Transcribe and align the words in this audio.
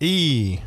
Y. 0.00 0.60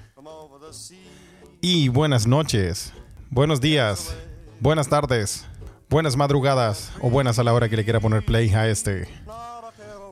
Y 1.61 1.89
buenas 1.89 2.27
noches, 2.27 2.93
buenos 3.31 3.61
días, 3.61 4.15
buenas 4.59 4.89
tardes, 4.89 5.45
buenas 5.89 6.15
madrugadas 6.15 6.91
o 7.01 7.09
buenas 7.09 7.39
a 7.39 7.43
la 7.43 7.53
hora 7.53 7.67
que 7.67 7.77
le 7.77 7.83
quiera 7.83 7.99
poner 7.99 8.23
play 8.23 8.53
a 8.53 8.67
este. 8.67 9.07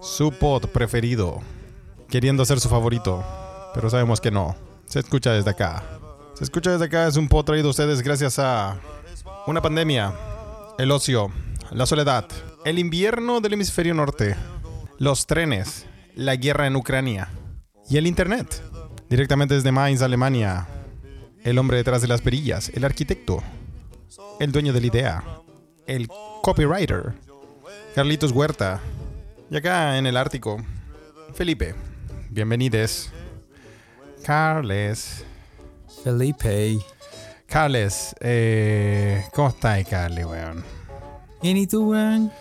Su 0.02 0.32
pod 0.32 0.70
preferido. 0.70 1.42
Queriendo 2.10 2.46
ser 2.46 2.60
su 2.60 2.70
favorito, 2.70 3.24
pero 3.76 3.90
sabemos 3.90 4.22
que 4.22 4.32
no. 4.32 4.56
Se 4.86 5.00
escucha 5.00 5.34
desde 5.34 5.52
acá. 5.52 5.84
Se 6.34 6.44
escucha 6.44 6.72
desde 6.72 6.86
acá, 6.86 7.08
es 7.08 7.16
un 7.16 7.28
pod 7.28 7.46
traído 7.46 7.68
a 7.68 7.72
ustedes 7.72 8.02
gracias 8.02 8.40
a 8.40 8.80
una 9.48 9.62
pandemia, 9.62 10.14
el 10.78 10.92
ocio, 10.92 11.32
la 11.72 11.86
soledad, 11.86 12.26
el 12.66 12.80
invierno 12.80 13.40
del 13.40 13.54
hemisferio 13.54 13.94
norte, 13.94 14.36
los 15.00 15.26
trenes, 15.26 15.86
la 16.16 16.36
guerra 16.36 16.68
en 16.68 16.76
Ucrania 16.76 17.30
y 17.90 17.98
el 17.98 18.08
internet. 18.08 18.62
Directamente 19.10 19.56
desde 19.56 19.72
Mainz, 19.72 20.02
Alemania, 20.02 20.68
el 21.44 21.58
hombre 21.60 21.78
detrás 21.78 22.02
de 22.02 22.08
las 22.08 22.22
perillas, 22.22 22.70
el 22.74 22.84
arquitecto, 22.84 23.42
el 24.40 24.52
dueño 24.52 24.74
de 24.74 24.82
la 24.82 24.88
idea, 24.88 25.24
el 25.88 26.08
copywriter, 26.42 27.14
Carlitos 27.94 28.32
Huerta. 28.32 28.82
Y 29.50 29.56
acá 29.56 29.98
en 29.98 30.08
el 30.08 30.18
Ártico, 30.18 30.58
Felipe. 31.34 31.76
Bienvenides. 32.30 33.12
Carles. 34.24 35.24
Felipe. 36.04 36.80
Carles, 37.48 38.16
eh, 38.20 39.24
¿cómo 39.34 39.50
estás, 39.50 39.86
Carles, 39.88 40.26
weón? 40.26 40.64
¿Bien 41.42 41.58
y 41.58 41.68
tú, 41.68 41.92
weón? 41.92 42.32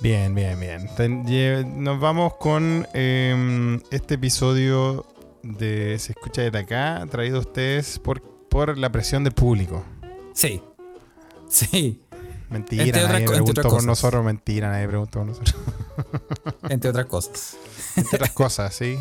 Bien, 0.00 0.34
bien, 0.34 0.58
bien. 0.60 1.84
Nos 1.84 2.00
vamos 2.00 2.34
con 2.34 2.86
em, 2.92 3.80
este 3.90 4.14
episodio 4.14 5.06
de 5.42 5.98
Se 5.98 6.12
escucha 6.12 6.42
desde 6.42 6.58
acá, 6.58 7.06
traído 7.10 7.38
a 7.38 7.40
ustedes 7.40 7.98
por, 7.98 8.22
por 8.48 8.76
la 8.78 8.90
presión 8.90 9.24
del 9.24 9.32
público. 9.32 9.82
Sí. 10.34 10.62
Sí. 11.48 12.02
Mentira, 12.50 12.84
Entre 12.84 13.02
nadie 13.02 13.16
entre 13.18 13.36
preguntó 13.36 13.62
por 13.62 13.84
nosotros, 13.84 14.24
mentira, 14.24 14.70
nadie 14.70 14.88
preguntó 14.88 15.18
por 15.20 15.28
nosotros. 15.28 15.56
Entre 16.68 16.90
otras 16.90 17.06
cosas. 17.06 17.56
Entre 17.96 18.16
otras 18.16 18.32
cosas, 18.32 18.74
¿sí? 18.74 18.98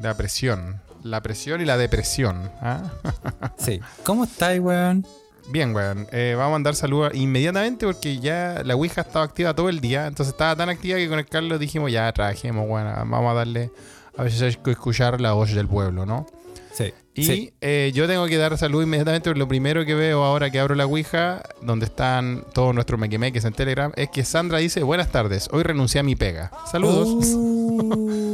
La 0.00 0.16
presión. 0.16 0.80
La 1.10 1.22
presión 1.22 1.60
y 1.60 1.64
la 1.64 1.76
depresión. 1.76 2.50
¿ah? 2.60 2.82
Sí. 3.58 3.80
¿Cómo 4.04 4.24
estáis, 4.24 4.60
weón? 4.60 5.06
Bien, 5.50 5.74
weón. 5.74 6.06
Eh, 6.12 6.34
vamos 6.36 6.50
a 6.50 6.52
mandar 6.52 6.74
saludos 6.74 7.12
inmediatamente 7.14 7.86
porque 7.86 8.18
ya 8.18 8.62
la 8.64 8.74
Ouija 8.76 9.00
estaba 9.00 9.24
activa 9.24 9.54
todo 9.54 9.68
el 9.68 9.80
día. 9.80 10.06
Entonces 10.06 10.32
estaba 10.32 10.54
tan 10.54 10.68
activa 10.68 10.98
que 10.98 11.08
con 11.08 11.18
el 11.18 11.26
Carlos 11.26 11.58
dijimos, 11.58 11.90
ya 11.90 12.12
trabajemos, 12.12 12.68
bueno, 12.68 12.92
vamos 12.94 13.30
a 13.30 13.34
darle 13.34 13.70
a 14.18 14.24
veces 14.24 14.42
hay 14.42 14.54
que 14.62 14.72
escuchar 14.72 15.20
la 15.20 15.32
voz 15.32 15.54
del 15.54 15.68
pueblo, 15.68 16.04
¿no? 16.04 16.26
Sí. 16.72 16.92
Y 17.14 17.24
sí. 17.24 17.52
eh, 17.60 17.92
yo 17.94 18.06
tengo 18.08 18.26
que 18.26 18.36
dar 18.36 18.56
salud 18.58 18.82
inmediatamente 18.82 19.30
porque 19.30 19.38
lo 19.38 19.48
primero 19.48 19.84
que 19.84 19.94
veo 19.94 20.24
ahora 20.24 20.50
que 20.50 20.58
abro 20.58 20.74
la 20.74 20.86
Ouija, 20.86 21.40
donde 21.62 21.86
están 21.86 22.44
todos 22.52 22.74
nuestros 22.74 22.98
mequemeques 22.98 23.44
en 23.44 23.52
Telegram, 23.52 23.92
es 23.94 24.10
que 24.10 24.24
Sandra 24.24 24.58
dice, 24.58 24.82
buenas 24.82 25.10
tardes, 25.10 25.48
hoy 25.52 25.62
renuncié 25.62 26.00
a 26.00 26.02
mi 26.02 26.16
pega. 26.16 26.50
Saludos. 26.70 27.08
Oh. 27.36 28.24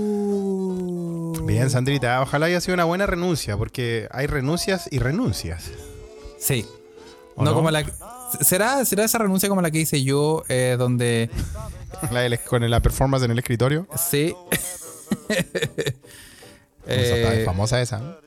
Bien, 1.46 1.70
Sandrita, 1.70 2.20
ojalá 2.22 2.46
haya 2.46 2.60
sido 2.60 2.74
una 2.74 2.84
buena 2.84 3.06
renuncia, 3.06 3.56
porque 3.56 4.08
hay 4.10 4.26
renuncias 4.26 4.88
y 4.90 4.98
renuncias. 4.98 5.70
Sí. 6.38 6.66
¿O 7.36 7.44
No, 7.44 7.50
no? 7.50 7.56
como 7.56 7.70
la. 7.70 7.84
¿Será, 8.40 8.84
¿Será 8.84 9.04
esa 9.04 9.18
renuncia 9.18 9.48
como 9.48 9.60
la 9.62 9.70
que 9.70 9.78
hice 9.78 10.02
yo, 10.02 10.42
eh, 10.48 10.76
donde. 10.78 11.30
La 12.10 12.20
del- 12.20 12.38
con 12.40 12.68
la 12.68 12.80
performance 12.80 13.24
en 13.24 13.30
el 13.30 13.38
escritorio. 13.38 13.86
Sí. 13.96 14.34
Eh, 16.86 17.42
famosa 17.46 17.80
esa. 17.80 18.18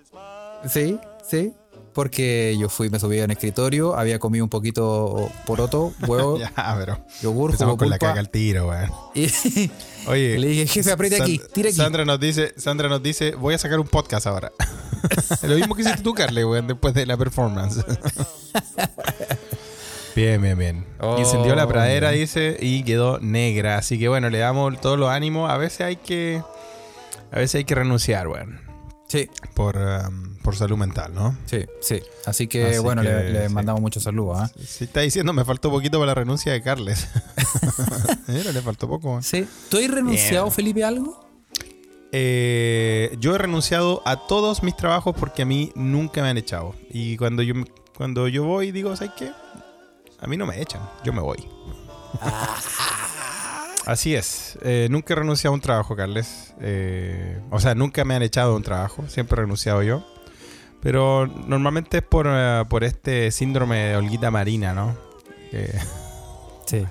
sí, 0.67 0.99
sí. 1.29 1.53
Porque 1.97 2.55
yo 2.59 2.69
fui, 2.69 2.91
me 2.91 2.99
subí 2.99 3.19
a 3.19 3.25
un 3.25 3.31
escritorio, 3.31 3.97
había 3.97 4.19
comido 4.19 4.45
un 4.45 4.51
poquito 4.51 5.31
poroto, 5.47 5.95
huevo, 6.07 6.37
Ya, 6.55 6.75
pero 6.77 6.99
yogur, 7.23 7.57
jugo 7.57 7.75
con 7.75 7.89
la 7.89 7.97
caga 7.97 8.19
al 8.19 8.29
tiro, 8.29 8.67
weón. 8.67 8.91
Oye, 10.05 10.37
le 10.37 10.47
dije, 10.47 10.67
jefe, 10.67 10.91
apriete 10.91 11.19
aquí, 11.19 11.41
tire 11.55 11.69
aquí. 11.69 11.77
Sandra 11.77 12.05
nos 12.05 12.19
dice, 12.19 12.53
Sandra 12.55 12.87
nos 12.87 13.01
dice, 13.01 13.33
voy 13.33 13.55
a 13.55 13.57
sacar 13.57 13.79
un 13.79 13.87
podcast 13.87 14.27
ahora. 14.27 14.51
Lo 15.41 15.55
mismo 15.55 15.73
que 15.73 15.81
hiciste 15.81 16.03
tú, 16.03 16.13
Carle, 16.13 16.45
weón, 16.45 16.67
después 16.67 16.93
de 16.93 17.07
la 17.07 17.17
performance. 17.17 17.83
bien, 20.15 20.39
bien, 20.39 20.55
bien. 20.55 20.85
Oh, 20.99 21.17
Incendió 21.17 21.55
la 21.55 21.67
pradera, 21.67 22.11
bien. 22.11 22.21
dice, 22.21 22.57
y 22.61 22.83
quedó 22.83 23.17
negra. 23.21 23.79
Así 23.79 23.97
que 23.97 24.07
bueno, 24.07 24.29
le 24.29 24.37
damos 24.37 24.79
todos 24.81 24.99
los 24.99 25.09
ánimos. 25.09 25.49
A 25.49 25.57
veces 25.57 25.81
hay 25.81 25.95
que. 25.95 26.43
A 27.31 27.39
veces 27.39 27.55
hay 27.55 27.65
que 27.65 27.73
renunciar, 27.73 28.27
weón. 28.27 28.66
Sí, 29.07 29.29
Por, 29.53 29.77
um, 29.77 30.35
por 30.43 30.55
salud 30.57 30.75
mental, 30.77 31.13
¿no? 31.13 31.37
sí, 31.45 31.65
sí. 31.79 32.01
Así 32.25 32.47
que 32.47 32.65
Así 32.65 32.79
bueno, 32.79 33.01
que, 33.03 33.07
le, 33.07 33.31
le 33.31 33.47
sí. 33.47 33.53
mandamos 33.53 33.81
muchos 33.81 34.03
saludos. 34.03 34.37
¿ah? 34.41 34.51
Si 34.65 34.83
está 34.83 34.99
diciendo, 34.99 35.31
me 35.31 35.45
faltó 35.45 35.71
poquito 35.71 35.97
para 35.97 36.07
la 36.07 36.15
renuncia 36.15 36.51
de 36.51 36.61
Carles. 36.61 37.07
Mira, 38.27 38.51
le 38.51 38.61
faltó 38.61 38.87
poco. 38.89 39.09
weón. 39.11 39.23
Sí. 39.23 39.47
¿Tú 39.69 39.77
has 39.77 39.89
renunciado, 39.89 40.45
Bien. 40.47 40.53
Felipe, 40.55 40.83
a 40.83 40.89
algo? 40.89 41.25
Eh, 42.11 43.15
yo 43.19 43.35
he 43.35 43.37
renunciado 43.37 44.01
a 44.05 44.27
todos 44.27 44.61
mis 44.63 44.75
trabajos 44.75 45.15
porque 45.17 45.43
a 45.43 45.45
mí 45.45 45.71
nunca 45.75 46.21
me 46.21 46.29
han 46.29 46.37
echado. 46.37 46.75
Y 46.89 47.15
cuando 47.17 47.43
yo, 47.43 47.53
cuando 47.95 48.27
yo 48.27 48.43
voy, 48.43 48.71
digo, 48.71 48.93
¿sabes 48.97 49.13
qué? 49.17 49.31
A 50.19 50.27
mí 50.27 50.35
no 50.35 50.45
me 50.45 50.61
echan, 50.61 50.81
yo 51.05 51.13
me 51.13 51.21
voy. 51.21 51.47
Así 53.87 54.15
es. 54.15 54.57
Eh, 54.63 54.87
nunca 54.91 55.13
he 55.13 55.15
renunciado 55.17 55.53
a 55.53 55.55
un 55.55 55.61
trabajo, 55.61 55.95
Carles. 55.95 56.53
Eh, 56.59 57.39
o 57.49 57.59
sea, 57.59 57.73
nunca 57.73 58.03
me 58.03 58.15
han 58.15 58.21
echado 58.21 58.51
de 58.51 58.57
un 58.57 58.63
trabajo, 58.63 59.05
siempre 59.07 59.37
he 59.37 59.41
renunciado 59.41 59.81
yo. 59.81 60.05
Pero 60.81 61.25
normalmente 61.25 61.97
es 61.97 62.03
por, 62.03 62.27
eh, 62.29 62.63
por 62.69 62.83
este 62.83 63.31
síndrome 63.31 63.77
de 63.77 63.95
holguita 63.95 64.29
marina, 64.29 64.73
¿no? 64.73 64.95
Que- 65.51 65.73
Sí. 66.67 66.85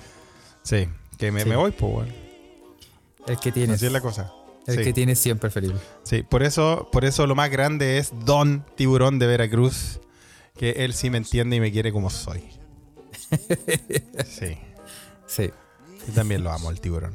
sí, 0.63 0.89
que 1.19 1.31
me, 1.31 1.43
Sí. 1.43 1.49
me 1.51 1.57
voy, 1.57 1.71
pues, 1.73 1.93
bueno. 1.93 2.13
El 3.27 3.39
que 3.39 3.53
tienes. 3.53 3.77
Así 3.77 3.87
es 3.87 3.93
la 3.93 4.01
cosa. 4.01 4.33
El 4.67 4.79
Sí. 4.79 4.85
que 4.85 4.93
tienes 4.95 5.19
siempre, 5.19 5.51
Felipe. 5.51 5.77
Sí, 6.03 6.23
por 6.23 6.43
eso, 6.43 6.89
por 6.91 7.05
eso 7.05 7.27
lo 7.27 7.35
más 7.35 7.51
grande 7.51 7.99
es 7.99 8.11
Don 8.25 8.65
Tiburón 8.75 9.19
de 9.19 9.27
Veracruz, 9.27 10.01
que 10.57 10.71
él 10.85 10.95
sí 10.95 11.11
me 11.11 11.19
entiende 11.19 11.57
y 11.57 11.61
me 11.61 11.71
quiere 11.71 11.93
como 11.93 12.09
soy. 12.09 12.43
Sí, 14.27 14.57
Sí. 15.27 15.51
Yo 16.07 16.13
también 16.15 16.43
lo 16.45 16.51
amo, 16.53 16.71
el 16.71 16.81
tiburón. 16.81 17.13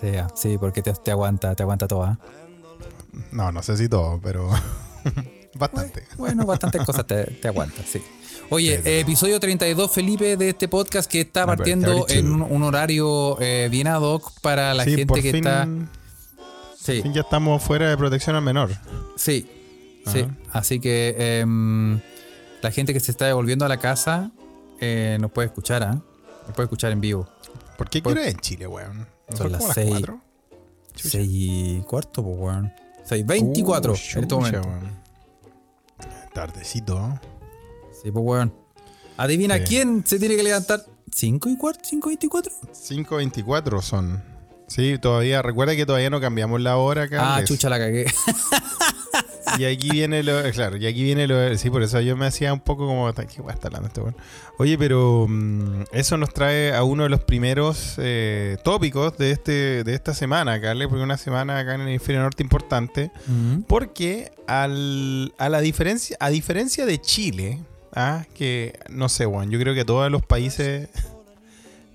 Sí, 0.00 0.16
ah, 0.16 0.28
sí, 0.34 0.58
porque 0.58 0.82
te, 0.82 0.92
te 0.92 1.10
aguanta, 1.10 1.54
te 1.54 1.62
aguanta 1.62 1.86
toda. 1.86 2.18
No, 3.30 3.52
no 3.52 3.62
sé 3.62 3.76
si 3.76 3.88
todo, 3.88 4.20
pero 4.22 4.50
bastante. 5.54 6.04
Bueno, 6.16 6.44
bastantes 6.46 6.84
cosas 6.84 7.06
te, 7.06 7.24
te 7.24 7.48
aguanta, 7.48 7.82
sí. 7.86 8.02
Oye, 8.50 8.80
sí. 8.82 8.90
episodio 8.90 9.40
32, 9.40 9.90
Felipe, 9.90 10.36
de 10.36 10.50
este 10.50 10.68
podcast 10.68 11.10
que 11.10 11.22
está 11.22 11.46
partiendo 11.46 12.04
32. 12.04 12.10
en 12.12 12.32
un, 12.32 12.42
un 12.42 12.62
horario 12.62 13.40
eh, 13.40 13.68
bien 13.70 13.86
ad 13.86 14.02
hoc 14.02 14.40
para 14.40 14.74
la 14.74 14.84
sí, 14.84 14.96
gente 14.96 15.22
que 15.22 15.32
fin, 15.32 15.46
está. 15.46 15.68
Sí, 16.76 17.02
fin 17.02 17.14
ya 17.14 17.22
estamos 17.22 17.62
fuera 17.62 17.88
de 17.88 17.96
protección 17.96 18.36
al 18.36 18.42
menor. 18.42 18.70
sí, 19.16 19.48
sí. 20.06 20.26
Así 20.52 20.78
que 20.80 21.40
em, 21.40 22.00
la 22.62 22.70
gente 22.70 22.92
que 22.92 23.00
se 23.00 23.10
está 23.10 23.26
devolviendo 23.26 23.64
a 23.64 23.68
la 23.68 23.78
casa 23.78 24.30
eh, 24.80 25.16
nos 25.20 25.30
puede 25.30 25.46
escuchar, 25.46 25.82
¿ah? 25.82 26.02
Nos 26.46 26.54
puede 26.54 26.66
escuchar 26.66 26.92
en 26.92 27.00
vivo. 27.00 27.28
¿Por 27.76 27.90
qué 27.90 28.02
quiero 28.02 28.22
en 28.22 28.36
Chile, 28.38 28.66
weón? 28.66 29.06
¿No 29.30 29.36
Son 29.36 29.52
las 29.52 29.62
las 29.64 29.74
seis. 29.74 29.90
cuatro? 29.90 30.20
Chucha. 30.94 31.08
6 31.10 31.28
y 31.30 31.80
cuarto, 31.82 32.22
pues, 32.22 32.36
weón. 32.38 32.72
6, 33.04 33.26
24 33.26 33.92
Uh, 33.92 33.96
en 33.96 34.22
este 34.22 34.34
momento. 34.34 34.60
weón. 34.60 35.04
Tardecito, 36.32 36.98
¿no? 36.98 37.20
Sí, 38.02 38.10
pues, 38.10 38.24
weón. 38.24 38.54
Adivina 39.16 39.56
Sí. 39.58 39.64
quién 39.68 40.04
se 40.06 40.18
tiene 40.18 40.36
que 40.36 40.42
levantar. 40.42 40.84
¿5 41.10 41.48
y 41.52 41.56
cuarto? 41.56 41.80
¿5 41.84 42.06
y 42.06 42.08
24? 42.16 42.52
5.24 42.72 43.82
son. 43.82 44.22
Sí, 44.66 44.98
todavía, 44.98 45.42
recuerda 45.42 45.76
que 45.76 45.84
todavía 45.86 46.10
no 46.10 46.20
cambiamos 46.20 46.60
la 46.60 46.76
hora, 46.78 47.02
Ah, 47.04 47.08
Carles. 47.08 47.48
chucha, 47.48 47.68
la 47.68 47.78
cagué. 47.78 48.06
Y 49.58 49.64
aquí 49.64 49.90
viene 49.90 50.22
lo, 50.22 50.42
claro, 50.52 50.76
y 50.76 50.86
aquí 50.86 51.04
viene 51.04 51.26
lo, 51.26 51.56
sí, 51.56 51.70
por 51.70 51.82
eso 51.82 52.00
yo 52.00 52.16
me 52.16 52.26
hacía 52.26 52.52
un 52.52 52.60
poco 52.60 52.86
como, 52.86 53.12
qué 53.12 53.40
guay 53.40 53.54
está 53.54 53.68
hablando 53.68 53.88
este 53.88 54.00
weón? 54.00 54.16
Oye, 54.58 54.76
pero 54.78 55.26
mm, 55.28 55.84
eso 55.92 56.16
nos 56.16 56.32
trae 56.32 56.74
a 56.74 56.82
uno 56.82 57.04
de 57.04 57.08
los 57.08 57.20
primeros 57.20 57.94
eh, 57.98 58.56
tópicos 58.64 59.16
de 59.16 59.30
este, 59.30 59.84
de 59.84 59.94
esta 59.94 60.14
semana, 60.14 60.60
Carles, 60.60 60.88
porque 60.88 61.04
una 61.04 61.18
semana 61.18 61.58
acá 61.58 61.74
en 61.74 61.82
el 61.82 61.88
hemisferio 61.88 62.22
norte 62.22 62.42
importante, 62.42 63.10
porque 63.68 64.32
al, 64.46 65.34
a 65.38 65.48
la 65.48 65.60
diferencia, 65.60 66.16
a 66.20 66.30
diferencia 66.30 66.86
de 66.86 67.00
Chile, 67.00 67.60
ah, 67.94 68.24
que 68.34 68.78
no 68.88 69.08
sé, 69.08 69.26
Juan, 69.26 69.50
yo 69.50 69.58
creo 69.60 69.74
que 69.74 69.84
todos 69.84 70.10
los 70.10 70.24
países 70.24 70.88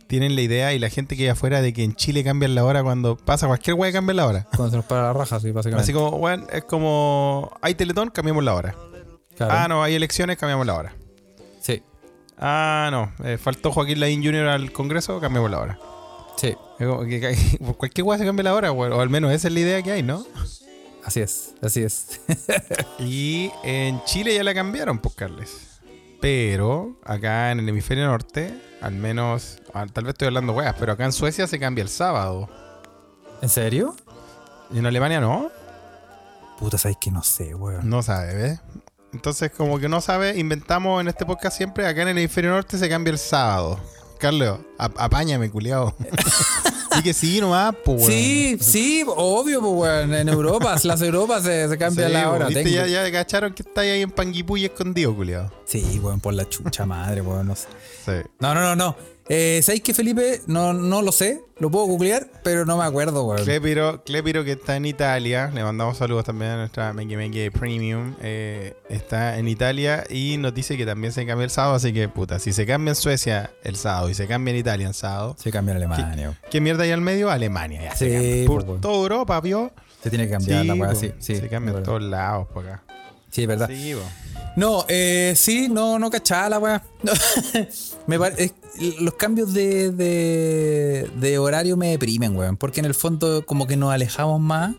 tienen 0.09 0.35
la 0.35 0.41
idea 0.41 0.73
y 0.73 0.79
la 0.79 0.89
gente 0.89 1.15
que 1.15 1.21
hay 1.23 1.29
afuera 1.29 1.61
de 1.61 1.71
que 1.71 1.83
en 1.83 1.93
Chile 1.95 2.23
cambian 2.23 2.55
la 2.55 2.65
hora 2.65 2.81
cuando 2.81 3.15
pasa 3.15 3.45
cualquier 3.45 3.75
weá 3.75 3.91
cambia 3.91 4.15
la 4.15 4.25
hora. 4.25 4.47
Cuando 4.55 4.71
se 4.71 4.77
nos 4.77 4.85
para 4.85 5.03
la 5.03 5.13
raja, 5.13 5.39
sí, 5.39 5.51
básicamente. 5.51 5.83
Así 5.83 5.93
como, 5.93 6.17
bueno, 6.17 6.47
es 6.51 6.63
como, 6.63 7.55
hay 7.61 7.75
teletón, 7.75 8.09
cambiamos 8.09 8.43
la 8.43 8.55
hora. 8.55 8.75
Claro. 9.37 9.53
Ah, 9.55 9.67
no, 9.67 9.83
hay 9.83 9.93
elecciones, 9.93 10.35
cambiamos 10.37 10.65
la 10.65 10.73
hora. 10.73 10.95
Sí. 11.61 11.83
Ah, 12.39 12.89
no. 12.91 13.13
eh, 13.23 13.37
faltó 13.37 13.71
Joaquín 13.71 13.99
Lavín 13.99 14.23
Jr. 14.23 14.47
al 14.47 14.71
Congreso, 14.71 15.19
cambiamos 15.21 15.51
la 15.51 15.59
hora. 15.59 15.79
Sí, 16.37 16.55
que- 16.79 17.59
cualquier 17.77 18.05
weá 18.07 18.17
se 18.17 18.25
cambia 18.25 18.43
la 18.45 18.55
hora. 18.55 18.71
O 18.71 18.99
al 19.01 19.09
menos 19.11 19.31
esa 19.31 19.47
es 19.47 19.53
la 19.53 19.59
idea 19.59 19.81
que 19.83 19.91
hay, 19.91 20.01
¿no? 20.01 20.25
así 21.05 21.21
es, 21.21 21.53
así 21.61 21.83
es. 21.83 22.19
Y 22.99 23.51
en 23.63 24.03
Chile 24.05 24.33
ya 24.33 24.43
la 24.43 24.55
cambiaron, 24.55 24.97
pues, 24.97 25.13
Carles. 25.13 25.68
Pero 26.21 26.97
acá 27.05 27.51
en 27.51 27.59
el 27.59 27.69
hemisferio 27.69 28.05
norte, 28.07 28.53
al 28.81 28.93
menos, 28.93 29.59
ah, 29.73 29.85
tal 29.91 30.03
vez 30.05 30.13
estoy 30.13 30.27
hablando 30.27 30.53
weas, 30.53 30.75
pero 30.77 30.91
acá 30.91 31.05
en 31.05 31.13
Suecia 31.13 31.47
se 31.47 31.59
cambia 31.59 31.81
el 31.81 31.89
sábado. 31.89 32.49
¿En 33.41 33.47
serio? 33.49 33.95
Y 34.71 34.79
en 34.79 34.85
Alemania 34.85 35.21
no. 35.21 35.49
Puta, 36.59 36.77
sabes 36.77 36.97
que 36.99 37.09
no 37.09 37.23
sé, 37.23 37.55
weón. 37.55 37.89
No 37.89 38.03
sabe, 38.03 38.33
¿ves? 38.35 38.59
Entonces, 39.13 39.49
como 39.51 39.79
que 39.79 39.87
no 39.89 40.01
sabe, 40.01 40.37
inventamos 40.37 40.99
en 41.01 41.07
este 41.07 41.25
podcast 41.25 41.55
siempre, 41.55 41.87
acá 41.87 42.01
en 42.01 42.09
el 42.09 42.17
hemisferio 42.17 42.51
norte 42.51 42.77
se 42.77 42.89
cambia 42.89 43.11
el 43.11 43.17
sábado. 43.17 43.79
Carlos, 44.19 44.59
ap- 44.77 44.99
apáñame, 44.99 45.49
culiao. 45.49 45.95
y 46.97 47.01
que 47.03 47.13
sí, 47.13 47.39
nomás, 47.41 47.75
pues. 47.83 48.05
Sí, 48.05 48.57
sí, 48.59 49.03
obvio, 49.07 49.59
pues, 49.61 49.73
weón. 49.73 50.13
En 50.13 50.29
Europa, 50.29 50.75
las 50.83 51.01
Europas 51.01 51.43
se, 51.43 51.67
se 51.69 51.77
cambia 51.77 52.07
Sí, 52.07 52.13
la 52.13 52.29
hora. 52.31 52.45
¿viste? 52.47 52.63
Tengo- 52.63 52.75
Ya, 52.75 52.87
ya 52.87 53.11
cacharon 53.11 53.53
que 53.53 53.63
estáis 53.63 53.91
ahí 53.93 54.01
en 54.01 54.11
Panguipulli 54.11 54.65
escondido, 54.65 55.15
culiao. 55.15 55.51
Sí, 55.65 55.99
weón, 56.01 56.19
por 56.19 56.33
la 56.33 56.47
chucha 56.47 56.85
madre, 56.85 57.21
weón. 57.21 57.47
No 57.47 57.55
sé. 57.55 57.67
Sí. 58.05 58.29
No, 58.39 58.53
no, 58.53 58.61
no, 58.61 58.75
no. 58.75 58.95
Eh, 59.31 59.61
¿Sabéis 59.61 59.83
que 59.83 59.93
Felipe? 59.93 60.41
No, 60.47 60.73
no 60.73 61.03
lo 61.03 61.11
sé. 61.11 61.41
Lo 61.59 61.69
puedo 61.69 61.85
googlear, 61.85 62.27
pero 62.43 62.65
no 62.65 62.77
me 62.77 62.83
acuerdo, 62.83 63.25
weón. 63.25 63.43
Clepiro, 63.43 64.03
Clepiro 64.03 64.43
que 64.43 64.53
está 64.53 64.75
en 64.77 64.85
Italia, 64.85 65.51
le 65.53 65.61
mandamos 65.63 65.97
saludos 65.97 66.25
también 66.25 66.51
a 66.51 66.57
nuestra 66.57 66.93
Mengue 66.93 67.15
Mengue 67.17 67.51
Premium, 67.51 68.15
eh, 68.21 68.75
está 68.89 69.37
en 69.37 69.47
Italia 69.49 70.05
y 70.09 70.37
nos 70.37 70.53
dice 70.53 70.77
que 70.77 70.85
también 70.85 71.11
se 71.13 71.25
cambia 71.25 71.43
el 71.43 71.51
sábado, 71.51 71.75
así 71.75 71.91
que 71.93 72.07
puta, 72.07 72.39
si 72.39 72.53
se 72.53 72.65
cambia 72.65 72.91
en 72.91 72.95
Suecia 72.95 73.51
el 73.63 73.75
sábado 73.75 74.09
y 74.09 74.13
se 74.13 74.25
cambia 74.25 74.53
en 74.53 74.59
Italia 74.61 74.87
el 74.87 74.93
sábado, 74.93 75.35
Se 75.37 75.51
cambia 75.51 75.73
en 75.73 75.77
Alemania. 75.83 76.39
¿qué 76.49 76.61
mierda 76.61 76.83
hay 76.85 76.91
al 76.91 77.01
medio? 77.01 77.29
Alemania, 77.29 77.83
ya 77.83 77.95
se 77.95 78.07
Sí, 78.07 78.13
cambia. 78.13 78.45
pues, 78.47 78.63
Por 78.65 78.81
toda 78.81 78.95
Europa, 78.95 79.41
¿vio? 79.41 79.71
Se 80.01 80.09
tiene 80.09 80.25
que 80.27 80.31
cambiar 80.31 80.65
la 80.65 80.73
weá, 80.75 80.95
sí, 80.95 81.11
sí. 81.19 81.35
se 81.35 81.49
cambia 81.49 81.75
en 81.77 81.83
todos 81.83 82.01
lados 82.01 82.47
por 82.53 82.65
acá. 82.65 82.83
Sí, 83.29 83.41
es 83.43 83.47
verdad. 83.49 83.69
Sí, 83.69 83.93
po. 83.93 84.01
No, 84.55 84.85
eh, 84.87 85.33
sí, 85.35 85.67
no, 85.69 85.99
no 85.99 86.09
cachaba 86.09 86.49
la 86.49 86.59
weá. 86.59 86.83
Me 88.09 88.17
los 88.99 89.13
cambios 89.13 89.53
de, 89.53 89.91
de, 89.91 91.09
de 91.15 91.37
horario 91.37 91.77
me 91.77 91.91
deprimen, 91.91 92.35
weón. 92.35 92.57
Porque 92.57 92.79
en 92.79 92.87
el 92.87 92.95
fondo 92.95 93.45
como 93.45 93.67
que 93.67 93.77
nos 93.77 93.93
alejamos 93.93 94.41
más 94.41 94.75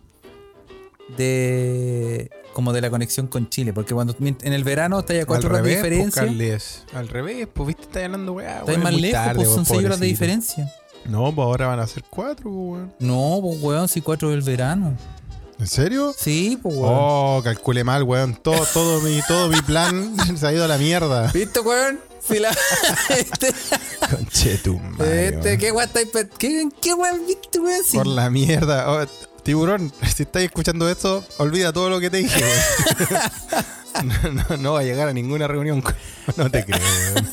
de 1.16 2.30
como 2.52 2.72
de 2.72 2.80
la 2.80 2.90
conexión 2.90 3.28
con 3.28 3.48
Chile. 3.48 3.72
Porque 3.72 3.94
cuando 3.94 4.16
en 4.18 4.52
el 4.52 4.64
verano 4.64 4.98
está 4.98 5.14
a 5.14 5.26
cuatro 5.26 5.48
al 5.48 5.54
horas 5.54 5.64
de 5.64 5.74
revés, 5.74 5.80
pues, 5.80 5.90
diferencia. 5.90 6.22
Carles. 6.22 6.84
Al 6.92 7.08
revés, 7.08 7.48
pues 7.52 7.68
viste, 7.68 7.82
está 7.84 8.04
hablando 8.04 8.32
weá. 8.32 8.58
Está 8.58 8.72
weón, 8.72 8.82
más 8.82 8.94
lejos, 8.94 9.12
tarde, 9.12 9.34
pues 9.36 9.48
son 9.48 9.64
seis 9.64 9.84
horas 9.84 10.00
de 10.00 10.06
diferencia. 10.06 10.72
No, 11.04 11.32
pues 11.32 11.46
ahora 11.46 11.68
van 11.68 11.78
a 11.78 11.86
ser 11.86 12.02
cuatro, 12.10 12.50
pues, 12.50 12.56
weón. 12.56 12.94
No, 12.98 13.38
pues 13.42 13.62
weón, 13.62 13.86
si 13.86 14.00
cuatro 14.00 14.30
del 14.30 14.42
verano. 14.42 14.96
¿En 15.60 15.68
serio? 15.68 16.12
Sí, 16.18 16.58
pues 16.60 16.74
weón. 16.74 16.92
Oh, 16.92 17.40
calculé 17.44 17.84
mal, 17.84 18.02
weón. 18.02 18.34
Todo, 18.34 18.66
todo, 18.74 19.00
mi, 19.02 19.20
todo 19.28 19.48
mi 19.48 19.62
plan 19.62 20.16
se 20.36 20.46
ha 20.46 20.52
ido 20.52 20.64
a 20.64 20.68
la 20.68 20.78
mierda. 20.78 21.30
¿Viste, 21.32 21.60
weón? 21.60 22.09
Si 22.30 22.38
la, 22.38 22.50
este, 23.10 23.52
Conche 24.10 24.58
tu 24.58 24.78
madre, 24.78 25.26
este, 25.28 25.40
weón. 25.48 25.58
¿qué 25.58 25.72
weón 25.72 25.86
estáis 25.88 26.08
pe- 26.08 26.28
¿Qué, 26.38 26.68
qué 26.80 26.94
weón 26.94 27.26
viste, 27.26 27.58
weón? 27.58 27.84
Si- 27.84 27.96
Por 27.96 28.06
la 28.06 28.30
mierda. 28.30 28.90
Oh, 28.90 29.04
tiburón, 29.42 29.92
si 30.14 30.22
estáis 30.22 30.46
escuchando 30.46 30.88
esto, 30.88 31.24
olvida 31.38 31.72
todo 31.72 31.90
lo 31.90 31.98
que 32.00 32.10
te 32.10 32.18
dije, 32.18 32.44
no, 34.04 34.32
no, 34.32 34.56
no 34.56 34.72
va 34.74 34.80
a 34.80 34.84
llegar 34.84 35.08
a 35.08 35.12
ninguna 35.12 35.48
reunión. 35.48 35.82
No 36.36 36.50
te 36.50 36.64
creo, 36.64 36.78
weón. 37.14 37.30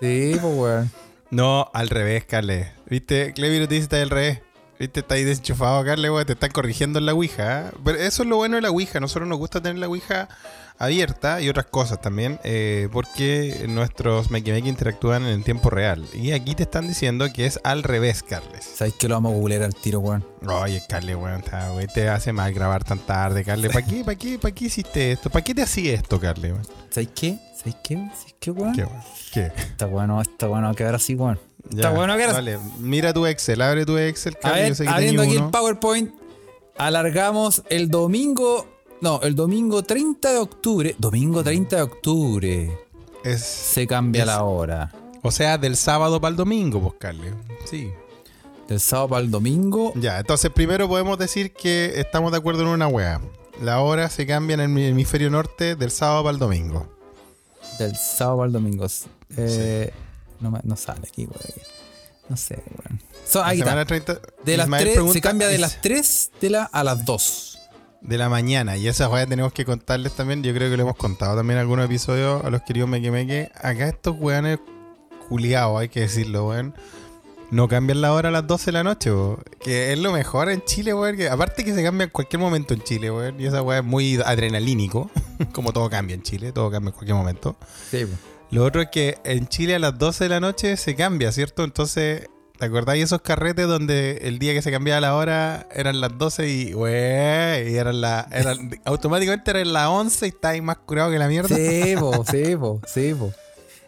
Sí, 0.00 0.36
pues 0.40 0.54
weón. 0.54 0.90
No, 1.30 1.70
al 1.74 1.88
revés, 1.88 2.24
Carle. 2.24 2.72
¿Viste? 2.86 3.32
Cleviro 3.32 3.66
te 3.66 3.74
dice 3.74 3.84
está 3.84 4.00
al 4.00 4.10
revés. 4.10 4.40
¿Viste? 4.84 5.00
Está 5.00 5.14
ahí 5.14 5.24
desenchufado, 5.24 5.80
weón. 5.80 6.26
Te 6.26 6.34
están 6.34 6.50
corrigiendo 6.50 6.98
en 6.98 7.06
la 7.06 7.14
Ouija. 7.14 7.68
¿eh? 7.68 7.70
Pero 7.82 7.98
eso 7.98 8.22
es 8.22 8.28
lo 8.28 8.36
bueno 8.36 8.56
de 8.56 8.62
la 8.62 8.70
Ouija. 8.70 9.00
Nosotros 9.00 9.26
nos 9.26 9.38
gusta 9.38 9.62
tener 9.62 9.78
la 9.78 9.88
Ouija 9.88 10.28
abierta 10.76 11.40
y 11.40 11.48
otras 11.48 11.64
cosas 11.66 12.02
también. 12.02 12.38
eh, 12.44 12.90
porque 12.92 13.64
nuestros 13.66 14.30
Make 14.30 14.58
interactúan 14.58 15.22
en 15.22 15.30
el 15.30 15.42
tiempo 15.42 15.70
real. 15.70 16.06
Y 16.12 16.32
aquí 16.32 16.54
te 16.54 16.64
están 16.64 16.86
diciendo 16.86 17.32
que 17.32 17.46
es 17.46 17.58
al 17.64 17.82
revés, 17.82 18.22
Carles. 18.22 18.62
¿Sabéis 18.62 18.96
que 18.96 19.08
lo 19.08 19.14
vamos 19.14 19.32
a 19.32 19.36
googlear 19.36 19.62
al 19.62 19.74
tiro, 19.74 20.00
weón? 20.00 20.22
Oye, 20.46 20.82
Carle, 20.86 21.16
weón, 21.16 21.42
te 21.94 22.10
hace 22.10 22.34
mal 22.34 22.52
grabar 22.52 22.84
tan 22.84 22.98
tarde, 22.98 23.42
Carle. 23.42 23.70
¿Para 23.70 23.86
qué, 23.86 24.04
para 24.04 24.18
qué, 24.18 24.38
para 24.38 24.54
qué 24.54 24.66
hiciste 24.66 25.12
esto? 25.12 25.30
¿Para 25.30 25.42
qué 25.42 25.54
te 25.54 25.62
hacía 25.62 25.94
esto, 25.94 26.20
Carle? 26.20 26.52
weón? 26.52 26.66
¿Sabéis 26.90 27.10
qué? 27.14 27.38
¿Sabéis 27.56 27.76
qué? 27.82 27.94
¿Sabéis 27.94 28.36
qué, 28.38 28.50
weón? 28.50 28.74
¿Qué, 28.74 28.84
weón? 28.84 29.02
¿Qué? 29.32 29.46
Está 29.56 29.86
bueno, 29.86 30.20
está 30.20 30.46
bueno 30.46 30.66
va 30.66 30.72
a 30.72 30.76
quedar 30.76 30.94
así, 30.94 31.14
weón. 31.14 31.40
Ya, 31.70 31.76
Está 31.88 31.90
bueno 31.90 32.16
que 32.16 32.26
Dale, 32.26 32.58
mira 32.78 33.12
tu 33.14 33.26
Excel, 33.26 33.60
abre 33.62 33.86
tu 33.86 33.96
Excel, 33.96 34.36
A 34.42 34.52
ver, 34.52 34.74
abriendo 34.88 35.22
aquí 35.22 35.36
uno. 35.36 35.46
el 35.46 35.50
PowerPoint, 35.50 36.10
alargamos 36.76 37.62
el 37.68 37.88
domingo. 37.88 38.66
No, 39.00 39.20
el 39.22 39.34
domingo 39.34 39.82
30 39.82 40.32
de 40.32 40.38
octubre. 40.38 40.94
Domingo 40.98 41.42
30 41.42 41.76
de 41.76 41.82
octubre. 41.82 42.78
Es, 43.22 43.42
Se 43.42 43.86
cambia 43.86 44.22
Es- 44.22 44.26
la 44.26 44.42
hora. 44.44 44.92
o 45.22 45.30
sea, 45.30 45.58
del 45.58 45.76
sábado 45.76 46.20
para 46.20 46.30
el 46.30 46.36
domingo, 46.36 46.80
pues. 46.98 47.14
Sí. 47.64 47.90
Del 48.68 48.80
sábado 48.80 49.08
para 49.10 49.22
el 49.22 49.30
domingo. 49.30 49.92
Ya, 49.96 50.18
entonces 50.20 50.50
primero 50.50 50.88
podemos 50.88 51.18
decir 51.18 51.52
que 51.52 51.98
estamos 52.00 52.32
de 52.32 52.38
acuerdo 52.38 52.62
en 52.62 52.68
una 52.68 52.88
wea. 52.88 53.20
La 53.62 53.80
hora 53.80 54.08
se 54.10 54.26
cambia 54.26 54.54
en 54.54 54.60
el 54.60 54.78
hemisferio 54.78 55.30
norte 55.30 55.76
del 55.76 55.90
sábado 55.90 56.24
para 56.24 56.32
el 56.32 56.38
domingo. 56.38 56.86
Del 57.78 57.94
sábado 57.96 58.38
para 58.38 58.46
el 58.48 58.52
domingo. 58.52 58.86
Eh, 59.36 59.92
no, 60.40 60.58
no 60.62 60.76
sale 60.76 61.02
aquí, 61.08 61.26
weón. 61.26 61.40
No 62.28 62.36
sé, 62.36 62.62
weón. 62.70 63.00
So, 63.26 63.40
La 63.40 63.48
ahí 63.48 63.58
está. 63.58 63.70
semana 63.70 63.84
30, 63.86 64.18
De 64.44 64.56
las 64.56 64.68
tres, 64.68 64.98
se 65.12 65.20
cambia 65.20 65.48
de 65.48 65.54
¿es 65.54 65.60
las 65.60 65.80
3 65.82 66.30
de 66.40 66.50
la, 66.50 66.64
a 66.64 66.82
las 66.84 67.04
2. 67.04 67.58
de 68.00 68.18
la 68.18 68.28
mañana. 68.28 68.76
Y 68.76 68.88
esa 68.88 69.08
wea 69.08 69.26
tenemos 69.26 69.52
que 69.52 69.64
contarles 69.64 70.12
también. 70.12 70.42
Yo 70.42 70.54
creo 70.54 70.70
que 70.70 70.76
lo 70.76 70.82
hemos 70.84 70.96
contado 70.96 71.36
también 71.36 71.58
en 71.58 71.62
algunos 71.62 71.84
episodios 71.86 72.44
a 72.44 72.50
los 72.50 72.62
queridos 72.62 72.88
Meque 72.88 73.10
Meque. 73.10 73.50
Acá 73.56 73.88
estos 73.88 74.16
weones 74.18 74.58
culiados, 75.28 75.80
hay 75.80 75.88
que 75.88 76.00
decirlo, 76.00 76.48
weón. 76.48 76.74
No 77.50 77.68
cambian 77.68 78.00
la 78.00 78.12
hora 78.12 78.30
a 78.30 78.32
las 78.32 78.46
12 78.46 78.66
de 78.66 78.72
la 78.72 78.84
noche, 78.84 79.10
weón. 79.12 79.38
Que 79.62 79.92
es 79.92 79.98
lo 79.98 80.10
mejor 80.12 80.50
en 80.50 80.62
Chile, 80.64 80.92
weón. 80.94 81.16
Que 81.16 81.28
aparte 81.28 81.62
que 81.64 81.74
se 81.74 81.82
cambia 81.82 82.04
en 82.04 82.10
cualquier 82.10 82.40
momento 82.40 82.72
en 82.74 82.82
Chile, 82.82 83.10
weón. 83.10 83.38
Y 83.40 83.46
esa 83.46 83.60
weá 83.62 83.78
es 83.80 83.84
muy 83.84 84.18
adrenalínico. 84.24 85.10
Como 85.52 85.72
todo 85.72 85.88
cambia 85.90 86.14
en 86.14 86.22
Chile, 86.22 86.52
todo 86.52 86.70
cambia 86.70 86.88
en 86.88 86.94
cualquier 86.94 87.16
momento. 87.16 87.56
Sí, 87.90 88.06
Lo 88.54 88.64
otro 88.64 88.82
es 88.82 88.88
que 88.88 89.18
en 89.24 89.48
Chile 89.48 89.74
a 89.74 89.80
las 89.80 89.98
12 89.98 90.24
de 90.24 90.30
la 90.30 90.38
noche 90.38 90.76
se 90.76 90.94
cambia, 90.94 91.32
¿cierto? 91.32 91.64
Entonces, 91.64 92.28
¿te 92.56 92.64
acordáis 92.64 93.02
esos 93.02 93.20
carretes 93.20 93.66
donde 93.66 94.18
el 94.22 94.38
día 94.38 94.52
que 94.52 94.62
se 94.62 94.70
cambiaba 94.70 95.00
la 95.00 95.16
hora 95.16 95.66
eran 95.74 96.00
las 96.00 96.16
12 96.16 96.48
y, 96.48 96.72
güey, 96.72 96.92
y 97.72 97.76
eran 97.76 98.00
la, 98.00 98.28
eran, 98.30 98.70
automáticamente 98.84 99.50
eran 99.50 99.72
las 99.72 99.88
11 99.88 100.26
y 100.26 100.28
estáis 100.28 100.62
más 100.62 100.76
curado 100.76 101.10
que 101.10 101.18
la 101.18 101.26
mierda? 101.26 101.56
Sí, 101.56 101.96
po, 101.98 102.24
sí, 102.30 102.54
po, 102.54 102.80
sí, 102.86 103.12
po. 103.18 103.32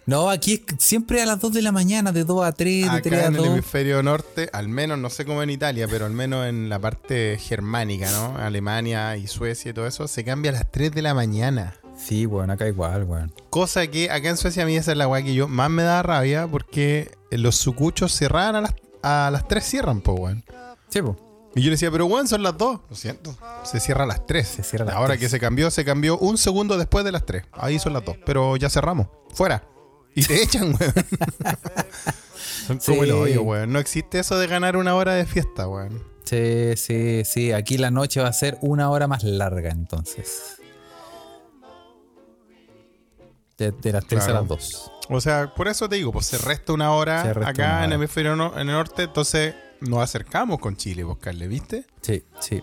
No, 0.04 0.30
aquí 0.30 0.54
es 0.54 0.84
siempre 0.84 1.22
a 1.22 1.26
las 1.26 1.38
2 1.38 1.52
de 1.52 1.62
la 1.62 1.70
mañana, 1.70 2.10
de 2.10 2.24
2 2.24 2.44
a 2.44 2.50
3, 2.50 2.92
de 2.92 3.00
3 3.02 3.14
Acá 3.14 3.24
a 3.24 3.28
en 3.28 3.34
el 3.36 3.42
2. 3.42 3.46
hemisferio 3.46 4.02
norte, 4.02 4.50
al 4.52 4.66
menos, 4.66 4.98
no 4.98 5.10
sé 5.10 5.24
cómo 5.24 5.44
en 5.44 5.50
Italia, 5.50 5.86
pero 5.88 6.06
al 6.06 6.12
menos 6.12 6.44
en 6.44 6.68
la 6.68 6.80
parte 6.80 7.38
germánica, 7.38 8.10
¿no? 8.10 8.36
Alemania 8.36 9.16
y 9.16 9.28
Suecia 9.28 9.70
y 9.70 9.74
todo 9.74 9.86
eso, 9.86 10.08
se 10.08 10.24
cambia 10.24 10.50
a 10.50 10.54
las 10.54 10.72
3 10.72 10.90
de 10.90 11.02
la 11.02 11.14
mañana. 11.14 11.76
Sí, 11.96 12.26
weón, 12.26 12.50
acá 12.50 12.68
igual, 12.68 13.04
weón. 13.04 13.32
Cosa 13.50 13.86
que 13.86 14.10
acá 14.10 14.28
en 14.28 14.36
Suecia 14.36 14.62
a 14.64 14.66
mí 14.66 14.76
esa 14.76 14.92
es 14.92 14.98
la 14.98 15.08
weá 15.08 15.22
que 15.22 15.34
yo 15.34 15.48
más 15.48 15.70
me 15.70 15.82
da 15.82 16.02
rabia 16.02 16.46
porque 16.46 17.10
los 17.30 17.56
sucuchos 17.56 18.12
cerraban 18.12 18.56
a 18.56 18.60
las, 18.60 18.74
a 19.02 19.30
las 19.32 19.48
3 19.48 19.64
cierran, 19.64 20.00
po, 20.02 20.12
weón. 20.12 20.44
Sí, 20.88 21.00
po. 21.02 21.16
Y 21.54 21.60
yo 21.62 21.66
le 21.66 21.70
decía, 21.72 21.90
pero 21.90 22.04
weón, 22.04 22.28
son 22.28 22.42
las 22.42 22.56
2. 22.58 22.80
Lo 22.90 22.96
siento. 22.96 23.34
Se 23.64 23.80
cierra 23.80 24.04
a 24.04 24.06
las 24.06 24.26
3. 24.26 24.46
Se 24.46 24.62
cierra 24.62 24.84
a 24.84 24.86
las 24.88 24.96
Ahora 24.96 25.08
3. 25.14 25.20
que 25.20 25.28
se 25.30 25.40
cambió, 25.40 25.70
se 25.70 25.84
cambió 25.86 26.18
un 26.18 26.36
segundo 26.36 26.76
después 26.76 27.02
de 27.04 27.12
las 27.12 27.24
3. 27.24 27.44
Ahí 27.52 27.78
son 27.78 27.94
las 27.94 28.04
2. 28.04 28.16
Pero 28.26 28.56
ya 28.56 28.68
cerramos. 28.68 29.06
Fuera. 29.32 29.64
Y 30.14 30.22
te 30.22 30.42
echan, 30.42 30.74
weón. 30.78 30.92
son 32.66 32.78
como 32.78 33.02
Sí. 33.02 33.08
el 33.08 33.12
hoyo, 33.12 33.42
weón. 33.42 33.72
No 33.72 33.78
existe 33.78 34.18
eso 34.18 34.38
de 34.38 34.46
ganar 34.46 34.76
una 34.76 34.94
hora 34.94 35.14
de 35.14 35.24
fiesta, 35.24 35.66
weón. 35.66 36.02
Sí, 36.24 36.72
sí, 36.76 37.22
sí. 37.24 37.52
Aquí 37.52 37.78
la 37.78 37.90
noche 37.90 38.20
va 38.20 38.28
a 38.28 38.32
ser 38.32 38.58
una 38.60 38.90
hora 38.90 39.06
más 39.06 39.22
larga, 39.24 39.70
entonces. 39.70 40.55
De, 43.58 43.72
de 43.72 43.92
las 43.92 44.04
3 44.06 44.22
Claro. 44.24 44.38
a 44.38 44.40
las 44.42 44.48
2. 44.48 44.92
O 45.08 45.20
sea, 45.20 45.54
por 45.54 45.68
eso 45.68 45.88
te 45.88 45.96
digo, 45.96 46.12
pues 46.12 46.26
se 46.26 46.36
resta 46.38 46.72
una 46.72 46.92
hora 46.92 47.22
resta 47.32 47.48
acá 47.50 47.66
una 47.68 47.78
en 47.84 47.92
el 47.92 47.92
hemisferio 47.94 48.36
no- 48.36 48.52
en 48.54 48.68
el 48.68 48.74
norte, 48.74 49.04
entonces 49.04 49.54
nos 49.80 50.00
acercamos 50.02 50.58
con 50.58 50.76
Chile, 50.76 51.04
buscarle, 51.04 51.46
¿viste? 51.48 51.86
Sí, 52.02 52.24
sí. 52.40 52.62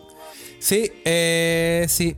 Sí, 0.59 0.91
eh, 1.05 1.85
sí. 1.89 2.15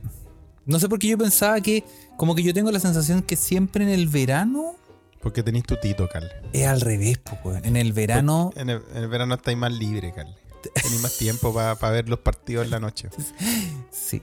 No 0.66 0.78
sé 0.80 0.88
por 0.88 0.98
qué 0.98 1.08
yo 1.08 1.16
pensaba 1.18 1.60
que, 1.60 1.84
como 2.16 2.34
que 2.34 2.42
yo 2.42 2.52
tengo 2.52 2.70
la 2.72 2.80
sensación 2.80 3.22
que 3.22 3.36
siempre 3.36 3.84
en 3.84 3.90
el 3.90 4.08
verano 4.08 4.74
Porque 5.20 5.42
tenéis 5.42 5.64
tu 5.64 5.76
tito, 5.76 6.08
Carle. 6.08 6.30
es 6.52 6.66
al 6.66 6.80
revés, 6.80 7.18
pues. 7.42 7.64
En 7.64 7.76
el 7.76 7.92
verano, 7.92 8.50
En 8.56 8.68
el, 8.70 8.82
en 8.94 9.02
el 9.04 9.08
verano 9.08 9.34
estáis 9.36 9.56
más 9.56 9.72
libre, 9.72 10.12
Carle. 10.12 10.34
Tenéis 10.74 11.00
más 11.02 11.16
tiempo 11.16 11.54
para 11.54 11.90
ver 11.90 12.08
los 12.08 12.18
partidos 12.18 12.64
en 12.64 12.72
la 12.72 12.80
noche. 12.80 13.08
sí. 13.90 14.22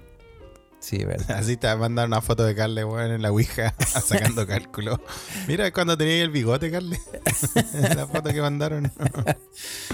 Sí, 0.84 0.98
verdad. 1.06 1.32
Así 1.40 1.56
te 1.56 1.74
mandan 1.78 2.08
una 2.08 2.22
foto 2.22 2.44
de 2.44 2.54
Carle, 2.56 2.84
weón, 2.84 3.12
en 3.12 3.22
la 3.22 3.32
Ouija, 3.32 3.74
sacando 3.88 4.46
cálculo. 4.48 5.00
Mira 5.48 5.72
cuando 5.72 5.98
tenía 5.98 6.22
el 6.22 6.30
bigote, 6.30 6.70
Carle. 6.70 7.00
la 7.96 8.06
foto 8.06 8.32
que 8.34 8.42
mandaron. 8.42 8.92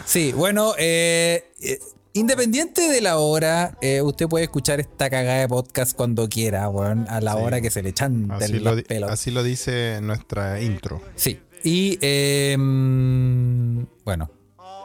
Sí, 0.06 0.32
bueno, 0.34 0.74
eh, 0.80 1.52
eh, 1.62 1.80
independiente 2.14 2.82
de 2.90 3.02
la 3.02 3.20
hora, 3.20 3.78
eh, 3.82 4.02
usted 4.02 4.28
puede 4.28 4.46
escuchar 4.46 4.80
esta 4.80 5.12
cagada 5.12 5.42
de 5.42 5.48
podcast 5.48 5.96
cuando 5.96 6.28
quiera, 6.28 6.68
weón, 6.70 7.06
a 7.08 7.22
la 7.22 7.34
Sí. 7.34 7.38
hora 7.40 7.62
que 7.62 7.70
se 7.70 7.84
le 7.84 7.90
echan 7.90 8.32
Así 8.32 8.54
los 8.60 8.82
pelos. 8.82 9.12
así 9.12 9.30
lo 9.30 9.44
dice 9.44 10.00
nuestra 10.02 10.60
intro. 10.60 11.02
Sí. 11.16 11.40
Y 11.64 12.00
eh, 12.02 12.56
mm, 12.58 13.84
bueno, 14.06 14.32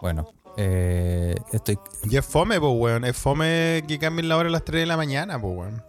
bueno. 0.02 0.28
eh, 0.58 1.34
estoy. 1.52 1.78
Y 2.10 2.16
es 2.18 2.26
fome, 2.26 2.60
pues, 2.60 2.72
weón. 2.76 3.04
Es 3.06 3.16
fome 3.16 3.84
que 3.88 3.98
cambien 3.98 4.28
la 4.28 4.36
hora 4.36 4.48
a 4.48 4.52
las 4.52 4.64
3 4.64 4.80
de 4.82 4.86
la 4.86 4.96
mañana, 4.98 5.40
pues, 5.40 5.56
weón. 5.56 5.82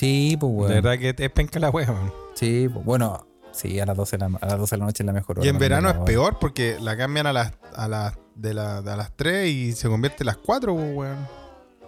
Sí, 0.00 0.34
pues 0.40 0.50
De 0.50 0.56
bueno. 0.56 0.74
verdad 0.76 0.98
que 0.98 1.14
es 1.24 1.30
penca 1.30 1.60
la 1.60 1.68
weón. 1.68 2.10
Sí, 2.32 2.70
pues, 2.72 2.82
bueno. 2.86 3.26
Sí, 3.52 3.78
a 3.80 3.84
las 3.84 3.94
12 3.94 4.16
de 4.16 4.30
la, 4.30 4.38
a 4.40 4.46
las 4.46 4.58
12 4.58 4.74
de 4.76 4.78
la 4.78 4.84
noche 4.86 5.02
es 5.02 5.06
la 5.06 5.12
mejor 5.12 5.38
hora. 5.38 5.44
Y 5.46 5.50
en 5.50 5.56
no 5.56 5.60
verano 5.60 5.90
es 5.90 5.96
peor 6.06 6.38
porque 6.38 6.78
la 6.80 6.96
cambian 6.96 7.26
a 7.26 7.34
las, 7.34 7.52
a 7.74 7.86
las, 7.86 8.14
de, 8.34 8.54
la, 8.54 8.80
de 8.80 8.92
a 8.92 8.96
las 8.96 9.14
3 9.14 9.50
y 9.50 9.72
se 9.72 9.88
convierte 9.88 10.22
en 10.22 10.28
las 10.28 10.38
4, 10.38 10.74
pues, 10.74 10.96
weón. 10.96 11.28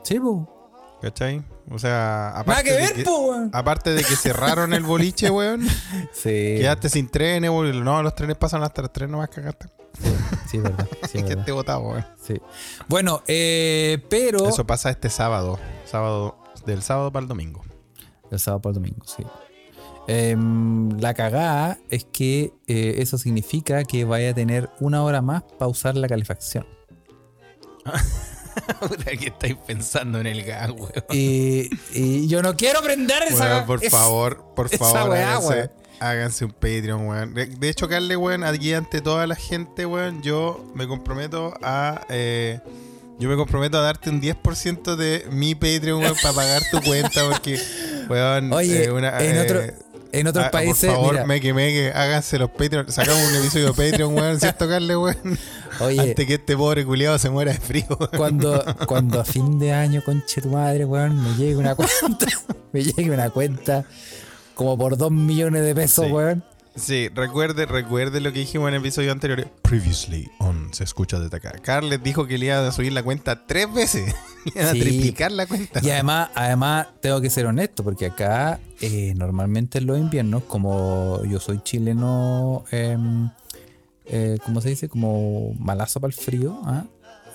Sí, 0.03 0.21
pues. 0.21 0.47
¿Cachai? 1.01 1.43
O 1.71 1.79
sea, 1.79 2.37
aparte, 2.39 2.65
que 2.65 2.71
de 2.73 2.77
ver, 2.77 2.93
que, 2.93 3.05
pues, 3.05 3.17
weón. 3.19 3.51
aparte 3.55 3.91
de 3.95 4.05
que 4.05 4.15
cerraron 4.15 4.75
el 4.75 4.83
boliche, 4.83 5.31
weón. 5.31 5.67
Sí. 6.13 6.57
Quedaste 6.59 6.91
sin 6.91 7.09
trenes, 7.09 7.49
weón. 7.49 7.83
No, 7.83 8.03
los 8.03 8.15
trenes 8.15 8.37
pasan 8.37 8.63
hasta 8.63 8.83
las 8.83 8.93
3 8.93 9.09
nomás 9.09 9.31
cagaste. 9.31 9.69
Sí, 10.51 10.59
es 10.59 10.63
verdad. 10.63 10.87
Sí, 11.11 11.17
es 11.19 11.25
que 11.29 11.37
te 11.37 11.51
botado, 11.53 11.81
weón. 11.81 12.07
Sí. 12.23 12.35
Bueno, 12.89 13.23
eh, 13.27 14.05
pero. 14.11 14.47
Eso 14.47 14.67
pasa 14.67 14.91
este 14.91 15.09
sábado. 15.09 15.59
Sábado, 15.87 16.37
del 16.67 16.83
sábado 16.83 17.11
para 17.11 17.23
el 17.23 17.29
domingo. 17.29 17.63
El 18.33 18.41
sábado 18.41 18.63
por 18.63 18.71
el 18.71 18.75
domingo, 18.75 19.05
sí. 19.05 19.23
Em, 20.09 20.99
la 20.99 21.15
cagada 21.15 21.79
es 21.89 22.05
que 22.05 22.53
eh, 22.67 22.95
eso 22.99 23.19
significa 23.19 23.85
que 23.85 24.05
vaya 24.05 24.31
a 24.31 24.35
tener 24.35 24.69
una 24.81 25.03
hora 25.05 25.23
más 25.23 25.43
para 25.59 25.69
usar 25.69 25.97
la 25.97 26.09
calefacción. 26.09 26.67
Que 29.19 29.29
estáis 29.29 29.57
pensando 29.67 30.21
en 30.21 30.27
el 30.27 30.45
gas, 30.45 30.71
weón. 30.71 30.91
Y, 31.11 31.71
y 31.95 32.29
yo 32.29 32.43
no 32.43 32.55
quiero 32.57 32.83
prender 32.83 33.23
esa. 33.25 33.45
Weón, 33.45 33.67
por 33.67 33.81
favor, 33.89 34.45
por 34.55 34.69
favor, 34.69 35.11
weá, 35.11 35.71
háganse, 36.01 36.45
un 36.45 36.53
Patreon, 36.53 37.07
weón. 37.09 37.35
De, 37.35 37.47
de 37.47 37.69
hecho, 37.69 37.89
Carle, 37.89 38.17
weón, 38.17 38.45
aquí 38.45 38.75
ante 38.75 39.01
toda 39.01 39.27
la 39.27 39.37
gente, 39.37 39.87
weón, 39.87 40.23
yo 40.23 40.65
me 40.75 40.87
comprometo 40.87 41.55
a. 41.63 42.03
eh, 42.11 42.61
yo 43.23 43.29
me 43.29 43.37
comprometo 43.37 43.79
a 43.79 43.83
darte 43.83 44.11
un 44.11 44.21
10% 44.21 44.97
de 44.97 45.27
mi 45.31 45.55
Patreon, 45.55 46.01
weón, 46.03 46.17
para 46.21 46.35
pagar 46.35 46.63
tu 46.73 46.81
cuenta, 46.83 47.29
porque, 47.29 47.57
weón, 48.09 48.53
Oye, 48.53 48.87
eh, 48.87 48.91
una, 48.91 49.17
en, 49.21 49.37
eh, 49.37 49.41
otro, 49.41 49.61
en 50.11 50.27
otros 50.27 50.47
ah, 50.47 50.51
países. 50.51 50.87
Por 50.91 50.97
favor, 50.97 51.13
mira, 51.13 51.27
meque, 51.27 51.55
meque, 51.55 51.93
háganse 51.95 52.37
los 52.39 52.51
Patreon. 52.51 52.91
Sacamos 52.91 53.23
un 53.29 53.37
episodio 53.37 53.73
de 53.73 53.91
Patreon, 53.91 54.13
weón, 54.13 54.41
¿cierto, 54.41 54.69
Carle, 54.69 54.97
weón? 54.97 55.39
oye, 55.79 56.01
Antes 56.01 56.27
que 56.27 56.35
este 56.35 56.57
pobre 56.57 56.85
culiado 56.85 57.17
se 57.19 57.31
muera 57.31 57.53
de 57.53 57.59
frío, 57.61 57.87
weón. 57.91 58.11
cuando, 58.17 58.65
cuando 58.87 59.21
a 59.21 59.25
fin 59.25 59.57
de 59.61 59.73
año, 59.73 60.03
conche 60.05 60.41
tu 60.41 60.49
madre, 60.49 60.85
weón, 60.85 61.23
me 61.23 61.37
llegue 61.37 61.55
una 61.57 61.77
cuenta. 61.77 62.27
me 62.73 62.83
llegue 62.83 63.09
una 63.13 63.31
cuenta 63.31 63.85
como 64.55 64.77
por 64.77 64.97
dos 64.97 65.13
millones 65.13 65.63
de 65.63 65.75
pesos, 65.77 66.07
Sí. 66.07 66.13
weón. 66.13 66.45
Sí, 66.75 67.09
recuerde, 67.15 67.67
recuerde 67.67 68.21
lo 68.21 68.33
que 68.33 68.39
dijimos 68.41 68.69
en 68.69 68.75
el 68.75 68.81
episodio 68.81 69.13
anterior. 69.13 69.47
Previously 69.63 70.31
on 70.39 70.73
Se 70.73 70.85
escucha 70.85 71.19
desde 71.21 71.37
acá. 71.37 71.53
Carles 71.63 72.03
dijo 72.03 72.27
que 72.27 72.39
le 72.39 72.47
iba 72.47 72.67
a 72.67 72.73
subir 72.73 72.93
la 72.93 73.03
cuenta 73.03 73.47
tres 73.47 73.73
veces. 73.73 74.15
Le 74.55 74.61
iba 74.63 74.71
a 74.71 74.73
Sí. 74.73 74.81
triplicar 74.81 75.31
la 75.33 75.47
cuenta. 75.47 75.81
Y 75.83 75.91
además, 75.91 76.31
además 76.35 76.89
tengo 77.01 77.21
que 77.21 77.31
ser 77.31 77.47
honesto, 77.47 77.85
porque 77.85 78.07
acá 78.07 78.59
eh, 78.81 79.13
normalmente 79.17 79.79
en 79.79 79.87
los 79.87 79.99
inviernos, 79.99 80.45
como 80.45 81.23
yo 81.27 81.39
soy 81.41 81.61
chileno, 81.63 82.65
em, 82.71 83.29
eh, 84.07 84.39
¿cómo 84.45 84.61
se 84.61 84.71
dice? 84.71 84.89
Como 84.89 85.55
malazo 85.59 86.01
para 86.01 86.09
el 86.13 86.19
frío, 86.19 86.59
¿ah? 86.65 86.85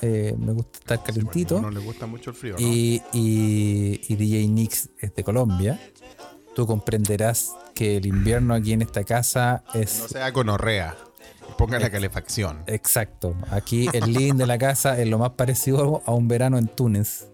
Eh, 0.01 0.35
me 0.37 0.51
gusta 0.51 0.79
estar 0.79 1.03
calentito. 1.03 1.61
No 1.61 1.71
le 1.71 1.79
gusta 1.79 2.05
mucho 2.07 2.31
el 2.31 2.35
frío, 2.35 2.55
¿no? 2.59 2.67
y, 2.67 3.01
y, 3.13 4.01
y 4.09 4.15
DJ 4.15 4.47
Nix 4.47 4.89
es 4.99 5.15
de 5.15 5.23
Colombia. 5.23 5.79
Tú 6.57 6.65
comprenderás 6.65 7.53
que 7.75 7.97
el 7.97 8.07
invierno 8.07 8.55
aquí 8.55 8.73
en 8.73 8.81
esta 8.81 9.03
casa 9.03 9.63
es 9.75 9.99
No 9.99 10.07
sea 10.07 10.31
gonorrea. 10.31 10.95
Ponga 11.55 11.77
la 11.77 11.91
calefacción. 11.91 12.63
exacto. 12.65 13.35
Aquí 13.51 13.87
el 13.93 14.11
living 14.11 14.33
de 14.33 14.47
la 14.47 14.57
casa 14.57 14.99
es 14.99 15.07
lo 15.07 15.19
más 15.19 15.29
parecido 15.33 16.01
a 16.07 16.11
un 16.13 16.27
verano 16.27 16.57
en 16.57 16.65
Túnez. 16.67 17.27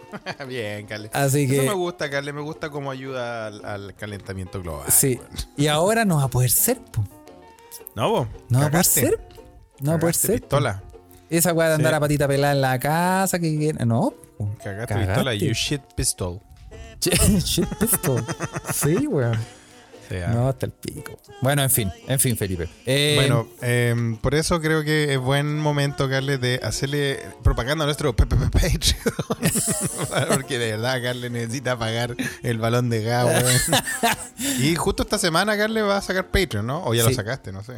Bien, 0.48 0.86
Carles. 0.86 1.10
Así 1.12 1.44
Eso 1.44 1.60
que 1.62 1.68
me 1.68 1.74
gusta, 1.74 2.08
Carles. 2.08 2.32
Me 2.32 2.40
gusta 2.40 2.70
cómo 2.70 2.90
ayuda 2.90 3.48
al, 3.48 3.62
al 3.66 3.94
calentamiento 3.96 4.62
global. 4.62 4.90
sí. 4.90 5.20
Y 5.58 5.66
ahora 5.66 6.06
no 6.06 6.16
va 6.16 6.22
a 6.24 6.28
poder 6.28 6.50
ser, 6.50 6.78
po. 6.80 7.04
No, 7.94 8.10
vos. 8.10 8.28
No 8.48 8.60
va 8.60 8.66
a 8.66 8.70
poder 8.70 8.86
ser. 8.86 9.20
No 9.80 9.90
va 9.90 9.96
a 9.98 10.00
poder 10.00 10.14
ser. 10.14 10.40
po. 10.40 10.46
pistola. 10.48 10.82
Esa 11.28 11.52
weá 11.52 11.68
de 11.68 11.74
andar 11.74 11.92
Sí. 11.92 11.96
a 11.96 12.00
patita 12.00 12.26
pelada 12.26 12.54
en 12.54 12.60
la 12.62 12.78
casa, 12.78 13.38
que 13.38 13.58
que- 13.58 13.84
no. 13.84 14.14
po. 14.38 14.48
Cagaste, 14.64 14.94
Cagaste. 14.94 15.06
pistola. 15.12 15.34
You 15.34 15.52
shit 15.52 15.82
pistol. 15.94 16.40
Shit. 17.44 17.68
Sí, 18.72 19.06
weón. 19.06 19.38
Ah. 20.12 20.32
No, 20.32 20.48
hasta 20.48 20.66
el 20.66 20.72
pico. 20.72 21.18
Bueno, 21.40 21.62
en 21.62 21.70
fin, 21.70 21.90
en 22.08 22.18
fin, 22.18 22.36
Felipe. 22.36 22.68
Eh, 22.84 23.14
Bueno, 23.16 23.48
em, 23.62 24.16
por 24.16 24.34
eso 24.34 24.60
creo 24.60 24.82
que 24.82 25.14
es 25.14 25.18
buen 25.20 25.56
momento, 25.58 26.08
Carles, 26.08 26.40
de 26.40 26.60
hacerle 26.62 27.20
propaganda 27.44 27.84
a 27.84 27.86
nuestro 27.86 28.14
Patreon. 28.14 28.50
Porque 30.28 30.58
de 30.58 30.72
verdad, 30.72 31.00
Carles 31.02 31.30
necesita 31.30 31.78
pagar 31.78 32.16
el 32.42 32.58
balón 32.58 32.90
de 32.90 33.02
gas. 33.02 33.70
Y 34.58 34.74
justo 34.74 35.02
esta 35.02 35.18
semana, 35.18 35.56
Carles 35.56 35.84
va 35.84 35.98
a 35.98 36.02
sacar 36.02 36.26
Patreon, 36.30 36.66
¿no? 36.66 36.82
O 36.84 36.94
ya 36.94 37.04
lo 37.04 37.12
sacaste, 37.12 37.52
no 37.52 37.62
sé. 37.62 37.74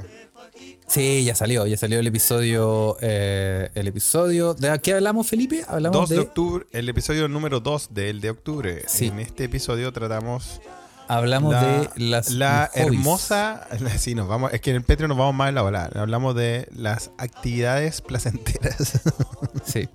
Sí, 0.86 1.24
ya 1.24 1.34
salió, 1.34 1.66
ya 1.66 1.76
salió 1.76 2.00
el 2.00 2.06
episodio. 2.06 2.96
eh, 3.00 3.70
el 3.74 3.88
episodio. 3.88 4.54
¿De 4.54 4.78
qué 4.80 4.94
hablamos, 4.94 5.26
Felipe? 5.26 5.64
Hablamos 5.66 6.00
2 6.00 6.08
de, 6.10 6.14
de. 6.16 6.20
octubre, 6.20 6.66
el 6.72 6.88
episodio 6.88 7.28
número 7.28 7.60
2 7.60 7.88
del 7.94 8.20
de 8.20 8.30
octubre. 8.30 8.82
Sí. 8.86 9.06
En 9.06 9.18
este 9.20 9.44
episodio 9.44 9.92
tratamos 9.92 10.60
Hablamos 11.08 11.52
la, 11.52 11.62
de 11.62 11.88
las. 11.96 12.30
la 12.30 12.70
hermosa. 12.74 13.66
Sí, 13.98 14.14
nos 14.14 14.28
vamos. 14.28 14.52
Es 14.52 14.60
que 14.60 14.70
en 14.70 14.76
el 14.76 14.82
Patreon 14.82 15.08
nos 15.10 15.18
vamos 15.18 15.34
más 15.34 15.48
a 15.48 15.52
la 15.52 15.62
ola. 15.64 15.90
Hablamos 15.94 16.34
de 16.34 16.68
las 16.74 17.10
actividades 17.18 18.00
placenteras. 18.00 19.00
Sí. 19.64 19.88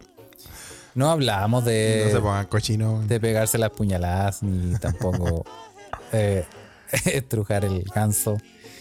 No 0.96 1.12
hablamos 1.12 1.66
de. 1.66 2.04
no 2.06 2.12
se 2.12 2.20
pongan 2.22 2.46
cochinos. 2.48 3.08
de 3.08 3.20
pegarse 3.20 3.58
las 3.58 3.70
puñaladas, 3.72 4.42
ni 4.44 4.76
tampoco. 4.80 5.46
eh, 6.12 6.46
estrujar 7.06 7.66
el 7.66 7.84
ganso. 7.84 8.38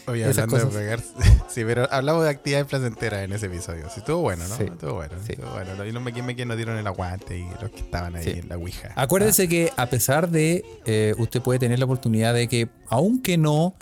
Oye, 0.07 0.25
hablando 0.25 0.57
de 0.59 0.67
pegar. 0.67 1.01
Sí, 1.49 1.63
pero 1.65 1.89
hablamos 1.91 2.25
de 2.25 2.31
actividades 2.31 2.67
placenteras 2.67 3.25
en 3.25 3.33
ese 3.33 3.47
episodio. 3.47 3.85
Sí, 3.89 4.01
estuvo 4.01 4.19
bueno, 4.21 4.47
¿no? 4.47 4.57
Sí. 4.57 4.65
Estuvo 4.65 4.95
bueno. 4.95 5.15
Sí. 5.25 5.33
Estuvo 5.33 5.51
bueno. 5.51 5.85
Y 5.85 5.93
los 5.93 6.03
me 6.03 6.13
me 6.13 6.45
nos 6.45 6.57
dieron 6.57 6.77
el 6.77 6.87
aguante 6.87 7.39
y 7.39 7.47
los 7.63 7.71
que 7.71 7.81
estaban 7.81 8.15
ahí 8.15 8.25
Sí. 8.25 8.31
en 8.31 8.49
la 8.49 8.57
Ouija. 8.57 8.93
Acuérdese 8.95 9.49
que 9.49 9.73
a 9.77 9.87
pesar 9.87 10.29
de 10.29 10.65
eh, 10.85 11.15
usted 11.19 11.41
puede 11.41 11.59
tener 11.59 11.79
la 11.79 11.87
oportunidad 11.87 12.35
de 12.35 12.47
que, 12.47 12.69
aunque 12.89 13.39
no, 13.39 13.75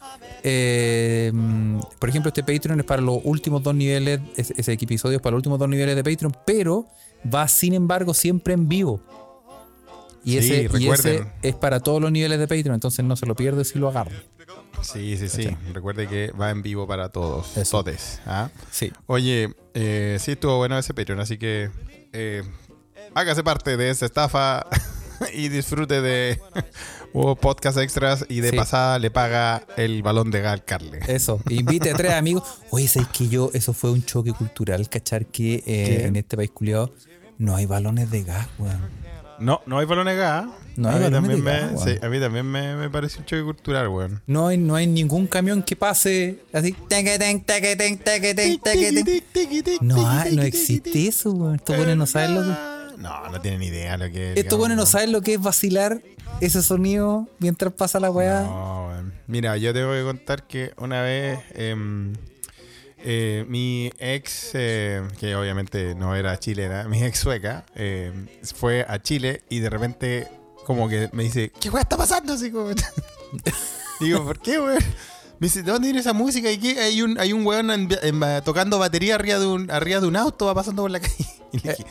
eh, 0.42 1.30
mm, 1.34 1.80
por 1.98 2.08
ejemplo, 2.08 2.28
este 2.28 2.42
Patreon 2.42 2.80
es 2.80 2.86
para 2.86 3.02
los 3.02 3.18
últimos 3.24 3.62
dos 3.62 3.74
niveles, 3.74 4.20
ese, 4.36 4.54
ese 4.56 4.72
episodio 4.72 5.16
es 5.16 5.22
para 5.22 5.32
los 5.32 5.38
últimos 5.38 5.58
dos 5.58 5.68
niveles 5.68 5.96
de 5.96 6.04
Patreon, 6.04 6.36
pero 6.46 6.86
va 7.32 7.48
sin 7.48 7.74
embargo 7.74 8.14
siempre 8.14 8.54
en 8.54 8.68
vivo. 8.68 9.00
Y, 10.24 10.40
Sí, 10.40 10.54
ese, 10.54 10.78
y 10.78 10.88
ese 10.88 11.26
es 11.42 11.54
para 11.54 11.80
todos 11.80 12.00
los 12.00 12.10
niveles 12.10 12.38
de 12.38 12.48
Patreon, 12.48 12.74
entonces 12.74 13.04
no 13.04 13.14
se 13.16 13.26
lo 13.26 13.34
pierde 13.34 13.64
si 13.64 13.78
lo 13.78 13.88
agarra. 13.88 14.12
Sí, 14.82 15.16
sí, 15.16 15.28
sí. 15.28 15.48
Recuerde 15.72 16.06
que 16.06 16.30
va 16.32 16.50
en 16.50 16.62
vivo 16.62 16.86
para 16.86 17.08
todos. 17.08 17.56
Eso. 17.56 17.84
¿ah? 18.26 18.50
Sí. 18.70 18.92
Oye, 19.06 19.54
eh, 19.72 20.18
sí 20.20 20.32
estuvo 20.32 20.56
bueno 20.58 20.78
ese 20.78 20.92
Patreon, 20.94 21.20
así 21.20 21.38
que 21.38 21.70
eh, 22.12 22.42
hágase 23.14 23.42
parte 23.42 23.76
de 23.76 23.90
esta 23.90 24.04
estafa 24.06 24.66
y 25.32 25.48
disfrute 25.48 26.00
de 26.02 26.38
hubo 27.14 27.34
podcast 27.36 27.78
extras 27.78 28.26
y 28.28 28.40
de 28.40 28.50
Sí. 28.50 28.56
pasada 28.56 28.98
le 28.98 29.10
paga 29.10 29.66
el 29.76 30.02
balón 30.02 30.30
de 30.30 30.40
gal 30.42 30.64
Carle. 30.64 31.00
Eso, 31.08 31.40
invite 31.48 31.90
a 31.90 31.94
tres 31.94 32.12
amigos. 32.12 32.42
Oye, 32.70 32.86
¿sabes 32.88 33.08
que 33.08 33.28
yo? 33.28 33.50
Eso 33.54 33.72
fue 33.72 33.90
un 33.90 34.04
choque 34.04 34.32
cultural, 34.32 34.88
cachar 34.88 35.26
que 35.26 35.62
eh, 35.66 36.04
en 36.06 36.16
este 36.16 36.36
país 36.36 36.50
culiado 36.50 36.92
no 37.38 37.56
hay 37.56 37.66
balones 37.66 38.10
de 38.10 38.22
gas, 38.24 38.48
weón. 38.58 39.03
No, 39.44 39.60
no 39.66 39.78
hay 39.78 39.86
gas. 39.86 40.46
No 40.76 40.88
hay 40.88 40.96
a 40.96 41.06
mí 41.06 41.10
también, 41.12 41.44
me, 41.44 41.78
sí, 41.78 41.98
a 42.02 42.08
mí 42.08 42.18
también 42.18 42.46
me, 42.50 42.74
me 42.76 42.90
pareció 42.90 43.20
un 43.20 43.26
choque 43.26 43.44
cultural, 43.44 43.88
weón. 43.88 44.22
No 44.26 44.48
hay, 44.48 44.58
no 44.58 44.74
hay 44.74 44.86
ningún 44.86 45.26
camión 45.26 45.62
que 45.62 45.76
pase 45.76 46.40
así. 46.52 46.74
No, 49.80 50.08
hay- 50.08 50.34
no 50.36 50.42
existe 50.42 51.06
eso, 51.06 51.30
weón. 51.30 51.56
Estos 51.56 51.76
buenos 51.76 51.96
no 51.96 52.06
saben 52.06 52.34
lo 52.34 52.42
que. 52.42 52.74
No, 52.98 53.30
no 53.30 53.40
tienen 53.40 53.62
idea 53.62 53.96
lo 53.98 54.10
que 54.10 54.32
es. 54.32 54.38
Estos 54.38 54.58
buenos 54.58 54.76
no 54.76 54.86
saben 54.86 55.12
lo 55.12 55.20
que 55.20 55.34
es 55.34 55.40
vacilar 55.42 56.00
ese 56.40 56.62
sonido 56.62 57.28
mientras 57.38 57.72
pasa 57.72 58.00
la 58.00 58.10
weá. 58.10 58.42
No, 58.42 58.86
weón. 58.88 59.12
Mira, 59.26 59.56
yo 59.56 59.72
tengo 59.72 59.92
que 59.92 60.02
contar 60.02 60.46
que 60.46 60.72
una 60.78 61.02
vez 61.02 61.38
em, 61.54 62.14
eh, 63.06 63.44
mi 63.48 63.92
ex, 63.98 64.52
eh, 64.54 65.02
que 65.20 65.36
obviamente 65.36 65.94
no 65.94 66.16
era 66.16 66.38
chilena, 66.38 66.84
mi 66.88 67.04
ex 67.04 67.18
sueca, 67.18 67.66
em, 67.74 68.26
fue 68.56 68.84
a 68.88 69.00
Chile 69.02 69.42
y 69.50 69.60
de 69.60 69.68
repente 69.68 70.28
como 70.64 70.88
que 70.88 71.10
me 71.12 71.22
dice, 71.22 71.52
¿qué 71.60 71.68
weá 71.68 71.82
está 71.82 71.98
pasando? 71.98 72.34
Digo, 74.00 74.24
¿por 74.24 74.40
qué, 74.40 74.58
weón? 74.58 74.82
Me 75.38 75.48
dice, 75.48 75.62
¿de 75.62 75.70
dónde 75.70 75.88
viene 75.88 76.00
esa 76.00 76.14
música? 76.14 76.48
Hay 76.48 77.02
un, 77.02 77.18
hay 77.18 77.34
un 77.34 77.44
weón 77.44 77.88
tocando 78.42 78.78
batería 78.78 79.16
arriba 79.16 79.38
de, 79.38 79.46
un, 79.46 79.70
arriba 79.70 80.00
de 80.00 80.06
un 80.06 80.16
auto, 80.16 80.46
va 80.46 80.54
pasando 80.54 80.82
por 80.82 80.90
la 80.90 81.00
calle. 81.00 81.26
Y 81.52 81.58
le 81.58 81.70
dije, 81.70 81.86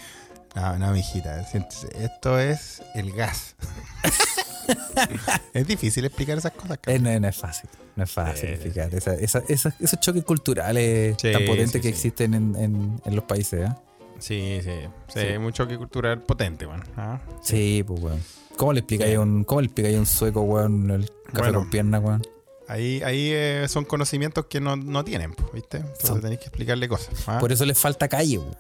no, 0.56 0.78
no, 0.78 0.92
mijita, 0.92 1.42
esto 1.42 2.40
es 2.40 2.82
el 2.96 3.12
gas. 3.14 3.56
es 5.54 5.68
difícil 5.68 6.06
explicar 6.06 6.38
esas 6.38 6.52
cosas. 6.54 6.80
Eh, 6.86 7.00
no, 7.00 7.20
no 7.20 7.28
es 7.28 7.36
fácil. 7.36 7.70
No 7.96 8.04
es 8.04 8.12
fácil 8.12 8.50
explicar. 8.50 8.94
Esa- 8.94 9.14
esa- 9.16 9.44
esa- 9.48 9.76
esos 9.80 10.00
choques 10.00 10.24
culturales 10.24 11.16
Sí, 11.22 11.32
tan 11.32 11.46
potentes 11.46 11.72
sí, 11.74 11.80
que 11.82 11.84
sí. 11.90 11.90
existen 11.90 12.34
en, 12.34 12.56
en- 12.56 13.02
en 13.06 13.16
los 13.16 13.24
países, 13.26 13.70
¿eh? 13.70 13.74
Sí, 14.20 14.60
sí, 14.64 14.70
sí, 15.14 15.20
Sí. 15.20 15.38
un 15.38 15.52
choque 15.52 15.78
cultural 15.78 16.22
potente, 16.22 16.66
weón. 16.66 16.84
Ah, 16.96 17.20
Sí, 17.42 17.84
pues, 17.86 18.02
weón. 18.02 18.20
¿Cómo 18.58 18.72
le 18.74 18.80
explicáis 18.80 19.12
Sí. 19.12 19.16
a 19.16 19.20
un, 19.22 19.44
cómo 19.44 19.62
le 19.62 19.66
explicáis 19.66 19.98
a 19.98 20.00
un 20.00 20.06
sueco, 20.06 20.42
weón, 20.42 20.90
el 20.92 21.10
café 21.26 21.40
Bueno. 21.40 21.60
con 21.60 21.70
piernas, 21.70 22.02
weón? 22.04 22.22
Ahí, 22.68 23.02
ahí 23.04 23.30
eh, 23.34 23.66
son 23.68 23.84
conocimientos 23.84 24.46
que 24.46 24.62
no, 24.62 24.76
no 24.78 25.04
tienen, 25.04 25.34
pues, 25.34 25.52
¿viste? 25.52 25.78
Entonces 25.78 26.08
Son- 26.08 26.22
tenéis 26.22 26.40
que 26.40 26.46
explicarle 26.46 26.88
cosas. 26.88 27.10
¿ah? 27.28 27.40
Por 27.40 27.52
eso 27.52 27.66
les 27.66 27.78
falta 27.78 28.08
calle, 28.08 28.38
weón. 28.38 28.56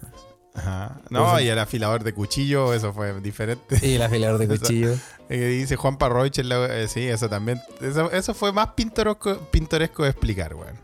Ajá. 0.56 1.00
No, 1.10 1.40
y 1.40 1.48
el 1.48 1.58
afilador 1.58 2.04
de 2.04 2.14
cuchillo, 2.14 2.74
eso 2.74 2.94
fue 2.94 3.20
diferente. 3.22 3.80
Y 3.82 3.96
el 3.96 4.02
afilador 4.04 4.38
de 4.40 4.48
cuchillo. 4.60 4.94
Eh, 5.30 5.48
dice 5.48 5.76
Juan 5.76 5.98
Parroich, 5.98 6.38
eh, 6.40 6.88
sí, 6.88 7.02
eso 7.08 7.28
también. 7.30 7.60
Eso, 7.82 8.12
eso 8.12 8.34
fue 8.34 8.52
más 8.52 8.68
pintoresco, 8.76 9.38
pintoresco 9.52 10.04
de 10.04 10.10
explicar, 10.10 10.54
weón. 10.54 10.78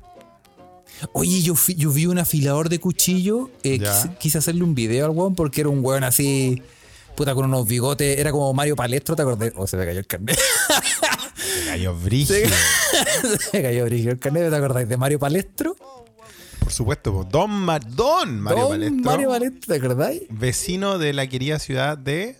Oye, 1.14 1.42
yo, 1.42 1.54
yo 1.78 1.92
vi 1.92 2.08
un 2.08 2.18
afilador 2.20 2.68
de 2.68 2.80
cuchillo. 2.80 3.50
eh, 3.64 3.80
quise, 3.80 4.10
quise 4.20 4.38
hacerle 4.40 4.64
un 4.64 4.76
video 4.76 5.06
al 5.06 5.12
weón 5.12 5.36
porque 5.36 5.62
era 5.62 5.70
un 5.70 5.84
weón 5.86 6.04
así. 6.04 6.62
Puta, 7.16 7.36
con 7.36 7.46
unos 7.46 7.68
bigotes. 7.68 8.18
Era 8.18 8.32
como 8.32 8.54
Mario 8.54 8.76
Palestro, 8.76 9.16
¿te 9.16 9.22
acordás? 9.22 9.52
Oh, 9.56 9.68
se 9.68 9.78
me 9.78 9.86
cayó 9.86 10.00
el 10.00 10.08
carnet. 10.08 10.38
Se 11.38 11.66
cayó 11.68 11.96
brígido. 11.96 12.50
se 13.52 13.58
me 13.58 13.64
cayó 13.64 13.86
brillo 13.86 14.12
el 14.12 14.20
carnet, 14.20 14.50
¿te 14.50 14.56
acordáis 14.56 14.88
de 14.90 14.98
Mario 14.98 15.20
Palestro? 15.20 15.76
Por 16.70 16.76
supuesto, 16.76 17.12
pues, 17.12 17.30
Don, 17.30 17.50
Ma- 17.50 17.80
Don 17.80 18.40
Mario 18.42 18.60
Don 18.62 18.70
Palestro, 18.70 19.04
Mario 19.04 19.30
Palestro, 19.30 19.60
¿te 19.74 19.76
acordáis? 19.84 20.22
vecino 20.30 21.00
de 21.00 21.14
la 21.14 21.26
querida 21.26 21.58
ciudad 21.58 21.98
de 21.98 22.38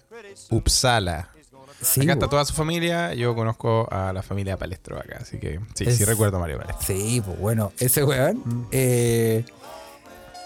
Uppsala. 0.52 1.30
Sí, 1.82 2.02
acá 2.02 2.14
está 2.14 2.28
toda 2.30 2.46
su 2.46 2.54
familia. 2.54 3.16
Yo 3.16 3.34
conozco 3.34 3.88
a 3.92 4.14
la 4.14 4.22
familia 4.22 4.56
Palestro 4.56 5.00
acá, 5.00 5.18
así 5.22 5.40
que 5.40 5.60
sí, 5.74 5.92
sí 5.92 6.06
recuerdo 6.06 6.38
a 6.38 6.42
Mario 6.42 6.60
Palestro. 6.60 6.86
Sí, 6.86 7.24
pues 7.26 7.40
bueno, 7.40 7.72
ese 7.80 8.04
weón 8.04 8.38
Mm. 8.46 8.66
eh, 8.72 9.46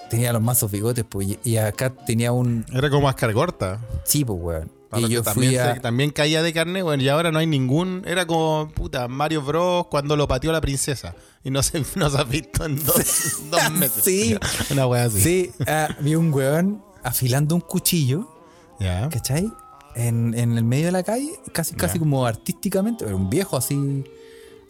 tenía 0.10 0.32
los 0.32 0.42
mazos 0.42 0.72
bigotes, 0.72 1.04
pues, 1.04 1.38
y- 1.44 1.58
acá 1.58 1.90
tenía 1.90 2.32
un. 2.32 2.66
Era 2.72 2.90
como 2.90 3.10
Ascargorta. 3.10 3.80
Sí, 4.06 4.24
pues 4.24 4.40
weón. 4.42 4.72
Para 4.94 5.06
Y 5.08 5.10
yo 5.10 5.22
también, 5.24 5.52
fui 5.52 5.58
a. 5.58 5.74
se- 5.76 5.80
también 5.82 6.12
caía 6.12 6.42
de 6.42 6.54
carne, 6.54 6.82
bueno, 6.84 7.04
y 7.04 7.10
ahora 7.10 7.32
no 7.32 7.40
hay 7.40 7.48
ningún. 7.48 8.04
Era 8.06 8.26
como, 8.26 8.70
puta, 8.74 9.08
Mario 9.08 9.42
Bros. 9.42 9.88
cuando 9.88 10.16
lo 10.16 10.28
pateó 10.28 10.52
la 10.52 10.62
princesa. 10.62 11.16
Y 11.44 11.50
no 11.52 11.62
se, 11.64 11.84
no 11.96 12.10
se 12.10 12.18
ha 12.18 12.24
visto 12.24 12.66
en 12.66 12.84
dos, 12.84 13.42
dos 13.52 13.72
meses. 13.72 14.04
Sí. 14.04 14.38
Una 14.72 14.88
wea 14.88 15.06
así. 15.06 15.20
Sí, 15.22 15.52
ah, 15.68 15.90
vi 16.00 16.16
un 16.16 16.34
weón 16.34 16.82
afilando 17.04 17.56
un 17.56 17.62
cuchillo, 17.62 18.30
Ya. 18.80 19.10
¿cachai? 19.10 19.52
En, 19.96 20.34
en 20.36 20.58
el 20.58 20.64
medio 20.64 20.86
de 20.88 20.92
la 20.94 21.04
calle, 21.04 21.30
casi, 21.52 21.76
casi 21.76 22.00
como 22.00 22.26
artísticamente, 22.26 23.06
era 23.06 23.16
un 23.16 23.30
viejo 23.30 23.58
así, 23.58 24.04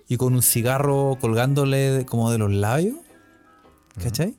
y 0.09 0.17
con 0.17 0.33
un 0.33 0.41
cigarro 0.41 1.17
colgándole 1.21 1.77
de- 1.77 2.05
como 2.05 2.29
de 2.31 2.37
los 2.39 2.51
labios, 2.51 2.95
¿cachai? 4.03 4.35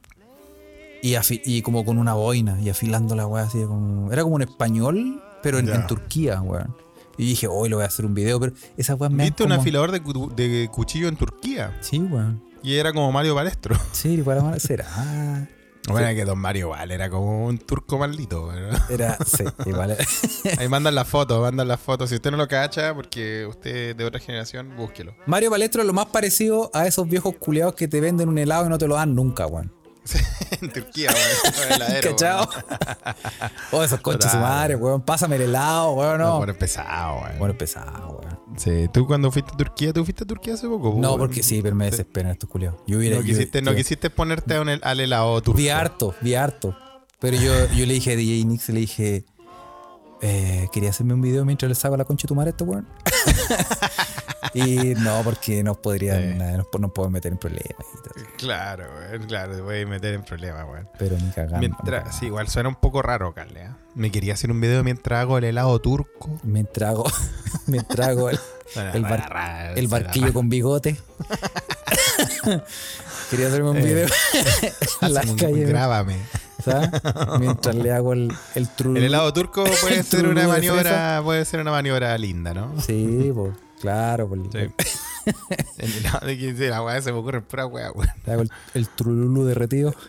Y, 1.03 1.13
afi- 1.13 1.41
y 1.45 1.63
como 1.63 1.85
con 1.85 1.99
una 1.99 2.15
boina, 2.15 2.61
y 2.61 2.69
afilando 2.71 3.15
la 3.15 3.27
weá 3.27 3.45
así, 3.45 3.63
como, 3.65 4.13
era 4.13 4.23
como 4.23 4.35
un 4.37 4.43
español, 4.43 5.23
pero 5.45 5.59
en, 5.61 5.87
Turquía, 5.87 6.41
weón. 6.43 6.75
Y 7.17 7.27
dije, 7.27 7.47
hoy 7.47 7.69
lo 7.69 7.77
voy 7.77 7.85
a 7.85 7.87
hacer 7.87 8.05
un 8.05 8.15
video, 8.15 8.41
pero 8.41 8.53
esa 8.77 8.97
weá 8.97 9.09
me 9.09 9.23
¿Viste 9.23 9.45
un 9.45 9.53
afilador 9.53 9.93
de, 9.93 10.03
cu- 10.03 10.35
de 10.35 10.69
cuchillo 10.73 11.07
en 11.07 11.15
Turquía? 11.17 11.79
Sí, 11.81 12.01
weón. 12.01 12.43
Y 12.63 12.75
era 12.75 12.93
como 12.93 13.13
Mario 13.13 13.35
Palestro. 13.37 13.79
Sí, 13.93 14.21
para 14.23 14.43
mal 14.43 14.61
será. 14.61 15.49
Bueno, 15.87 16.09
que 16.15 16.25
Don 16.25 16.39
Mario 16.39 16.71
vale, 16.71 16.95
era 16.95 17.11
como 17.11 17.45
un 17.47 17.59
turco 17.59 17.99
maldito. 17.99 18.47
¿verdad? 18.47 18.81
Era, 18.91 19.19
sí, 19.27 19.45
igual. 19.67 19.95
Ahí 20.59 20.67
mandan 20.67 20.95
las 20.95 21.07
fotos, 21.07 21.39
mandan 21.43 21.69
las 21.69 21.79
fotos. 21.79 22.09
Si 22.09 22.15
usted 22.15 22.31
no 22.31 22.39
lo 22.39 22.49
cacha, 22.49 22.95
porque 22.95 23.45
usted 23.47 23.91
es 23.91 23.97
de 23.99 24.05
otra 24.07 24.19
generación, 24.19 24.75
búsquelo. 24.79 25.15
Mario 25.27 25.51
Palestro 25.51 25.83
es 25.83 25.87
lo 25.87 25.93
más 25.93 26.07
parecido 26.07 26.71
a 26.73 26.87
esos 26.87 27.07
viejos 27.07 27.35
culiados 27.39 27.75
que 27.75 27.87
te 27.87 28.01
venden 28.01 28.31
un 28.31 28.39
helado 28.39 28.65
y 28.65 28.71
no 28.71 28.79
te 28.79 28.89
lo 28.89 28.95
dan 28.95 29.15
nunca, 29.15 29.47
weón. 29.47 29.71
en 30.61 30.71
Turquía, 30.73 31.11
weón. 31.11 31.81
¿Cachao? 32.03 32.49
oh, 33.73 33.83
esos 33.83 34.01
conches 34.01 34.31
su 34.31 34.37
madre, 34.39 34.77
weón. 34.77 35.03
Pásame 35.03 35.37
el 35.37 35.43
helado, 35.43 35.93
weón. 35.93 36.19
No, 36.19 36.25
No. 36.25 36.37
bueno, 36.39 36.55
pesado, 36.55 37.21
weón. 37.23 37.39
Bueno, 37.39 37.59
pesado, 37.59 38.21
weón. 38.23 38.39
Sí, 38.59 38.89
tú 38.93 39.07
cuando 39.07 39.31
fuiste 39.33 39.53
a 39.53 39.57
Turquía, 39.57 39.93
¿tú 39.93 40.05
fuiste 40.05 40.25
a 40.25 40.27
Turquía 40.27 40.55
hace 40.55 40.69
poco? 40.69 40.95
No, 40.99 41.17
porque 41.17 41.43
sí, 41.43 41.61
pero 41.63 41.75
me 41.75 41.87
desesperan 41.87 42.33
estos 42.33 42.49
culiados. 42.51 42.81
Yo 42.87 42.99
hubiera. 42.99 43.17
No 43.17 43.23
yo- 43.23 43.27
quisiste, 43.29 43.63
no 43.63 43.71
yo- 43.73 43.77
quisiste 43.79 44.11
ponerte 44.11 44.59
un 44.61 44.69
al 44.69 45.01
helado 45.01 45.41
turco. 45.43 45.57
Vi 45.59 45.69
harto, 45.71 46.15
vi 46.21 46.35
harto. 46.35 46.77
Pero 47.19 47.37
yo, 47.37 47.53
yo 47.75 47.87
le 47.87 47.95
dije 47.95 48.13
a 48.13 48.17
DJ 48.17 48.45
Nix, 48.45 48.69
le 48.69 48.81
dije. 48.81 49.25
Eh, 50.23 50.69
quería 50.73 50.89
hacerme 50.91 51.13
un 51.13 51.21
video 51.21 51.45
mientras 51.45 51.69
le 51.69 51.75
saco 51.75 51.97
la 51.99 52.05
concha 52.05 52.23
de 52.23 52.29
tu 52.29 52.35
madre 52.35 52.49
a 52.49 52.53
este 52.53 52.65
weón. 52.65 52.87
y 54.55 54.95
no, 54.97 55.23
porque 55.25 55.63
nos 55.63 55.79
podrían, 55.79 56.33
Sí. 56.33 56.39
nos, 56.39 56.81
nos 56.81 56.93
pueden 56.93 57.13
meter 57.13 57.33
en 57.33 57.39
problemas 57.39 57.87
y 57.93 57.97
todo. 58.03 58.15
Claro, 58.37 58.85
claro, 59.27 59.57
te 59.57 59.61
voy 59.63 59.83
a 59.83 59.87
meter 59.87 60.15
en 60.15 60.23
problemas, 60.23 60.65
weón. 60.69 60.89
Pero 60.99 61.17
ni 61.17 61.31
cagando. 61.31 61.59
Mientras, 61.59 62.17
sí, 62.17 62.27
igual 62.27 62.49
suena 62.49 62.69
un 62.69 62.75
poco 62.77 63.03
raro, 63.03 63.33
Carle. 63.35 63.63
¿eh? 63.65 63.71
Me 63.95 64.11
quería 64.11 64.35
hacer 64.35 64.51
un 64.51 64.61
video 64.61 64.83
mientras 64.85 65.21
hago 65.21 65.39
el 65.39 65.45
helado 65.45 65.79
turco. 65.81 66.39
Me 66.43 66.65
trago, 66.65 67.05
me 67.67 67.81
trago 67.81 68.31
el, 68.31 68.39
El 68.93 69.03
bar- 69.03 69.29
raro, 69.31 69.75
el 69.77 69.89
suena 69.89 70.05
barquillo 70.05 70.33
con 70.33 70.49
bigote. 70.49 70.97
Quería 73.31 73.49
hacerme 73.49 73.71
un 73.71 73.77
Eh, 73.79 73.83
video 73.83 74.09
en 75.03 75.15
la 75.15 75.21
Hazme 75.21 75.33
un- 75.33 75.39
calle, 75.39 75.65
Grábame. 75.65 76.17
¿sabes? 76.65 76.89
Mientras 77.41 77.75
le 77.75 77.93
hago 77.93 78.13
el, 78.15 78.33
el 78.55 78.69
trululú. 78.69 78.99
El 78.99 79.05
helado 79.05 79.33
turco 79.33 79.65
puede 79.83 80.03
ser 80.03 80.27
una 80.27 80.49
maniobra, 80.49 81.21
puede 81.23 81.45
ser 81.45 81.61
una 81.61 81.71
maniobra 81.71 82.17
linda, 82.17 82.55
¿no? 82.55 82.81
Sí, 82.81 83.31
pues, 83.35 83.53
claro. 83.85 84.29
Pues, 84.29 84.41
Sí. 84.53 85.33
el 85.79 86.57
de 86.57 86.69
la 86.69 86.83
weá 86.83 87.01
se 87.01 87.13
me 87.13 87.19
ocurre 87.19 87.41
pura 87.41 87.67
weá. 87.67 87.91
Le 88.27 88.33
el, 88.35 88.51
el 88.75 88.89
trululú 88.89 89.45
derretido. 89.45 89.95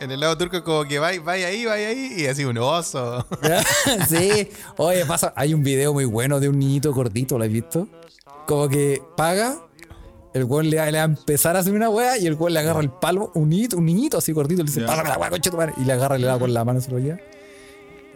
En 0.00 0.12
el 0.12 0.18
helado 0.18 0.38
turco 0.38 0.62
como 0.62 0.84
que 0.84 1.00
va, 1.00 1.10
va 1.26 1.32
ahí, 1.32 1.64
va 1.64 1.72
ahí 1.72 2.14
y 2.18 2.26
así 2.26 2.44
un 2.44 2.56
oso. 2.58 3.26
sí. 4.08 4.48
Oye, 4.76 5.04
pasa, 5.06 5.32
hay 5.34 5.52
un 5.54 5.64
video 5.64 5.92
muy 5.92 6.04
bueno 6.04 6.38
de 6.38 6.48
un 6.48 6.56
niñito 6.56 6.94
gordito, 6.94 7.36
¿lo 7.36 7.42
has 7.42 7.50
visto? 7.50 7.88
Como 8.46 8.68
que 8.68 9.02
paga, 9.16 9.56
el 10.34 10.44
weón 10.44 10.70
le, 10.70 10.76
va- 10.76 10.86
le 10.92 10.98
va 10.98 11.02
a 11.02 11.06
empezar 11.06 11.56
a 11.56 11.58
hacer 11.58 11.72
una 11.72 11.90
wea 11.90 12.16
y 12.16 12.28
el 12.28 12.34
weón 12.34 12.52
le 12.54 12.60
agarra 12.60 12.78
el 12.78 12.90
palo, 12.90 13.32
un 13.34 13.48
niñito, 13.48 13.76
un 13.76 13.86
niñito 13.86 14.18
así 14.18 14.30
gordito, 14.30 14.62
le 14.62 14.68
dice, 14.68 14.82
Ya. 14.82 14.86
pásame 14.86 15.08
la 15.08 15.18
wea, 15.18 15.30
concha 15.30 15.50
tu 15.50 15.56
madre", 15.56 15.72
y 15.78 15.84
le 15.84 15.92
agarra 15.94 16.14
el 16.14 16.22
helado 16.22 16.38
con 16.38 16.54
la 16.54 16.64
mano 16.64 16.78
y 16.78 16.82
se 16.82 16.92
lo 16.92 17.00
lleva. 17.00 17.18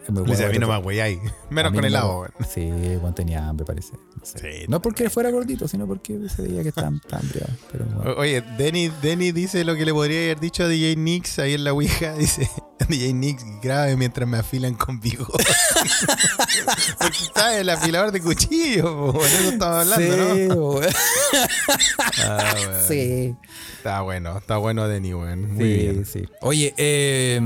Es 0.04 0.10
muy 0.10 0.24
Le 0.26 0.34
bueno, 0.48 0.66
no 0.66 0.80
me 0.80 0.86
wey 0.86 1.00
ahí. 1.00 1.20
Menos 1.50 1.72
con 1.72 1.80
no 1.82 1.86
helado, 1.86 2.20
weón. 2.20 2.32
Sí, 2.52 2.70
Juan 3.00 3.14
tenía 3.14 3.46
hambre, 3.48 3.64
parece. 3.64 3.92
No, 3.92 4.24
sé. 4.24 4.38
Sí, 4.38 4.64
No 4.68 4.82
porque 4.82 5.08
fuera 5.10 5.30
gordito, 5.30 5.68
sino 5.68 5.86
porque 5.86 6.18
se 6.28 6.42
veía 6.42 6.62
que 6.62 6.70
estaba 6.70 6.90
estaba 6.94 7.20
hambriado. 7.22 7.52
Pero 7.70 7.84
bueno. 7.86 8.10
O- 8.12 8.20
Oye, 8.20 8.42
Denny, 8.58 8.88
Denny 9.00 9.30
dice 9.32 9.64
lo 9.64 9.74
que 9.76 9.84
le 9.84 9.92
podría 9.92 10.18
haber 10.18 10.40
dicho 10.40 10.64
a 10.64 10.68
DJ 10.68 10.96
Nix 10.96 11.38
ahí 11.38 11.54
en 11.54 11.64
la 11.64 11.72
Ouija. 11.72 12.14
Dice, 12.18 12.48
DJ 12.88 13.12
Nix, 13.14 13.44
grabe 13.62 13.96
mientras 13.96 14.28
me 14.28 14.38
afilan 14.38 14.74
con 14.74 14.98
bigote. 15.00 15.44
Porque 16.98 17.18
está 17.22 17.58
el 17.58 17.68
afilador 17.70 18.10
de 18.12 18.20
cuchillo, 18.20 18.82
po, 18.84 19.12
bueno, 19.12 19.26
eso 19.36 19.50
estamos 19.50 19.92
hablando, 19.92 20.34
sí, 20.34 20.48
¿no? 20.48 20.80
Ah, 22.24 22.54
sí. 22.88 23.36
Está 23.76 24.00
bueno, 24.02 24.38
está 24.38 24.56
bueno 24.56 24.86
Denny, 24.88 25.14
weón. 25.14 25.52
Muy 25.54 25.64
sí, 25.64 25.76
bien. 25.78 26.04
sí. 26.06 26.24
Oye, 26.40 26.74
eh, 26.76 27.40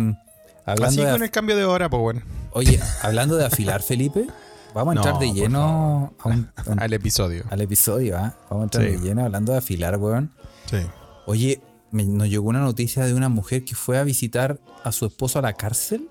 Así 0.66 0.82
hablando, 0.82 1.02
de, 1.04 1.12
con 1.12 1.22
el 1.22 1.30
cambio 1.30 1.56
de 1.56 1.64
hora, 1.64 1.88
pues 1.88 2.00
bueno, 2.02 2.22
oye, 2.52 2.80
hablando 3.02 3.36
de 3.36 3.44
afilar, 3.46 3.82
Felipe, 3.82 4.26
vamos 4.74 4.92
a 4.92 4.94
No, 4.96 5.00
entrar 5.02 5.18
de 5.20 5.32
lleno 5.32 6.12
a 6.18 6.28
un- 6.28 6.50
a 6.58 6.70
un- 6.70 6.80
al 6.80 6.92
episodio. 6.92 7.44
al 7.50 7.60
episodio, 7.60 8.18
¿ah? 8.18 8.34
Vamos 8.50 8.62
a 8.62 8.64
entrar 8.64 8.84
Sí. 8.84 8.90
de 8.92 8.98
lleno 8.98 9.24
hablando 9.24 9.52
de 9.52 9.58
afilar, 9.58 9.96
weón. 9.96 10.32
Sí. 10.68 10.78
Oye, 11.26 11.60
me- 11.92 12.04
nos 12.04 12.28
llegó 12.28 12.48
una 12.48 12.60
noticia 12.60 13.04
de 13.04 13.14
una 13.14 13.28
mujer 13.28 13.64
que 13.64 13.74
fue 13.74 13.96
a 13.98 14.02
visitar 14.04 14.58
a 14.84 14.90
su 14.92 15.06
esposo 15.06 15.38
a 15.38 15.42
la 15.42 15.52
cárcel 15.52 16.08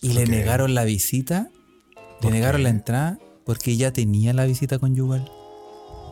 y 0.00 0.12
le 0.14 0.26
negaron 0.26 0.74
la 0.74 0.84
visita, 0.84 1.50
le 1.94 2.02
¿Por 2.22 2.32
negaron 2.32 2.58
qué? 2.58 2.62
la 2.64 2.68
entrada 2.70 3.18
porque 3.44 3.70
ella 3.72 3.92
tenía 3.92 4.32
la 4.32 4.44
visita 4.46 4.78
conyugal. 4.78 5.30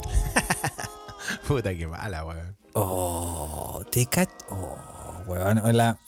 Puta, 1.48 1.74
qué 1.74 1.86
mala, 1.86 2.24
weón. 2.24 2.56
Oh, 2.74 3.82
te 3.90 4.06
cach... 4.06 4.28
Oh, 4.50 4.76
weón. 5.26 5.60
la- 5.76 5.98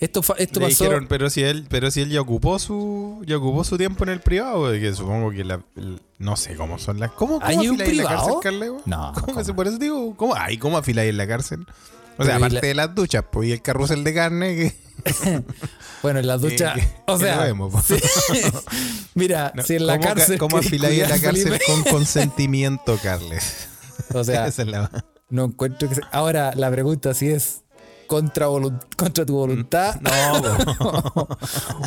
Esto, 0.00 0.20
esto 0.38 0.60
Le 0.60 0.66
pasó... 0.66 0.84
dijeron, 0.84 1.06
pero 1.08 1.30
si 1.30 1.42
él, 1.42 1.66
pero 1.70 1.90
si 1.90 2.02
él 2.02 2.10
ya 2.10 2.20
ocupó 2.20 2.58
su, 2.58 3.22
ya 3.26 3.36
ocupó 3.38 3.64
su 3.64 3.78
tiempo 3.78 4.04
en 4.04 4.10
el 4.10 4.20
privado, 4.20 4.70
que 4.72 4.92
supongo 4.94 5.30
que 5.30 5.44
la, 5.44 5.60
el- 5.76 6.00
no 6.18 6.36
sé 6.36 6.54
cómo 6.56 6.78
son 6.78 7.00
las, 7.00 7.10
¿cómo, 7.12 7.34
cómo 7.40 7.46
¿Hay 7.46 7.56
un 7.68 7.80
afiláis 7.80 7.90
en 7.90 7.96
la 7.96 8.04
privado? 8.04 8.24
cárcel, 8.26 8.40
Carleo? 8.42 8.82
No, 8.84 9.12
¿Cómo 9.14 9.26
¿cómo? 9.26 9.44
se- 9.44 9.54
por 9.54 9.66
eso 9.66 9.78
digo, 9.78 10.14
¿cómo, 10.16 10.34
ay, 10.36 10.58
cómo 10.58 10.76
afiláis 10.78 11.10
en 11.10 11.16
la 11.16 11.26
cárcel? 11.26 11.66
O 12.18 12.24
sea, 12.24 12.36
aparte 12.36 12.54
la- 12.54 12.60
de 12.62 12.74
las 12.74 12.94
duchas, 12.94 13.24
pues, 13.30 13.48
y 13.48 13.52
el 13.52 13.62
carrusel 13.62 14.02
de 14.04 14.14
carne 14.14 14.56
que, 14.56 14.76
Bueno, 16.02 16.20
en 16.20 16.26
la 16.26 16.38
ducha. 16.38 16.74
que- 16.74 16.86
o 17.06 17.18
sea, 17.18 17.38
vemos, 17.44 17.72
sí. 17.84 17.96
mira, 19.14 19.52
No, 19.54 19.62
si 19.62 19.76
en 19.76 19.86
la 19.86 19.94
¿cómo 19.98 20.08
ca- 20.08 20.14
cárcel. 20.14 20.38
¿Cómo 20.38 20.58
afiláis 20.58 21.02
en 21.02 21.08
la 21.10 21.18
cárcel 21.18 21.58
con 21.66 21.82
consentimiento, 21.84 22.98
Carles? 23.02 23.68
O 24.14 24.22
sea, 24.24 24.46
Esa 24.46 24.62
es 24.62 24.68
la- 24.68 24.90
no 25.28 25.44
encuentro 25.46 25.88
que. 25.88 25.96
Ahora, 26.12 26.52
la 26.54 26.70
pregunta 26.70 27.12
si 27.14 27.28
es 27.30 27.62
contra, 28.06 28.46
contra 28.96 29.26
tu 29.26 29.34
voluntad 29.34 30.00
No, 30.00 31.04
po. 31.14 31.28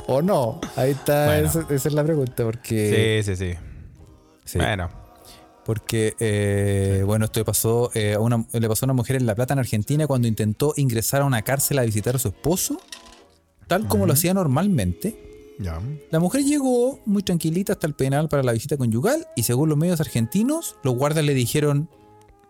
o 0.08 0.22
no. 0.22 0.60
Ahí 0.76 0.92
está, 0.92 1.26
Bueno. 1.28 1.48
esa, 1.48 1.62
esa 1.70 1.88
es 1.90 1.94
la 1.94 2.04
pregunta. 2.04 2.44
Porque. 2.44 3.22
Sí, 3.24 3.36
sí, 3.36 3.52
sí. 3.54 3.58
sí. 4.46 4.58
Bueno. 4.58 4.90
Porque, 5.66 6.16
eh, 6.20 7.04
bueno, 7.06 7.26
esto 7.26 7.40
le 7.40 7.46
pasó, 7.46 7.92
eh, 7.94 8.14
a 8.16 8.20
una, 8.20 8.44
le 8.52 8.68
pasó 8.68 8.86
a 8.86 8.88
una 8.88 8.94
mujer 8.94 9.18
en 9.18 9.28
La 9.28 9.36
Plata, 9.36 9.54
en 9.54 9.60
Argentina, 9.60 10.08
cuando 10.08 10.28
intentó 10.28 10.74
ingresar 10.78 11.22
a 11.22 11.26
una 11.26 11.44
cárcel 11.44 11.78
a 11.78 11.84
visitar 11.84 12.16
a 12.16 12.20
su 12.20 12.30
esposo, 12.30 12.80
tal 13.68 13.88
como 13.88 14.08
lo 14.08 14.14
hacía 14.14 14.34
normalmente. 14.34 15.28
La 16.10 16.20
mujer 16.20 16.44
llegó 16.44 17.02
muy 17.06 17.22
tranquilita 17.22 17.74
hasta 17.74 17.86
el 17.86 17.94
penal 17.94 18.30
para 18.30 18.42
la 18.44 18.54
visita 18.54 18.78
conyugal 18.78 19.28
y 19.36 19.44
según 19.44 19.70
los 19.70 19.78
medios 19.78 20.00
argentinos, 20.00 20.78
los 20.84 20.96
guardias 20.96 21.26
le 21.26 21.34
dijeron... 21.34 21.90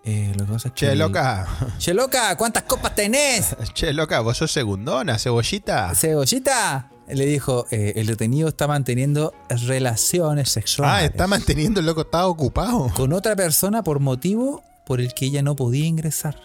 Eh, 0.04 0.34
lo 0.38 0.46
que 0.46 0.54
pasa 0.54 0.68
es 0.70 0.74
que 0.74 0.86
Che, 0.88 0.96
loca. 0.96 1.48
Che, 1.78 1.94
loca, 1.94 2.36
¿cuántas 2.38 2.64
copas 2.64 2.96
tenés? 2.96 3.56
Che, 3.74 3.94
loca, 3.94 4.22
vos 4.22 4.38
sos 4.38 4.52
segundona, 4.52 5.18
cebollita. 5.20 5.94
Cebollita. 5.94 6.90
Le 7.08 7.26
dijo, 7.26 7.66
eh, 7.72 7.94
el 7.96 8.06
detenido 8.06 8.48
está 8.50 8.68
manteniendo 8.68 9.34
relaciones 9.50 10.50
sexuales 10.50 10.94
Ah, 10.96 11.06
está 11.06 11.26
manteniendo 11.26 11.80
el 11.80 11.88
loco, 11.88 12.02
está 12.02 12.28
ocupado. 12.28 12.92
con 12.96 13.14
otra 13.14 13.36
persona 13.36 13.84
por 13.84 14.00
motivo 14.00 14.64
por 14.86 15.02
el 15.02 15.14
que 15.16 15.26
ella 15.26 15.42
no 15.42 15.56
podía 15.56 15.86
ingresar. 15.86 16.36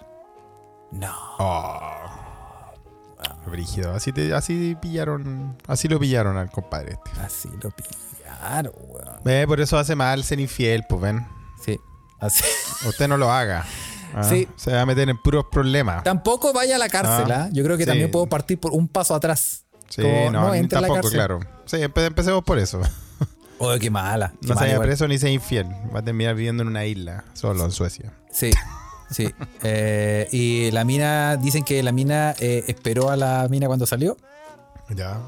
No. 0.90 1.14
Oh. 1.38 1.80
Brígido. 3.46 3.94
Así, 3.94 4.12
te, 4.12 4.32
así 4.34 4.74
pillaron. 4.80 5.56
Así 5.66 5.86
lo 5.88 5.98
pillaron 6.00 6.36
al 6.38 6.50
compadre 6.50 6.92
este. 6.94 7.20
Así 7.20 7.48
lo 7.62 7.70
pillaron, 7.70 8.72
weón. 8.88 9.20
Ve, 9.22 9.46
por 9.46 9.60
eso 9.60 9.78
hace 9.78 9.94
mal 9.94 10.24
ser 10.24 10.40
infiel, 10.40 10.82
pues 10.88 11.00
ven. 11.02 11.26
Sí, 11.64 11.78
así. 12.20 12.44
Usted 12.88 13.08
no 13.08 13.16
lo 13.16 13.30
haga. 13.32 13.64
Ah, 14.14 14.22
Sí. 14.24 14.46
Se 14.56 14.72
va 14.72 14.82
a 14.82 14.86
meter 14.86 15.08
en 15.08 15.18
puros 15.20 15.46
problemas. 15.50 16.04
Tampoco 16.04 16.52
vaya 16.52 16.76
a 16.76 16.78
la 16.78 16.88
cárcel, 16.88 17.32
Ah, 17.32 17.44
¿ah? 17.46 17.48
Yo 17.52 17.64
creo 17.64 17.76
que 17.76 17.82
sí. 17.84 17.88
también 17.88 18.10
puedo 18.10 18.26
partir 18.26 18.58
por 18.60 18.72
un 18.72 18.86
paso 18.88 19.14
atrás. 19.14 19.64
Sí, 19.88 20.02
Como, 20.02 20.30
no, 20.30 20.54
entra 20.54 20.78
a 20.78 20.82
la 20.82 20.88
tampoco, 20.88 21.02
cárcel. 21.10 21.18
claro. 21.18 21.40
Sí, 21.66 21.76
empe- 21.78 22.06
empecemos 22.06 22.42
por 22.44 22.58
eso. 22.58 22.80
Oh, 23.58 23.72
qué 23.80 23.88
mala. 23.88 24.32
qué 24.42 24.48
No 24.48 24.54
se 24.54 24.60
vaya 24.64 24.80
preso 24.80 25.06
ni 25.06 25.16
sea 25.16 25.30
infiel. 25.30 25.66
Va 25.94 26.00
a 26.00 26.02
terminar 26.02 26.34
viviendo 26.34 26.64
en 26.64 26.68
una 26.68 26.84
isla, 26.86 27.24
solo 27.34 27.64
en 27.64 27.70
Suecia. 27.70 28.12
Sí, 28.30 28.50
sí. 29.10 29.32
Eh, 29.62 30.28
y 30.32 30.70
la 30.72 30.84
mina, 30.84 31.36
dicen 31.36 31.62
que 31.62 31.80
la 31.84 31.92
mina 31.92 32.34
eh, 32.40 32.64
esperó 32.66 33.10
a 33.10 33.16
la 33.16 33.46
mina 33.48 33.68
cuando 33.68 33.86
salió 33.86 34.16
Ya. 34.90 35.20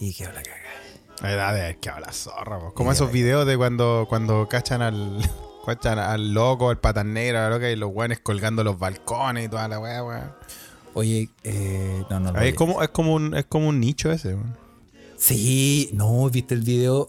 y 0.00 0.12
quedó 0.14 0.32
la 0.32 0.42
caga. 0.42 1.46
A 1.48 1.52
ver, 1.52 1.76
que 1.78 1.88
habla 1.90 2.12
zorra. 2.12 2.58
Como 2.74 2.90
esos 2.90 3.12
videos 3.12 3.46
de 3.46 3.56
cuando, 3.56 4.06
cuando 4.08 4.48
cachan 4.48 4.82
al. 4.82 5.18
Al 5.68 6.32
loco, 6.32 6.70
al 6.70 6.78
patan 6.78 7.12
negro, 7.12 7.38
la 7.38 7.50
loca, 7.50 7.70
y 7.70 7.76
los 7.76 7.90
guanes 7.92 8.20
colgando 8.20 8.64
los 8.64 8.78
balcones 8.78 9.46
y 9.46 9.48
toda 9.48 9.68
la 9.68 9.78
weá, 9.78 10.04
weá. 10.04 10.36
Oye, 10.94 11.28
eh, 11.44 12.04
no, 12.10 12.20
no, 12.20 12.32
no. 12.32 12.40
Es 12.40 12.54
como, 12.54 12.82
es 12.82 12.88
como 12.88 13.14
un, 13.14 13.34
es 13.36 13.44
como 13.44 13.68
un 13.68 13.80
nicho 13.80 14.10
ese, 14.10 14.34
weón. 14.34 14.56
Sí, 15.16 15.90
no, 15.92 16.30
viste 16.30 16.54
el 16.54 16.62
video. 16.62 17.06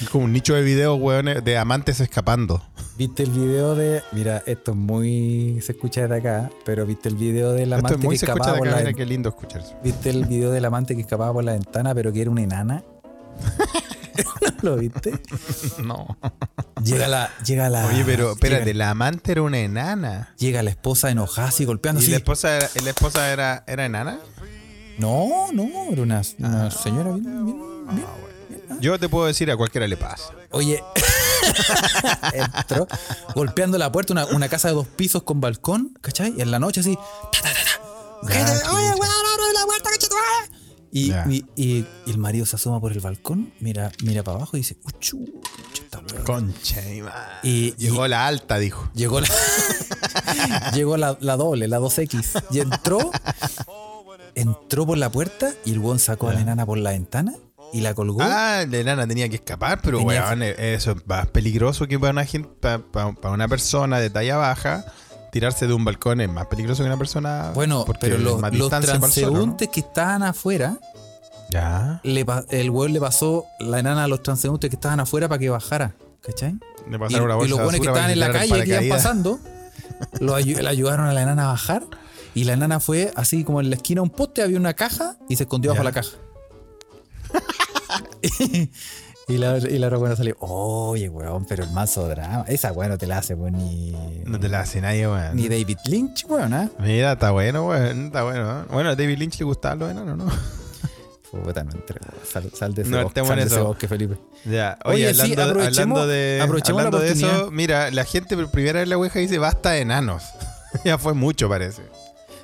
Es 0.00 0.08
como 0.08 0.24
un 0.24 0.32
nicho 0.32 0.54
de 0.54 0.62
videos, 0.62 0.98
weón, 1.00 1.26
de 1.42 1.58
amantes 1.58 2.00
escapando. 2.00 2.62
Viste 2.96 3.22
el 3.22 3.30
video 3.30 3.74
de. 3.74 4.02
Mira, 4.12 4.42
esto 4.46 4.72
es 4.72 4.76
muy. 4.76 5.58
Se 5.62 5.72
escucha 5.72 6.02
desde 6.02 6.16
acá, 6.16 6.50
pero 6.64 6.86
viste 6.86 7.08
el 7.08 7.16
video 7.16 7.52
del 7.52 7.72
Esto 7.72 7.74
amante 7.76 7.94
es 7.94 8.04
muy 8.04 8.14
que 8.14 8.18
se 8.18 8.26
escucha 8.26 8.42
escapaba 8.42 8.52
de 8.52 8.58
por 8.58 8.68
acá, 8.68 8.76
la 8.76 8.84
mira 8.84 8.96
qué 8.96 9.06
lindo 9.06 9.28
escuchar 9.30 9.62
eso. 9.62 9.74
¿Viste 9.82 10.10
el 10.10 10.26
video 10.26 10.50
del 10.50 10.64
amante 10.64 10.94
que 10.94 11.00
escapaba 11.00 11.32
por 11.32 11.44
la 11.44 11.52
ventana, 11.52 11.94
pero 11.94 12.12
que 12.12 12.20
era 12.20 12.30
una 12.30 12.42
enana? 12.42 12.84
¿No 14.24 14.52
lo 14.70 14.76
viste? 14.76 15.20
No. 15.82 16.16
Llega 16.84 17.08
la. 17.08 17.30
Llega 17.44 17.68
la. 17.68 17.86
Oye, 17.86 18.04
pero 18.04 18.32
espérate, 18.32 18.64
Llega, 18.66 18.78
la 18.78 18.90
amante 18.90 19.32
era 19.32 19.42
una 19.42 19.58
enana. 19.58 20.34
llega 20.38 20.62
la 20.62 20.70
esposa 20.70 21.10
enojada 21.10 21.48
así 21.48 21.64
golpeando 21.64 22.00
¿Y 22.00 22.04
así. 22.04 22.10
la 22.10 22.16
esposa 22.18 22.56
era, 22.56 22.70
y 22.74 22.80
la 22.80 22.90
esposa 22.90 23.32
era, 23.32 23.64
era 23.66 23.84
enana? 23.86 24.18
No, 24.98 25.46
no, 25.52 25.66
era 25.90 26.02
una, 26.02 26.22
una 26.38 26.70
señora 26.70 27.12
bien, 27.12 27.44
bien, 27.46 27.58
bien. 27.90 28.06
Yo 28.80 28.98
te 28.98 29.08
puedo 29.08 29.26
decir, 29.26 29.50
a 29.50 29.56
cualquiera 29.56 29.86
le 29.86 29.96
pasa. 29.96 30.32
Oye, 30.52 30.82
entró 32.32 32.86
golpeando 33.34 33.78
la 33.78 33.90
puerta, 33.92 34.12
una, 34.12 34.26
una 34.26 34.48
casa 34.48 34.68
de 34.68 34.74
dos 34.74 34.86
pisos 34.86 35.22
con 35.22 35.40
balcón, 35.40 35.96
¿cachai? 36.00 36.34
Y 36.36 36.40
en 36.42 36.50
la 36.50 36.58
noche 36.58 36.80
así. 36.80 36.96
ta, 37.32 37.42
ta, 37.42 37.48
ta, 37.52 37.64
ta. 37.64 38.72
Oye, 38.72 38.84
weón, 38.84 39.02
abre 39.02 39.52
la 39.54 39.64
puerta, 39.66 39.90
y, 40.92 41.12
y, 41.56 41.86
el 42.06 42.18
marido 42.18 42.44
se 42.46 42.56
asoma 42.56 42.80
por 42.80 42.92
el 42.92 43.00
balcón, 43.00 43.52
mira, 43.60 43.92
mira 44.02 44.22
para 44.24 44.38
abajo 44.38 44.56
y 44.56 44.60
dice, 44.60 44.76
uchu, 44.84 45.18
uchu, 45.18 45.40
esta 45.82 45.98
weá". 46.00 46.24
Concha 46.24 46.82
y 47.42 47.72
Llegó 47.76 48.06
la 48.08 48.26
alta, 48.26 48.58
dijo. 48.58 48.90
Llegó 48.94 49.20
la, 49.20 49.28
llegó 50.74 50.96
la, 50.96 51.16
la 51.20 51.36
doble, 51.36 51.68
la 51.68 51.78
2X. 51.78 52.44
Y 52.50 52.60
entró, 52.60 53.10
entró 54.34 54.86
por 54.86 54.98
la 54.98 55.10
puerta 55.10 55.52
y 55.64 55.72
el 55.72 55.78
weón 55.78 55.98
sacó 55.98 56.28
a 56.28 56.34
la 56.34 56.40
enana 56.40 56.66
por 56.66 56.78
la 56.78 56.90
ventana 56.90 57.34
y 57.72 57.80
la 57.80 57.94
colgó. 57.94 58.18
Ah, 58.22 58.64
la 58.68 58.78
enana 58.78 59.06
tenía 59.06 59.28
que 59.28 59.36
escapar, 59.36 59.80
pero 59.82 60.00
weón, 60.00 60.42
eso 60.42 60.92
es 60.92 61.06
más 61.06 61.26
peligroso 61.28 61.86
que 61.86 61.98
para 61.98 62.10
una, 62.12 62.24
gente, 62.24 62.48
para, 62.60 62.78
para- 62.80 63.12
para 63.12 63.34
una 63.34 63.48
persona 63.48 64.00
de 64.00 64.10
talla 64.10 64.36
baja. 64.36 64.84
Tirarse 65.32 65.66
de 65.66 65.72
un 65.74 65.84
balcón 65.84 66.20
es 66.20 66.28
más 66.28 66.46
peligroso 66.46 66.82
que 66.82 66.86
una 66.88 66.96
persona. 66.98 67.52
bueno, 67.54 67.84
pero 68.00 68.18
los, 68.18 68.40
los 68.52 68.70
transeúntes 68.70 69.68
que 69.68 69.80
estaban 69.80 70.22
afuera, 70.22 70.78
Ya. 71.50 72.00
le 72.02 72.26
el 72.50 72.70
weón 72.70 72.92
le 72.92 73.00
pasó 73.00 73.44
la 73.60 73.78
enana 73.78 74.04
a 74.04 74.08
los 74.08 74.22
transeúntes 74.22 74.68
que 74.70 74.76
estaban 74.76 75.00
afuera 75.00 75.28
para 75.28 75.38
que 75.38 75.48
bajara. 75.50 75.94
¿Cachai? 76.22 76.58
Le 76.88 76.96
Y, 76.96 76.98
pasaron 76.98 77.24
una 77.26 77.34
y 77.34 77.36
bolsa 77.36 77.48
los 77.50 77.58
de 77.58 77.64
buenos 77.64 77.80
que 77.80 77.86
estaban 77.86 78.10
en 78.10 78.20
la 78.20 78.32
calle 78.32 78.64
que 78.64 78.68
iban 78.84 78.88
pasando, 78.88 79.38
lo 80.20 80.38
ayu- 80.38 80.60
le 80.60 80.68
ayudaron 80.68 81.06
a 81.06 81.12
la 81.14 81.22
enana 81.22 81.44
a 81.44 81.52
bajar. 81.52 81.84
Y 82.34 82.44
la 82.44 82.52
enana 82.52 82.78
fue 82.78 83.10
así 83.16 83.42
como 83.42 83.60
en 83.60 83.70
la 83.70 83.76
esquina 83.76 84.00
de 84.00 84.02
un 84.02 84.10
poste, 84.10 84.42
había 84.42 84.56
una 84.58 84.74
caja 84.74 85.16
y 85.28 85.36
se 85.36 85.44
escondió 85.44 85.72
bajo 85.72 85.82
la 85.82 85.92
caja. 85.92 86.10
y 89.30 89.38
la, 89.38 89.58
y 89.58 89.78
la 89.78 89.86
otra 89.86 89.98
buena 89.98 90.16
salió, 90.16 90.36
oye, 90.40 91.08
weón, 91.08 91.44
pero 91.46 91.64
el 91.64 91.70
mazo 91.70 92.08
drama. 92.08 92.44
Esa 92.48 92.72
weón 92.72 92.90
no 92.90 92.98
te 92.98 93.06
la 93.06 93.18
hace, 93.18 93.34
weón, 93.34 93.52
ni, 93.56 93.92
No 94.24 94.38
te 94.40 94.48
la 94.48 94.60
hace 94.60 94.80
nadie, 94.80 95.06
weón. 95.06 95.36
ni 95.36 95.48
David 95.48 95.78
Lynch, 95.86 96.24
weón, 96.28 96.52
¿ah? 96.52 96.68
Mira, 96.78 97.12
está 97.12 97.30
bueno, 97.30 97.68
weón. 97.68 98.06
Está 98.06 98.24
bueno. 98.24 98.62
¿eh? 98.62 98.64
Bueno, 98.70 98.90
a 98.90 98.96
David 98.96 99.18
Lynch 99.18 99.38
le 99.38 99.44
gustaban 99.44 99.78
los 99.78 99.90
enanos, 99.90 100.18
¿no? 100.18 100.26
Puta, 101.44 101.62
no 101.62 101.70
entré, 101.70 102.00
weón. 102.02 102.26
Sal, 102.26 102.50
sal 102.52 102.74
de 102.74 102.82
ese, 102.82 102.90
No, 102.90 103.02
bosque, 103.04 103.24
sal 103.24 103.36
de 103.36 103.42
ese 103.44 103.60
bosque, 103.60 103.88
Felipe. 103.88 104.16
Ya, 104.44 104.78
oye, 104.84 105.06
Oye, 105.08 105.14
sí, 105.14 105.32
hablando, 105.32 105.62
hablando 105.62 106.06
de, 106.06 106.40
hablando 106.42 106.98
de 106.98 107.12
eso, 107.12 107.50
mira, 107.52 107.90
la 107.90 108.04
gente 108.04 108.36
por 108.36 108.50
primera 108.50 108.80
vez 108.80 108.88
la 108.88 108.96
Ouija 108.96 109.18
dice 109.20 109.38
basta 109.38 109.70
de 109.70 109.82
enanos. 109.82 110.24
ya 110.84 110.98
fue 110.98 111.14
mucho, 111.14 111.48
parece. 111.48 111.82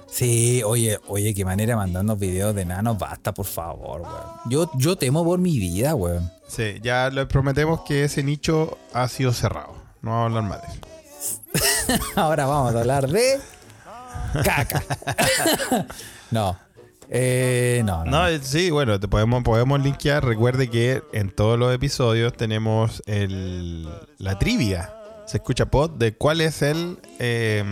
Sí, 0.09 0.63
oye, 0.65 0.99
oye, 1.09 1.35
qué 1.35 1.45
manera 1.45 1.77
mandarnos 1.77 2.19
videos 2.19 2.55
de 2.55 2.63
enanos, 2.63 2.97
basta, 2.97 3.35
por 3.35 3.45
favor, 3.45 4.03
weón. 4.03 4.25
Yo, 4.49 4.71
yo 4.77 4.97
temo 4.97 5.25
por 5.25 5.39
mi 5.39 5.59
vida, 5.59 5.95
weón. 5.95 6.31
Sí, 6.47 6.81
ya 6.83 7.11
le 7.11 7.27
prometemos 7.27 7.81
que 7.83 8.05
ese 8.05 8.23
nicho 8.23 8.79
ha 8.93 9.09
sido 9.09 9.33
cerrado. 9.33 9.75
No 10.03 10.11
vamos 10.11 10.23
a 10.23 10.27
hablar 10.27 10.43
más 10.45 10.63
de 10.63 10.69
eso. 10.69 12.03
Ahora 12.17 12.47
vamos 12.47 12.75
a 12.75 12.81
hablar 12.81 13.09
de 13.09 13.41
caca. 14.45 14.83
no. 16.31 16.59
Eh, 17.09 17.83
no, 17.85 18.05
no. 18.05 18.29
No, 18.29 18.39
sí, 18.43 18.71
bueno, 18.71 18.99
te 18.99 19.09
podemos, 19.09 19.43
podemos 19.43 19.81
linkear. 19.81 20.25
Recuerde 20.25 20.69
que 20.69 21.03
en 21.13 21.31
todos 21.31 21.59
los 21.59 21.75
episodios 21.75 22.33
tenemos 22.33 23.03
el, 23.07 23.89
la 24.19 24.39
trivia. 24.39 24.93
Se 25.27 25.39
escucha 25.39 25.67
pod 25.67 25.91
de 25.91 26.17
cuál 26.17 26.41
es 26.41 26.63
el 26.63 26.99
eh, 27.19 27.65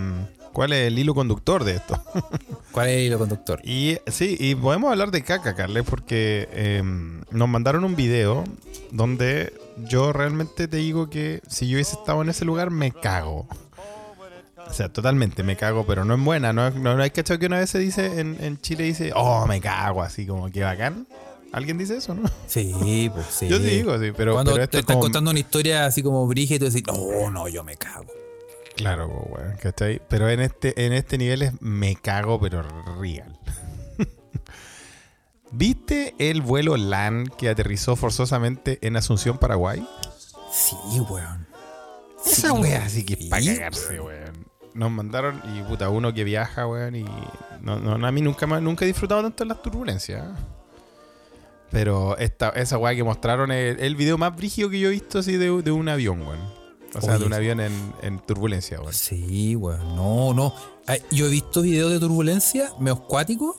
cuál 0.54 0.72
es 0.72 0.86
el 0.86 0.98
hilo 0.98 1.14
conductor 1.14 1.64
de 1.64 1.74
esto. 1.76 2.00
¿Cuál 2.72 2.88
es 2.88 2.96
el 2.96 3.02
hilo 3.04 3.18
conductor? 3.18 3.60
Y 3.62 3.98
sí, 4.06 4.36
y 4.40 4.54
podemos 4.54 4.90
hablar 4.90 5.10
de 5.10 5.22
caca, 5.22 5.54
Carles, 5.54 5.84
porque 5.88 6.48
eh, 6.52 6.82
nos 7.30 7.48
mandaron 7.48 7.84
un 7.84 7.94
video 7.94 8.44
donde 8.90 9.52
yo 9.88 10.12
realmente 10.14 10.66
te 10.66 10.78
digo 10.78 11.10
que 11.10 11.40
si 11.48 11.68
yo 11.68 11.74
hubiese 11.76 11.96
estado 11.96 12.22
en 12.22 12.30
ese 12.30 12.44
lugar, 12.46 12.70
me 12.70 12.90
cago. 12.90 13.46
O 14.66 14.72
sea, 14.72 14.88
totalmente 14.88 15.42
me 15.42 15.56
cago, 15.56 15.84
pero 15.86 16.04
no 16.06 16.14
en 16.14 16.24
buena. 16.24 16.52
No, 16.54 16.70
no, 16.70 16.96
no 16.96 17.02
hay 17.02 17.10
cachado 17.10 17.38
que 17.38 17.46
una 17.46 17.58
vez 17.58 17.68
se 17.70 17.78
dice 17.78 18.18
en, 18.20 18.36
en 18.40 18.58
Chile, 18.60 18.84
dice, 18.84 19.12
oh, 19.14 19.46
me 19.46 19.60
cago, 19.60 20.02
así 20.02 20.26
como 20.26 20.50
que 20.50 20.62
bacán. 20.62 21.06
¿Alguien 21.52 21.78
dice 21.78 21.98
eso, 21.98 22.14
no? 22.14 22.22
Sí, 22.48 23.10
pues 23.14 23.26
sí. 23.30 23.46
Yo 23.50 23.58
sí 23.58 23.64
digo, 23.64 23.96
sí, 24.00 24.10
pero, 24.16 24.32
Cuando 24.32 24.52
pero 24.54 24.66
te 24.68 24.78
es 24.78 24.80
están 24.80 24.94
como- 24.96 25.02
contando 25.04 25.30
una 25.30 25.38
historia 25.38 25.84
así 25.86 26.02
como 26.02 26.26
brige 26.26 26.54
y 26.54 26.58
tú 26.58 26.64
decís, 26.64 26.82
no, 26.86 27.30
no, 27.30 27.46
yo 27.46 27.62
me 27.62 27.76
cago. 27.76 28.06
Claro, 28.76 29.06
weón, 29.08 29.56
¿cachai? 29.62 30.00
Pero 30.08 30.28
en 30.28 30.40
este, 30.40 30.84
en 30.86 30.92
este 30.92 31.16
nivel 31.18 31.42
es 31.42 31.52
me 31.62 31.94
cago, 31.96 32.40
pero 32.40 32.62
real. 33.00 33.38
¿Viste 35.52 36.14
el 36.18 36.42
vuelo 36.42 36.76
LAN 36.76 37.26
que 37.38 37.48
aterrizó 37.48 37.94
forzosamente 37.96 38.78
en 38.82 38.96
Asunción, 38.96 39.38
Paraguay? 39.38 39.86
Sí, 40.52 40.76
weón. 41.08 41.46
Esa 42.26 42.48
Sí, 42.48 42.60
wea 42.60 42.88
sí 42.88 43.04
que 43.04 43.14
es 43.14 43.26
para 43.26 43.44
cagarse, 43.44 44.00
weón. 44.00 44.46
nos 44.74 44.90
mandaron, 44.90 45.40
y 45.54 45.62
puta, 45.62 45.90
uno 45.90 46.12
que 46.12 46.24
viaja, 46.24 46.66
weón, 46.66 46.96
y 46.96 47.04
no, 47.60 47.78
no, 47.78 48.04
a 48.06 48.10
mí 48.10 48.20
nunca, 48.22 48.46
más- 48.46 48.62
nunca 48.62 48.84
he 48.84 48.88
disfrutado 48.88 49.22
tanto 49.22 49.44
en 49.44 49.50
las 49.50 49.62
turbulencias. 49.62 50.24
¿eh? 50.26 50.42
Pero 51.70 52.16
esta, 52.18 52.48
esa 52.50 52.78
weá 52.78 52.94
que 52.94 53.04
mostraron 53.04 53.52
es 53.52 53.76
el 53.78 53.94
video 53.96 54.16
más 54.18 54.34
brígido 54.34 54.70
que 54.70 54.80
yo 54.80 54.88
he 54.88 54.92
visto 54.92 55.18
así 55.20 55.36
de, 55.36 55.62
de 55.62 55.70
un 55.70 55.88
avión, 55.88 56.22
weón. 56.22 56.63
O 56.94 57.00
sea, 57.00 57.10
Oye, 57.14 57.20
de 57.20 57.26
un 57.26 57.32
avión 57.34 57.60
en, 57.60 57.92
en 58.02 58.18
turbulencia, 58.20 58.80
weón. 58.80 58.92
Sí, 58.92 59.56
weón. 59.56 59.96
No, 59.96 60.32
no. 60.34 60.54
Yo 61.10 61.26
he 61.26 61.30
visto 61.30 61.62
videos 61.62 61.90
de 61.92 61.98
turbulencia, 61.98 62.70
medio 62.78 63.00
cuáticos, 63.06 63.56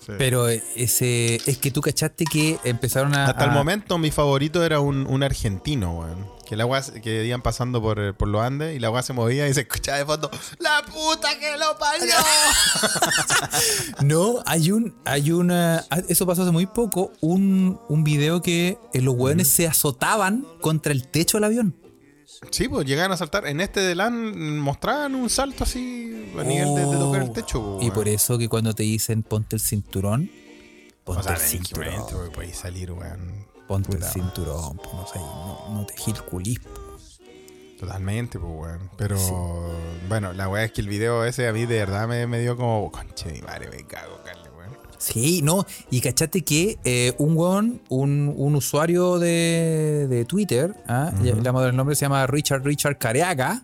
Sí. 0.00 0.12
pero 0.16 0.48
ese 0.48 1.34
es 1.44 1.58
que 1.58 1.70
tú 1.70 1.82
cachaste 1.82 2.24
que 2.24 2.58
empezaron 2.64 3.14
a. 3.14 3.26
Hasta 3.26 3.44
el 3.44 3.50
momento 3.50 3.98
mi 3.98 4.10
favorito 4.10 4.64
era 4.64 4.80
un, 4.80 5.06
un 5.06 5.22
argentino, 5.22 5.92
weón. 5.98 6.26
Que 6.46 6.54
el 6.54 6.62
agua 6.62 6.80
que 7.02 7.24
iban 7.26 7.42
pasando 7.42 7.80
por, 7.82 8.16
por 8.16 8.26
los 8.26 8.40
Andes 8.42 8.74
y 8.74 8.80
la 8.80 8.86
agua 8.88 9.02
se 9.02 9.12
movía 9.12 9.46
y 9.46 9.54
se 9.54 9.60
escuchaba 9.60 9.98
de 9.98 10.04
fondo 10.06 10.30
¡La 10.58 10.82
puta 10.84 11.38
que 11.38 11.56
lo 11.56 11.78
parió! 11.78 12.12
No, 14.02 14.42
hay 14.46 14.72
un, 14.72 14.94
hay 15.04 15.30
una. 15.32 15.84
ah, 15.90 16.00
Eso 16.08 16.26
pasó 16.26 16.42
hace 16.42 16.50
muy 16.50 16.66
poco. 16.66 17.12
Un, 17.20 17.78
un 17.88 18.04
video 18.04 18.42
que 18.42 18.78
eh, 18.92 19.00
los 19.00 19.14
hueones 19.14 19.48
se 19.48 19.66
azotaban 19.68 20.46
contra 20.60 20.92
el 20.92 21.06
techo 21.08 21.36
del 21.36 21.44
avión. 21.44 21.76
Sí, 22.50 22.68
pues 22.68 22.86
llegaban 22.86 23.12
a 23.12 23.16
saltar. 23.16 23.46
En 23.46 23.60
este 23.60 23.80
de 23.80 23.94
LAN 23.94 24.58
mostraban 24.58 25.14
un 25.14 25.28
salto 25.30 25.64
así 25.64 26.32
a 26.38 26.42
nivel 26.44 26.74
de, 26.74 26.86
de 26.86 26.96
tocar 26.96 27.22
el 27.22 27.32
techo. 27.32 27.60
Oh, 27.60 27.76
pues, 27.76 27.86
Y 27.86 27.90
por 27.90 28.08
eso 28.08 28.38
que 28.38 28.48
cuando 28.48 28.74
te 28.74 28.82
dicen 28.82 29.22
ponte 29.22 29.56
el 29.56 29.60
cinturón, 29.62 30.30
ponte 31.04 31.20
O 31.20 31.22
sea, 31.22 31.34
el 31.34 31.40
cinturón. 31.40 32.04
podéis 32.32 32.56
salir, 32.56 32.92
weón. 32.92 33.46
Ponte 33.68 33.90
Puta. 33.90 34.06
el 34.06 34.12
cinturón, 34.12 34.76
pues, 34.78 34.94
no, 34.94 35.06
sé, 35.06 35.18
no, 35.18 35.68
no 35.70 35.86
te 35.86 35.96
gilculís. 35.96 36.60
Totalmente, 37.78 38.38
pues, 38.38 38.52
weón. 38.52 38.90
Pero, 38.96 39.16
bueno, 40.08 40.32
la 40.32 40.48
weá 40.48 40.64
es 40.64 40.72
que 40.72 40.80
el 40.80 40.88
video 40.88 41.24
ese 41.24 41.46
a 41.48 41.52
mí 41.52 41.66
de 41.66 41.78
verdad 41.78 42.08
me, 42.08 42.26
me 42.26 42.40
dio 42.40 42.56
como, 42.56 42.90
conche 42.90 43.30
mi 43.32 43.40
madre, 43.42 43.68
me 43.70 43.84
cago, 43.86 44.20
weón. 44.24 44.39
Sí, 45.00 45.40
no. 45.42 45.66
Y 45.90 46.00
cachate 46.02 46.42
que 46.42 46.78
eh, 46.84 47.14
un 47.18 47.36
weón, 47.36 47.80
un, 47.88 48.32
un 48.36 48.54
usuario 48.54 49.18
de, 49.18 50.06
de 50.08 50.24
Twitter, 50.26 50.74
¿ah? 50.86 51.10
Le 51.22 51.32
a 51.32 51.62
dar 51.62 51.70
el 51.70 51.76
nombre, 51.76 51.96
se 51.96 52.02
llama 52.02 52.26
Richard 52.26 52.62
Richard 52.64 52.98
Careaga. 52.98 53.62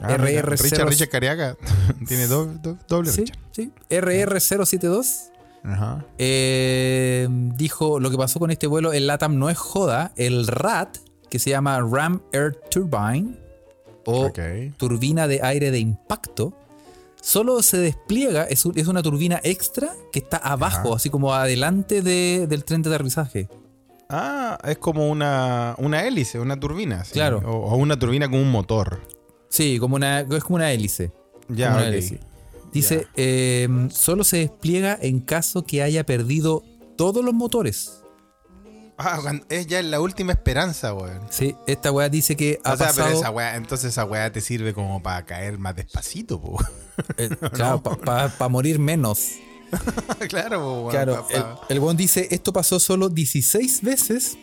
Ah, 0.00 0.16
RR0. 0.16 0.62
Richard, 0.62 0.88
Richard 0.88 1.08
Cariaga. 1.08 1.56
Tiene 2.08 2.26
do- 2.28 2.46
do- 2.62 2.78
doble 2.88 3.10
Sí, 3.12 3.22
Richard. 3.22 3.38
sí. 3.52 3.72
RR072. 3.90 5.30
Ajá. 5.66 6.04
eh, 6.18 7.26
dijo 7.30 7.98
lo 7.98 8.10
que 8.10 8.16
pasó 8.18 8.38
con 8.38 8.50
este 8.50 8.66
vuelo, 8.66 8.92
el 8.92 9.06
LATAM 9.06 9.38
no 9.38 9.48
es 9.50 9.56
joda, 9.56 10.12
el 10.16 10.46
RAT, 10.46 10.98
que 11.30 11.38
se 11.38 11.50
llama 11.50 11.80
Ram 11.80 12.20
Air 12.32 12.54
Turbine, 12.70 13.34
o 14.04 14.30
turbina 14.76 15.26
de 15.26 15.40
aire 15.42 15.70
de 15.70 15.78
impacto, 15.78 16.52
solo 17.24 17.62
se 17.62 17.78
despliega, 17.78 18.44
es, 18.44 18.64
un- 18.66 18.78
es 18.78 18.86
una 18.86 19.02
turbina 19.02 19.40
extra 19.42 19.94
que 20.12 20.18
está 20.18 20.36
abajo, 20.36 20.88
Ajá. 20.88 20.96
así 20.96 21.08
como 21.10 21.32
adelante 21.34 22.02
de- 22.02 22.46
del 22.46 22.64
tren 22.64 22.82
de 22.82 22.90
aterrizaje. 22.94 23.48
Ah, 24.10 24.58
es 24.64 24.76
como 24.78 25.08
una, 25.10 25.74
una 25.78 26.04
hélice, 26.06 26.38
una 26.38 26.60
turbina. 26.60 27.04
sí. 27.04 27.12
Claro. 27.14 27.38
O, 27.46 27.70
o 27.72 27.76
una 27.76 27.98
turbina 27.98 28.28
con 28.28 28.38
un 28.40 28.50
motor. 28.50 29.00
Sí, 29.48 29.78
como 29.78 29.96
una, 29.96 30.20
es 30.20 30.44
como 30.44 30.56
una 30.56 30.70
hélice. 30.72 31.12
Ya, 31.48 31.68
Como 31.72 31.78
una 31.80 31.88
hélice. 31.88 32.20
Dice, 32.72 33.06
eh, 33.16 33.68
solo 33.90 34.24
se 34.24 34.38
despliega 34.38 34.98
en 35.00 35.20
caso 35.20 35.64
que 35.64 35.82
haya 35.82 36.04
perdido 36.04 36.62
todos 36.96 37.24
los 37.24 37.32
motores. 37.32 38.02
Ah, 38.96 39.20
es 39.48 39.66
ya 39.66 39.82
la 39.82 40.00
última 40.00 40.32
esperanza, 40.32 40.94
weón. 40.94 41.20
Sí, 41.30 41.56
esta 41.66 41.90
weá 41.90 42.08
dice 42.08 42.36
que 42.36 42.60
ha 42.64 42.74
O 42.74 42.76
sea, 42.76 42.86
pasado... 42.88 43.08
pero 43.08 43.18
esa 43.20 43.30
weá, 43.30 43.56
entonces 43.56 43.90
esa 43.90 44.04
weá 44.04 44.30
te 44.32 44.40
sirve 44.40 44.72
como 44.72 45.02
para 45.02 45.24
caer 45.24 45.58
más 45.58 45.74
despacito, 45.74 46.40
po. 46.40 46.58
eh, 47.16 47.28
claro, 47.52 47.82
para 47.82 48.48
morir 48.48 48.78
menos. 48.78 49.32
claro, 50.28 50.60
po, 50.60 50.72
weón, 50.82 50.90
Claro, 50.90 51.26
pa- 51.28 51.34
el, 51.68 51.76
el 51.76 51.80
weón 51.82 51.96
dice, 51.96 52.28
esto 52.30 52.52
pasó 52.52 52.78
solo 52.78 53.08
16 53.08 53.82
veces 53.82 54.38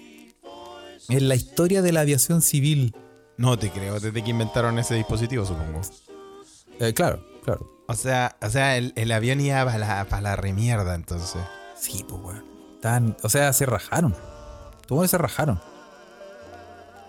en 1.09 1.27
la 1.29 1.35
historia 1.35 1.81
de 1.81 1.91
la 1.93 2.01
aviación 2.01 2.41
civil. 2.41 2.95
No 3.37 3.57
te 3.57 3.69
creo, 3.71 3.99
desde 3.99 4.23
que 4.23 4.29
inventaron 4.29 4.77
ese 4.79 4.95
dispositivo, 4.95 5.45
supongo. 5.45 5.81
Eh, 6.79 6.93
claro, 6.93 7.25
claro. 7.43 7.83
O 7.87 7.93
sea, 7.95 8.37
o 8.41 8.49
sea 8.49 8.77
el, 8.77 8.93
el 8.95 9.11
avión 9.11 9.39
iba 9.41 9.63
para 9.65 9.77
la, 9.77 10.21
la 10.21 10.35
remierda, 10.35 10.93
entonces. 10.95 11.41
Sí, 11.79 12.05
pues 12.07 12.21
weón. 12.21 12.45
Tan- 12.81 13.15
o 13.23 13.29
sea, 13.29 13.53
se 13.53 13.65
rajaron. 13.65 14.15
Todos 14.91 15.10
se 15.10 15.17
rajaron. 15.17 15.58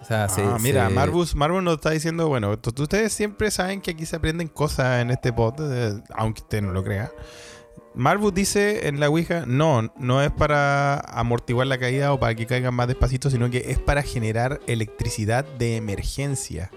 O 0.01 0.05
sea, 0.05 0.29
se- 0.29 0.41
ah, 0.41 0.57
mira, 0.61 0.87
se- 0.89 0.95
Marvus, 0.95 1.35
Marvus 1.35 1.65
nos 1.65 1.75
está 1.75 1.91
diciendo, 1.91 2.29
bueno, 2.29 2.53
ustedes 2.53 3.13
siempre 3.13 3.51
saben 3.51 3.81
que 3.81 3.91
aquí 3.91 4.07
se 4.07 4.15
aprenden 4.15 4.47
cosas 4.47 5.03
en 5.03 5.11
este 5.11 5.33
pod, 5.33 5.55
aunque 6.15 6.43
usted 6.43 6.63
no 6.63 6.71
lo 6.71 6.85
crea. 6.85 7.11
Marvus 7.97 8.33
dice 8.33 8.87
en 8.87 9.01
la 9.01 9.09
Ouija, 9.09 9.47
no, 9.49 9.93
no 9.99 10.23
es 10.23 10.31
para 10.31 11.01
amortiguar 11.01 11.67
la 11.67 11.77
caída 11.77 12.13
o 12.13 12.21
para 12.21 12.37
que 12.37 12.47
caigan 12.47 12.73
más 12.73 12.87
despacito, 12.87 13.31
sino 13.31 13.51
que 13.51 13.73
es 13.73 13.81
para 13.81 14.05
generar 14.05 14.61
electricidad 14.69 15.45
de 15.59 15.75
emergencia. 15.75 16.71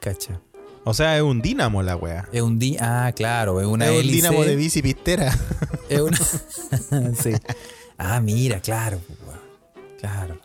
Cacha. 0.00 0.40
O 0.82 0.94
sea, 0.94 1.16
es 1.16 1.22
un 1.22 1.40
dínamo 1.42 1.80
la 1.84 1.94
wea. 1.94 2.28
Es 2.32 2.42
un 2.42 2.58
di 2.58 2.76
ah, 2.80 3.12
claro, 3.14 3.60
es 3.60 3.68
una 3.68 3.86
es 3.86 4.04
un 4.04 4.10
dínamo 4.10 4.42
de 4.42 4.56
bici 4.56 4.82
pistera. 4.82 5.32
Es 5.88 6.00
una- 6.00 6.18
sí. 7.14 7.34
Ah, 7.98 8.18
mira, 8.20 8.58
claro, 8.60 8.98
pues, 9.06 9.38
Claro. 10.00 10.38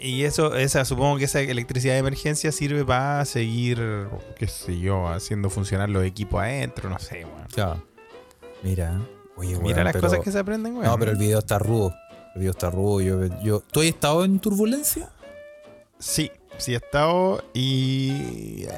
Y 0.00 0.24
eso, 0.24 0.54
esa, 0.56 0.84
supongo 0.84 1.16
que 1.16 1.24
esa 1.24 1.40
electricidad 1.40 1.94
de 1.94 2.00
emergencia 2.00 2.52
sirve 2.52 2.84
para 2.84 3.24
seguir, 3.24 3.78
qué 4.38 4.46
sé 4.46 4.78
yo, 4.78 5.08
haciendo 5.08 5.48
funcionar 5.48 5.88
los 5.88 6.04
equipos 6.04 6.42
adentro, 6.42 6.90
no 6.90 6.98
sé, 6.98 7.24
weón. 7.24 7.46
Claro. 7.52 7.82
Mira. 8.62 9.00
Oye, 9.36 9.54
Mira 9.58 9.64
weón, 9.76 9.84
las 9.84 9.92
pero- 9.94 10.08
cosas 10.08 10.22
que 10.24 10.30
se 10.30 10.38
aprenden, 10.38 10.74
weón. 10.74 10.84
No, 10.86 10.98
pero 10.98 11.12
el 11.12 11.16
video 11.16 11.38
está 11.38 11.58
rudo. 11.58 11.94
El 12.34 12.40
video 12.40 12.50
está 12.52 12.70
rudo. 12.70 13.00
Yo, 13.00 13.24
yo... 13.42 13.60
¿Tú 13.60 13.80
has 13.80 13.86
estado 13.86 14.24
en 14.24 14.38
turbulencia? 14.38 15.08
Sí, 15.98 16.30
sí 16.58 16.74
he 16.74 16.76
estado 16.76 17.42
y 17.54 18.64
eh, 18.64 18.68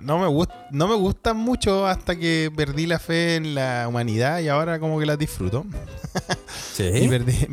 no 0.00 0.18
me 0.18 0.26
gusta, 0.28 0.66
no 0.70 0.88
me 0.88 0.94
gustan 0.94 1.36
mucho 1.36 1.86
hasta 1.86 2.16
que 2.16 2.50
perdí 2.56 2.86
la 2.86 2.98
fe 2.98 3.36
en 3.36 3.54
la 3.54 3.84
humanidad 3.86 4.40
y 4.40 4.48
ahora 4.48 4.78
como 4.78 4.98
que 4.98 5.04
las 5.04 5.18
disfruto. 5.18 5.66
Sí. 6.78 6.84
Y 7.04 7.08
perdí, 7.08 7.32
sí. 7.32 7.46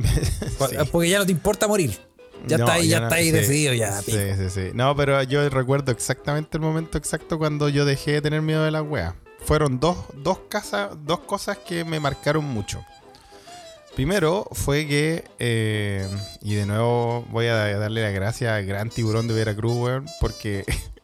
Porque 0.91 1.09
ya 1.09 1.19
no 1.19 1.25
te 1.25 1.31
importa 1.31 1.67
morir. 1.67 1.99
Ya 2.47 2.57
No, 2.59 2.65
está 2.65 2.75
ahí, 2.75 2.87
ya, 2.87 2.99
no- 2.99 3.05
está 3.07 3.15
ahí 3.15 3.25
sí, 3.25 3.31
decidido, 3.31 3.73
ya. 3.73 4.01
Sí, 4.01 4.11
pico. 4.11 4.19
sí, 4.37 4.49
sí. 4.49 4.69
No, 4.73 4.95
pero 4.95 5.21
yo 5.23 5.49
recuerdo 5.49 5.91
exactamente 5.91 6.57
el 6.57 6.61
momento 6.61 6.97
exacto 6.97 7.37
cuando 7.39 7.69
yo 7.69 7.85
dejé 7.85 8.11
de 8.13 8.21
tener 8.21 8.41
miedo 8.41 8.63
de 8.63 8.71
las 8.71 8.83
weas. 8.83 9.13
Fueron 9.45 9.79
dos, 9.79 9.97
dos, 10.15 10.39
casas, 10.49 10.91
dos 11.05 11.19
cosas 11.21 11.57
que 11.57 11.83
me 11.83 11.99
marcaron 11.99 12.45
mucho. 12.45 12.83
Primero 13.95 14.45
fue 14.51 14.85
que, 14.87 15.23
eh, 15.39 16.05
y 16.41 16.55
de 16.55 16.65
nuevo 16.65 17.25
voy 17.31 17.47
a 17.47 17.77
darle 17.77 18.01
las 18.03 18.13
gracias 18.13 18.51
al 18.51 18.65
gran 18.65 18.89
tiburón 18.89 19.27
de 19.27 19.33
Veracruz, 19.33 19.73
weón, 19.75 20.05
porque 20.19 20.65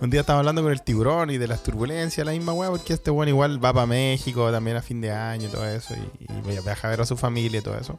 un 0.00 0.10
día 0.10 0.20
estaba 0.20 0.38
hablando 0.38 0.62
con 0.62 0.72
el 0.72 0.82
tiburón 0.82 1.30
y 1.30 1.38
de 1.38 1.48
las 1.48 1.62
turbulencias, 1.62 2.24
la 2.24 2.32
misma 2.32 2.52
weá, 2.52 2.70
porque 2.70 2.92
este 2.92 3.10
weón 3.10 3.28
igual 3.28 3.62
va 3.62 3.72
para 3.72 3.86
México 3.86 4.50
también 4.52 4.76
a 4.76 4.82
fin 4.82 5.00
de 5.00 5.10
año 5.10 5.48
y 5.48 5.50
todo 5.50 5.66
eso, 5.66 5.94
y, 5.94 6.24
y 6.24 6.60
viaja 6.62 6.86
a 6.86 6.90
ver 6.90 7.00
a 7.00 7.06
su 7.06 7.16
familia 7.16 7.58
y 7.58 7.62
todo 7.62 7.76
eso. 7.76 7.98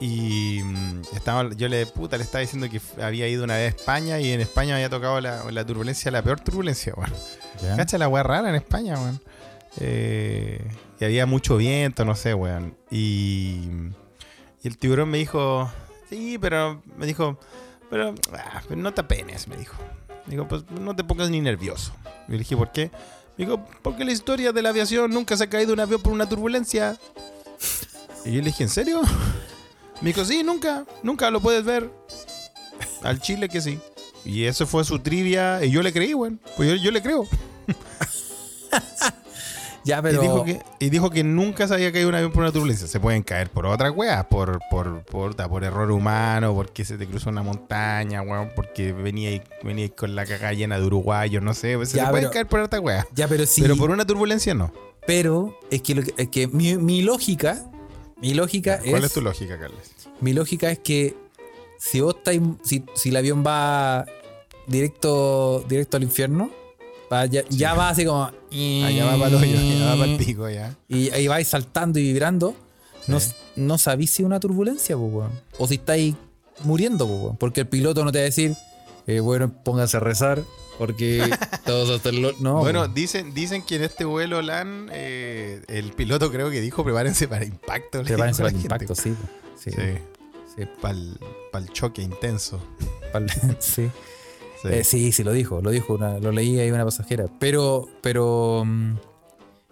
Y 0.00 0.60
mm, 0.62 1.02
estaba, 1.14 1.50
yo 1.54 1.68
le 1.68 1.86
puta 1.86 2.16
le 2.16 2.24
estaba 2.24 2.40
diciendo 2.40 2.68
que 2.68 2.80
había 3.02 3.28
ido 3.28 3.44
una 3.44 3.54
vez 3.54 3.72
a 3.72 3.76
España 3.76 4.20
y 4.20 4.32
en 4.32 4.40
España 4.40 4.74
había 4.74 4.90
tocado 4.90 5.20
la, 5.20 5.50
la 5.50 5.64
turbulencia, 5.64 6.10
la 6.10 6.22
peor 6.22 6.40
turbulencia, 6.40 6.94
weón. 6.96 7.12
Cacha 7.76 7.98
la 7.98 8.08
weá 8.08 8.22
rara 8.22 8.48
en 8.48 8.54
España, 8.54 8.98
weón. 8.98 9.20
Eh, 9.80 10.60
que 10.98 11.04
había 11.04 11.26
mucho 11.26 11.56
viento, 11.56 12.04
no 12.04 12.14
sé, 12.14 12.34
weón. 12.34 12.76
Y, 12.90 13.60
y 14.62 14.68
el 14.68 14.78
tiburón 14.78 15.10
me 15.10 15.18
dijo, 15.18 15.70
sí, 16.10 16.38
pero 16.40 16.82
me 16.96 17.06
dijo, 17.06 17.38
pero, 17.90 18.14
ah, 18.34 18.62
pero 18.68 18.80
no 18.80 18.92
te 18.92 19.02
apenes, 19.02 19.48
me 19.48 19.56
dijo. 19.56 19.76
Me 20.26 20.32
dijo, 20.32 20.48
pues 20.48 20.64
no 20.70 20.94
te 20.94 21.04
pongas 21.04 21.30
ni 21.30 21.40
nervioso. 21.40 21.92
Y 22.28 22.32
le 22.32 22.38
dije, 22.38 22.56
¿por 22.56 22.72
qué? 22.72 22.90
Me 23.36 23.46
porque 23.82 24.04
la 24.04 24.12
historia 24.12 24.52
de 24.52 24.62
la 24.62 24.68
aviación 24.68 25.10
nunca 25.10 25.36
se 25.36 25.44
ha 25.44 25.50
caído 25.50 25.72
un 25.72 25.80
avión 25.80 26.00
por 26.00 26.12
una 26.12 26.28
turbulencia. 26.28 26.98
Y 28.24 28.32
yo 28.32 28.38
le 28.38 28.46
dije, 28.46 28.62
¿en 28.62 28.68
serio? 28.68 29.02
Me 30.00 30.08
dijo, 30.08 30.24
sí, 30.24 30.42
nunca, 30.42 30.84
nunca 31.02 31.30
lo 31.30 31.40
puedes 31.40 31.64
ver. 31.64 31.90
Al 33.02 33.20
Chile 33.20 33.48
que 33.48 33.60
sí. 33.60 33.78
Y 34.24 34.44
eso 34.44 34.66
fue 34.66 34.84
su 34.84 34.98
trivia. 34.98 35.64
Y 35.64 35.70
yo 35.70 35.82
le 35.82 35.92
creí, 35.92 36.14
weón. 36.14 36.40
Pues 36.56 36.68
yo, 36.70 36.76
yo 36.76 36.90
le 36.90 37.02
creo. 37.02 37.26
Ya, 39.84 40.00
pero. 40.00 40.20
Y, 40.20 40.26
dijo 40.26 40.44
que, 40.44 40.62
y 40.78 40.90
dijo 40.90 41.10
que 41.10 41.24
nunca 41.24 41.66
se 41.66 41.74
había 41.74 41.90
caído 41.92 42.08
un 42.08 42.14
avión 42.14 42.30
por 42.32 42.42
una 42.42 42.52
turbulencia. 42.52 42.86
Se 42.86 43.00
pueden 43.00 43.22
caer 43.22 43.50
por 43.50 43.66
otras 43.66 43.92
weas, 43.96 44.24
por, 44.26 44.60
por, 44.70 45.02
por, 45.04 45.34
por 45.36 45.64
error 45.64 45.90
humano, 45.90 46.54
porque 46.54 46.84
se 46.84 46.96
te 46.98 47.06
cruzó 47.06 47.30
una 47.30 47.42
montaña, 47.42 48.22
weón, 48.22 48.50
porque 48.54 48.92
venía 48.92 49.42
venía 49.64 49.88
con 49.90 50.14
la 50.14 50.24
caga 50.26 50.52
llena 50.52 50.78
de 50.78 50.86
uruguayos, 50.86 51.42
no 51.42 51.52
sé. 51.54 51.84
se 51.86 51.96
Ya, 51.96 52.10
pueden 52.10 52.24
pero- 52.26 52.30
caer 52.32 52.46
por 52.46 52.60
otras 52.60 52.80
weas. 52.82 53.06
Ya, 53.14 53.26
pero 53.28 53.44
sí. 53.46 53.60
Pero 53.62 53.76
por 53.76 53.90
una 53.90 54.06
turbulencia 54.06 54.54
no. 54.54 54.72
Pero 55.06 55.58
es 55.70 55.82
que, 55.82 55.94
lo 55.96 56.02
que- 56.02 56.14
es 56.16 56.28
que 56.28 56.46
mi, 56.46 56.76
mi 56.76 57.02
lógica. 57.02 57.62
Mi 58.20 58.34
lógica 58.34 58.78
¿Cuál 58.88 58.98
es. 59.02 59.04
es 59.06 59.12
tu 59.14 59.20
lógica, 59.20 59.58
Carles? 59.58 59.92
Mi 60.20 60.32
lógica 60.32 60.70
es 60.70 60.78
que 60.78 61.16
si 61.78 62.00
vos 62.00 62.14
estáis. 62.16 62.40
Si, 62.62 62.84
si 62.94 63.08
el 63.08 63.16
avión 63.16 63.42
va 63.44 64.06
directo, 64.68 65.64
directo 65.68 65.96
al 65.96 66.04
infierno, 66.04 66.50
Va, 67.12 67.26
ya, 67.26 67.42
ya 67.50 67.74
va 67.74 67.90
así 67.90 68.04
como. 68.06 68.24
Allá 68.24 69.04
va 69.04 69.12
para 69.18 69.28
el 69.28 69.34
hoyo, 69.34 69.58
allá 69.58 69.86
va 69.90 69.96
para 69.98 70.12
el 70.12 70.16
pico 70.16 70.48
ya. 70.48 70.74
Y 70.88 71.10
ahí 71.10 71.28
vais 71.28 71.46
saltando 71.46 71.98
y 71.98 72.04
vibrando. 72.04 72.54
No, 73.08 73.20
Sí. 73.20 73.32
no 73.56 73.76
sabís 73.78 74.10
si 74.12 74.22
es 74.22 74.26
una 74.26 74.40
turbulencia, 74.40 74.96
pues. 74.96 75.28
O 75.58 75.66
si 75.68 75.74
estáis 75.74 76.14
muriendo, 76.64 77.06
pues. 77.06 77.36
Porque 77.38 77.60
el 77.62 77.66
piloto 77.66 78.04
no 78.04 78.12
te 78.12 78.18
va 78.18 78.22
a 78.22 78.24
decir, 78.26 78.54
eh, 79.06 79.20
bueno, 79.20 79.52
póngase 79.64 79.96
a 79.96 80.00
rezar. 80.00 80.42
Porque 80.78 81.20
todos 81.66 81.90
hasta 81.90 82.08
el. 82.08 82.34
No, 82.40 82.60
bueno, 82.60 82.88
dicen, 82.88 83.34
dicen 83.34 83.62
que 83.62 83.76
en 83.76 83.82
este 83.82 84.04
vuelo 84.06 84.40
LAN, 84.40 84.88
eh, 84.92 85.62
el 85.68 85.92
piloto 85.92 86.30
creo 86.32 86.50
que 86.50 86.60
dijo 86.62 86.82
prepárense 86.82 87.28
para 87.28 87.44
impacto. 87.44 88.02
prepárense 88.02 88.42
para 88.42 88.56
impacto, 88.56 88.94
sí. 88.94 89.14
Sí. 89.62 89.70
Sí, 89.70 89.76
sí, 90.56 90.62
para 90.80 90.94
el 91.64 91.72
choque 91.72 92.00
intenso. 92.02 92.58
sí. 93.58 93.90
Sí. 94.62 94.68
Eh, 94.70 94.84
sí, 94.84 95.12
sí, 95.12 95.24
lo 95.24 95.32
dijo, 95.32 95.60
lo 95.60 95.70
dijo, 95.70 95.94
una- 95.94 96.18
lo 96.20 96.30
leí 96.32 96.58
ahí 96.60 96.70
una 96.70 96.84
pasajera. 96.84 97.26
Pero, 97.38 97.88
pero. 98.00 98.62
mm, 98.64 98.94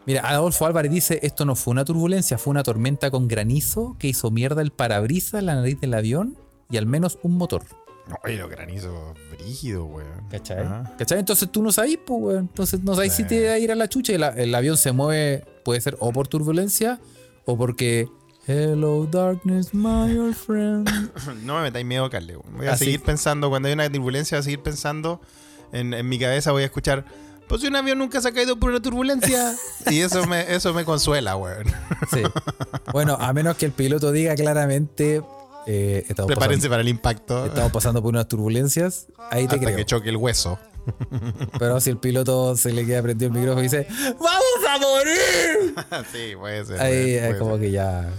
Mira, 0.07 0.29
Adolfo 0.29 0.65
Álvarez 0.67 0.91
dice: 0.91 1.21
Esto 1.23 1.45
no 1.45 1.55
fue 1.55 1.73
una 1.73 1.85
turbulencia, 1.85 2.39
fue 2.39 2.51
una 2.51 2.63
tormenta 2.63 3.11
con 3.11 3.29
granizo 3.29 3.97
que 3.99 4.09
hizo 4.09 4.31
mierda 4.31 4.63
el 4.63 4.71
parabrisas, 4.73 5.43
la 5.43 5.55
nariz 5.55 5.79
del 5.81 5.93
avión 5.95 6.37
y 6.71 6.79
al 6.79 6.87
menos 6.87 7.19
un 7.23 7.37
motor. 7.37 7.63
Oye, 8.25 8.37
los 8.39 8.51
granizos 8.51 8.93
brígidos, 9.31 9.87
weón. 9.89 10.27
¿Cachai? 10.31 10.65
Ajá. 10.65 10.95
¿Cachai? 10.99 11.19
Entonces 11.21 11.53
tú 11.53 11.63
no 11.63 11.71
sabes, 11.71 11.99
pues, 12.05 12.19
weón. 12.21 12.39
Entonces 12.49 12.83
no 12.83 12.95
sabes 12.95 13.13
si 13.13 13.23
Sí. 13.23 13.29
te 13.29 13.47
va 13.47 13.53
a 13.53 13.59
ir 13.59 13.71
a 13.71 13.75
la 13.77 13.89
chucha 13.89 14.13
y 14.15 14.19
la- 14.19 14.31
el 14.31 14.53
avión 14.55 14.77
se 14.79 14.91
mueve, 14.91 15.45
puede 15.65 15.81
ser 15.83 15.97
o 16.01 16.11
por 16.13 16.27
turbulencia 16.27 16.99
o 17.45 17.57
porque. 17.59 18.09
Hello, 18.47 19.07
darkness, 19.07 19.73
my 19.75 20.17
old 20.19 20.35
friend. 20.35 20.89
No 21.45 21.57
me 21.57 21.63
metáis 21.63 21.85
miedo, 21.87 22.09
Carle. 22.11 22.37
Voy 22.57 22.67
a 22.67 22.73
Ah, 22.73 22.77
seguir 22.77 23.01
pensando, 23.03 23.49
cuando 23.51 23.69
hay 23.69 23.75
una 23.75 23.91
turbulencia, 23.91 24.37
voy 24.39 24.41
a 24.41 24.45
seguir 24.45 24.61
pensando. 24.63 25.21
En, 25.73 25.95
en 25.95 26.09
mi 26.09 26.19
cabeza 26.19 26.51
voy 26.53 26.63
a 26.63 26.67
escuchar. 26.67 27.05
Pues 27.49 27.61
si 27.61 27.67
un 27.69 27.77
avión 27.77 27.99
nunca 27.99 28.21
se 28.21 28.29
ha 28.29 28.33
caído 28.33 28.57
por 28.59 28.71
una 28.71 28.81
turbulencia. 28.81 29.55
y 29.91 30.01
eso 30.01 30.27
me, 30.27 30.53
eso 30.55 30.73
me 30.75 30.85
consuela, 30.85 31.37
weón. 31.37 31.67
Sí. 32.13 32.23
Bueno, 32.93 33.17
a 33.21 33.33
menos 33.33 33.57
que 33.57 33.67
el 33.67 33.73
piloto 33.73 34.11
diga 34.13 34.35
claramente. 34.35 35.23
eh, 35.67 36.05
estamos, 36.09 36.27
Prepárense 36.29 36.63
pasando, 36.63 36.71
para 36.71 36.83
el 36.83 36.89
impacto. 36.89 37.47
estamos 37.47 37.73
pasando 37.73 38.03
por 38.03 38.09
unas 38.11 38.27
turbulencias. 38.27 39.07
Ahí 39.31 39.47
te 39.47 39.57
hasta 39.57 39.67
creo. 39.67 39.77
que 39.77 39.85
choque 39.85 40.09
el 40.09 40.17
hueso. 40.17 40.59
Pero 41.59 41.79
si 41.81 41.91
el 41.91 41.99
piloto 41.99 42.57
se 42.57 42.73
le 42.73 42.87
queda 42.87 43.03
prendido 43.03 43.31
el 43.31 43.37
micrófono 43.39 43.61
y 43.61 43.65
dice: 43.65 43.87
¡Vamos 44.19 44.67
a 44.69 44.79
morir! 44.79 46.07
sí, 46.13 46.35
puede 46.37 46.65
ser. 46.65 46.81
Ahí 46.81 47.11
es 47.15 47.27
puede 47.27 47.39
como 47.39 47.53
ser. 47.53 47.61
que 47.61 47.71
ya. 47.71 48.11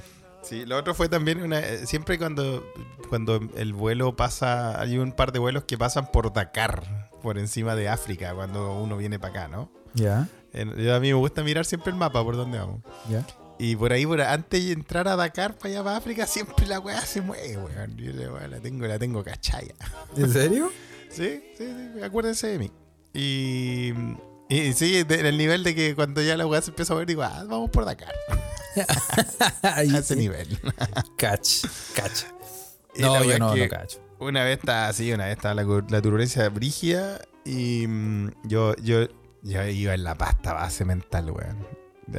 Sí, 0.52 0.66
lo 0.66 0.78
otro 0.78 0.94
fue 0.94 1.08
también 1.08 1.42
una. 1.42 1.60
eh, 1.60 1.88
Siempre 1.88 2.18
cuando, 2.18 2.64
cuando 3.10 3.40
el 3.56 3.74
vuelo 3.74 4.16
pasa. 4.18 4.80
Hay 4.82 4.98
un 4.98 5.14
par 5.14 5.32
de 5.32 5.40
vuelos 5.40 5.64
que 5.64 5.78
pasan 5.78 6.12
por 6.12 6.34
Dakar, 6.34 7.10
por 7.24 7.38
encima 7.40 7.74
de 7.76 7.88
África, 7.88 8.36
cuando 8.36 8.76
uno 8.76 8.98
viene 8.98 9.18
para 9.18 9.44
acá, 9.46 9.48
¿no? 9.48 9.72
Ya, 9.94 10.28
yo 10.54 10.96
a 10.96 11.00
mí 11.00 11.08
me 11.08 11.14
gusta 11.14 11.42
mirar 11.44 11.66
siempre 11.66 11.92
el 11.92 11.98
mapa 11.98 12.22
por 12.24 12.36
donde 12.36 12.60
vamos. 12.60 12.82
ya. 13.10 13.26
Y 13.60 13.76
por 13.76 13.94
ahí, 13.94 14.06
por 14.06 14.20
antes 14.22 14.66
de 14.66 14.72
entrar 14.74 15.08
a 15.08 15.16
Dakar 15.16 15.56
para 15.58 15.70
allá 15.70 15.84
para 15.84 15.98
África, 15.98 16.26
siempre 16.28 16.66
la 16.68 16.80
weá 16.80 17.00
se 17.06 17.22
mueve, 17.22 17.58
weón. 17.58 17.96
Yo 17.96 18.12
la, 18.12 18.34
weá 18.34 18.48
la 18.48 18.60
tengo, 18.60 18.88
la 18.88 19.00
tengo 19.00 19.24
cachaya. 19.24 19.74
¿En 20.18 20.32
serio? 20.32 20.70
Sí, 21.12 21.44
sí, 21.58 21.66
sí, 21.94 22.02
acuérdense 22.02 22.48
de 22.48 22.58
mí. 22.60 22.72
Y, 23.14 23.92
y 24.56 24.74
sí, 24.74 25.04
de- 25.04 25.20
en 25.20 25.26
el 25.26 25.38
nivel 25.38 25.64
de 25.64 25.74
que 25.76 25.96
cuando 25.96 26.22
ya 26.22 26.36
la 26.38 26.46
weá 26.46 26.62
se 26.62 26.72
empieza 26.72 26.94
a 26.94 26.96
mover, 26.96 27.08
digo, 27.08 27.24
ah, 27.24 27.44
vamos 27.48 27.70
por 27.70 27.86
Dakar. 27.86 28.14
A 29.64 29.84
ese 29.84 30.16
nivel. 30.16 30.60
Cach. 31.18 31.66
Y 32.96 33.02
No, 33.02 33.24
yo 33.24 33.40
no, 33.40 33.56
no 33.56 33.70
cacho. 33.70 34.00
Una 34.20 34.44
vez 34.44 34.60
estaba 34.60 34.88
así, 34.88 35.12
una 35.12 35.26
vez 35.26 35.38
estaba 35.38 35.56
la, 35.56 35.64
la 35.90 36.02
turbulencia 36.02 36.48
brígida 36.50 37.20
y 37.44 37.86
mm, 37.88 38.30
yo, 38.44 38.76
yo, 38.78 39.08
yo 39.42 39.64
iba 39.68 39.94
en 39.94 40.04
la 40.04 40.16
pasta 40.16 40.54
base 40.54 40.86
mental, 40.86 41.32
weón. 41.32 41.68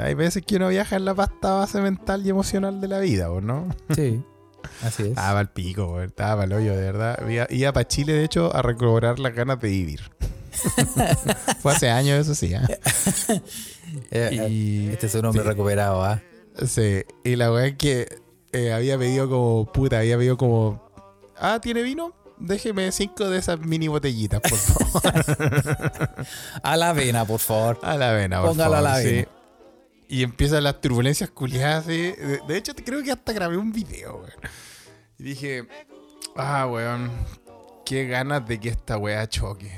Hay 0.00 0.14
veces 0.14 0.42
que 0.46 0.56
uno 0.56 0.68
viaja 0.68 0.96
en 0.96 1.04
la 1.04 1.14
pasta 1.14 1.52
base 1.54 1.80
mental 1.80 2.24
y 2.26 2.30
emocional 2.30 2.80
de 2.80 2.88
la 2.88 2.98
vida, 2.98 3.30
¿o 3.30 3.40
no? 3.40 3.68
Sí, 3.94 4.24
así 4.82 5.02
es. 5.04 5.08
Estaba 5.10 5.38
al 5.40 5.50
pico, 5.52 5.92
weón. 5.92 6.06
Estaba 6.06 6.44
el 6.44 6.52
hoyo, 6.52 6.74
de 6.74 6.80
verdad. 6.82 7.28
Iba, 7.28 7.46
iba 7.50 7.72
para 7.72 7.86
Chile, 7.86 8.14
de 8.14 8.24
hecho, 8.24 8.54
a 8.54 8.62
recobrar 8.62 9.18
las 9.18 9.34
ganas 9.34 9.60
de 9.60 9.68
vivir. 9.68 10.00
Fue 11.60 11.72
hace 11.72 11.90
años, 11.90 12.20
eso 12.20 12.34
sí, 12.34 12.54
¿ah? 12.54 12.66
Eh, 14.10 14.46
y- 14.50 14.88
este 14.90 15.06
es 15.06 15.14
un 15.16 15.26
hombre 15.26 15.42
sí. 15.42 15.48
recuperado, 15.48 16.02
¿ah? 16.02 16.22
Sí, 16.66 17.02
y 17.24 17.36
la 17.36 17.52
weá 17.52 17.66
es 17.66 17.76
que 17.76 18.08
eh, 18.52 18.72
había 18.72 18.96
pedido 18.98 19.28
como, 19.28 19.70
puta, 19.70 19.98
había 19.98 20.16
pedido 20.16 20.36
como, 20.38 20.82
ah, 21.38 21.58
¿tiene 21.60 21.82
vino? 21.82 22.14
Déjeme 22.38 22.90
cinco 22.90 23.28
de 23.28 23.38
esas 23.38 23.60
mini 23.60 23.88
botellitas, 23.88 24.40
por 24.40 24.58
favor. 24.58 25.02
A 26.62 26.76
la 26.76 26.92
vena, 26.94 27.24
por 27.26 27.38
favor. 27.40 27.78
a 27.82 27.96
la 27.96 28.12
vena, 28.12 28.40
por 28.40 28.50
Póngala 28.50 28.78
a 28.78 28.82
favor. 28.82 28.98
la 28.98 29.02
sí. 29.02 29.14
vena. 29.16 29.28
Y 30.08 30.22
empiezan 30.22 30.64
las 30.64 30.80
turbulencias 30.80 31.30
culiadas. 31.30 31.84
así. 31.84 32.12
De, 32.12 32.40
de 32.48 32.56
hecho, 32.56 32.72
creo 32.74 33.02
que 33.02 33.12
hasta 33.12 33.32
grabé 33.32 33.56
un 33.58 33.72
video, 33.72 34.16
weón. 34.16 34.32
Y 35.18 35.22
dije, 35.22 35.66
ah, 36.36 36.66
weón, 36.66 37.10
qué 37.84 38.06
ganas 38.06 38.46
de 38.48 38.58
que 38.58 38.70
esta 38.70 38.96
weá 38.98 39.26
choque. 39.28 39.70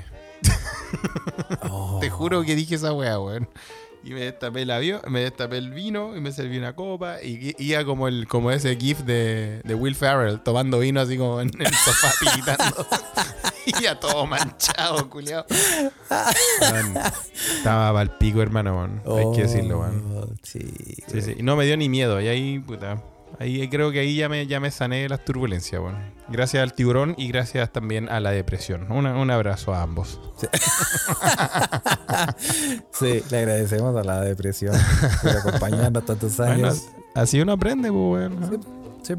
Oh. 1.70 1.98
Te 2.00 2.10
juro 2.10 2.42
que 2.44 2.54
dije 2.54 2.74
esa 2.76 2.92
weá, 2.92 3.18
weón. 3.20 3.48
Y 4.06 4.10
me 4.10 4.20
destapé 4.20 4.62
el 4.62 4.70
avión, 4.70 5.00
me 5.08 5.20
destapé 5.20 5.56
el 5.56 5.70
vino 5.70 6.14
y 6.14 6.20
me 6.20 6.30
serví 6.30 6.58
una 6.58 6.74
copa. 6.76 7.22
Y 7.22 7.50
i- 7.50 7.56
iba 7.58 7.84
como 7.86 8.06
el, 8.06 8.28
como 8.28 8.50
ese 8.50 8.76
gif 8.76 8.98
de, 9.00 9.62
de 9.64 9.74
Will 9.74 9.94
Ferrell, 9.94 10.40
tomando 10.42 10.78
vino 10.80 11.00
así 11.00 11.16
como 11.16 11.40
en 11.40 11.48
el 11.58 11.74
sofá 11.74 12.12
pitando. 12.34 12.86
y 13.66 13.82
ya 13.82 13.98
todo 13.98 14.26
manchado, 14.26 15.08
culiado. 15.08 15.46
Estaba 17.56 17.92
para 17.92 18.02
el 18.02 18.10
pico, 18.18 18.42
hermano, 18.42 18.76
weón. 18.76 19.02
Hay 19.18 19.36
que 19.36 19.42
decirlo, 19.42 19.80
weón. 19.80 20.04
Oh, 20.18 20.26
Sí, 20.42 20.60
Sí, 21.10 21.22
sí. 21.22 21.36
No 21.40 21.56
me 21.56 21.64
dio 21.64 21.76
ni 21.78 21.88
miedo. 21.88 22.20
Y 22.20 22.28
ahí, 22.28 22.58
puta. 22.58 23.02
Ahí 23.38 23.68
creo 23.68 23.90
que 23.92 24.00
ahí 24.00 24.16
ya 24.16 24.28
me, 24.28 24.46
ya 24.46 24.60
me 24.60 24.70
sané 24.70 25.02
de 25.02 25.08
las 25.08 25.24
turbulencias, 25.24 25.80
weón. 25.80 25.96
Gracias 26.28 26.62
al 26.62 26.72
tiburón 26.74 27.14
y 27.18 27.28
gracias 27.28 27.70
también 27.72 28.08
a 28.08 28.20
la 28.20 28.30
depresión. 28.30 28.90
Una- 28.90 29.18
un 29.18 29.30
abrazo 29.30 29.74
a 29.74 29.82
ambos. 29.82 30.20
Sí, 32.92 33.22
le 33.30 33.38
agradecemos 33.38 33.96
a 33.96 34.04
la 34.04 34.20
depresión 34.20 34.74
por 35.22 35.30
acompañarnos 35.36 36.04
tantos 36.06 36.36
Bueno, 36.36 36.52
años. 36.68 36.86
así 37.14 37.40
uno 37.40 37.52
aprende, 37.52 37.90
pues. 37.92 38.30
Sí. 39.02 39.14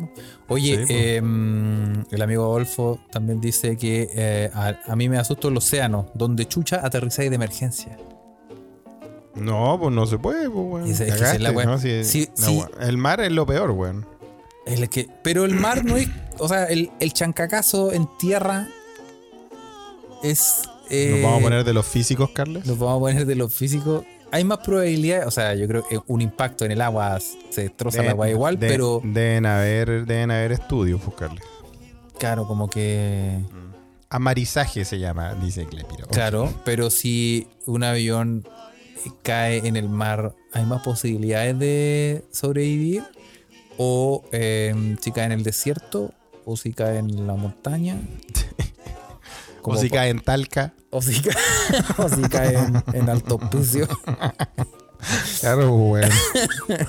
Oye, 0.47 0.83
eh, 0.89 1.17
el 1.17 2.21
amigo 2.21 2.43
Adolfo 2.45 2.99
también 3.11 3.39
dice 3.39 3.77
que 3.77 4.09
eh, 4.15 4.49
a, 4.53 4.73
a 4.87 4.95
mí 4.95 5.07
me 5.09 5.19
asusta 5.19 5.47
el 5.47 5.57
océano, 5.57 6.07
donde 6.15 6.47
chucha 6.47 6.81
aterrizáis 6.83 7.29
de 7.29 7.35
emergencia. 7.35 7.95
No, 9.35 9.77
pues 9.79 9.93
no 9.93 10.05
se 10.05 10.17
puede, 10.17 10.49
pues, 10.49 10.65
weón. 10.67 10.87
Si- 10.87 12.03
Sí, 12.03 12.29
no, 12.37 12.45
sí. 12.47 12.57
weón. 12.57 12.69
El 12.81 12.97
mar 12.97 13.19
es 13.21 13.31
lo 13.31 13.45
peor, 13.45 13.71
weón. 13.71 14.05
El 14.65 14.89
que, 14.89 15.07
pero 15.23 15.45
el 15.45 15.53
mar 15.55 15.85
no 15.85 15.95
es. 15.97 16.07
O 16.39 16.47
sea, 16.47 16.65
el, 16.65 16.89
el 16.99 17.13
chancacazo 17.13 17.91
en 17.93 18.07
tierra 18.17 18.67
es. 20.23 20.63
eh, 20.89 21.09
Nos 21.13 21.21
vamos 21.23 21.39
a 21.39 21.43
poner 21.43 21.63
de 21.63 21.73
los 21.73 21.85
físicos, 21.85 22.29
Carles. 22.31 22.65
nos 22.65 22.77
vamos 22.79 22.97
a 22.97 22.99
poner 22.99 23.25
de 23.25 23.35
lo 23.35 23.49
físico. 23.49 24.05
Hay 24.31 24.43
más 24.43 24.57
probabilidades, 24.59 25.27
o 25.27 25.31
sea, 25.31 25.53
yo 25.55 25.67
creo 25.67 25.87
que 25.87 25.99
un 26.07 26.21
impacto 26.21 26.65
en 26.65 26.71
el 26.71 26.81
agua 26.81 27.19
se 27.49 27.61
destroza 27.61 28.01
el 28.01 28.09
agua 28.09 28.29
igual, 28.29 28.59
de- 28.59 28.67
pero 28.67 28.99
Deben 29.03 29.45
haber, 29.45 30.05
deben 30.05 30.31
haber 30.31 30.51
estudios, 30.51 30.99
pues, 31.01 31.15
Carles. 31.15 31.43
claro, 32.17 32.47
como 32.47 32.69
que. 32.69 33.39
Amarizaje 34.09 34.85
se 34.85 34.99
llama, 34.99 35.33
dice 35.35 35.65
Clepiro. 35.65 36.07
Claro, 36.07 36.53
pero 36.63 36.89
si 36.89 37.47
un 37.65 37.83
avión 37.83 38.47
cae 39.23 39.67
en 39.67 39.75
el 39.75 39.89
mar, 39.89 40.35
¿hay 40.53 40.65
más 40.65 40.81
posibilidades 40.81 41.57
de 41.59 42.25
sobrevivir? 42.31 43.03
O 43.77 44.23
eh, 44.31 44.95
si 45.01 45.11
cae 45.11 45.25
en 45.25 45.31
el 45.33 45.43
desierto, 45.43 46.13
o 46.45 46.55
si 46.57 46.73
cae 46.73 46.97
en 46.97 47.27
la 47.27 47.35
montaña. 47.35 47.99
O 49.67 49.75
si 49.75 49.89
cae 49.89 50.11
en 50.11 50.19
Talca. 50.19 50.75
o 50.91 51.01
si 51.01 51.19
cae, 51.23 51.33
o 51.97 52.07
si 52.07 52.21
cae 52.29 52.55
en, 52.55 52.83
en 52.93 53.09
alto 53.09 53.39
hospicio. 53.41 53.87
Claro, 55.39 55.69
pues, 55.69 56.09
weón. 56.67 56.87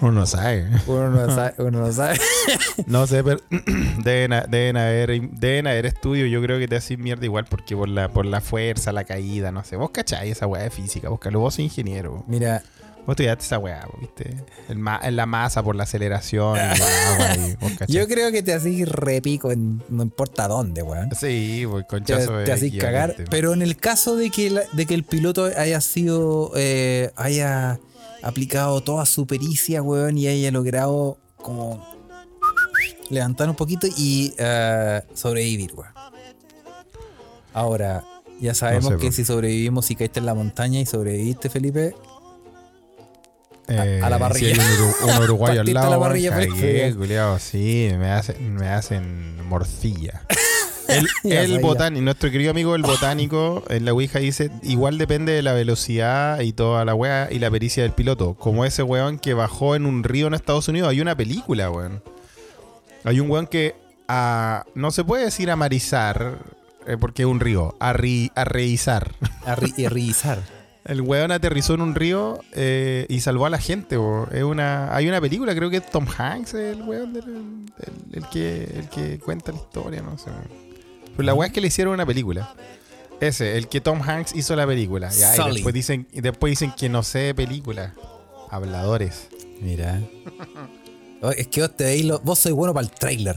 Uno 0.00 0.12
no 0.12 0.26
sabe. 0.26 0.66
Uno 0.86 1.10
no 1.10 1.34
sabe. 1.34 1.54
Uno 1.58 1.80
no 1.80 1.92
sabe. 1.92 2.18
No 2.86 3.06
sé, 3.06 3.22
pero 3.22 3.40
deben, 4.02 4.32
deben 4.48 4.76
haber 4.76 5.20
deben 5.30 5.66
haber 5.66 5.86
estudios. 5.86 6.30
Yo 6.30 6.40
creo 6.42 6.58
que 6.58 6.66
te 6.68 6.76
hacen 6.76 7.02
mierda 7.02 7.24
igual 7.24 7.44
porque 7.48 7.76
por 7.76 7.88
la, 7.88 8.08
por 8.08 8.26
la 8.26 8.40
fuerza, 8.40 8.92
la 8.92 9.04
caída, 9.04 9.52
no 9.52 9.62
sé. 9.64 9.76
Vos 9.76 9.90
cacháis 9.90 10.32
esa 10.32 10.46
weá 10.46 10.62
de 10.62 10.70
física, 10.70 11.08
búscalo. 11.08 11.40
Vos 11.40 11.54
sos 11.54 11.60
ingeniero. 11.60 12.24
Mira, 12.26 12.62
Vos 13.06 13.14
estudiaste 13.14 13.44
esa 13.44 13.58
weá, 13.58 13.86
¿viste? 13.98 14.36
El 14.68 14.78
ma- 14.78 15.00
la 15.10 15.24
masa 15.24 15.62
por 15.62 15.74
la 15.74 15.84
aceleración 15.84 16.58
y 17.48 17.54
vos 17.56 17.72
yo 17.88 18.06
creo 18.06 18.30
que 18.30 18.42
te 18.42 18.52
hacís 18.52 18.86
repico 18.86 19.50
en 19.52 19.82
no 19.88 20.02
importa 20.02 20.46
dónde, 20.48 20.82
weón. 20.82 21.08
Sí, 21.18 21.64
pues 21.68 21.84
te, 21.84 21.88
conchazo 21.88 22.36
te 22.38 22.44
es 22.44 22.50
hacís 22.50 22.78
cagar. 22.78 23.16
Pero 23.30 23.54
en 23.54 23.62
el 23.62 23.76
caso 23.78 24.16
de 24.16 24.30
que, 24.30 24.50
la- 24.50 24.62
de 24.72 24.84
que 24.86 24.94
el 24.94 25.04
piloto 25.04 25.44
haya 25.56 25.80
sido, 25.80 26.52
eh, 26.56 27.10
haya 27.16 27.80
aplicado 28.22 28.80
toda 28.82 29.06
su 29.06 29.26
pericia, 29.26 29.82
weón, 29.82 30.18
y 30.18 30.26
haya 30.28 30.50
logrado 30.50 31.18
como 31.36 31.84
levantar 33.08 33.48
un 33.48 33.56
poquito 33.56 33.86
y 33.96 34.34
eh, 34.38 35.02
sobrevivir, 35.14 35.72
weón. 35.74 35.92
Ahora, 37.52 38.04
Ya 38.40 38.54
sabemos 38.54 38.84
No 38.84 38.96
sé, 38.96 39.02
que 39.02 39.06
po. 39.08 39.12
si 39.12 39.24
sobrevivimos, 39.24 39.84
si 39.86 39.94
caíste 39.96 40.18
en 40.20 40.26
la 40.26 40.34
montaña 40.34 40.80
y 40.80 40.86
sobreviviste, 40.86 41.50
Felipe, 41.50 41.94
a 43.68 43.74
la 44.08 44.16
Eh, 44.16 44.18
parrilla. 44.18 44.54
sí, 44.54 44.60
hay 44.60 44.76
un, 45.08 45.10
un 45.16 45.22
uruguayo 45.24 45.60
al 45.62 45.72
lado. 45.74 45.90
la 45.90 45.98
parrilla, 45.98 46.30
cagué, 46.30 46.48
Felipe. 46.50 46.94
culiao, 46.96 47.38
sí, 47.38 47.90
me 47.98 48.10
hacen, 48.12 48.54
me 48.54 48.68
hacen 48.68 49.46
morcilla. 49.46 50.22
El, 51.24 51.58
botánico, 51.62 52.02
nuestro 52.02 52.30
querido 52.30 52.50
amigo 52.50 52.74
el 52.74 52.82
botánico 52.82 53.64
en 53.68 53.84
la 53.84 53.92
Ouija 53.92 54.18
dice, 54.18 54.50
igual 54.62 54.98
depende 54.98 55.32
de 55.32 55.42
la 55.42 55.52
velocidad 55.52 56.40
y 56.40 56.52
toda 56.52 56.84
la 56.84 56.94
weá 56.94 57.28
y 57.30 57.38
la 57.38 57.50
pericia 57.50 57.82
del 57.82 57.92
piloto. 57.92 58.34
Como 58.34 58.64
ese 58.64 58.82
weón 58.82 59.18
que 59.18 59.34
bajó 59.34 59.74
en 59.76 59.86
un 59.86 60.02
río 60.04 60.26
en 60.26 60.34
Estados 60.34 60.68
Unidos. 60.68 60.90
Hay 60.90 61.00
una 61.00 61.16
película, 61.16 61.70
weón. 61.70 62.02
Hay 63.04 63.20
un 63.20 63.30
weón 63.30 63.46
que 63.46 63.74
ah, 64.08 64.64
no 64.74 64.90
se 64.90 65.04
puede 65.04 65.24
decir 65.24 65.50
amarizar, 65.50 66.38
eh, 66.86 66.96
porque 66.98 67.22
es 67.22 67.26
un 67.28 67.40
río, 67.40 67.76
arri, 67.80 68.30
arreizar. 68.34 69.12
a 69.46 69.56
ri- 69.56 69.74
y 69.76 69.86
revisar. 69.88 70.38
El 70.82 71.02
weón 71.02 71.30
aterrizó 71.30 71.74
en 71.74 71.82
un 71.82 71.94
río 71.94 72.40
eh, 72.52 73.04
y 73.10 73.20
salvó 73.20 73.44
a 73.46 73.50
la 73.50 73.58
gente. 73.58 73.96
bo. 73.98 74.26
Es 74.32 74.42
una, 74.42 74.94
hay 74.96 75.08
una 75.08 75.20
película, 75.20 75.54
creo 75.54 75.68
que 75.68 75.76
es 75.76 75.86
Tom 75.90 76.06
Hanks, 76.16 76.54
el 76.54 76.82
weón 76.82 77.12
del- 77.12 77.66
el, 77.78 78.16
el 78.16 78.28
que, 78.30 78.64
el 78.64 78.88
que 78.88 79.18
cuenta 79.18 79.52
la 79.52 79.58
historia, 79.58 80.00
no 80.02 80.16
sé. 80.18 80.30
Pero 81.20 81.26
la 81.26 81.34
weá 81.34 81.48
es 81.48 81.52
que 81.52 81.60
le 81.60 81.68
hicieron 81.68 81.94
una 81.94 82.06
película. 82.06 82.54
Ese, 83.20 83.56
el 83.58 83.68
que 83.68 83.80
Tom 83.80 84.00
Hanks 84.00 84.34
hizo 84.34 84.56
la 84.56 84.66
película. 84.66 85.10
Ya, 85.10 85.34
y 85.34 85.36
Sully. 85.36 85.54
después 85.56 85.74
dicen, 85.74 86.08
y 86.12 86.20
después 86.22 86.50
dicen 86.52 86.72
que 86.76 86.88
no 86.88 87.02
sé 87.02 87.18
de 87.18 87.34
película. 87.34 87.94
Habladores. 88.50 89.28
Mira. 89.60 90.00
Oh, 91.22 91.30
es 91.30 91.48
que 91.48 91.60
vos 91.60 91.76
te 91.76 91.84
veis 91.84 92.04
lo- 92.06 92.18
vos 92.20 92.38
sois 92.38 92.54
bueno 92.54 92.72
para 92.72 92.86
el 92.86 92.92
trailer. 92.92 93.36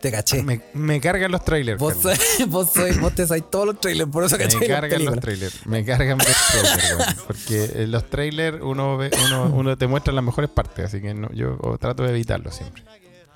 Te 0.00 0.10
caché. 0.10 0.42
Me, 0.42 0.62
me 0.74 1.00
cargan 1.00 1.30
los 1.30 1.44
trailers. 1.44 1.78
Vos, 1.78 1.94
Carlos. 1.94 2.18
sois- 2.18 2.46
vos, 2.48 2.72
sois- 2.74 2.98
vos 3.00 3.14
te 3.14 3.26
sabés 3.26 3.48
todos 3.50 3.66
los 3.66 3.80
trailers, 3.80 4.10
por 4.10 4.24
eso 4.24 4.36
caché 4.36 4.56
Me 4.58 4.66
las 4.66 4.80
cargan 4.80 5.04
los 5.04 5.18
películas. 5.18 5.20
trailers. 5.20 5.66
Me 5.66 5.84
cargan 5.84 6.18
los 6.18 6.26
trailers, 6.26 6.94
weón. 6.98 7.14
Porque 7.26 7.70
en 7.84 7.90
los 7.92 8.10
trailers 8.10 8.58
uno, 8.62 8.96
ve- 8.96 9.10
uno, 9.26 9.44
uno 9.54 9.78
te 9.78 9.86
muestra 9.86 10.12
las 10.12 10.24
mejores 10.24 10.50
partes. 10.50 10.86
Así 10.86 11.00
que 11.00 11.14
no, 11.14 11.30
yo 11.32 11.56
trato 11.80 12.02
de 12.02 12.10
evitarlo 12.10 12.50
siempre. 12.50 12.82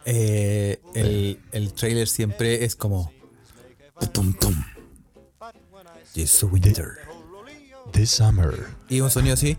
Eh, 0.07 0.81
el, 0.95 1.39
el 1.53 1.73
trailer 1.73 2.09
siempre 2.09 2.65
es 2.65 2.75
como. 2.75 3.13
Tum, 4.01 4.33
tum. 4.35 4.65
Yes, 6.15 6.43
winter. 6.43 6.99
This 7.93 8.11
summer. 8.11 8.71
Y 8.89 9.01
un 9.01 9.11
sonido 9.11 9.35
así. 9.35 9.57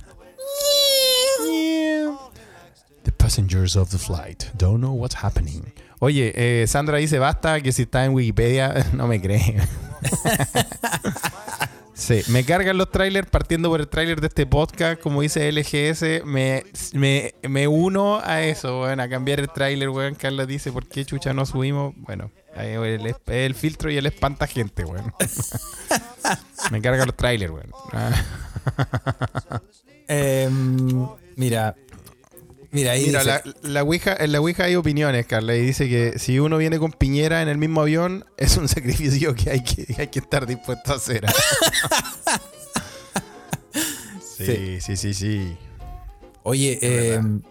The 3.03 3.11
passengers 3.11 3.75
of 3.75 3.91
the 3.91 3.97
flight 3.97 4.51
don't 4.57 4.81
know 4.81 4.93
what's 4.93 5.15
happening. 5.15 5.71
Oye, 5.99 6.33
eh, 6.35 6.67
Sandra 6.67 6.97
dice 6.97 7.19
basta 7.19 7.61
que 7.61 7.71
si 7.71 7.83
está 7.83 8.03
en 8.05 8.13
Wikipedia 8.13 8.85
no 8.93 9.07
me 9.07 9.21
cree. 9.21 9.61
sí, 11.95 12.21
me 12.27 12.45
cargan 12.45 12.77
los 12.77 12.91
trailers 12.91 13.27
partiendo 13.29 13.69
por 13.69 13.79
el 13.79 13.87
trailer 13.87 14.21
de 14.21 14.27
este 14.27 14.45
podcast, 14.45 15.01
como 15.01 15.21
dice 15.21 15.51
LGS, 15.51 16.23
me, 16.25 16.63
me, 16.93 17.33
me 17.41 17.67
uno 17.67 18.19
a 18.23 18.43
eso, 18.43 18.81
weón, 18.81 18.99
a 18.99 19.09
cambiar 19.09 19.39
el 19.39 19.49
trailer, 19.49 19.89
weón. 19.89 20.13
Carlos 20.15 20.47
dice, 20.47 20.71
¿por 20.71 20.87
qué 20.87 21.03
chucha 21.05 21.33
no 21.33 21.45
subimos? 21.45 21.93
Bueno, 21.97 22.31
ahí, 22.55 22.73
el, 22.73 23.15
el, 23.25 23.55
filtro 23.55 23.89
y 23.89 23.97
el 23.97 24.05
espanta 24.05 24.45
gente, 24.45 24.85
weón. 24.85 25.13
me 26.71 26.81
cargan 26.81 27.07
los 27.07 27.15
trailers, 27.15 27.51
weón. 27.51 27.71
Em, 30.07 31.07
mira. 31.35 31.75
Mira, 32.75 32.91
ahí 32.91 33.05
Mira, 33.07 33.19
dice, 33.23 33.41
la, 33.63 33.69
la 33.69 33.83
Ouija, 33.83 34.15
en 34.19 34.31
la 34.33 34.39
Ouija 34.41 34.65
hay 34.65 34.75
opiniones, 34.75 35.25
Carla, 35.25 35.55
y 35.55 35.61
dice 35.61 35.87
que 35.89 36.19
si 36.19 36.37
uno 36.39 36.57
viene 36.57 36.77
con 36.77 36.91
Piñera 36.91 37.41
en 37.41 37.47
el 37.47 37.57
mismo 37.57 37.81
avión, 37.81 38.25
es 38.37 38.57
un 38.57 38.67
sacrificio 38.67 39.33
que 39.33 39.49
hay 39.49 39.63
que, 39.63 39.95
hay 39.97 40.07
que 40.09 40.19
estar 40.19 40.45
dispuesto 40.45 40.91
a 40.93 40.97
hacer. 40.97 41.25
sí, 44.21 44.79
sí, 44.81 44.97
sí, 44.97 45.13
sí. 45.13 45.57
Oye, 46.43 46.77
em, 46.81 47.41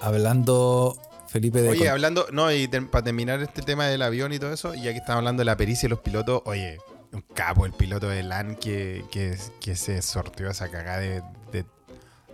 hablando, 0.00 0.96
Felipe, 1.28 1.60
de. 1.60 1.68
Oye, 1.70 1.78
con- 1.80 1.88
hablando, 1.88 2.26
no, 2.32 2.50
y 2.52 2.68
te- 2.68 2.80
para 2.82 3.04
terminar 3.04 3.42
este 3.42 3.62
tema 3.62 3.86
del 3.88 4.02
avión 4.02 4.32
y 4.32 4.38
todo 4.38 4.52
eso, 4.52 4.74
ya 4.74 4.92
que 4.92 4.98
estamos 4.98 5.18
hablando 5.18 5.40
de 5.40 5.44
la 5.44 5.56
pericia 5.56 5.86
y 5.86 5.90
los 5.90 6.00
pilotos, 6.00 6.42
oye, 6.46 6.78
un 7.12 7.22
capo 7.34 7.66
el 7.66 7.72
piloto 7.72 8.08
de 8.08 8.22
LAN 8.22 8.56
que, 8.56 9.04
que, 9.10 9.36
que 9.60 9.76
se 9.76 10.00
sorteó 10.02 10.50
esa 10.50 10.68
cagada 10.70 10.98
de, 11.00 11.22
de- 11.52 11.64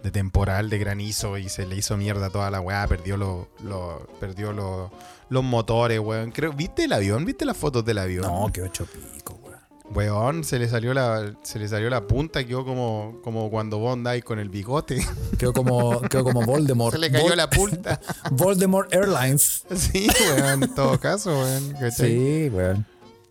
de 0.04 0.10
temporal 0.12 0.70
de 0.70 0.78
granizo 0.78 1.36
y 1.38 1.48
se 1.48 1.66
le 1.66 1.76
hizo 1.76 1.96
mierda 1.96 2.30
toda 2.30 2.50
la 2.50 2.60
weá, 2.60 2.86
perdió 2.86 3.16
los 3.16 3.46
lo, 3.64 4.06
perdió 4.20 4.52
los 4.52 4.90
los 5.30 5.42
motores, 5.42 5.98
weón. 5.98 6.30
Creo, 6.30 6.52
¿Viste 6.52 6.84
el 6.84 6.92
avión? 6.92 7.24
¿Viste 7.24 7.44
las 7.46 7.56
fotos 7.56 7.84
del 7.84 7.98
avión? 7.98 8.26
No, 8.26 8.52
que 8.52 8.60
ocho 8.62 8.86
pico, 8.86 9.40
weón. 9.42 9.58
Weón, 9.94 10.44
se 10.44 10.58
le 10.58 10.68
salió 10.68 10.92
la, 10.94 11.34
se 11.42 11.58
le 11.58 11.66
salió 11.68 11.88
la 11.88 12.06
punta, 12.06 12.44
quedó 12.44 12.64
como, 12.66 13.18
como 13.24 13.50
cuando 13.50 13.78
vos 13.78 13.94
andáis 13.94 14.22
con 14.24 14.38
el 14.38 14.50
bigote. 14.50 15.02
Quedó 15.38 15.52
como, 15.54 16.00
quedó 16.02 16.22
como 16.24 16.42
Voldemort. 16.44 16.92
se 16.94 16.98
le 17.00 17.10
cayó 17.10 17.26
Vol- 17.28 17.36
la 17.36 17.48
punta. 17.50 18.00
Voldemort 18.30 18.92
Airlines. 18.94 19.64
sí, 19.74 20.06
weón, 20.36 20.62
en 20.64 20.74
todo 20.74 21.00
caso, 21.00 21.30
weón. 21.38 21.72
¿cachai? 21.72 21.92
Sí, 22.10 22.50
weón. 22.52 22.86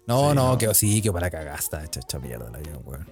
No, 0.07 0.29
Sí, 0.31 0.35
no, 0.35 0.49
no. 0.49 0.57
quedó 0.57 0.73
sí, 0.73 1.01
quedó 1.01 1.13
para 1.13 1.29
hecha, 1.83 1.99
hecha 2.01 2.19
mierda 2.19 2.47
el 2.49 2.55
avión, 2.55 2.81
weón. 2.83 3.07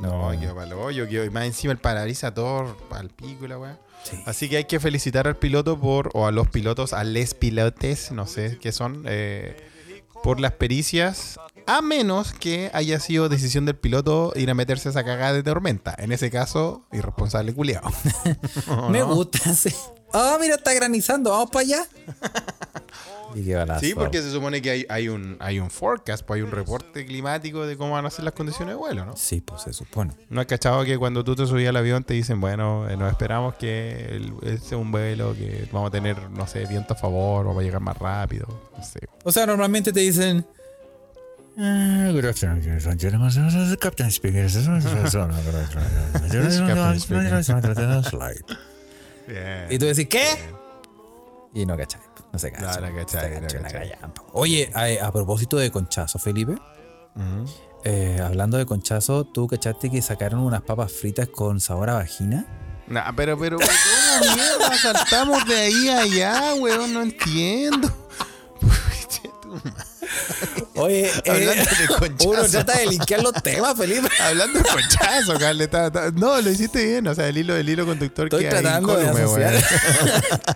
No, 0.00 0.30
quedó 0.38 0.54
para 0.54 0.66
el 0.66 0.72
hoyo, 0.74 1.08
quedó- 1.08 1.24
y 1.24 1.30
más 1.30 1.44
encima 1.46 1.72
el 1.72 1.78
parabrisas 1.78 2.34
todo 2.34 2.76
pico 3.10 3.44
y 3.44 3.48
la 3.48 3.58
weá. 3.58 3.78
Sí. 4.04 4.16
Así 4.26 4.48
que 4.48 4.58
hay 4.58 4.64
que 4.64 4.78
felicitar 4.78 5.26
al 5.26 5.36
piloto 5.36 5.78
por, 5.80 6.10
o 6.14 6.26
a 6.26 6.32
los 6.32 6.48
pilotos, 6.48 6.92
a 6.92 7.02
les 7.02 7.34
pilotes, 7.34 8.12
no 8.12 8.26
sé 8.26 8.58
qué 8.60 8.70
son, 8.72 9.04
eh, 9.08 9.56
por 10.22 10.38
las 10.40 10.52
pericias, 10.52 11.38
a 11.66 11.82
menos 11.82 12.32
que 12.32 12.70
haya 12.72 13.00
sido 13.00 13.28
decisión 13.28 13.64
del 13.66 13.76
piloto 13.76 14.32
ir 14.36 14.50
a 14.50 14.54
meterse 14.54 14.88
a 14.88 14.90
esa 14.90 15.04
cagada 15.04 15.32
de 15.32 15.42
tormenta. 15.42 15.94
En 15.98 16.12
ese 16.12 16.30
caso, 16.30 16.86
irresponsable 16.92 17.52
culiao. 17.54 17.90
Me 18.90 19.02
gusta, 19.02 19.54
sí. 19.54 19.74
Ah, 20.12 20.38
mira, 20.40 20.54
está 20.54 20.72
granizando, 20.72 21.30
vamos 21.30 21.50
para 21.50 21.62
allá. 21.62 21.86
y 23.34 23.44
qué 23.44 23.54
balazo. 23.56 23.80
Sí, 23.80 23.94
porque 23.94 24.22
se 24.22 24.30
supone 24.30 24.62
que 24.62 24.70
hay, 24.70 24.86
hay 24.88 25.08
un 25.08 25.36
hay 25.40 25.58
un 25.58 25.68
forecast, 25.70 26.24
pues 26.24 26.38
hay 26.38 26.42
un 26.42 26.52
reporte 26.52 27.04
climático 27.04 27.66
de 27.66 27.76
cómo 27.76 27.92
van 27.92 28.06
a 28.06 28.10
ser 28.10 28.24
las 28.24 28.32
condiciones 28.34 28.74
de 28.74 28.78
vuelo, 28.78 29.04
¿no? 29.04 29.16
Sí, 29.16 29.40
pues 29.40 29.62
se 29.62 29.72
supone. 29.72 30.14
No 30.30 30.40
has 30.40 30.46
cachado 30.46 30.84
que 30.84 30.96
cuando 30.96 31.24
tú 31.24 31.34
te 31.34 31.46
subías 31.46 31.70
al 31.70 31.76
avión 31.76 32.04
te 32.04 32.14
dicen, 32.14 32.40
bueno, 32.40 32.88
eh, 32.88 32.96
nos 32.96 33.10
esperamos 33.10 33.54
que 33.56 34.06
el- 34.16 34.32
este 34.42 34.66
es 34.66 34.72
un 34.72 34.90
vuelo 34.92 35.34
que 35.34 35.68
vamos 35.72 35.88
a 35.88 35.90
tener, 35.90 36.30
no 36.30 36.46
sé, 36.46 36.64
viento 36.66 36.94
a 36.94 36.96
favor, 36.96 37.44
vamos 37.46 37.60
a 37.60 37.64
llegar 37.64 37.80
más 37.80 37.98
rápido, 37.98 38.46
no 38.78 38.84
sé. 38.84 39.00
O 39.24 39.32
sea, 39.32 39.44
normalmente 39.46 39.92
te 39.92 40.00
dicen. 40.00 40.46
"Ah, 41.58 42.10
Good 42.12 42.24
afternoon, 42.26 42.62
ladies 42.64 42.86
and 42.86 43.00
gentlemen. 43.00 43.28
This 43.28 43.54
is 43.54 43.70
the 43.70 43.76
Captain 43.78 44.10
speaking. 44.10 44.46
Y 49.70 49.78
tú 49.78 49.86
decís, 49.86 50.08
¿qué? 50.08 50.24
Y 51.54 51.64
no 51.66 51.76
cachai. 51.76 52.00
No 52.32 52.38
se 52.38 52.52
cacha. 52.52 52.80
No, 52.80 52.88
no 52.90 52.96
cachai, 52.96 53.40
no 53.40 53.46
cachai. 53.62 53.92
Oye, 54.32 54.70
a, 54.74 55.06
a 55.06 55.12
propósito 55.12 55.56
de 55.56 55.70
conchazo, 55.70 56.18
Felipe. 56.18 56.52
Ujú. 57.16 57.50
eh, 57.84 58.20
hablando 58.22 58.58
de 58.58 58.66
conchazo, 58.66 59.24
¿tú 59.24 59.46
cachaste 59.48 59.90
que 59.90 60.02
sacaron 60.02 60.40
unas 60.40 60.60
papas 60.62 60.92
fritas 60.92 61.28
con 61.28 61.60
sabor 61.60 61.88
a 61.90 61.94
vagina? 61.94 62.44
Nah, 62.88 63.10
pero, 63.16 63.38
pero, 63.38 63.56
¿cómo 63.58 64.34
mierda 64.34 64.76
saltamos 64.76 65.44
de 65.46 65.56
ahí 65.56 65.88
a 65.88 66.00
allá, 66.00 66.54
weón? 66.60 66.92
No 66.92 67.02
entiendo. 67.02 67.88
Oye, 70.76 71.10
Hablando 71.26 71.64
de 71.64 71.86
conchazo. 71.98 72.30
uno 72.30 72.42
trata 72.48 72.78
de 72.78 72.86
linkear 72.86 73.22
los 73.22 73.32
temas, 73.42 73.76
Felipe. 73.76 74.08
Hablando 74.20 74.58
de 74.58 74.64
conchazo, 74.64 75.38
Carle. 75.38 75.68
No, 76.14 76.40
lo 76.40 76.50
hiciste 76.50 76.84
bien. 76.84 77.06
O 77.08 77.14
sea, 77.14 77.28
el 77.28 77.38
hilo, 77.38 77.56
el 77.56 77.68
hilo 77.68 77.86
conductor 77.86 78.26
Estoy 78.26 78.40
que 78.42 78.48
hay 78.48 78.62
tratando 78.62 78.96
de 78.96 79.08
asociar. 79.08 79.54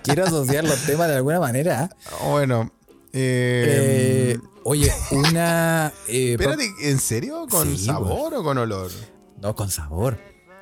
Quiero 0.03 0.24
asociar 0.24 0.64
los 0.64 0.78
temas 0.82 1.09
de 1.09 1.16
alguna 1.16 1.41
manera. 1.41 1.91
Bueno, 2.24 2.70
eh, 3.12 4.36
Eh, 4.36 4.38
oye, 4.64 4.93
una. 5.11 5.93
eh, 6.09 6.32
espérate, 6.32 6.70
¿en 6.82 6.99
serio? 7.01 7.47
¿Con 7.51 7.76
Sí, 7.76 7.86
sabor 7.86 8.34
o 8.34 8.43
con 8.43 8.59
olor? 8.59 8.91
No, 9.41 9.55
con 9.55 9.70
sabor. 9.70 10.18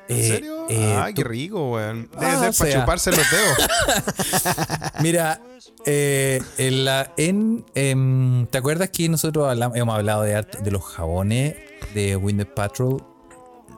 ¿En 0.09 0.17
Eh, 0.17 0.27
serio? 0.27 0.65
eh, 0.69 0.95
Ay, 1.01 1.13
tú- 1.13 1.21
qué 1.21 1.27
rico, 1.27 1.71
weón. 1.73 2.09
Debe 2.19 2.25
Ah, 2.25 2.31
ser 2.31 2.39
para 2.57 2.71
sea. 2.71 2.79
chuparse 2.81 3.11
los 3.11 3.25
dedos. 3.31 3.57
Mira, 5.01 5.41
eh, 5.85 6.41
en 6.57 6.85
la, 6.85 7.13
en, 7.17 7.65
em, 7.75 8.45
¿te 8.47 8.57
acuerdas 8.57 8.89
que 8.89 9.07
nosotros 9.09 9.47
hablamos- 9.49 9.77
hemos 9.77 9.95
hablado 9.95 10.23
de, 10.23 10.45
de 10.63 10.71
los 10.71 10.83
jabones 10.83 11.55
de 11.93 12.15
Windows 12.15 12.49
Patrol? 12.55 13.03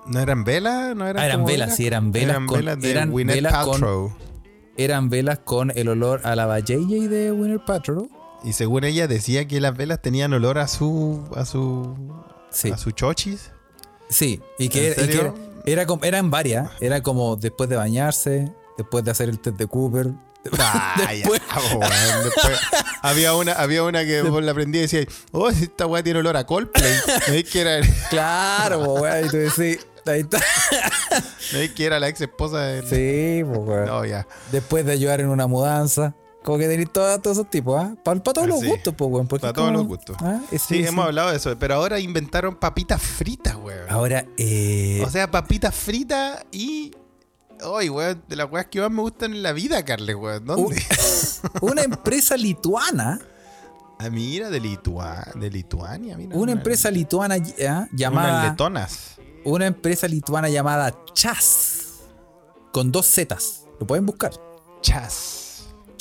¿No 0.08 0.20
eran 0.20 0.44
velas? 0.44 0.96
¿No 0.96 1.06
eran, 1.08 1.22
Ah, 1.22 1.26
eran 1.28 1.46
velas, 1.46 1.76
sí, 1.76 1.86
eran 1.86 2.12
velas 2.12 2.30
Eran 2.36 2.48
con- 2.48 2.58
velas 2.58 2.80
de 2.80 2.92
eran 2.92 3.14
velas 3.14 3.54
con- 3.54 3.72
Paltrow. 3.72 4.14
Eran 4.78 5.10
velas 5.10 5.40
con 5.40 5.72
el 5.78 5.90
olor 5.90 6.22
a 6.24 6.36
la 6.36 6.46
Valley 6.46 7.08
de 7.08 7.32
Windows 7.32 7.64
Patrol. 7.68 8.10
Y 8.44 8.54
según 8.54 8.84
ella 8.84 9.08
decía 9.08 9.48
que 9.48 9.62
las 9.62 9.78
velas 9.78 10.02
tenían 10.02 10.34
olor 10.34 10.58
a 10.58 10.68
su 10.68 11.24
a 11.36 11.46
su 11.46 11.96
Sí, 12.50 12.72
a 12.72 12.78
su 12.78 12.92
chochis. 12.92 13.52
sí. 14.10 14.42
Y 14.58 14.70
que, 14.70 14.94
¿En 14.94 15.06
y 15.06 15.08
que? 15.10 15.32
Era, 15.66 15.86
como- 15.86 16.04
eran 16.04 16.30
varias. 16.30 16.70
Era 16.80 17.02
como 17.02 17.36
después 17.36 17.70
de 17.70 17.76
bañarse, 17.76 18.52
después 18.78 19.04
de 19.04 19.12
hacer 19.12 19.30
el 19.30 19.40
test 19.40 19.58
de 19.58 19.68
Cooper, 19.68 20.12
Ah, 20.58 20.96
ya, 20.98 21.08
Después- 21.18 21.42
después 22.24 22.60
había 23.04 23.36
una, 23.36 23.54
había 23.54 23.84
una 23.84 24.04
que 24.06 24.24
vos 24.24 24.44
la 24.44 24.52
aprendí 24.52 24.80
y 24.80 24.82
decía, 24.82 25.06
oh, 25.32 25.50
esta 25.50 25.86
weá 25.86 26.02
tiene 26.02 26.20
olor 26.20 26.36
a 26.36 26.46
Coldplay. 26.46 26.94
No 27.28 27.50
que 27.52 27.62
era, 27.62 27.80
no 27.80 27.86
Claro, 28.10 28.80
weón. 28.96 29.26
Y 29.26 29.30
tú 29.30 29.38
decís, 29.38 29.86
ahí 30.08 30.22
está. 30.22 30.40
es 31.54 31.72
que 31.72 31.86
era 31.86 32.00
la 32.00 32.08
ex 32.08 32.22
esposa 32.22 32.60
de. 32.60 32.82
Sí, 32.88 33.44
weón. 33.44 33.86
No, 33.86 34.04
ya. 34.04 34.26
Después 34.52 34.84
de 34.86 34.94
ayudar 34.94 35.22
en 35.22 35.28
una 35.30 35.46
mudanza. 35.46 36.16
Como 36.44 36.58
que 36.58 36.68
tenéis 36.68 36.92
todos, 36.92 37.20
esos 37.24 37.50
tipos, 37.50 37.80
¿ah? 37.80 37.96
Para 38.04 38.20
todos 38.20 38.48
los 38.48 38.60
Sí. 38.62 38.68
gustos, 38.68 38.96
pues, 38.98 39.12
weón. 39.12 39.28
Para 39.28 39.54
todos 39.54 39.68
como- 39.68 39.78
los 39.78 39.88
gustos. 39.88 40.18
¿Ah? 40.22 40.40
Sí, 40.58 40.84
hemos 40.86 41.06
hablado 41.06 41.30
de 41.30 41.38
eso, 41.38 41.56
pero 41.60 41.76
ahora 41.76 42.00
inventaron 42.00 42.56
papitas 42.56 43.02
fritas, 43.02 43.56
weón. 43.56 43.90
Ahora, 43.90 44.26
eh, 44.38 45.04
O 45.06 45.10
sea, 45.10 45.30
papitas 45.30 45.76
fritas 45.76 46.44
y. 46.52 46.94
Ay, 47.78 47.90
weón, 47.90 48.24
de 48.28 48.36
las 48.36 48.52
weas 48.52 48.66
que 48.66 48.82
más 48.82 48.90
me 48.90 49.02
gustan 49.02 49.34
en 49.34 49.44
la 49.44 49.52
vida, 49.54 49.86
Carles, 49.86 50.16
weón. 50.16 50.44
¿Dónde? 50.46 50.82
una 51.62 51.84
empresa 51.84 52.36
lituana, 52.38 53.20
Ah, 54.04 54.10
mira, 54.10 54.50
de, 54.50 54.60
Litua- 54.60 55.32
de 55.36 55.52
Lituania, 55.52 56.18
mira. 56.18 56.36
una 56.36 56.54
empresa 56.54 56.90
lituana 56.90 57.36
¿ah? 57.36 57.38
Unas 57.40 57.90
llamada, 57.94 58.50
letonas. 58.50 59.18
una 59.46 59.68
empresa 59.68 60.08
lituana 60.08 60.50
llamada 60.50 60.96
Chas, 61.14 62.00
con 62.74 62.92
dos 62.92 63.06
Zetas. 63.06 63.66
Lo 63.80 63.86
pueden 63.86 64.08
buscar. 64.08 64.32
Chas. 64.82 65.41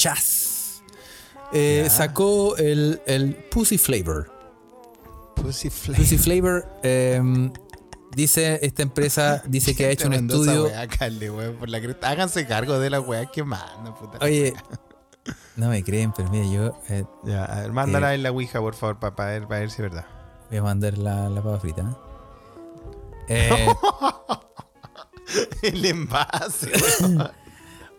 Chas. 0.01 0.83
Eh, 1.53 1.89
sacó 1.91 2.57
el, 2.57 3.03
el 3.05 3.35
Pussy 3.35 3.77
Flavor. 3.77 4.33
Pussy 5.37 5.69
flavor. 5.69 6.01
Pussy 6.01 6.17
Flavor, 6.17 6.67
eh, 6.83 7.51
dice 8.17 8.59
esta 8.63 8.81
empresa, 8.83 9.43
dice 9.47 9.77
que 9.77 9.85
ha 9.85 9.91
hecho 9.91 10.07
un 10.07 10.15
estudio. 10.15 10.71
por 11.59 11.69
la. 11.69 11.81
Háganse 12.03 12.47
cargo 12.47 12.79
de 12.79 12.89
la 12.89 13.01
weá 13.01 13.27
que 13.27 13.45
mandan, 13.45 13.95
puta. 13.95 14.25
Oye, 14.25 14.55
no 15.57 15.69
me 15.69 15.85
creen, 15.85 16.15
pero 16.17 16.31
mira, 16.31 16.47
yo 16.47 16.81
eh, 16.89 17.05
Ya, 17.25 17.45
a 17.45 17.61
ver, 17.61 17.73
mándala 17.73 18.15
en 18.15 18.23
la 18.23 18.31
Ouija, 18.31 18.59
por 18.61 18.75
favor, 18.75 18.99
para 18.99 19.31
ver, 19.33 19.47
para 19.47 19.61
ver 19.61 19.71
si 19.71 19.83
es 19.83 19.91
verdad. 19.91 20.07
voy 20.49 20.59
a 20.59 20.63
mandar 20.63 20.97
la, 20.97 21.29
la 21.29 21.43
papa 21.43 21.61
frita. 21.61 21.83
¿eh? 21.83 23.67
Eh, 23.69 23.69
El 25.63 25.85
envase, 25.85 26.73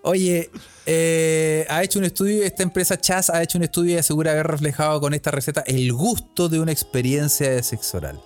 oye, 0.02 0.50
eh, 0.86 1.66
ha 1.70 1.84
hecho 1.84 2.00
un 2.00 2.06
estudio, 2.06 2.44
esta 2.44 2.64
empresa 2.64 3.00
Chas 3.00 3.30
ha 3.30 3.42
hecho 3.42 3.58
un 3.58 3.64
estudio 3.64 3.96
y 3.96 3.98
asegura 3.98 4.32
haber 4.32 4.48
reflejado 4.48 5.00
con 5.02 5.14
esta 5.14 5.32
receta 5.32 5.64
el 5.68 5.92
gusto 5.94 6.50
de 6.50 6.60
una 6.60 6.72
experiencia 6.72 7.50
de 7.50 7.64
sexo 7.64 7.98
oral. 7.98 8.20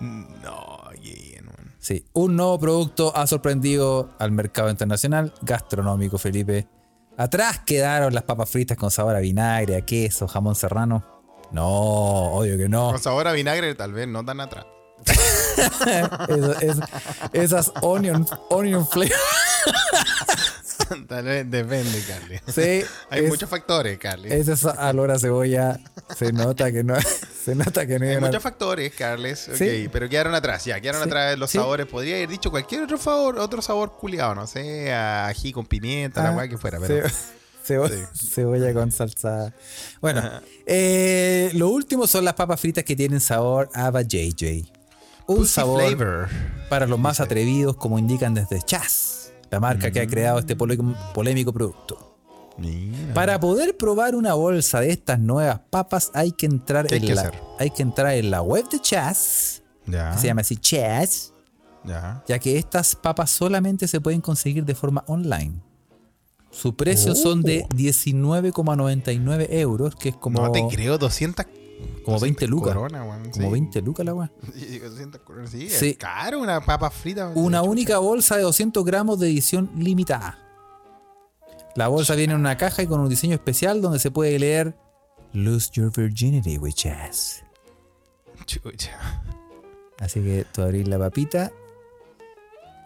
No, 0.00 0.80
weón. 0.92 1.50
Sí, 1.78 2.04
un 2.12 2.36
nuevo 2.36 2.58
producto 2.58 3.12
ha 3.16 3.26
sorprendido 3.26 4.10
al 4.18 4.32
mercado 4.32 4.70
internacional 4.70 5.32
gastronómico, 5.42 6.18
Felipe. 6.18 6.66
Atrás 7.16 7.60
quedaron 7.66 8.14
las 8.14 8.22
papas 8.24 8.48
fritas 8.50 8.76
con 8.76 8.90
sabor 8.90 9.16
a 9.16 9.20
vinagre, 9.20 9.76
a 9.76 9.80
queso, 9.82 10.26
jamón 10.28 10.54
serrano. 10.54 11.04
No, 11.52 11.66
obvio 11.66 12.56
que 12.56 12.68
no. 12.68 12.90
Con 12.92 13.00
sabor 13.02 13.26
a 13.28 13.32
vinagre, 13.32 13.74
tal 13.74 13.92
vez, 13.92 14.06
no 14.08 14.24
tan 14.24 14.40
atrás. 14.40 14.66
Es- 16.60 16.78
esas 17.32 17.72
onion, 17.82 18.26
onion 18.50 18.86
flavor. 18.86 19.12
tal 21.08 21.24
vez 21.24 21.50
depende, 21.50 22.02
Carles. 22.06 22.42
Sí, 22.54 22.82
Hay 23.10 23.24
es- 23.24 23.28
muchos 23.28 23.48
factores, 23.48 23.98
Carles. 23.98 24.48
Esa 24.48 24.90
olor 24.90 25.10
a 25.10 25.18
cebolla 25.18 25.78
se 26.16 26.32
nota 26.32 26.70
que 26.72 26.82
no, 26.84 26.94
se 27.44 27.54
nota 27.54 27.86
que 27.86 27.98
no 27.98 28.04
Hay 28.04 28.10
hay 28.12 28.16
una- 28.18 28.26
muchos 28.28 28.42
factores, 28.42 28.92
Carles. 28.94 29.48
Ok, 29.48 29.54
Sí. 29.56 29.88
pero 29.92 30.08
quedaron 30.08 30.34
atrás, 30.34 30.64
ya, 30.64 30.80
quedaron 30.80 31.02
Sí, 31.02 31.08
atrás 31.08 31.38
los 31.38 31.50
sí. 31.50 31.58
sabores. 31.58 31.86
Podría 31.86 32.16
haber 32.16 32.28
dicho 32.28 32.50
cualquier 32.50 32.82
otro 32.82 32.98
favor, 32.98 33.38
otro 33.38 33.62
sabor 33.62 33.96
culiado, 33.98 34.34
no 34.34 34.46
sé, 34.46 34.92
ají 34.92 35.52
con 35.52 35.66
pimienta, 35.66 36.22
la 36.22 36.30
Ah, 36.30 36.36
weá 36.36 36.48
que 36.48 36.58
fuera, 36.58 36.78
pero. 36.80 37.06
cebo-. 37.66 37.88
Cebolla 38.14 38.72
con 38.72 38.90
salsa. 38.90 39.52
Bueno, 40.00 40.22
eh, 40.66 41.50
lo 41.54 41.68
último 41.68 42.06
son 42.06 42.24
las 42.24 42.34
papas 42.34 42.60
fritas 42.60 42.84
que 42.84 42.96
tienen 42.96 43.20
sabor 43.20 43.68
a 43.74 43.90
JJ. 43.90 44.64
Un 45.26 45.36
Pussy 45.36 45.52
sabor 45.52 45.82
flavor. 45.94 46.28
para 46.68 46.86
los 46.86 46.98
más 46.98 47.20
atrevidos, 47.20 47.76
como 47.76 47.98
indican 48.00 48.34
desde 48.34 48.60
Chas, 48.62 49.19
la 49.50 49.60
marca 49.60 49.90
que 49.90 50.00
ha 50.00 50.06
creado 50.06 50.38
este 50.38 50.56
polémico, 50.56 51.52
producto. 51.52 52.16
Mira. 52.58 53.14
Para 53.14 53.40
poder 53.40 53.76
probar 53.76 54.14
una 54.14 54.34
bolsa 54.34 54.80
de 54.80 54.90
estas 54.90 55.18
nuevas 55.18 55.60
papas, 55.70 56.10
hay 56.14 56.32
que 56.32 56.46
entrar, 56.46 56.86
¿Qué 56.86 56.96
hay 56.96 57.00
en, 57.00 57.06
que 57.06 57.14
la, 57.14 57.32
hay 57.58 57.70
que 57.70 57.82
entrar 57.82 58.14
en 58.14 58.30
la 58.30 58.42
web 58.42 58.68
de 58.68 58.80
Chas, 58.80 59.62
Ya. 59.86 60.12
que 60.12 60.18
se 60.18 60.26
llama 60.26 60.42
así 60.42 60.56
Chas, 60.56 61.32
Ya. 61.84 62.22
ya 62.28 62.38
que 62.38 62.58
estas 62.58 62.94
papas 62.94 63.30
solamente 63.30 63.88
se 63.88 64.00
pueden 64.00 64.20
conseguir 64.20 64.64
de 64.64 64.74
forma 64.74 65.02
online. 65.06 65.60
Su 66.50 66.74
precio 66.76 67.14
son 67.14 67.42
de 67.42 67.64
19,99 67.68 69.46
euros, 69.50 69.94
que 69.94 70.10
es 70.10 70.16
como, 70.16 70.42
no 70.42 70.50
te 70.52 70.66
creo, 70.68 70.98
200. 70.98 71.46
Como 72.04 72.18
20 72.20 72.46
lucas. 72.46 72.74
Corona, 72.74 73.00
como 73.00 73.32
sí. 73.32 73.52
20 73.52 73.82
lucas 73.82 74.06
la 74.06 74.14
weá. 74.14 74.32
Sí, 74.54 74.78
200 74.78 75.20
coronas, 75.22 75.50
sí, 75.50 75.66
es 75.70 75.96
caro 75.96 76.40
una 76.40 76.60
papa 76.60 76.90
frita. 76.90 77.28
Una 77.34 77.58
chucha. 77.60 77.70
única 77.70 77.98
bolsa 77.98 78.36
de 78.36 78.42
200 78.42 78.84
gramos 78.84 79.18
de 79.18 79.28
edición 79.28 79.70
limitada. 79.76 80.38
La 81.76 81.88
bolsa 81.88 82.14
viene 82.14 82.32
en 82.34 82.40
una 82.40 82.56
caja 82.56 82.82
y 82.82 82.86
con 82.86 83.00
un 83.00 83.08
diseño 83.08 83.34
especial 83.34 83.80
donde 83.80 83.98
se 84.00 84.10
puede 84.10 84.38
leer 84.38 84.76
Lose 85.32 85.70
Your 85.72 85.92
Virginity 85.96 86.58
with 86.58 86.74
Jazz. 86.74 87.44
Chucha. 88.46 89.22
Así 90.00 90.20
que 90.20 90.44
tú 90.52 90.62
abrís 90.62 90.88
la 90.88 90.98
papita 90.98 91.52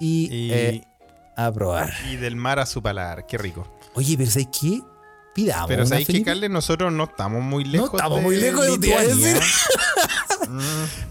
y, 0.00 0.28
Y, 0.30 0.52
eh, 0.52 0.84
a 1.36 1.50
probar. 1.52 1.92
y 2.10 2.16
del 2.16 2.36
mar 2.36 2.58
a 2.58 2.66
su 2.66 2.82
paladar, 2.82 3.24
qué 3.26 3.38
rico. 3.38 3.66
Oye, 3.94 4.16
pero 4.18 4.30
¿sabes 4.30 4.48
qué? 4.60 4.82
Pidamos. 5.34 5.66
Pero 5.68 5.84
¿sabéis 5.86 6.06
que? 6.06 6.22
Carles? 6.22 6.48
Nosotros 6.50 6.92
no 6.92 7.04
estamos 7.04 7.42
muy 7.42 7.64
lejos. 7.64 7.90
estamos 7.92 8.22
muy 8.22 8.36
lejos, 8.36 8.64
eso 8.66 8.78
te 8.78 8.94
a. 8.94 9.02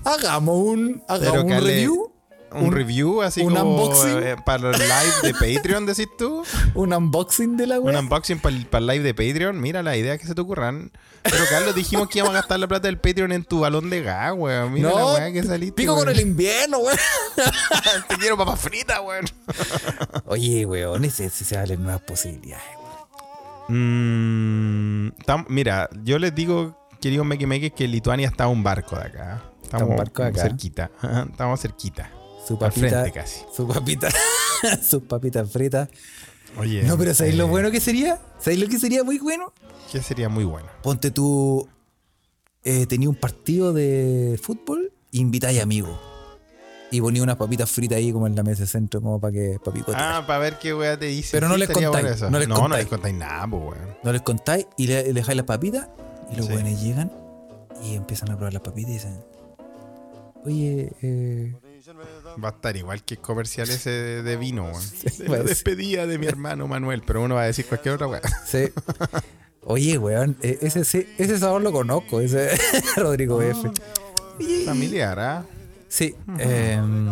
Hagamos 0.04 0.56
un, 0.58 1.04
hagamos 1.08 1.44
Pero, 1.44 1.44
un 1.58 1.66
review. 1.66 2.10
Un, 2.52 2.66
Un- 2.66 2.72
review 2.72 3.22
así 3.24 3.42
un 3.42 3.56
como 3.56 3.84
unboxing. 3.84 4.24
eh, 4.24 4.36
para 4.46 4.70
el 4.70 4.78
live 4.78 5.14
de 5.24 5.34
Patreon, 5.34 5.88
decís 5.88 6.08
tú. 6.20 6.44
Un 6.76 6.94
unboxing 6.94 7.58
de 7.58 7.66
la 7.66 7.80
Un 7.80 7.86
web. 7.88 7.98
unboxing 7.98 8.38
para 8.40 8.56
el, 8.56 8.68
para 8.68 8.80
el 8.82 8.88
live 8.88 9.04
de 9.04 9.14
Patreon. 9.16 9.60
Mira 9.60 9.82
las 9.82 9.98
ideas 9.98 10.20
que 10.20 10.28
se 10.28 10.36
te 10.36 10.42
ocurran. 10.42 10.92
Pero 11.24 11.46
Carlos, 11.50 11.74
dijimos 11.74 12.10
que 12.10 12.20
íbamos 12.20 12.36
a 12.36 12.42
gastar 12.42 12.60
la 12.60 12.68
plata 12.68 12.88
del 12.88 13.00
Patreon 13.00 13.32
en 13.32 13.44
tu 13.44 13.62
balón 13.62 13.90
de 13.90 14.04
gas, 14.04 14.34
weón. 14.38 14.72
Mira 14.72 14.90
la 14.92 15.00
No, 15.00 15.14
weá 15.16 15.34
que 15.34 15.42
saliste. 15.42 15.74
pico 15.82 15.96
con 15.96 16.08
el 16.10 16.20
invierno, 16.20 16.78
weón. 16.78 16.98
Te 18.08 18.18
quiero 18.18 18.38
papas 18.38 18.60
fritas, 18.60 19.00
weón. 19.04 19.26
Oye, 20.26 20.64
weón, 20.68 21.06
ese, 21.06 21.26
ese 21.26 21.46
se 21.46 21.58
valen 21.58 21.82
nuevas 21.82 22.02
posibilidades. 22.04 22.64
Mm, 23.70 25.10
tam- 25.26 25.46
mira, 25.50 25.90
yo 26.04 26.20
les 26.20 26.34
digo, 26.36 26.88
queridos 27.02 27.26
Meque 27.26 27.48
Meques, 27.48 27.72
que 27.74 27.88
Lituania 27.88 28.28
está 28.28 28.46
a 28.46 28.48
un 28.48 28.64
barco 28.64 28.96
de 28.96 29.04
acá. 29.04 29.44
Estamos 29.64 29.90
un 29.90 29.96
barco 29.98 30.22
de 30.24 30.30
acá. 30.30 30.42
cerquita. 30.42 30.92
Estamos 31.32 31.60
cerquita. 31.60 32.12
Su 32.46 32.54
Al 32.54 32.60
papita, 32.60 32.90
frente 32.90 33.12
casi. 33.14 33.40
su 33.56 33.66
papita, 33.68 34.10
sus 34.84 35.04
papitas 35.04 35.50
fritas. 35.50 35.88
Oye. 36.58 36.84
No, 36.84 36.98
pero 36.98 37.14
¿sabéis 37.14 37.36
lo 37.38 37.46
eh, 37.46 37.50
bueno 37.50 37.72
que 37.72 37.80
sería? 37.80 38.20
¿Sabéis 38.40 38.62
lo 38.62 38.68
que 38.68 38.80
sería 38.80 39.04
muy 39.04 39.18
bueno? 39.18 39.54
Que 39.92 40.02
sería 40.02 40.28
muy 40.30 40.44
bueno. 40.44 40.68
Ponte 40.84 41.10
tú, 41.10 41.68
eh, 42.64 42.86
tenía 42.86 43.08
un 43.10 43.16
partido 43.16 43.72
de 43.74 44.38
fútbol, 44.44 44.92
invitáis 45.12 45.62
amigos. 45.62 45.98
Y 46.94 47.02
ponía 47.02 47.24
unas 47.24 47.38
papitas 47.38 47.70
fritas 47.72 47.98
ahí 47.98 48.12
como 48.14 48.28
en 48.28 48.36
la 48.36 48.44
mesa 48.44 48.62
de 48.62 48.68
centro, 48.68 49.02
como 49.02 49.20
para 49.20 49.34
que 49.34 49.58
picotear. 49.74 49.98
Ah, 50.00 50.24
para 50.28 50.38
ver 50.40 50.60
qué 50.60 50.74
weá 50.76 50.98
te 50.98 51.06
dice. 51.08 51.30
Pero 51.32 51.48
no 51.50 51.58
les 51.58 51.68
contáis, 51.70 52.22
no 52.30 52.38
les 52.40 52.48
no, 52.48 52.68
no 52.68 52.78
les 52.78 52.86
contáis 52.86 53.16
nada, 53.16 53.48
pues, 53.48 53.64
weón. 53.64 53.98
No 54.04 54.12
les 54.14 54.22
contáis 54.22 54.68
y 54.78 54.88
le, 54.88 55.04
le 55.06 55.14
dejáis 55.14 55.36
las 55.38 55.46
papitas. 55.46 55.90
Y 56.32 56.36
los 56.36 56.46
Sí. 56.46 56.54
buenos 56.54 56.82
llegan 56.82 57.12
y 57.84 57.96
empiezan 57.96 58.30
a 58.32 58.36
probar 58.38 58.54
las 58.54 58.62
papitas 58.62 58.92
y 58.92 58.94
dicen: 58.94 59.24
Oye, 60.46 60.92
eh, 61.02 61.56
Va 62.44 62.50
a 62.50 62.52
estar 62.52 62.76
igual 62.78 63.04
que 63.04 63.16
el 63.16 63.20
comercial 63.22 63.70
ese 63.70 63.90
de, 63.90 64.24
de 64.24 64.38
vino, 64.38 64.66
weón. 64.66 64.84
De 65.18 65.28
va 65.28 65.36
a 65.36 65.38
la 65.40 65.44
decir. 65.44 65.50
despedida 65.50 66.06
de 66.08 66.18
mi 66.18 66.28
hermano 66.28 66.68
Manuel, 66.68 67.02
pero 67.06 67.22
uno 67.24 67.36
va 67.36 67.42
a 67.42 67.46
decir 67.46 67.66
cualquier 67.66 67.96
otra 67.96 68.08
weá. 68.08 68.22
sí. 68.46 68.66
Oye, 69.66 69.98
weón, 69.98 70.38
eh, 70.42 70.60
ese, 70.62 70.84
sí- 70.86 71.08
ese 71.18 71.40
sabor 71.40 71.62
lo 71.62 71.72
conozco, 71.72 72.20
ese 72.22 72.50
Rodrigo 72.98 73.42
F. 73.42 73.72
Familiar, 74.66 75.20
¿ah? 75.20 75.46
Sí. 75.94 76.16
em, 76.40 77.08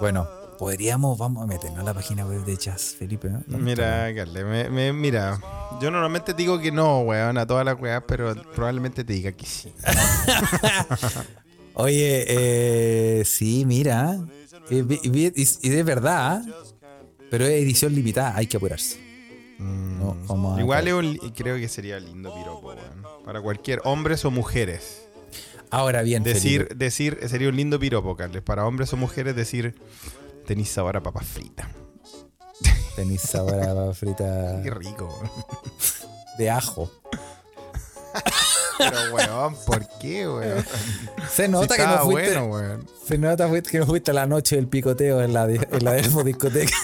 bueno, 0.00 0.28
podríamos, 0.58 1.16
vamos 1.16 1.42
a 1.42 1.46
meternos 1.46 1.78
a 1.80 1.82
la 1.82 1.94
página 1.94 2.26
web 2.26 2.44
de 2.44 2.54
Jazz, 2.58 2.94
Felipe. 2.98 3.30
¿no? 3.30 3.42
¿Dónde 3.46 3.64
Mira, 3.64 4.14
Carle, 4.14 4.44
me, 4.44 4.68
me- 4.68 4.92
mira. 4.92 5.40
Yo 5.80 5.90
normalmente 5.90 6.34
digo 6.34 6.58
que 6.58 6.70
no, 6.70 7.00
weón, 7.00 7.38
a 7.38 7.46
todas 7.46 7.64
las 7.64 7.80
weas, 7.80 8.02
pero 8.06 8.34
probablemente 8.54 9.02
te 9.02 9.12
diga 9.14 9.32
que 9.32 9.46
sí. 9.46 9.72
Oye, 11.74 12.24
eh, 12.28 13.24
sí, 13.24 13.64
mira. 13.66 14.18
eh, 14.70 14.84
y, 15.62 15.68
de 15.70 15.82
verdad, 15.82 16.42
pero 17.30 17.44
es 17.46 17.52
edición 17.62 17.94
limitada, 17.94 18.36
hay 18.36 18.46
que 18.46 18.56
apurarse. 18.58 18.98
No, 19.58 20.16
a- 20.54 20.60
Igual 20.60 20.88
es 20.88 20.94
un 20.94 21.16
creo 21.34 21.56
que 21.56 21.68
sería 21.68 21.98
lindo 21.98 22.30
piropo, 22.34 22.68
weón. 22.68 23.24
Para 23.24 23.40
cualquier 23.40 23.80
hombres 23.84 24.22
o 24.26 24.30
mujeres. 24.30 25.05
Ahora 25.70 26.02
bien, 26.02 26.22
Decir, 26.22 26.62
Felipe, 26.68 26.74
decir, 26.76 27.18
sería 27.28 27.48
un 27.48 27.56
lindo 27.56 27.78
piropo, 27.78 28.16
Carles. 28.16 28.42
Para 28.42 28.66
hombres 28.66 28.92
o 28.92 28.96
mujeres 28.96 29.34
decir, 29.36 29.74
tenéis 30.46 30.70
sabor 30.70 30.96
a 30.96 31.02
papas 31.02 31.26
fritas. 31.26 31.66
Tenéis 32.94 33.20
sabor 33.22 33.54
a 33.62 33.74
papa 33.74 33.92
frita 33.92 34.60
Qué 34.62 34.70
rico, 34.70 35.08
de 36.38 36.50
ajo. 36.50 36.90
Pero, 38.78 39.14
weón, 39.14 39.56
¿por 39.66 39.86
qué, 40.00 40.28
weón? 40.28 40.64
Se 41.30 41.48
nota 41.48 41.74
Si 41.74 41.80
que 41.80 41.86
no 41.86 41.98
fuiste. 42.04 42.30
bueno, 42.38 42.46
weón. 42.46 42.86
Se 43.06 43.18
nota 43.18 43.50
que 43.62 43.78
no 43.78 43.86
fuiste 43.86 44.10
a 44.10 44.14
la 44.14 44.26
noche 44.26 44.56
del 44.56 44.68
picoteo 44.68 45.22
en 45.22 45.32
la, 45.32 45.44
en 45.44 45.84
la 45.84 45.94
discoteca. 45.94 46.76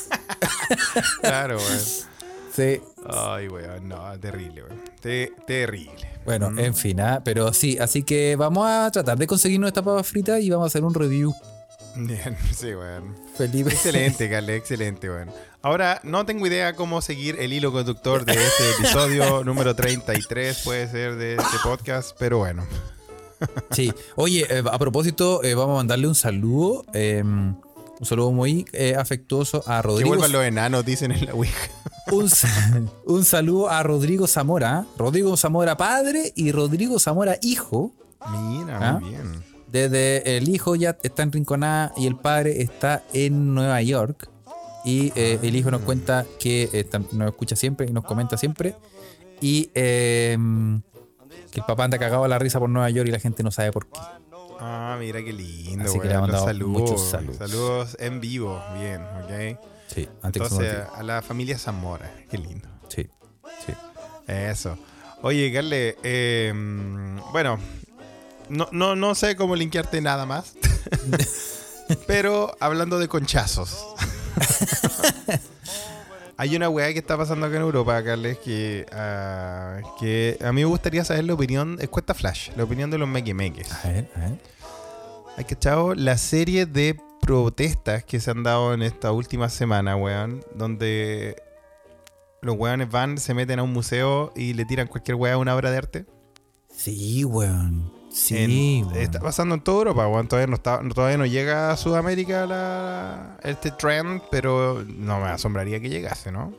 Claro, 1.21 1.57
weón. 1.59 1.81
Sí. 2.55 2.81
Ay, 3.09 3.49
weón, 3.49 3.89
no, 3.89 4.19
terrible, 4.21 4.65
weón. 4.65 4.83
Te- 5.01 5.33
terrible. 5.47 6.12
Bueno, 6.25 6.51
Mm. 6.51 6.59
en 6.61 6.75
fin, 6.75 7.01
ah, 7.01 7.21
pero 7.25 7.53
sí, 7.53 7.79
así 7.81 8.03
que 8.03 8.37
vamos 8.37 8.67
a 8.69 8.91
tratar 8.91 9.19
de 9.19 9.27
conseguirnos 9.27 9.69
esta 9.69 9.83
papa 9.83 10.03
frita 10.05 10.39
y 10.41 10.51
vamos 10.51 10.65
a 10.65 10.69
hacer 10.69 10.85
un 10.85 10.95
review. 10.95 11.35
Bien, 11.97 12.37
sí, 12.57 12.75
weón. 12.75 13.15
Felipe. 13.37 13.71
Excelente, 13.71 14.31
Carle, 14.31 14.57
excelente, 14.57 15.11
weón. 15.11 15.31
Ahora, 15.63 16.01
no 16.05 16.25
tengo 16.27 16.47
idea 16.47 16.75
cómo 16.75 17.01
seguir 17.03 17.37
el 17.39 17.53
hilo 17.53 17.71
conductor 17.73 18.25
de 18.25 18.33
este 18.33 18.71
episodio 18.79 19.45
número 19.45 19.75
33, 19.77 20.63
puede 20.65 20.89
ser 20.89 21.17
de 21.17 21.35
este 21.37 21.57
podcast, 21.63 22.17
pero 22.19 22.39
bueno. 22.39 22.65
Sí. 23.73 23.93
Oye, 24.17 24.47
eh, 24.49 24.63
a 24.71 24.79
propósito, 24.79 25.43
eh, 25.43 25.55
vamos 25.55 25.75
a 25.75 25.77
mandarle 25.79 26.07
un 26.07 26.15
saludo. 26.15 26.85
eh, 26.95 27.23
un 28.03 28.07
saludo 28.07 28.33
muy 28.33 28.67
eh, 28.73 28.97
afectuoso 28.99 29.63
a 29.65 29.77
Que 29.81 29.87
Rodrigo. 29.87 30.09
vuelvan 30.09 30.33
los 30.33 30.43
enanos, 30.45 30.85
dicen 30.85 31.13
en 31.13 31.25
la 31.27 31.35
Ouija. 31.35 31.71
Un, 32.11 32.29
sa- 32.29 32.83
un 33.07 33.25
saludo 33.25 33.71
a 33.71 33.81
Rodrigo 33.85 34.27
Zamora. 34.27 34.85
Rodrigo 34.99 35.37
Zamora 35.37 35.77
padre 35.77 36.33
y 36.35 36.51
Rodrigo 36.51 36.99
Zamora 36.99 37.37
hijo. 37.43 37.93
Mira, 38.29 38.79
¿Ah? 38.81 38.99
muy 38.99 39.11
bien. 39.11 39.45
Desde 39.69 40.37
el 40.37 40.49
hijo 40.49 40.75
ya 40.75 40.99
está 41.05 41.23
en 41.23 41.31
Rinconada 41.31 41.93
y 41.97 42.09
el 42.09 42.17
padre 42.17 42.61
está 42.61 43.05
en 43.13 43.55
Nueva 43.55 43.81
York. 43.83 44.29
Y 44.85 45.13
eh, 45.15 45.39
el 45.45 45.55
hijo 45.55 45.71
nos 45.71 45.83
cuenta 45.83 46.27
que 46.41 46.69
eh, 46.73 46.89
nos 47.13 47.29
escucha 47.29 47.55
siempre 47.55 47.87
y 47.89 47.93
nos 47.93 48.03
comenta 48.05 48.37
siempre. 48.37 48.75
Y 49.41 49.71
eh, 49.75 50.37
que 51.53 51.61
el 51.61 51.67
papá 51.67 51.85
anda 51.85 51.99
cagado 51.99 52.25
a 52.25 52.29
la 52.29 52.39
risa 52.41 52.59
por 52.59 52.69
Nueva 52.69 52.91
York 52.91 53.09
y 53.09 53.13
la 53.13 53.21
gente 53.21 53.45
no 53.45 53.53
sabe 53.53 53.71
por 53.71 53.87
qué. 53.87 54.01
Ah, 54.65 54.97
mira 54.97 55.21
qué 55.25 55.33
lindo, 55.33 55.91
Así 55.91 55.99
que 55.99 56.07
le 56.07 56.19
mandado 56.19 56.47
saludos. 56.47 56.81
muchos 56.83 57.11
saludos. 57.11 57.37
Saludos 57.37 57.97
en 57.99 58.21
vivo, 58.21 58.63
bien, 58.79 59.03
ok. 59.03 59.59
Sí, 59.89 60.09
antes 60.23 60.43
Entonces, 60.43 60.85
a 60.95 61.03
la 61.03 61.21
familia 61.21 61.59
Zamora, 61.59 62.09
qué 62.31 62.39
lindo. 62.39 62.69
Sí, 62.87 63.09
sí. 63.67 63.73
Eso. 64.29 64.79
Oye, 65.23 65.53
Carle, 65.53 65.97
eh, 66.05 66.53
bueno, 67.33 67.59
no, 68.49 68.69
no, 68.71 68.95
no 68.95 69.17
sé 69.17 69.35
cómo 69.35 69.57
linkearte 69.57 70.01
nada 70.01 70.27
más. 70.27 70.55
pero 72.07 72.57
hablando 72.61 73.01
de 73.01 73.09
conchazos. 73.09 73.85
Hay 76.43 76.57
una 76.57 76.69
weá 76.69 76.93
que 76.93 76.99
está 76.99 77.17
pasando 77.17 77.47
acá 77.47 77.55
en 77.55 77.63
Europa, 77.63 78.03
Carles, 78.03 78.37
que, 78.39 78.85
ah, 78.91 79.79
que 80.01 80.37
a 80.45 80.51
mí 80.51 80.63
me 80.63 80.65
gustaría 80.65 81.05
saber 81.05 81.23
la 81.23 81.35
opinión, 81.35 81.79
es 81.81 81.89
Cuesta 81.89 82.15
Flash, 82.15 82.51
la 82.57 82.65
opinión 82.65 82.91
de 82.91 82.99
los 82.99 83.09
mequemeques. 83.09 83.73
A 83.73 83.89
ver, 83.89 84.11
a 84.17 84.19
ver. 84.19 84.39
Hay 85.37 85.45
que 85.45 85.55
echado 85.55 85.95
la 85.95 86.19
serie 86.19 86.67
de 86.67 87.01
protestas 87.21 88.03
que 88.03 88.19
se 88.19 88.33
han 88.33 88.43
dado 88.43 88.75
en 88.75 88.83
esta 88.83 89.13
última 89.13 89.49
semana, 89.51 89.95
weón, 89.95 90.45
donde 90.57 91.37
los 92.41 92.57
weones 92.57 92.91
van, 92.91 93.19
se 93.19 93.35
meten 93.35 93.61
a 93.61 93.63
un 93.63 93.73
museo 93.73 94.33
y 94.35 94.55
le 94.55 94.65
tiran 94.65 94.89
cualquier 94.89 95.15
weá 95.15 95.35
a 95.35 95.39
una 95.39 95.55
obra 95.55 95.71
de 95.71 95.77
arte. 95.77 96.07
Sí, 96.75 97.25
weón. 97.25 98.02
Sí, 98.13 98.85
En-. 98.87 98.97
Está 98.97 99.21
pasando 99.21 99.55
en 99.55 99.61
toda 99.63 99.79
Europa, 99.79 100.07
weón. 100.09 100.29
Todavía 100.29 100.47
no, 100.49 100.55
está, 100.57 100.81
todavía 100.95 101.17
no 101.19 101.27
llega 101.27 101.71
a 101.71 101.77
Sudamérica 101.77 102.47
la, 102.47 103.39
este 103.43 103.71
trend, 103.71 104.23
pero 104.31 104.85
no 104.87 105.21
me 105.21 105.29
asombraría 105.29 105.81
que 105.81 105.89
llegase, 105.89 106.31
¿no? 106.33 106.53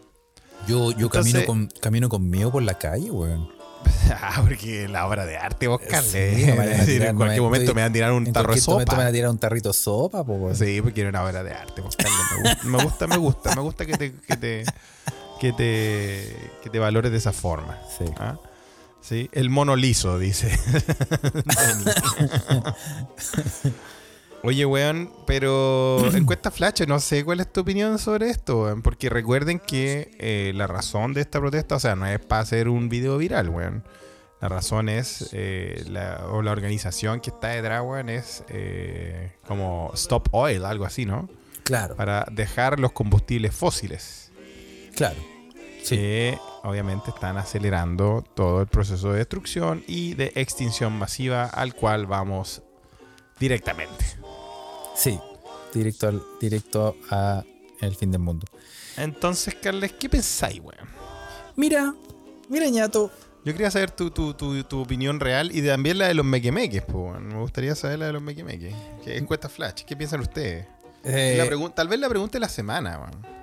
Yo, 0.67 0.91
yo 0.91 1.07
Entonces- 1.07 1.33
camino, 1.33 1.45
con, 1.47 1.67
camino 1.81 2.09
con 2.09 2.29
miedo 2.29 2.51
por 2.51 2.63
la 2.63 2.77
calle, 2.77 3.11
weón. 3.11 3.49
ah, 4.21 4.39
porque 4.41 4.87
la 4.87 5.05
obra 5.05 5.25
de 5.25 5.37
arte, 5.37 5.67
vos, 5.67 5.81
Carle. 5.89 6.35
Sí, 6.35 6.45
no 6.45 6.55
decir, 6.61 6.85
tirar, 6.99 7.09
en 7.09 7.15
cualquier 7.17 7.41
me- 7.41 7.45
momento 7.45 7.63
estoy- 7.71 7.75
me 7.75 7.81
van 7.81 7.89
a 7.89 7.93
tirar 7.93 8.11
un 8.13 8.23
tarro 8.31 8.53
de 8.53 8.61
cualquier 8.61 8.73
momento 8.73 8.91
me 8.93 8.97
van 8.97 9.03
sopa. 9.03 9.09
a 9.09 9.11
tirar 9.13 9.29
un 9.29 9.37
tarrito 9.39 9.69
de 9.69 9.73
sopa, 9.73 10.23
po. 10.23 10.55
Sí, 10.55 10.81
porque 10.81 11.01
era 11.01 11.09
una 11.09 11.23
obra 11.23 11.43
de 11.43 11.53
arte, 11.53 11.81
vos, 11.81 11.95
Carle. 11.97 12.13
Me 12.41 12.41
gusta, 12.47 12.65
me 12.67 12.83
gusta, 12.83 13.07
me 13.07 13.17
gusta, 13.17 13.55
me 13.55 13.61
gusta 13.61 13.85
que 13.85 13.97
te, 13.97 14.13
que 14.13 14.37
te, 14.37 14.63
que 15.41 15.51
te, 15.53 16.35
que 16.63 16.69
te 16.69 16.79
valores 16.79 17.11
de 17.11 17.17
esa 17.17 17.33
forma. 17.33 17.77
Sí. 17.97 18.05
¿ah? 18.17 18.37
Sí, 19.03 19.29
el 19.33 19.49
mono 19.49 19.75
liso, 19.75 20.17
dice. 20.17 20.57
Oye, 24.43 24.65
weón, 24.65 25.11
pero 25.27 26.13
encuesta 26.15 26.51
Flash, 26.51 26.85
no 26.87 26.99
sé 26.99 27.23
cuál 27.23 27.41
es 27.41 27.51
tu 27.51 27.61
opinión 27.61 27.99
sobre 27.99 28.29
esto, 28.29 28.63
weón, 28.63 28.81
porque 28.81 29.09
recuerden 29.09 29.59
que 29.59 30.11
eh, 30.19 30.53
la 30.55 30.67
razón 30.67 31.13
de 31.13 31.21
esta 31.21 31.39
protesta, 31.39 31.75
o 31.75 31.79
sea, 31.79 31.95
no 31.95 32.05
es 32.07 32.19
para 32.19 32.41
hacer 32.41 32.69
un 32.69 32.89
video 32.89 33.17
viral, 33.17 33.49
weón. 33.49 33.83
La 34.41 34.49
razón 34.49 34.89
es, 34.89 35.29
eh, 35.33 35.83
la, 35.87 36.25
o 36.29 36.41
la 36.41 36.51
organización 36.51 37.19
que 37.19 37.29
está 37.29 37.49
detrás, 37.49 37.81
weón, 37.85 38.09
es 38.09 38.43
eh, 38.49 39.33
como 39.47 39.91
Stop 39.95 40.29
Oil, 40.31 40.65
algo 40.65 40.85
así, 40.85 41.05
¿no? 41.05 41.29
Claro, 41.63 41.95
Para 41.95 42.25
dejar 42.31 42.79
los 42.79 42.91
combustibles 42.91 43.55
fósiles 43.55 44.23
claro. 44.95 45.15
Sí. 45.81 46.33
Obviamente 46.63 47.09
están 47.11 47.37
acelerando 47.37 48.23
todo 48.35 48.61
el 48.61 48.67
proceso 48.67 49.11
de 49.11 49.19
destrucción 49.19 49.83
y 49.87 50.13
de 50.15 50.31
extinción 50.35 50.93
masiva 50.93 51.45
al 51.45 51.75
cual 51.75 52.05
vamos 52.05 52.61
directamente. 53.39 54.05
Sí. 54.95 55.19
Directo 55.73 56.07
al, 56.07 56.21
directo 56.39 56.95
a 57.09 57.43
el 57.81 57.95
fin 57.95 58.11
del 58.11 58.21
mundo. 58.21 58.45
Entonces, 58.97 59.55
Carles, 59.55 59.93
¿qué 59.93 60.07
pensáis, 60.07 60.59
weón? 60.59 60.87
Mira, 61.55 61.93
mira, 62.49 62.67
ñato. 62.69 63.11
Yo 63.43 63.51
quería 63.51 63.71
saber 63.71 63.91
tu, 63.91 64.09
tu, 64.11 64.33
tu, 64.33 64.63
tu 64.63 64.81
opinión 64.81 65.19
real 65.19 65.53
y 65.53 65.61
también 65.65 65.97
la 65.97 66.07
de 66.07 66.13
los 66.13 66.25
mequemeques, 66.25 66.83
pues. 66.83 67.19
Me 67.19 67.39
gustaría 67.39 67.75
saber 67.75 67.99
la 67.99 68.05
de 68.05 68.13
los 68.13 68.21
mequemeques. 68.21 68.73
¿Qué 69.03 69.17
encuesta 69.17 69.49
Flash? 69.49 69.83
¿Qué 69.83 69.97
piensan 69.97 70.21
ustedes? 70.21 70.65
Eh, 71.03 71.35
La 71.37 71.69
tal 71.71 71.89
vez 71.89 71.99
la 71.99 72.07
pregunta 72.07 72.33
de 72.33 72.39
la 72.39 72.49
semana, 72.49 72.99
weón. 72.99 73.42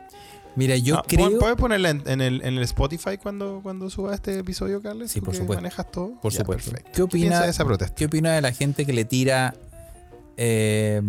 Mira, 0.57 0.77
yo 0.77 0.99
Ah, 0.99 1.05
creo. 1.07 1.39
¿Puedes 1.39 1.57
ponerla 1.57 1.91
en, 1.91 2.03
en 2.07 2.21
el, 2.21 2.43
en 2.43 2.57
el 2.57 2.63
Spotify 2.65 3.17
cuando, 3.19 3.61
cuando 3.63 3.89
suba 3.91 4.15
este 4.15 4.39
episodio, 4.39 4.81
Carles? 4.83 5.11
Sí, 5.13 5.21
¿Tú 5.21 5.27
por 5.27 5.35
supuesto. 5.35 5.63
manejas 5.63 5.91
todo? 5.91 6.13
Por 6.21 6.33
Ya, 6.33 6.41
supuesto. 6.41 6.71
perfecto. 6.71 6.93
¿Qué 6.95 7.03
opina- 7.03 7.41
de 7.43 7.51
esa 7.51 7.65
protesta? 7.65 7.95
¿Qué 7.95 8.05
opina 8.07 8.33
de 8.35 8.41
la 8.41 8.53
gente 8.53 8.85
que 8.87 8.93
le 8.93 9.05
tira 9.05 9.55
eh, 10.37 11.01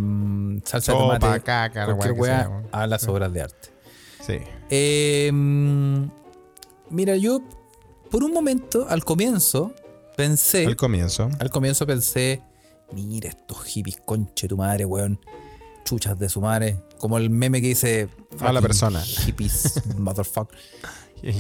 salsa 0.66 0.92
de 0.94 0.98
tomate, 0.98 1.42
caca, 1.42 1.86
cualquier 1.96 2.16
sea, 2.26 2.64
a 2.72 2.88
las 2.88 3.02
Sí. 3.02 3.10
obras 3.10 3.32
de 3.34 3.42
arte? 3.42 3.70
Sí. 4.26 4.34
Eh, 4.70 5.30
mm, 5.34 6.04
mira, 6.90 7.16
yo 7.16 7.42
por 8.10 8.24
un 8.24 8.34
momento, 8.34 8.88
al 8.90 9.04
comienzo, 9.06 9.74
pensé. 10.18 10.66
Al 10.66 10.76
comienzo. 10.76 11.30
Al 11.40 11.50
comienzo 11.50 11.86
pensé, 11.88 12.42
mira 12.94 13.30
estos 13.30 13.64
hippies, 13.64 13.98
conche 14.04 14.48
tu 14.48 14.58
madre, 14.58 14.84
weón. 14.86 15.20
Chuchas 15.84 16.18
de 16.20 16.30
su 16.30 16.42
madre. 16.42 16.80
Como 16.98 17.18
el 17.18 17.30
meme 17.30 17.62
que 17.62 17.68
dice. 17.68 18.10
A 18.40 18.46
la 18.46 18.60
"Fucking 18.60 18.62
persona". 18.62 19.02
Hippies, 19.02 19.82
motherfucker. 19.98 20.58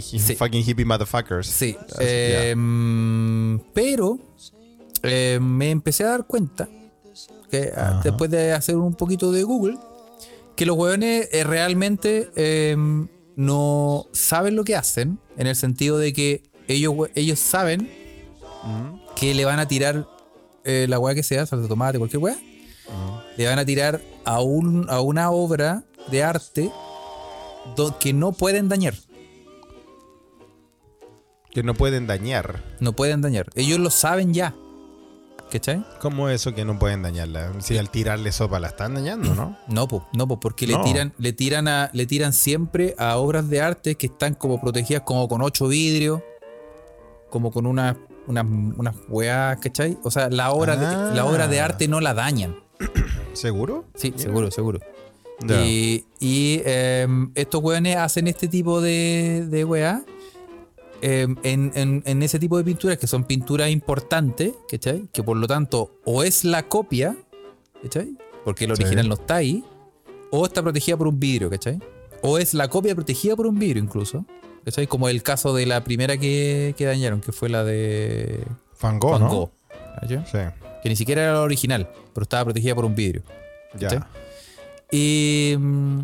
Sí. 0.01 0.35
Fucking 0.35 0.63
hippie 0.67 0.85
motherfuckers. 0.85 1.47
Sí. 1.47 1.75
Eh, 1.99 2.53
mm, 2.55 3.59
pero 3.73 4.19
eh, 5.03 5.39
me 5.41 5.71
empecé 5.71 6.03
a 6.03 6.09
dar 6.09 6.27
cuenta, 6.27 6.69
que 7.49 7.71
ah, 7.75 7.89
Ajá. 7.89 8.01
después 8.03 8.29
de 8.29 8.53
hacer 8.53 8.75
un 8.75 8.93
poquito 8.93 9.31
de 9.31 9.43
Google, 9.43 9.77
que 10.55 10.65
los 10.65 10.77
weones 10.77 11.29
eh, 11.31 11.43
realmente 11.43 12.29
eh, 12.35 12.75
no 13.35 14.05
saben 14.11 14.55
lo 14.55 14.63
que 14.63 14.75
hacen, 14.75 15.17
en 15.37 15.47
el 15.47 15.55
sentido 15.55 15.97
de 15.97 16.13
que 16.13 16.43
ellos, 16.67 16.93
ellos 17.15 17.39
saben 17.39 17.89
Mm, 18.63 19.15
que 19.15 19.33
le 19.33 19.43
van 19.43 19.57
a 19.57 19.67
tirar 19.67 20.07
eh, 20.63 20.85
la 20.87 20.99
weá 20.99 21.15
que 21.15 21.23
sea, 21.23 21.47
salsa 21.47 21.63
de 21.63 21.67
tomate, 21.67 21.97
cualquier 21.97 22.21
weá, 22.21 22.37
le 23.37 23.47
van 23.47 23.59
a 23.59 23.65
tirar 23.65 24.01
a, 24.25 24.41
un, 24.41 24.87
a 24.89 24.99
una 25.01 25.31
obra 25.31 25.83
de 26.09 26.23
arte 26.23 26.71
do- 27.75 27.97
que 27.99 28.13
no 28.13 28.31
pueden 28.31 28.69
dañar. 28.69 28.93
Que 31.51 31.63
no 31.63 31.73
pueden 31.73 32.07
dañar. 32.07 32.63
No 32.79 32.93
pueden 32.93 33.21
dañar. 33.21 33.47
Ellos 33.55 33.79
lo 33.79 33.89
saben 33.89 34.33
ya. 34.33 34.55
¿Cachai? 35.51 35.85
¿Cómo 35.99 36.29
eso 36.29 36.55
que 36.55 36.63
no 36.63 36.79
pueden 36.79 37.01
dañarla? 37.03 37.51
Si 37.59 37.77
al 37.77 37.89
tirarle 37.89 38.31
sopa 38.31 38.57
la 38.61 38.67
están 38.69 38.93
dañando, 38.93 39.35
¿no? 39.35 39.57
No, 39.67 39.85
po, 39.85 40.07
no, 40.13 40.25
po, 40.25 40.39
porque 40.39 40.65
No. 40.65 40.77
le 40.77 40.83
tiran, 40.85 41.13
le 41.17 41.33
tiran 41.33 41.67
a, 41.67 41.89
le 41.91 42.05
tiran 42.05 42.31
siempre 42.31 42.95
a 42.97 43.17
obras 43.17 43.49
de 43.49 43.59
arte 43.59 43.95
que 43.95 44.07
están 44.07 44.33
como 44.35 44.61
protegidas 44.61 45.03
como 45.03 45.27
con 45.27 45.41
ocho 45.41 45.67
vidrios, 45.67 46.21
como 47.29 47.51
con 47.51 47.65
unas 47.65 47.97
unas 48.27 48.45
unas 48.45 48.95
weas, 49.09 49.57
¿cachai? 49.59 49.97
O 50.03 50.11
sea, 50.11 50.29
la 50.29 50.51
obra, 50.51 50.73
Ah. 50.79 51.09
de, 51.09 51.15
la 51.17 51.25
obra 51.25 51.49
de 51.49 51.59
arte 51.59 51.89
no 51.89 51.99
la 51.99 52.13
dañan. 52.13 52.55
¿Seguro? 53.33 53.85
Sí, 53.95 54.13
seguro, 54.15 54.51
seguro. 54.51 54.79
Y, 55.65 56.05
y, 56.19 56.61
em, 56.65 57.31
estos 57.35 57.63
weones 57.63 57.97
hacen 57.97 58.27
este 58.27 58.47
tipo 58.47 58.79
de, 58.79 59.47
de 59.49 59.65
weá 59.65 60.03
em, 61.01 61.35
en, 61.43 61.71
en- 61.73 62.03
en 62.05 62.21
ese 62.23 62.37
tipo 62.37 62.57
de 62.57 62.63
pinturas 62.63 62.97
que 62.99 63.07
son 63.07 63.23
pinturas 63.23 63.69
importantes, 63.71 64.53
¿cachai? 64.69 65.07
Que 65.11 65.23
por 65.23 65.37
lo 65.37 65.47
tanto 65.47 65.99
o 66.05 66.23
es 66.23 66.43
la 66.43 66.63
copia, 66.67 67.17
¿cachai? 67.81 68.15
Porque 68.45 68.65
el 68.65 68.75
Sí. 68.75 68.83
original 68.83 69.07
no 69.09 69.15
está 69.15 69.37
ahí, 69.37 69.63
o 70.29 70.45
está 70.45 70.61
protegida 70.61 70.95
por 70.97 71.07
un 71.07 71.19
vidrio, 71.19 71.49
¿cachai? 71.49 71.79
o 72.23 72.37
es 72.37 72.53
la 72.53 72.67
copia 72.67 72.93
protegida 72.93 73.35
por 73.35 73.47
un 73.47 73.57
vidrio 73.57 73.81
incluso. 73.83 74.25
¿Cachai? 74.63 74.85
Como 74.85 75.09
el 75.09 75.23
caso 75.23 75.55
de 75.55 75.65
la 75.65 75.83
primera 75.83 76.17
que, 76.17 76.75
que 76.77 76.85
dañaron, 76.85 77.19
que 77.19 77.31
fue 77.31 77.49
la 77.49 77.63
de 77.63 78.45
Van 78.79 78.99
Gogh, 78.99 79.11
Van 79.13 79.21
¿no? 79.21 79.51
Sí. 80.25 80.37
Que 80.83 80.89
ni 80.89 80.95
siquiera 80.95 81.23
era 81.23 81.33
la 81.33 81.41
original, 81.41 81.87
pero 82.13 82.23
estaba 82.23 82.45
protegida 82.45 82.73
por 82.75 82.85
un 82.85 82.95
vidrio. 82.95 83.23
Ya. 83.77 84.07
Y, 84.91 85.55
mm, 85.57 85.99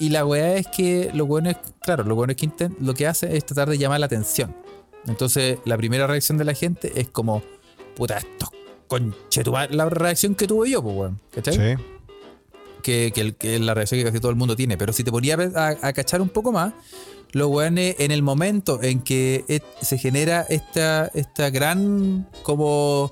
y 0.00 0.08
la 0.08 0.24
weá 0.26 0.56
es 0.56 0.66
que 0.66 1.10
lo 1.14 1.26
bueno 1.26 1.50
es, 1.50 1.56
claro, 1.82 2.02
lo 2.04 2.14
bueno 2.14 2.32
es 2.32 2.36
que 2.36 2.46
inten- 2.48 2.76
lo 2.80 2.94
que 2.94 3.06
hace 3.06 3.36
es 3.36 3.44
tratar 3.46 3.68
de 3.70 3.78
llamar 3.78 4.00
la 4.00 4.06
atención. 4.06 4.54
Entonces, 5.06 5.58
la 5.64 5.76
primera 5.76 6.06
reacción 6.06 6.38
de 6.38 6.44
la 6.44 6.54
gente 6.54 6.92
es 6.98 7.08
como, 7.08 7.42
puta, 7.94 8.18
esto 8.18 8.50
conchetumar. 8.88 9.72
La 9.74 9.88
reacción 9.88 10.34
que 10.34 10.46
tuve 10.46 10.70
yo, 10.70 10.82
pues, 10.82 10.96
weón. 10.96 11.20
¿Cachai? 11.30 11.54
Sí. 11.76 11.82
Que, 12.84 13.58
la 13.60 13.74
reacción 13.74 13.98
que 13.98 14.04
casi 14.04 14.20
todo 14.20 14.30
el 14.30 14.36
mundo 14.36 14.54
tiene. 14.54 14.76
Pero 14.76 14.92
si 14.92 15.02
te 15.02 15.10
ponía 15.10 15.36
a, 15.54 15.92
cachar 15.92 16.20
un 16.20 16.28
poco 16.28 16.52
más, 16.52 16.74
los 17.32 17.48
weones 17.48 17.96
en 17.98 18.10
el 18.10 18.22
momento 18.22 18.80
en 18.82 19.00
que 19.00 19.62
se 19.80 19.98
genera 19.98 20.42
esta, 20.48 21.10
esta 21.14 21.50
gran 21.50 22.28
como 22.42 23.10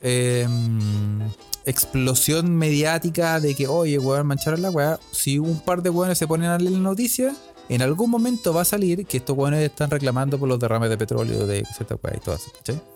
em, 0.00 1.20
explosión 1.66 2.56
mediática 2.56 3.38
de 3.38 3.54
que, 3.54 3.68
oye, 3.68 3.98
weón, 3.98 4.26
mancharon 4.26 4.62
la 4.62 4.70
weá, 4.70 4.98
si 5.12 5.38
un 5.38 5.60
par 5.60 5.82
de 5.82 5.90
weones 5.90 6.18
se 6.18 6.26
ponen 6.26 6.48
a 6.48 6.58
leer 6.58 6.72
la 6.72 6.78
noticia, 6.78 7.34
en 7.68 7.82
algún 7.82 8.10
momento 8.10 8.52
va 8.52 8.62
a 8.62 8.66
salir 8.66 9.06
que 9.06 9.18
estos 9.18 9.36
weones 9.36 9.62
están 9.62 9.90
reclamando 9.90 10.38
por 10.38 10.48
los 10.48 10.58
derrames 10.58 10.90
de 10.90 10.98
petróleo 10.98 11.46
de 11.46 11.64
cierta 11.74 11.96
weá 12.02 12.16
y 12.16 12.20
todo 12.20 12.34
eso, 12.34 12.50
¿cachai? 12.56 12.93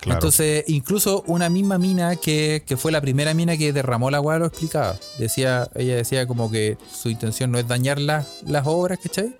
Claro. 0.00 0.18
Entonces, 0.18 0.64
incluso 0.68 1.24
una 1.26 1.48
misma 1.48 1.78
mina 1.78 2.16
que, 2.16 2.62
que 2.66 2.76
fue 2.76 2.92
la 2.92 3.00
primera 3.00 3.34
mina 3.34 3.56
que 3.56 3.72
derramó 3.72 4.10
la 4.10 4.18
agua 4.18 4.38
lo 4.38 4.46
explicaba. 4.46 4.96
Decía, 5.18 5.68
ella 5.74 5.96
decía 5.96 6.26
como 6.26 6.50
que 6.50 6.78
su 6.92 7.08
intención 7.10 7.50
no 7.50 7.58
es 7.58 7.66
dañar 7.66 7.98
las- 8.00 8.42
las 8.44 8.66
obras, 8.66 8.98
¿cachai? 9.02 9.36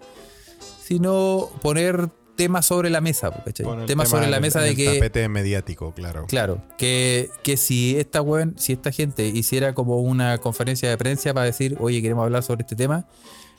Sino 0.82 1.48
poner 1.62 2.08
temas 2.36 2.66
sobre 2.66 2.90
la 2.90 3.00
mesa, 3.00 3.30
¿cachai? 3.44 3.64
Temas 3.66 3.86
tema 3.86 4.06
sobre 4.06 4.28
la 4.28 4.36
en- 4.36 4.42
mesa 4.42 4.58
en 4.60 4.64
de 4.64 4.70
el 4.70 4.76
que. 4.76 4.94
tapete 4.98 5.28
mediático, 5.28 5.92
claro. 5.92 6.26
Claro, 6.26 6.62
que, 6.76 7.30
que 7.42 7.56
si 7.56 7.96
esta 7.98 8.20
weón, 8.22 8.54
si 8.58 8.72
esta 8.74 8.92
gente 8.92 9.26
hiciera 9.26 9.74
como 9.74 9.98
una 10.00 10.38
conferencia 10.38 10.88
de 10.90 10.96
prensa 10.98 11.32
para 11.32 11.46
decir, 11.46 11.76
oye, 11.80 12.02
queremos 12.02 12.24
hablar 12.24 12.42
sobre 12.42 12.62
este 12.62 12.76
tema, 12.76 13.06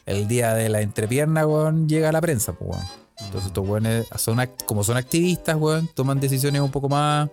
el 0.06 0.28
día 0.28 0.54
de 0.54 0.70
la 0.70 0.82
entrepierna, 0.82 1.45
weón, 1.45 1.89
llega 1.89 2.10
a 2.10 2.12
la 2.12 2.22
prensa, 2.22 2.54
pues, 2.54 2.70
weón. 2.72 3.07
Entonces 3.20 3.47
estos 3.47 3.68
weones, 3.68 4.05
son, 4.18 4.39
como 4.65 4.84
son 4.84 4.97
activistas, 4.97 5.55
weón, 5.55 5.88
toman 5.93 6.20
decisiones 6.20 6.61
un 6.61 6.72
poco 6.72 6.88
más... 6.89 7.30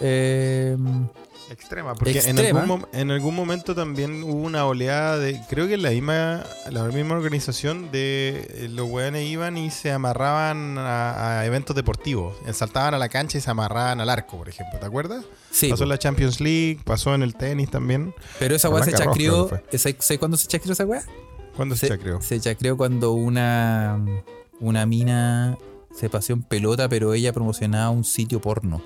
eh, 0.00 0.76
Extrema, 1.50 1.94
porque 1.94 2.10
Extrema. 2.10 2.40
En, 2.40 2.56
algún, 2.58 2.82
mom- 2.82 2.88
en 2.92 3.10
algún 3.10 3.34
momento 3.34 3.74
también 3.74 4.22
hubo 4.22 4.34
una 4.42 4.66
oleada 4.66 5.16
de. 5.18 5.40
Creo 5.48 5.66
que 5.66 5.74
en 5.74 5.82
la 5.82 5.88
misma, 5.92 6.44
la 6.70 6.82
misma 6.84 7.14
organización 7.14 7.90
de 7.90 8.46
eh, 8.50 8.68
los 8.70 8.86
weones 8.90 9.24
iban 9.26 9.56
y 9.56 9.70
se 9.70 9.90
amarraban 9.90 10.76
a, 10.76 11.38
a 11.40 11.46
eventos 11.46 11.74
deportivos. 11.74 12.36
Saltaban 12.52 12.92
a 12.92 12.98
la 12.98 13.08
cancha 13.08 13.38
y 13.38 13.40
se 13.40 13.50
amarraban 13.50 13.98
al 14.02 14.10
arco, 14.10 14.36
por 14.36 14.50
ejemplo. 14.50 14.78
¿Te 14.78 14.84
acuerdas? 14.84 15.24
sí, 15.50 15.70
pasó 15.70 15.84
en 15.84 15.88
la 15.88 15.98
Champions 15.98 16.38
League, 16.38 16.80
pasó 16.84 17.14
en 17.14 17.22
el 17.22 17.34
tenis 17.34 17.70
también. 17.70 18.14
pero 18.38 18.54
esa 18.54 18.68
weá 18.68 18.84
se 18.84 18.92
creo 18.92 19.48
¿Sabes 19.78 20.18
cuándo 20.18 20.36
se 20.36 20.48
chacreó 20.48 20.74
esa 20.74 20.84
weá? 20.84 21.02
¿Cuándo 21.56 21.76
se, 21.76 21.86
Se, 21.86 21.88
chacreó? 21.88 22.20
se 22.20 22.40
chacreó 22.40 22.76
cuando 22.76 23.12
una, 23.12 23.98
una 24.60 24.86
mina 24.86 25.56
se 25.94 26.08
pasó 26.10 26.32
en 26.32 26.42
pelota, 26.42 26.88
pero 26.88 27.14
ella 27.14 27.32
promocionaba 27.32 27.90
un 27.90 28.04
sitio 28.04 28.40
porno. 28.40 28.82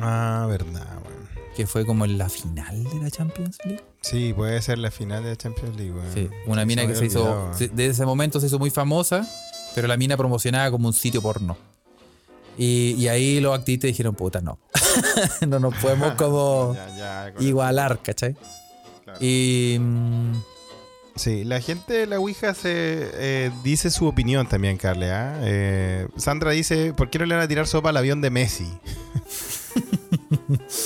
Ah, 0.00 0.46
verdad, 0.48 0.86
weón. 1.04 1.28
Que 1.56 1.66
fue 1.66 1.84
como 1.84 2.04
en 2.04 2.18
la 2.18 2.28
final 2.28 2.84
de 2.84 3.00
la 3.02 3.10
Champions 3.10 3.58
League. 3.64 3.82
Sí, 4.00 4.32
puede 4.32 4.60
ser 4.62 4.78
la 4.78 4.90
final 4.92 5.24
de 5.24 5.30
la 5.30 5.36
Champions 5.36 5.76
League, 5.76 5.92
weón. 5.92 6.12
Sí, 6.14 6.28
una 6.46 6.64
mina 6.64 6.86
que 6.86 6.94
se 6.94 7.06
hizo, 7.06 7.50
desde 7.58 7.86
ese 7.86 8.06
momento 8.06 8.38
se 8.38 8.46
hizo 8.46 8.58
muy 8.60 8.70
famosa, 8.70 9.26
pero 9.74 9.88
la 9.88 9.96
mina 9.96 10.16
promocionaba 10.16 10.70
como 10.70 10.86
un 10.88 10.94
sitio 10.94 11.20
porno. 11.20 11.56
Y, 12.56 12.94
y 12.98 13.08
ahí 13.08 13.40
los 13.40 13.56
activistas 13.58 13.88
dijeron, 13.88 14.14
puta, 14.14 14.40
no. 14.40 14.58
no 15.48 15.58
nos 15.58 15.74
podemos 15.76 16.12
como 16.16 16.74
Ya, 16.74 16.96
ya, 16.96 17.32
con- 17.34 17.44
igualar, 17.44 18.00
¿cachai? 18.02 18.36
claro. 19.04 19.18
Y... 19.20 19.78
mm, 19.80 20.32
Sí, 21.18 21.44
la 21.44 21.60
gente 21.60 21.92
de 21.94 22.06
la 22.06 22.18
Ouija 22.18 22.54
se 22.54 23.10
eh, 23.14 23.50
dice 23.64 23.90
su 23.90 24.06
opinión 24.06 24.46
también, 24.48 24.76
Carle. 24.78 25.10
¿ah? 25.10 25.36
Eh, 25.42 26.06
Sandra 26.16 26.52
dice, 26.52 26.94
¿por 26.94 27.10
qué 27.10 27.18
no 27.18 27.26
le 27.26 27.34
van 27.34 27.44
a 27.44 27.48
tirar 27.48 27.66
sopa 27.66 27.88
al 27.90 27.96
avión 27.96 28.20
de 28.20 28.30
Messi? 28.30 28.68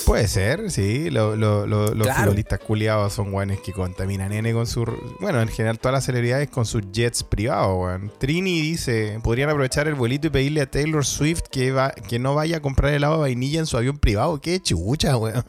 Puede 0.06 0.28
ser, 0.28 0.70
sí. 0.70 1.10
Lo- 1.10 1.36
lo- 1.36 1.66
lo- 1.66 1.94
los 1.94 2.06
Claro. 2.06 2.22
futbolistas 2.24 2.58
culiados 2.60 3.12
son 3.12 3.30
guanes 3.30 3.60
que 3.60 3.72
contaminan 3.72 4.32
N 4.32 4.52
con 4.52 4.66
su... 4.66 4.84
Bueno, 5.20 5.40
en 5.40 5.48
general 5.48 5.78
todas 5.78 5.94
las 5.94 6.04
celebridades 6.04 6.50
con 6.50 6.66
sus 6.66 6.82
jets 6.92 7.22
privados, 7.22 7.76
weón. 7.78 8.12
Trini 8.18 8.60
dice, 8.60 9.18
podrían 9.22 9.50
aprovechar 9.50 9.88
el 9.88 9.94
vuelito 9.94 10.26
y 10.28 10.30
pedirle 10.30 10.62
a 10.62 10.70
Taylor 10.70 11.04
Swift 11.04 11.42
que, 11.50 11.72
va, 11.72 11.90
que 11.90 12.18
no 12.18 12.34
vaya 12.34 12.58
a 12.58 12.60
comprar 12.60 12.92
helado 12.92 13.14
de 13.14 13.20
vainilla 13.20 13.60
en 13.60 13.66
su 13.66 13.76
avión 13.76 13.98
privado. 13.98 14.40
Qué 14.40 14.60
chucha, 14.60 15.16
weón. 15.16 15.44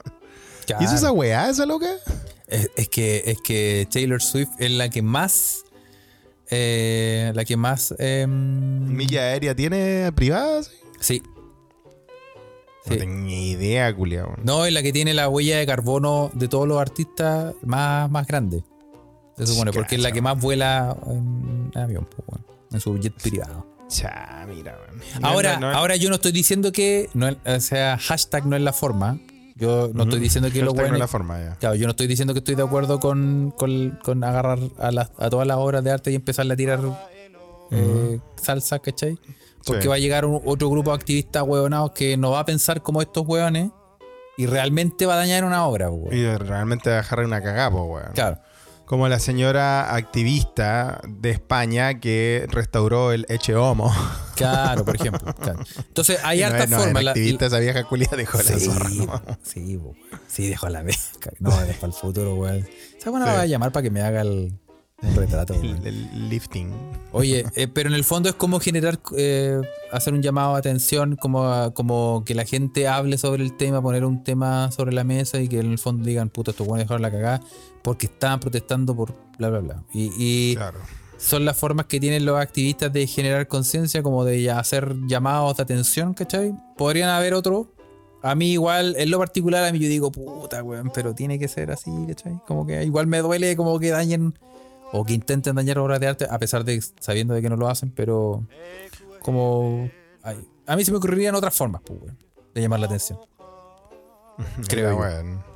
¿Hizo 0.80 0.92
esa 0.96 1.00
claro. 1.00 1.14
weá, 1.16 1.50
esa 1.50 1.66
loca? 1.66 1.88
Es, 2.54 2.70
es 2.76 2.90
que, 2.90 3.24
es 3.26 3.38
que 3.42 3.88
Taylor 3.92 4.22
Swift 4.22 4.50
es 4.60 4.72
la 4.72 4.90
que 4.90 5.02
más... 5.02 5.64
eh, 6.50 7.32
la 7.36 7.44
que 7.46 7.58
más... 7.58 7.94
em, 8.00 8.88
¿Milla 8.96 9.22
aérea 9.22 9.56
tiene 9.56 10.12
privada? 10.14 10.64
sí? 10.64 10.72
Sí. 11.00 11.22
No 12.86 12.92
Sí. 12.94 13.00
tengo 13.00 13.16
ni 13.16 13.52
idea, 13.52 13.96
culiao. 13.96 14.36
No, 14.44 14.66
es 14.66 14.74
la 14.74 14.82
que 14.84 14.92
tiene 14.92 15.14
la 15.14 15.30
huella 15.30 15.58
de 15.58 15.66
carbono 15.66 16.30
de 16.34 16.50
todos 16.50 16.68
los 16.68 16.80
artistas 16.82 17.54
más, 17.64 18.12
más 18.12 18.28
grande. 18.28 18.64
Se 19.38 19.48
supone, 19.48 19.72
porque 19.72 19.96
es 19.96 20.02
la 20.02 20.12
que 20.12 20.22
más 20.22 20.38
vuela 20.40 20.96
en 21.08 21.72
avión, 21.76 22.06
pues, 22.14 22.28
bueno, 22.28 22.46
en 22.72 22.80
su 22.82 22.98
jet 23.00 23.14
privado. 23.22 23.66
Cha, 23.88 24.46
mira, 24.50 24.78
Ahora, 25.22 25.60
no, 25.60 25.72
no. 25.72 25.78
ahora 25.78 25.96
yo 25.96 26.10
no 26.10 26.16
estoy 26.16 26.34
diciendo 26.34 26.72
que, 26.74 27.10
no, 27.14 27.30
o 27.46 27.60
sea, 27.62 27.98
hashtag 27.98 28.46
no 28.48 28.56
es 28.58 28.62
la 28.62 28.74
forma. 28.74 29.18
Yo 29.56 29.90
no 29.94 30.04
estoy 30.04 30.20
diciendo 30.20 30.50
que 30.52 30.62
los 30.64 30.74
buenos. 30.74 30.98
la 31.00 31.08
forma 31.08 31.40
ya. 31.40 31.56
Claro, 31.56 31.76
yo 31.76 31.86
no 31.86 31.92
estoy 31.92 32.08
diciendo 32.08 32.34
que 32.34 32.40
estoy 32.40 32.56
de 32.56 32.64
acuerdo 32.64 33.00
con, 33.00 33.54
con, 33.58 34.00
con 34.04 34.24
agarrar 34.24 34.60
a, 34.80 34.92
las- 34.92 35.12
a 35.18 35.30
todas 35.30 35.46
las 35.48 35.58
obras 35.58 35.84
de 35.84 35.92
arte 35.92 36.12
y 36.12 36.16
empezarle 36.16 36.54
a 36.54 36.58
tirar 36.58 36.80
eh, 37.72 38.20
salsa, 38.42 38.80
¿cachai? 38.80 39.18
Porque 39.66 39.84
Sí. 39.84 39.88
va 39.88 39.96
a 39.96 40.00
llegar 40.00 40.26
un- 40.26 40.42
otro 40.46 40.70
grupo 40.70 40.92
de 40.92 40.96
activistas 40.96 41.44
huevonados 41.44 41.92
que 41.92 42.18
no 42.18 42.32
va 42.32 42.40
a 42.40 42.46
pensar 42.46 42.82
como 42.82 43.02
estos 43.02 43.26
hueones 43.28 43.72
y 44.38 44.46
realmente 44.48 45.06
va 45.06 45.14
a 45.14 45.18
dañar 45.18 45.46
una 45.46 45.66
obra, 45.66 45.90
weón. 45.90 46.16
Y 46.18 46.26
realmente 46.38 46.90
dejar 46.90 47.20
una 47.24 47.42
cagada, 47.42 47.70
weón. 47.70 48.12
Claro. 48.14 48.40
Como 48.86 49.08
la 49.08 49.20
señora 49.20 49.96
activista 49.96 51.00
de 51.08 51.30
España 51.32 52.00
que 52.00 52.46
restauró 52.50 53.12
el 53.12 53.26
Eche 53.30 53.56
Homo. 53.56 53.94
Claro, 54.36 54.84
por 54.86 54.96
ejemplo. 54.96 55.34
claro. 55.36 55.60
Entonces, 55.78 56.20
hay 56.24 56.40
no, 56.42 56.46
hartas 56.48 56.64
es- 56.64 56.94
no, 56.94 57.02
la- 57.02 57.12
activista, 57.12 57.46
esa 57.46 57.60
vieja 57.60 57.84
culia 57.84 58.10
dejó 58.16 58.38
la 58.38 58.44
sí, 58.44 58.60
zorra. 58.66 58.90
¿no? 58.90 59.22
sí, 59.44 59.80
sí, 60.28 60.48
dejó 60.50 60.70
la 60.70 60.82
beca. 60.84 61.00
No, 61.40 61.52
dejó 61.66 61.86
el 61.86 61.94
futuro, 61.94 62.36
weón. 62.36 62.62
¿Sabes 62.62 63.04
cuándo 63.06 63.26
Sí. 63.26 63.32
la 63.32 63.34
voy 63.34 63.42
a 63.44 63.46
llamar 63.46 63.72
para 63.72 63.84
que 63.84 63.90
me 63.92 64.02
haga 64.02 64.22
el, 64.22 64.54
un 65.02 65.16
retrato, 65.16 65.54
weón? 65.54 65.86
El, 65.86 65.88
el 65.88 66.30
lifting. 66.30 66.72
Oye, 67.12 67.46
eh, 67.56 67.68
pero 67.68 67.90
en 67.90 67.96
el 67.96 68.04
fondo 68.04 68.30
es 68.30 68.36
como 68.36 68.60
generar, 68.60 69.00
eh, 69.18 69.60
hacer 69.92 70.14
un 70.14 70.22
llamado 70.22 70.54
de 70.54 70.60
atención, 70.60 71.16
como, 71.16 71.46
a- 71.46 71.74
como 71.74 72.24
que 72.26 72.34
la 72.36 72.46
gente 72.46 72.88
hable 72.88 73.18
sobre 73.18 73.44
el 73.44 73.56
tema, 73.58 73.82
poner 73.82 74.06
un 74.06 74.24
tema 74.24 74.72
sobre 74.72 74.94
la 74.94 75.04
mesa 75.04 75.40
y 75.40 75.48
que 75.48 75.60
en 75.60 75.72
el 75.72 75.78
fondo 75.80 76.06
digan, 76.06 76.30
puta, 76.30 76.52
esto 76.52 76.64
bueno 76.66 76.84
dejar 76.84 77.02
la 77.02 77.12
cagada 77.12 77.42
porque 77.82 78.06
estaban 78.08 78.40
protestando 78.40 78.96
por 78.96 79.14
bla, 79.38 79.50
bla, 79.50 79.60
bla. 79.60 79.84
Y, 79.94 80.12
y 80.18 80.56
Claro. 80.56 80.80
Son 81.24 81.46
las 81.46 81.58
formas 81.58 81.86
que 81.86 82.00
tienen 82.00 82.26
los 82.26 82.40
activistas 82.40 82.92
de 82.92 83.08
generar 83.08 83.48
conciencia, 83.48 84.04
como 84.04 84.26
de 84.26 84.52
hacer 84.52 84.94
llamados 85.08 85.56
de 85.58 85.64
atención, 85.64 86.14
¿cachai? 86.14 86.54
Podrían 86.76 87.10
haber 87.10 87.34
otro. 87.34 87.72
A 88.22 88.36
mí 88.36 88.52
igual, 88.52 88.96
en 88.98 89.10
lo 89.10 89.20
particular, 89.20 89.64
a 89.64 89.72
mí 89.72 89.80
yo 89.80 89.88
digo, 89.88 90.12
puta, 90.12 90.62
weón, 90.64 90.92
pero 90.94 91.16
tiene 91.16 91.40
que 91.40 91.48
ser 91.48 91.72
así, 91.72 91.92
¿cachai? 92.08 92.40
Como 92.46 92.68
que 92.68 92.84
igual 92.84 93.08
me 93.08 93.20
duele 93.20 93.56
como 93.56 93.80
que 93.80 93.90
dañen 93.90 94.38
o 94.92 95.06
que 95.06 95.14
intenten 95.14 95.56
dañar 95.56 95.80
obras 95.80 96.00
de 96.02 96.08
arte, 96.08 96.28
a 96.30 96.38
pesar 96.40 96.66
de 96.66 96.82
sabiendo 97.00 97.34
de 97.34 97.42
que 97.42 97.50
no 97.50 97.56
lo 97.56 97.70
hacen, 97.70 97.92
pero 97.92 98.46
como... 99.22 99.90
ay, 100.24 100.46
a 100.68 100.76
mí 100.76 100.84
se 100.84 100.92
me 100.92 100.98
ocurrirían 100.98 101.36
otras 101.36 101.56
formas, 101.56 101.82
pues, 101.86 102.02
weón, 102.02 102.18
de 102.54 102.62
llamar 102.62 102.82
la 102.82 102.88
atención. 102.88 103.20
Creo 104.68 104.92
yo. 104.92 104.98
weón. 104.98 105.53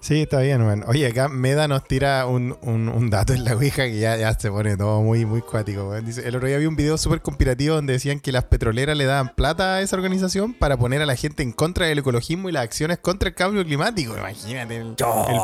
Sí, 0.00 0.22
está 0.22 0.38
bien, 0.40 0.62
weón. 0.62 0.84
Oye, 0.86 1.06
acá 1.08 1.28
Meda 1.28 1.66
nos 1.66 1.84
tira 1.84 2.24
un, 2.26 2.56
un- 2.62 2.88
un 2.88 3.10
dato 3.10 3.32
en 3.32 3.44
la 3.44 3.54
Ouija 3.54 3.82
que 3.84 3.98
ya, 3.98 4.16
ya 4.16 4.32
se 4.38 4.48
pone 4.50 4.76
todo 4.76 5.02
muy, 5.02 5.24
muy 5.26 5.40
cuático, 5.42 5.88
weón. 5.90 6.06
Dice, 6.06 6.26
el 6.26 6.36
otro 6.36 6.46
día 6.48 6.56
vi 6.58 6.66
un 6.66 6.76
video 6.76 6.96
súper 6.96 7.20
conspirativo 7.20 7.74
donde 7.74 7.94
decían 7.94 8.20
que 8.20 8.30
las 8.30 8.44
petroleras 8.44 8.96
le 8.96 9.04
daban 9.06 9.34
plata 9.34 9.74
a 9.74 9.82
esa 9.82 9.96
organización 9.96 10.54
para 10.54 10.76
poner 10.76 11.02
a 11.02 11.06
la 11.06 11.16
gente 11.16 11.42
en 11.42 11.52
contra 11.52 11.86
del 11.86 11.98
ecologismo 11.98 12.48
y 12.48 12.52
las 12.52 12.62
acciones 12.62 12.98
contra 12.98 13.28
el 13.28 13.34
cambio 13.34 13.64
climático. 13.64 14.16
Imagínate 14.16 14.76
el, 14.76 14.86
el 14.90 14.96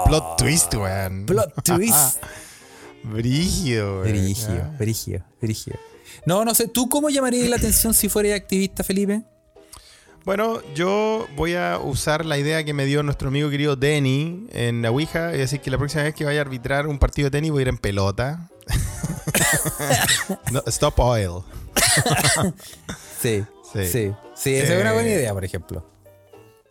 plot 0.06 0.36
twist, 0.38 0.72
weón. 0.74 1.26
Plot 1.26 1.52
twist. 1.64 2.22
Brígido, 3.02 4.00
weón. 4.00 4.02
Brigio, 4.12 4.70
brigio, 4.78 5.24
brigio. 5.40 5.74
No, 6.26 6.44
no 6.44 6.54
sé, 6.54 6.68
¿tú 6.68 6.88
cómo 6.88 7.10
llamarías 7.10 7.48
la 7.50 7.56
atención 7.56 7.92
si 7.92 8.08
fueras 8.08 8.32
activista, 8.34 8.84
Felipe? 8.84 9.22
Bueno, 10.24 10.62
yo 10.74 11.26
voy 11.36 11.54
a 11.54 11.78
usar 11.78 12.24
la 12.24 12.38
idea 12.38 12.64
que 12.64 12.72
me 12.72 12.86
dio 12.86 13.02
nuestro 13.02 13.28
amigo 13.28 13.50
querido 13.50 13.76
Denny 13.76 14.46
en 14.52 14.80
la 14.80 14.90
Ouija. 14.90 15.32
Es 15.32 15.38
decir, 15.38 15.60
que 15.60 15.70
la 15.70 15.76
próxima 15.76 16.02
vez 16.04 16.14
que 16.14 16.24
vaya 16.24 16.40
a 16.40 16.42
arbitrar 16.42 16.86
un 16.86 16.98
partido 16.98 17.26
de 17.26 17.30
tenis 17.32 17.50
voy 17.50 17.60
a 17.60 17.62
ir 17.62 17.68
en 17.68 17.78
pelota. 17.78 18.48
No, 20.52 20.62
stop 20.66 20.98
oil. 21.00 21.42
Sí, 23.20 23.44
Sí. 23.72 23.86
sí. 23.86 24.12
Sí, 24.34 24.54
esa 24.54 24.74
es 24.74 24.80
una 24.80 24.90
Eh, 24.90 24.94
buena 24.94 25.08
idea, 25.10 25.32
por 25.34 25.44
ejemplo. 25.44 25.84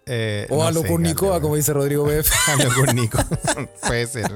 Eh, 0.05 0.47
O 0.49 0.57
no 0.57 0.63
a 0.67 0.71
lo 0.71 0.83
Curnicoa, 0.83 1.39
como 1.41 1.55
dice 1.55 1.73
Rodrigo 1.73 2.03
weón. 2.05 2.23
A 2.47 2.63
lo 2.63 2.73
Curnico. 2.73 3.19
Puede 3.87 4.07
ser. 4.07 4.31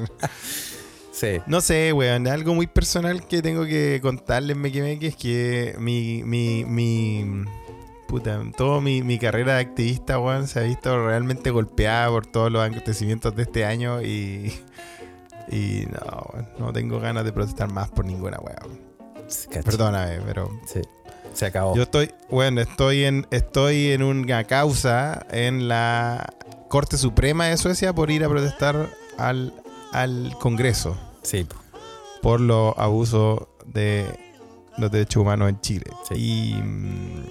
Sí. 1.12 1.40
No 1.48 1.62
sé, 1.62 1.94
weón. 1.94 2.28
Algo 2.28 2.54
muy 2.54 2.68
personal 2.68 3.26
que 3.26 3.42
tengo 3.42 3.66
que 3.66 4.00
contarles, 4.02 4.56
me 4.58 4.72
que 4.72 5.08
es 5.08 5.16
que 5.16 5.76
mi, 5.80 6.24
mi, 6.24 6.66
mi, 6.66 7.46
puta, 8.08 8.42
toda 8.56 8.82
mi, 8.82 9.02
mi 9.04 9.20
carrera 9.20 9.56
de 9.56 9.62
activista, 9.62 10.20
weón, 10.20 10.48
se 10.48 10.60
ha 10.60 10.64
visto 10.64 11.06
realmente 11.06 11.50
golpeada 11.52 12.10
por 12.10 12.26
todos 12.26 12.52
los 12.52 12.62
acontecimientos 12.64 13.36
de 13.36 13.44
este 13.44 13.66
año 13.66 14.02
y, 14.02 14.54
y 15.52 15.86
no, 15.92 16.30
weón, 16.34 16.50
no 16.58 16.74
tengo 16.74 17.00
ganas 17.00 17.24
de 17.26 17.34
protestar 17.34 17.72
más 17.72 17.90
por 17.90 18.06
ninguna 18.06 18.38
weón. 18.40 18.80
Perdóname, 19.64 20.20
pero 20.26 20.50
Sí. 20.66 20.82
Se 21.34 21.46
acabó. 21.46 21.76
yo 21.76 21.84
estoy, 21.84 22.12
bueno, 22.30 22.62
estoy 22.62 23.04
en, 23.04 23.28
estoy 23.30 23.92
en 23.92 24.02
una 24.02 24.46
causa 24.46 25.26
en 25.30 25.68
la 25.68 26.34
Corte 26.70 26.98
Suprema 26.98 27.46
de 27.46 27.58
Suecia 27.58 27.94
por 27.94 28.10
ir 28.10 28.24
a 28.24 28.30
protestar 28.30 28.90
al, 29.18 29.54
al 29.92 30.36
Congreso 30.40 30.98
Sí. 31.22 31.44
po. 31.44 31.56
por 32.24 32.42
los 32.42 32.74
abusos 32.78 33.42
de 33.66 34.06
los 34.78 34.90
derechos 34.90 35.22
humanos 35.22 35.50
en 35.50 35.60
Chile. 35.62 35.86
Sí. 36.08 36.16
Y 36.16 36.54
mm, 36.62 37.26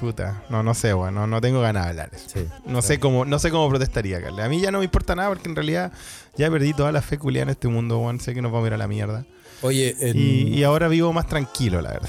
puta, 0.00 0.42
no, 0.48 0.62
no 0.62 0.74
sé, 0.74 0.92
bueno, 0.92 1.26
no 1.26 1.40
tengo 1.40 1.60
ganas 1.60 1.84
de 1.84 1.90
hablar 1.90 2.10
de 2.10 2.16
eso. 2.16 2.26
Sí. 2.32 2.46
No 2.64 2.82
sé 2.82 2.98
cómo, 2.98 3.24
no 3.24 3.38
sé 3.38 3.50
cómo 3.50 3.68
protestaría, 3.68 4.20
Carle. 4.20 4.42
A 4.42 4.48
mí 4.48 4.60
ya 4.60 4.70
no 4.70 4.78
me 4.78 4.84
importa 4.84 5.14
nada 5.14 5.28
porque 5.28 5.48
en 5.48 5.54
realidad 5.54 5.92
ya 6.36 6.50
perdí 6.50 6.72
toda 6.72 6.90
la 6.90 7.02
fe 7.02 7.18
culiada 7.18 7.44
en 7.44 7.50
este 7.50 7.68
mundo, 7.68 7.98
weón. 7.98 8.18
Sé 8.18 8.34
que 8.34 8.42
nos 8.42 8.50
vamos 8.50 8.64
a 8.64 8.68
ir 8.68 8.74
a 8.74 8.78
la 8.78 8.88
mierda. 8.88 9.26
Oye, 9.62 9.94
en 10.00 10.16
Y, 10.16 10.58
y 10.58 10.64
ahora 10.64 10.88
vivo 10.88 11.12
más 11.12 11.28
tranquilo, 11.28 11.82
la 11.82 11.90
verdad. 11.90 12.08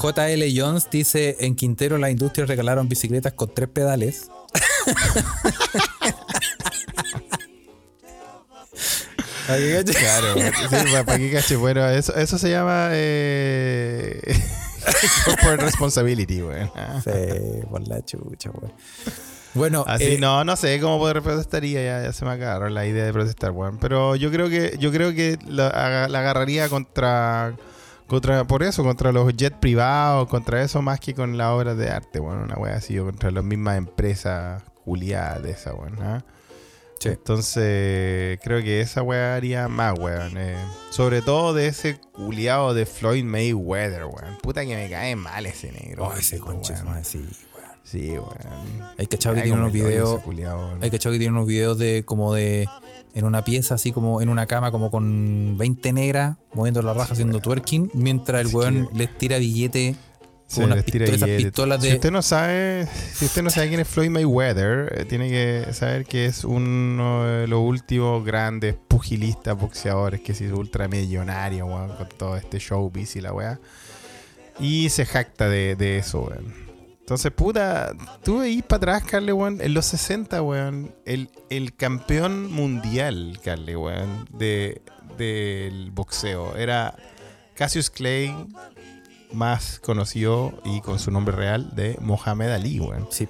JL 0.00 0.42
Jones 0.56 0.88
dice: 0.90 1.36
En 1.40 1.56
Quintero 1.56 1.98
las 1.98 2.10
industrias 2.10 2.48
regalaron 2.48 2.88
bicicletas 2.88 3.32
con 3.32 3.52
tres 3.52 3.68
pedales. 3.68 4.30
Claro, 9.48 10.34
sí, 10.36 10.76
para 11.06 11.18
que 11.18 11.32
cache. 11.32 11.56
Bueno, 11.56 11.88
eso, 11.88 12.14
eso 12.14 12.36
se 12.36 12.50
llama 12.50 12.90
eh, 12.92 14.20
corporate 15.24 15.64
responsibility, 15.64 16.42
weón. 16.42 16.70
Sí, 17.04 17.66
por 17.70 17.86
la 17.86 18.04
chucha, 18.04 18.50
güey. 18.50 18.72
Bueno, 19.54 19.84
Así 19.86 20.14
eh, 20.14 20.18
no, 20.20 20.44
no 20.44 20.56
sé 20.56 20.78
cómo 20.80 20.98
poder 20.98 21.22
protestaría, 21.22 21.82
ya, 21.82 22.02
ya 22.02 22.12
se 22.12 22.24
me 22.24 22.32
agarró 22.32 22.68
la 22.68 22.86
idea 22.86 23.04
de 23.04 23.12
protestar, 23.12 23.50
weón. 23.50 23.78
Pero 23.78 24.14
yo 24.16 24.30
creo 24.30 24.48
que, 24.48 24.76
yo 24.78 24.92
creo 24.92 25.12
que 25.14 25.38
la, 25.46 26.06
la 26.08 26.18
agarraría 26.18 26.68
contra, 26.68 27.56
contra, 28.06 28.44
por 28.44 28.62
eso, 28.62 28.84
contra 28.84 29.10
los 29.10 29.34
jets 29.36 29.56
privados, 29.58 30.28
contra 30.28 30.62
eso 30.62 30.82
más 30.82 31.00
que 31.00 31.14
con 31.14 31.36
las 31.38 31.48
obras 31.48 31.76
de 31.76 31.90
arte, 31.90 32.20
weón. 32.20 32.42
Una 32.42 32.56
wea 32.56 32.76
así, 32.76 32.98
o 32.98 33.04
contra 33.06 33.30
las 33.30 33.44
mismas 33.44 33.78
empresas 33.78 34.62
culiadas 34.84 35.42
de 35.42 35.50
esa, 35.52 35.74
weón. 35.74 35.96
¿ah? 36.02 36.24
Sí. 37.00 37.08
Entonces, 37.10 38.38
creo 38.42 38.62
que 38.62 38.80
esa 38.80 39.02
weá 39.02 39.34
haría 39.36 39.68
más, 39.68 39.98
weón. 39.98 40.36
eh. 40.36 40.56
sobre 40.90 41.22
todo 41.22 41.54
de 41.54 41.68
ese 41.68 42.00
culiado 42.12 42.74
de 42.74 42.86
Floyd 42.86 43.24
Mayweather, 43.24 44.04
weón. 44.04 44.36
Puta 44.42 44.64
que 44.64 44.74
me 44.74 44.88
cae 44.90 45.14
mal 45.16 45.46
ese 45.46 45.70
negro. 45.72 46.06
oh, 46.08 46.12
ese 46.14 46.40
weón. 46.40 46.60
más 46.84 46.96
así, 46.98 47.18
güey. 47.18 47.64
Sí, 47.84 48.10
weón. 48.10 48.92
Hay 48.98 49.06
cachado 49.06 49.34
que 49.34 49.42
Ay, 49.42 49.46
tiene 49.48 49.60
unos 49.60 49.72
videos. 49.72 50.20
weón. 50.26 50.82
Hay 50.82 50.90
cachado 50.90 51.12
que 51.12 51.18
tiene 51.18 51.32
unos 51.34 51.46
videos 51.46 51.78
de 51.78 52.02
como 52.04 52.34
de. 52.34 52.68
En 53.14 53.24
una 53.24 53.42
pieza, 53.42 53.74
así 53.74 53.90
como 53.90 54.20
en 54.20 54.28
una 54.28 54.46
cama, 54.46 54.70
como 54.70 54.90
con 54.90 55.56
20 55.56 55.92
negras, 55.92 56.36
moviendo 56.52 56.82
la 56.82 56.92
raja, 56.94 57.14
haciendo 57.14 57.40
twerking, 57.40 57.90
mientras 57.94 58.42
el 58.42 58.54
weón 58.54 58.86
que- 58.88 58.98
les 58.98 59.18
tira 59.18 59.38
billete 59.38 59.96
Unas 60.56 60.82
pistolas, 60.82 61.82
Si 61.82 61.92
usted 61.92 62.10
no 62.10 62.22
sabe, 62.22 62.88
si 63.12 63.26
usted 63.26 63.42
no 63.42 63.50
sabe 63.50 63.68
quién 63.68 63.80
es 63.80 63.88
Floyd 63.88 64.08
Mayweather, 64.08 64.92
eh, 64.98 65.04
tiene 65.04 65.28
que 65.28 65.72
saber 65.74 66.06
que 66.06 66.24
es 66.24 66.42
uno 66.42 67.24
de 67.26 67.46
los 67.46 67.60
últimos 67.60 68.24
grandes 68.24 68.74
pugilistas, 68.88 69.58
boxeadores 69.58 70.22
que 70.22 70.32
se 70.32 70.44
hizo 70.44 70.56
ultramillonario, 70.56 71.66
weón, 71.66 71.94
con 71.96 72.08
todo 72.08 72.36
este 72.36 72.58
showbiz 72.58 73.16
y 73.16 73.20
la 73.20 73.32
weá. 73.32 73.60
Y 74.58 74.88
se 74.88 75.04
jacta 75.04 75.48
de, 75.48 75.76
de 75.76 75.98
eso, 75.98 76.22
weón. 76.22 76.68
Entonces, 77.00 77.30
puta, 77.32 77.94
tú 78.22 78.38
veís 78.38 78.62
para 78.62 78.96
atrás, 78.96 79.10
Carle, 79.10 79.32
weón, 79.32 79.60
en 79.60 79.74
los 79.74 79.86
60, 79.86 80.42
weón, 80.42 80.94
el, 81.04 81.30
el 81.50 81.74
campeón 81.74 82.50
mundial, 82.50 83.38
Carle, 83.44 83.76
weón, 83.76 84.26
de, 84.32 84.80
del 85.18 85.90
boxeo. 85.90 86.56
Era 86.56 86.96
Cassius 87.54 87.90
Clay, 87.90 88.34
más 89.32 89.80
conocido 89.80 90.52
y 90.64 90.80
con 90.80 90.98
su 90.98 91.10
nombre 91.10 91.34
real 91.34 91.74
de 91.74 91.96
Mohamed 92.00 92.50
Ali, 92.50 92.80
weón. 92.80 93.06
Sí. 93.10 93.28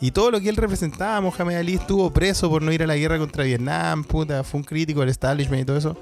Y 0.00 0.10
todo 0.10 0.30
lo 0.30 0.40
que 0.40 0.48
él 0.48 0.56
representaba, 0.56 1.20
Mohamed 1.20 1.56
Ali 1.56 1.74
estuvo 1.74 2.12
preso 2.12 2.50
por 2.50 2.60
no 2.62 2.72
ir 2.72 2.82
a 2.82 2.86
la 2.86 2.96
guerra 2.96 3.18
contra 3.18 3.44
Vietnam, 3.44 4.02
puta, 4.02 4.42
fue 4.42 4.58
un 4.58 4.64
crítico 4.64 5.00
del 5.00 5.10
establishment 5.10 5.62
y 5.62 5.64
todo 5.64 5.76
eso. 5.76 5.96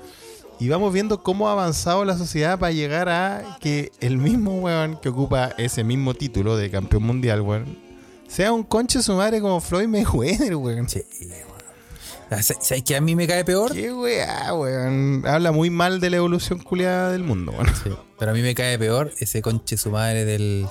Y 0.59 0.68
vamos 0.68 0.93
viendo 0.93 1.22
cómo 1.22 1.49
ha 1.49 1.53
avanzado 1.53 2.05
la 2.05 2.16
sociedad 2.16 2.59
para 2.59 2.72
llegar 2.72 3.09
a 3.09 3.59
que 3.61 3.93
el 4.01 4.18
mismo 4.18 4.59
weón 4.59 4.99
que 5.01 5.09
ocupa 5.09 5.55
ese 5.57 5.84
mismo 5.84 6.14
título 6.14 6.57
de 6.57 6.70
campeón 6.70 7.03
mundial, 7.03 7.41
weón, 7.41 7.78
sea 8.28 8.53
un 8.53 8.62
conche 8.62 9.03
su 9.03 9.14
madre 9.14 9.41
como 9.41 9.61
Floyd 9.61 9.88
Mayweather, 9.88 10.57
weón. 10.57 10.88
Sí, 10.88 11.03
weón. 11.22 11.49
¿Sabes 12.31 12.57
sabes 12.61 12.85
que 12.85 12.97
a 12.97 13.01
mí 13.01 13.16
me 13.16 13.26
cae 13.26 13.45
peor? 13.45 13.72
Qué 13.72 13.93
weá, 13.93 14.55
weón. 14.55 15.24
Habla 15.26 15.51
muy 15.53 15.68
mal 15.68 15.99
de 16.01 16.11
la 16.11 16.16
evolución 16.18 16.61
culiada 16.61 17.11
del 17.12 17.24
mundo, 17.24 17.53
weón. 17.53 17.66
Sí. 17.83 17.91
Pero 18.18 18.31
a 18.31 18.35
mí 18.35 18.41
me 18.43 18.55
cae 18.55 18.78
peor 18.78 19.12
ese 19.18 19.43
conche 19.43 19.76
su 19.76 19.91
madre 19.91 20.24
del, 20.24 20.66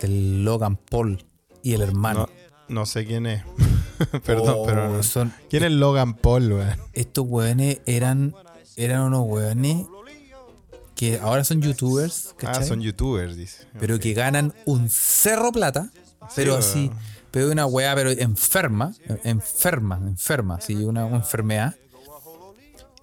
del 0.00 0.44
Logan 0.44 0.76
Paul 0.76 1.24
y 1.62 1.74
el 1.74 1.82
hermano. 1.82 2.28
No, 2.68 2.80
no 2.80 2.86
sé 2.86 3.06
quién 3.06 3.26
es. 3.26 3.44
Perdón, 4.24 4.54
Oh, 4.58 4.66
pero 4.66 4.88
no. 4.88 5.02
son, 5.04 5.32
¿Quién 5.48 5.62
es 5.62 5.70
Logan 5.72 6.14
Paul, 6.14 6.52
weón? 6.52 6.76
estos 6.92 7.24
weones 7.28 7.80
eran, 7.86 8.34
eran 8.76 9.02
unos 9.02 9.24
weones 9.28 9.86
que 10.96 11.18
ahora 11.20 11.44
son 11.44 11.62
youtubers, 11.62 12.34
Ah, 12.44 12.62
son 12.64 12.80
youtubers, 12.80 13.36
dice. 13.36 13.66
pero 13.78 13.98
que 14.00 14.12
ganan 14.14 14.52
un 14.66 14.88
cerro 14.90 15.52
plata, 15.52 15.90
pero 16.34 16.52
weón. 16.54 16.62
así, 16.64 16.90
pero 17.32 17.50
una 17.50 17.66
weá, 17.66 17.94
pero 17.96 18.10
enferma, 18.10 18.94
enferma, 19.24 19.96
enferma, 19.96 20.60
sí, 20.60 20.74
una, 20.76 21.04
una 21.06 21.16
enfermedad. 21.16 21.74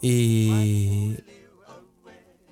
Y 0.02 1.16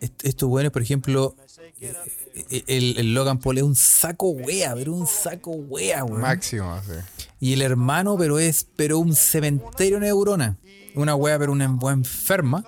est- 0.01 0.25
estos 0.25 0.49
weones, 0.49 0.71
por 0.71 0.81
ejemplo, 0.81 1.35
eh, 1.79 2.63
el, 2.67 2.97
el 2.97 3.13
Logan 3.13 3.39
Paul 3.39 3.57
es 3.59 3.63
un 3.63 3.75
saco 3.75 4.29
wea, 4.31 4.73
pero 4.75 4.93
un 4.93 5.07
saco 5.07 5.51
wea, 5.51 6.03
weón. 6.03 6.21
Máximo, 6.21 6.79
sí. 6.85 7.25
Y 7.39 7.53
el 7.53 7.61
hermano, 7.61 8.17
pero 8.17 8.39
es 8.39 8.67
pero 8.75 8.99
un 8.99 9.15
cementerio 9.15 9.99
de 9.99 10.07
neuronas. 10.07 10.57
Una 10.95 11.15
wea, 11.15 11.37
pero 11.39 11.51
una 11.51 11.71
wea 11.71 11.93
enferma. 11.93 12.65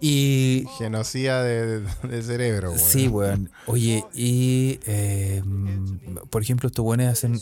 Y 0.00 0.64
Genocida 0.78 1.42
de, 1.42 1.80
de- 1.80 2.22
cerebro, 2.22 2.70
weón. 2.70 2.80
Sí, 2.80 3.08
weón. 3.08 3.50
Oye, 3.66 4.04
y 4.14 4.78
eh, 4.86 5.42
por 6.30 6.42
ejemplo, 6.42 6.68
estos 6.68 6.84
weones 6.84 7.08
hacen, 7.12 7.40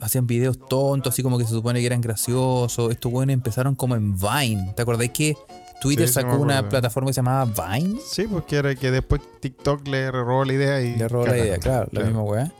hacían 0.00 0.26
videos 0.26 0.58
tontos, 0.68 1.12
así 1.14 1.22
como 1.22 1.38
que 1.38 1.44
se 1.44 1.50
supone 1.50 1.80
que 1.80 1.86
eran 1.86 2.00
graciosos. 2.00 2.90
Estos 2.90 3.12
weones 3.12 3.34
empezaron 3.34 3.74
como 3.74 3.94
en 3.96 4.16
Vine. 4.16 4.72
¿Te 4.76 4.82
acordás 4.82 5.08
que 5.10 5.36
Twitter 5.80 6.06
Sí, 6.08 6.14
sacó 6.14 6.36
una 6.36 6.68
plataforma 6.68 7.08
que 7.08 7.14
se 7.14 7.18
llamaba 7.18 7.44
Vine? 7.70 7.98
Sí, 8.06 8.26
porque 8.26 8.56
era 8.56 8.74
que 8.74 8.90
después 8.90 9.20
TikTok 9.40 9.86
le 9.88 10.10
robó 10.10 10.44
la 10.44 10.52
idea 10.52 10.80
y. 10.82 10.96
Le 10.96 11.08
robó 11.08 11.26
la 11.26 11.38
idea, 11.38 11.58
claro, 11.58 11.88
la 11.92 12.00
misma 12.04 12.22
weá. 12.22 12.52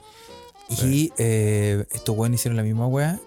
Y 0.82 1.12
eh, 1.18 1.86
estos 1.92 2.16
weones 2.16 2.40
hicieron 2.40 2.56
la 2.56 2.62
misma 2.62 2.86
weá. 2.88 3.18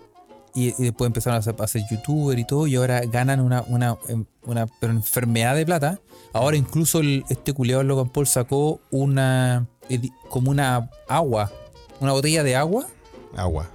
Y, 0.55 0.69
y 0.69 0.85
después 0.85 1.07
empezaron 1.07 1.35
a 1.35 1.39
hacer, 1.39 1.55
a 1.57 1.63
hacer 1.63 1.83
youtuber 1.89 2.37
y 2.37 2.43
todo. 2.45 2.67
Y 2.67 2.75
ahora 2.75 3.01
ganan 3.01 3.39
una, 3.39 3.61
una, 3.67 3.97
em, 4.09 4.25
una 4.43 4.67
pero 4.81 4.91
enfermedad 4.93 5.55
de 5.55 5.65
plata. 5.65 5.99
Ahora 6.33 6.57
incluso 6.57 6.99
el- 6.99 7.23
este 7.29 7.53
culiado 7.53 7.81
Logan 7.83 8.09
Paul 8.09 8.27
sacó 8.27 8.81
una 8.91 9.67
como 10.29 10.51
una 10.51 10.89
agua. 11.07 11.51
Una 12.01 12.11
botella 12.13 12.43
de 12.43 12.55
agua. 12.55 12.85
Agua. 13.35 13.69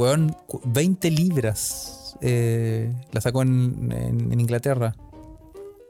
Weón, 0.00 0.34
cu- 0.46 0.62
20 0.64 1.10
libras. 1.10 2.16
eh, 2.22 2.90
la 3.12 3.20
sacó 3.20 3.42
en, 3.42 3.92
en- 3.92 4.32
en 4.32 4.40
Inglaterra. 4.40 4.94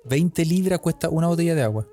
20 0.05 0.45
libras 0.45 0.79
cuesta 0.81 1.09
una 1.09 1.27
botella 1.29 1.55
de 1.55 1.63
agua. 1.63 1.87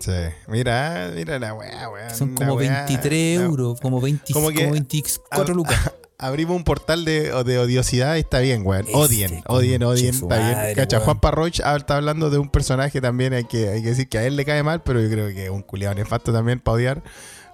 Sí. 0.00 0.12
Mira, 0.48 1.10
mira 1.14 1.38
la 1.38 1.54
weá, 1.54 1.88
weón. 1.90 2.14
Son 2.14 2.34
como 2.34 2.54
weá- 2.56 2.86
23 2.86 3.38
una- 3.38 3.46
euros, 3.46 3.80
como, 3.80 4.00
20, 4.00 4.32
Como 4.32 4.46
como, 4.46 4.56
que- 4.58 4.70
24 4.70 5.52
Ah, 5.52 5.56
lucas. 5.56 5.92
Abrimos 6.18 6.56
un 6.56 6.64
portal 6.64 7.04
de, 7.04 7.30
de 7.44 7.58
odiosidad 7.58 8.16
y 8.16 8.20
está 8.20 8.38
bien, 8.40 8.62
weón. 8.64 8.86
Este 8.86 8.96
Odien, 8.96 9.42
odien, 9.48 9.82
odien. 9.82 10.14
Está 10.14 10.26
madre, 10.26 10.64
bien. 10.64 10.74
Cacha. 10.76 11.00
Juan 11.00 11.20
Parroch 11.20 11.60
ah, 11.62 11.76
está 11.76 11.96
hablando 11.98 12.30
de 12.30 12.38
un 12.38 12.48
personaje 12.48 13.02
también. 13.02 13.34
Hay 13.34 13.44
que, 13.44 13.68
hay 13.68 13.82
que 13.82 13.90
decir 13.90 14.08
que 14.08 14.16
a 14.16 14.24
él 14.24 14.34
le 14.36 14.46
cae 14.46 14.62
mal, 14.62 14.82
pero 14.82 15.00
yo 15.02 15.10
creo 15.10 15.28
que 15.28 15.44
es 15.44 15.50
un 15.50 15.60
culiado 15.62 15.94
nefasto 15.94 16.32
también 16.32 16.58
para 16.60 16.74
odiar. 16.76 17.02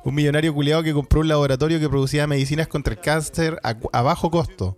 Un 0.05 0.15
millonario 0.15 0.53
culiado 0.53 0.83
que 0.83 0.93
compró 0.93 1.21
un 1.21 1.29
laboratorio 1.29 1.79
que 1.79 1.89
producía 1.89 2.27
medicinas 2.27 2.67
contra 2.69 2.95
el 2.95 3.01
cáncer 3.01 3.59
a, 3.63 3.77
a 3.93 4.03
bajo 4.03 4.31
costo. 4.31 4.77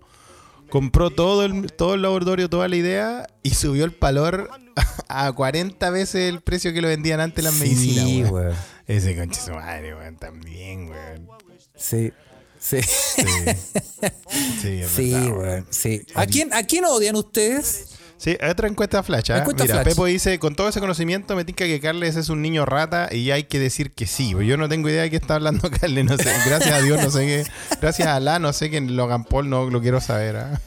compró 0.71 1.11
todo 1.11 1.45
el, 1.45 1.73
todo 1.73 1.95
el 1.95 2.03
laboratorio, 2.03 2.51
toda 2.51 2.69
la 2.69 2.77
idea 2.77 3.27
y 3.43 3.51
subió 3.55 3.85
el 3.85 3.97
valor 3.99 4.51
a 5.09 5.33
40 5.33 5.91
veces 5.91 6.29
el 6.33 6.41
precio 6.41 6.73
que 6.73 6.83
lo 6.83 6.89
vendían 6.89 7.21
antes 7.21 7.43
las 7.45 7.55
medicinas. 7.55 8.05
Sí, 8.05 8.25
weón. 8.25 8.55
Ese 8.87 9.17
conche 9.17 9.41
su 9.41 9.53
madre, 9.53 9.95
weón, 9.95 10.17
también, 10.17 10.89
weón. 10.91 11.29
Sí. 11.77 12.13
Sí, 12.59 12.81
Sí, 12.83 13.23
sí, 14.63 14.69
es 14.81 14.91
sí, 14.91 15.13
verdad, 15.13 15.37
weón. 15.37 15.67
Sí. 15.71 16.03
¿A 16.15 16.27
quién, 16.27 16.53
¿A 16.55 16.63
quién 16.65 16.85
odian 16.87 17.17
ustedes? 17.17 17.91
Sí, 18.17 18.39
otra 18.49 18.69
encuesta 18.69 19.03
flash. 19.03 19.33
¿ah? 19.33 19.39
Encuesta 19.39 19.65
Mira, 19.65 19.75
flash. 19.77 19.89
Pepo 19.89 20.07
dice, 20.07 20.39
con 20.39 20.55
todo 20.55 20.69
ese 20.69 20.81
conocimiento 20.81 21.35
me 21.37 21.45
tinca 21.45 21.65
que 21.65 21.81
Carles 21.81 22.17
es 22.17 22.29
un 22.29 22.41
niño 22.43 22.65
rata 22.65 23.09
y 23.13 23.31
hay 23.33 23.45
que 23.45 23.59
decir 23.59 23.91
que 23.93 24.07
sí. 24.07 24.35
Pues 24.35 24.47
Yo 24.47 24.57
no 24.57 24.69
tengo 24.69 24.89
idea 24.89 25.03
de 25.03 25.11
qué 25.11 25.17
está 25.17 25.35
hablando 25.35 25.71
Carles, 25.81 26.05
no 26.05 26.17
sé. 26.17 26.31
Gracias 26.47 26.73
a 26.75 26.81
Dios 26.81 27.03
no 27.03 27.11
sé 27.11 27.27
qué. 27.27 27.45
Gracias 27.81 28.09
a 28.09 28.17
Alá 28.17 28.39
no 28.39 28.53
sé 28.53 28.71
que 28.71 28.81
Logan 28.81 29.25
Paul 29.25 29.51
no 29.51 29.69
lo 29.69 29.81
quiero 29.81 30.01
saber. 30.01 30.37
¿ah? 30.37 30.61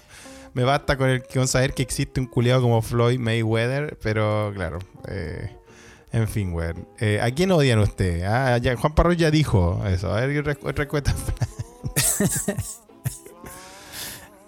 Me 0.54 0.64
basta 0.64 0.98
con, 0.98 1.10
el, 1.10 1.24
con 1.24 1.48
saber 1.48 1.74
que 1.74 1.84
existe 1.84 2.20
un 2.20 2.28
culiado 2.28 2.62
como 2.62 2.82
Floyd 2.82 3.20
Mayweather, 3.20 3.98
pero 4.02 4.52
claro. 4.54 4.80
eh, 5.08 5.56
en 6.12 6.28
fin, 6.28 6.54
weón. 6.54 6.88
Eh, 7.00 7.20
¿A 7.22 7.30
quién 7.32 7.52
odian 7.52 7.80
ustedes? 7.80 8.24
Ah, 8.28 8.58
ya- 8.58 8.76
Juan 8.76 8.94
Parro 8.96 9.14
ya 9.14 9.30
dijo 9.32 9.84
eso. 9.88 10.14
A 10.14 10.22
ver, 10.26 10.58
otra 10.64 10.84
encuesta 10.84 11.14
flash. 11.14 12.58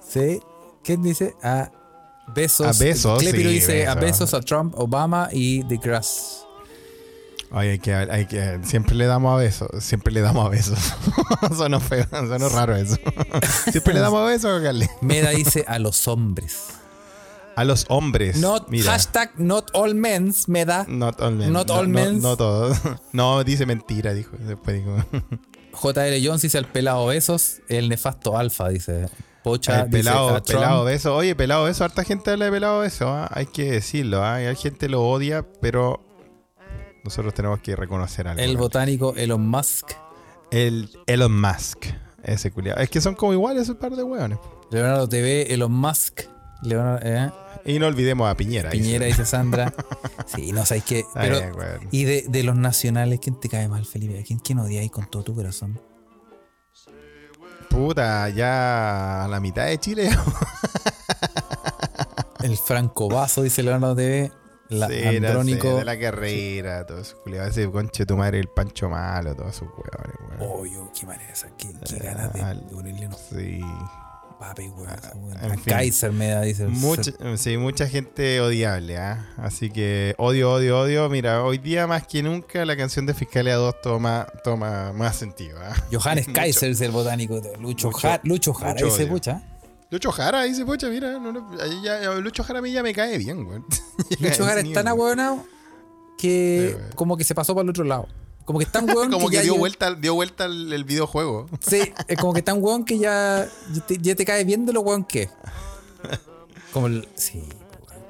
Sí. 0.08 0.40
¿Quién 0.84 1.04
dice? 1.04 1.36
A 1.44 1.70
Besos. 2.34 2.68
A 2.68 3.18
Clepiro 3.18 3.50
sí, 3.50 3.56
dice 3.56 3.88
a 3.88 3.96
Bezos. 3.96 4.20
Besos, 4.20 4.34
a 4.34 4.42
Trump, 4.42 4.74
Obama 4.78 5.30
y 5.32 5.64
The 5.64 5.78
Grass. 5.78 6.46
Ay, 7.52 7.70
hay 7.70 7.80
que, 7.80 7.94
hay 7.94 8.26
que, 8.28 8.60
siempre 8.64 8.96
le 8.96 9.08
damos 9.08 9.34
a 9.34 9.38
besos, 9.38 9.68
siempre 9.80 10.14
le 10.14 10.22
damos 10.22 10.46
a 10.46 10.50
besos. 10.50 10.78
sonó 11.58 11.80
feo, 11.80 12.06
sonó 12.12 12.48
raro 12.50 12.76
eso. 12.76 12.96
siempre 13.72 13.96
le 13.96 14.02
damos 14.02 14.22
a 14.22 14.26
besos, 14.26 14.62
Carles. 14.62 14.90
Meda 15.02 15.32
dice 15.32 15.66
a 15.68 15.80
los 15.80 16.08
hombres. 16.08 16.68
A 17.56 17.64
los 17.64 17.86
hombres. 17.90 18.38
Not, 18.38 18.70
mira. 18.70 18.92
hashtag 18.92 19.32
not 19.38 19.70
all 19.74 19.96
men's, 19.96 20.48
Meda. 20.48 20.86
Not 20.88 21.20
all 21.22 21.32
men. 21.36 21.52
not 21.52 21.68
No- 21.68 21.74
all 21.74 21.92
no, 21.92 22.00
men's. 22.00 22.22
No, 22.22 22.38
todos. 22.38 22.78
No, 23.14 23.44
dice 23.44 23.66
mentira, 23.66 24.14
dijo. 24.14 24.38
Después 24.38 24.78
dijo. 24.78 24.96
JL 25.74 26.26
Jones 26.26 26.42
dice 26.44 26.58
al 26.58 26.66
pelado 26.66 27.08
Besos, 27.08 27.62
el 27.68 27.90
nefasto 27.90 28.38
Alfa, 28.38 28.70
dice. 28.70 29.08
Pocha 29.50 29.82
El 29.82 29.90
dice 29.90 30.04
pelado, 30.04 30.30
a 30.30 30.42
Trump. 30.44 30.60
pelado 30.62 30.84
beso. 30.86 31.16
Oye, 31.16 31.36
pelado 31.36 31.64
beso. 31.66 31.84
Harta 31.84 32.04
gente 32.04 32.32
habla 32.32 32.46
de 32.46 32.52
pelado 32.52 32.80
beso. 32.80 33.10
¿ah? 33.10 33.28
Hay 33.32 33.46
que 33.48 33.72
decirlo. 33.72 34.24
¿ah? 34.24 34.36
Hay 34.36 34.56
gente 34.56 34.90
lo 34.90 35.04
odia, 35.08 35.46
pero 35.62 36.02
nosotros 37.04 37.34
tenemos 37.34 37.60
que 37.60 37.76
reconocer 37.76 38.28
algo. 38.28 38.42
El 38.42 38.58
botánico 38.58 39.14
Elon 39.16 39.48
Musk. 39.48 39.92
El 40.52 40.90
Elon 41.08 41.40
Musk. 41.40 41.86
Ese 42.24 42.52
culiado. 42.52 42.82
Es 42.82 42.90
que 42.90 43.02
son 43.02 43.16
como 43.16 43.34
iguales 43.34 43.64
esos 43.64 43.78
par 43.78 43.96
de 43.96 44.04
hueones. 44.04 44.38
Leonardo 44.72 45.08
TV, 45.08 45.54
Elon 45.54 45.72
Musk. 45.72 46.22
Leonardo, 46.62 47.00
eh, 47.04 47.32
Y 47.66 47.80
no 47.80 47.88
olvidemos 47.88 48.30
a 48.30 48.36
Piñera. 48.36 48.70
Piñera, 48.70 49.06
dice. 49.06 49.22
dice 49.22 49.30
Sandra. 49.32 49.74
Sí, 50.28 50.52
no 50.52 50.64
sabéis 50.64 50.84
qué. 50.84 51.06
Pero, 51.16 51.40
y 51.90 52.04
de, 52.04 52.26
de 52.28 52.44
los 52.44 52.56
nacionales, 52.56 53.20
¿quién 53.20 53.40
te 53.40 53.50
cae 53.50 53.68
mal, 53.68 53.84
Felipe? 53.86 54.20
¿A 54.20 54.24
quién, 54.24 54.38
quién 54.38 54.60
odiáis 54.60 54.92
con 54.92 55.10
todo 55.10 55.24
tu 55.24 55.34
corazón? 55.34 55.80
Puta, 57.70 58.30
ya 58.30 59.26
a 59.26 59.28
la 59.28 59.40
mitad 59.40 59.66
de 59.68 59.78
Chile. 59.80 60.10
El 62.44 62.58
Franco 62.58 63.10
Vaso, 63.10 63.42
dice 63.44 63.62
Leonardo 63.64 63.96
TV. 63.96 64.32
La 64.70 64.88
Sí, 64.88 65.02
no 65.20 65.28
Andrónico. 65.28 65.78
de 65.78 65.86
la 65.86 66.00
carrera, 66.00 66.86
todo 66.86 67.00
eso. 67.00 67.18
culiao. 67.24 67.48
Ese 67.48 67.70
conche 67.72 68.06
tu 68.06 68.16
madre, 68.16 68.40
el 68.40 68.48
Pancho 68.50 68.88
Malo, 68.88 69.36
todos 69.36 69.56
esos 69.56 69.68
huevones, 69.70 70.40
weón. 70.40 70.60
Oye, 70.60 70.78
qué 70.98 71.06
manera 71.08 71.34
esa. 71.34 71.48
Qué, 71.58 71.74
qué 71.88 71.98
ganas 71.98 72.32
de, 72.34 72.44
de 72.44 72.56
ponerle 72.72 73.08
unos 73.08 73.20
Sí. 73.20 73.62
Papes, 74.40 74.72
weón. 74.76 74.90
esa 74.90 75.16
weón. 75.16 75.38
en 75.44 75.52
A 75.52 75.56
fin. 75.56 75.64
Kaiser 75.66 76.12
me 76.12 76.30
da, 76.30 76.42
dice. 76.42 76.66
Mucha, 76.68 77.12
sí, 77.38 77.58
mucha 77.58 77.88
gente 77.88 78.40
odiable, 78.42 78.98
¿ah? 78.98 79.28
Así 79.38 79.70
que 79.70 80.16
odio, 80.18 80.52
odio, 80.54 80.80
odio. 80.80 81.10
Mira, 81.10 81.44
hoy 81.44 81.58
día 81.58 81.86
más 81.86 82.08
que 82.08 82.24
nunca 82.24 82.66
la 82.66 82.76
canción 82.78 83.06
de 83.06 83.14
Fiscalía 83.14 83.56
2 83.56 83.82
toma, 83.84 84.26
toma 84.44 84.94
más 84.94 85.16
sentido, 85.18 85.60
¿ah? 85.62 85.76
Johannes 85.92 86.28
Mucho. 86.28 86.40
Kaiser 86.40 86.72
es 86.72 86.82
el 86.82 86.92
botánico. 86.92 87.40
de 87.42 87.58
Lucho, 87.58 87.92
Mucho- 87.92 88.20
Lucho 88.24 88.54
Jara, 88.54 88.74
mucho 88.74 88.86
dice 88.86 89.06
pucha. 89.06 89.44
Lucho 89.92 90.12
Jara 90.12 90.44
dice, 90.44 90.66
pocha, 90.66 90.88
mira, 90.88 91.18
no, 91.20 91.32
no, 91.32 91.50
ahí 91.62 91.82
ya- 91.84 92.00
ya- 92.02 92.14
Lucho 92.16 92.44
Jara 92.44 92.60
a 92.60 92.62
mí 92.62 92.72
ya 92.72 92.84
me 92.84 92.94
cae 92.94 93.18
bien, 93.18 93.44
güey. 93.44 93.60
Lucho 94.20 94.46
Jara 94.46 94.62
es 94.62 94.72
tan 94.74 94.88
ahueonado 94.88 95.44
que 96.18 96.70
Sí, 96.72 96.76
weón. 96.78 96.92
como 96.96 97.18
que 97.18 97.24
se 97.24 97.34
pasó 97.34 97.54
para 97.56 97.64
el 97.64 97.70
otro 97.70 97.84
lado. 97.84 98.08
Como 98.50 98.58
que 98.58 98.66
es 98.66 98.72
tan 98.72 98.90
hueón 98.90 99.12
Como 99.12 99.30
que, 99.30 99.36
ya 99.36 99.42
dio, 99.44 99.52
llegó- 99.54 99.60
vuelta, 99.60 99.94
dio 99.94 100.16
vuelta 100.16 100.46
el, 100.46 100.74
el 100.74 100.84
videojuego. 100.84 101.46
Sí, 101.60 101.94
es 102.08 102.18
como 102.18 102.34
que 102.34 102.40
es 102.40 102.46
tan 102.46 102.58
hueón 102.64 102.84
que 102.84 102.98
ya, 102.98 103.48
ya, 103.72 103.82
te, 103.86 103.98
ya 104.00 104.16
te 104.16 104.26
cae 104.26 104.44
bien 104.44 104.66
de 104.66 104.74
lo 104.74 104.82
hueón 104.82 105.04
que. 105.04 105.30
Como 106.74 106.88
el. 106.88 107.08
Sí, 107.14 107.44
weón. 107.88 108.04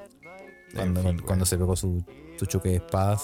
Cuando, 0.74 1.02
En 1.02 1.18
fin, 1.18 1.26
cuando 1.26 1.46
se 1.46 1.58
pegó 1.58 1.76
su, 1.76 2.06
su 2.38 2.46
choque 2.46 2.70
de 2.70 2.76
espadas. 2.78 3.22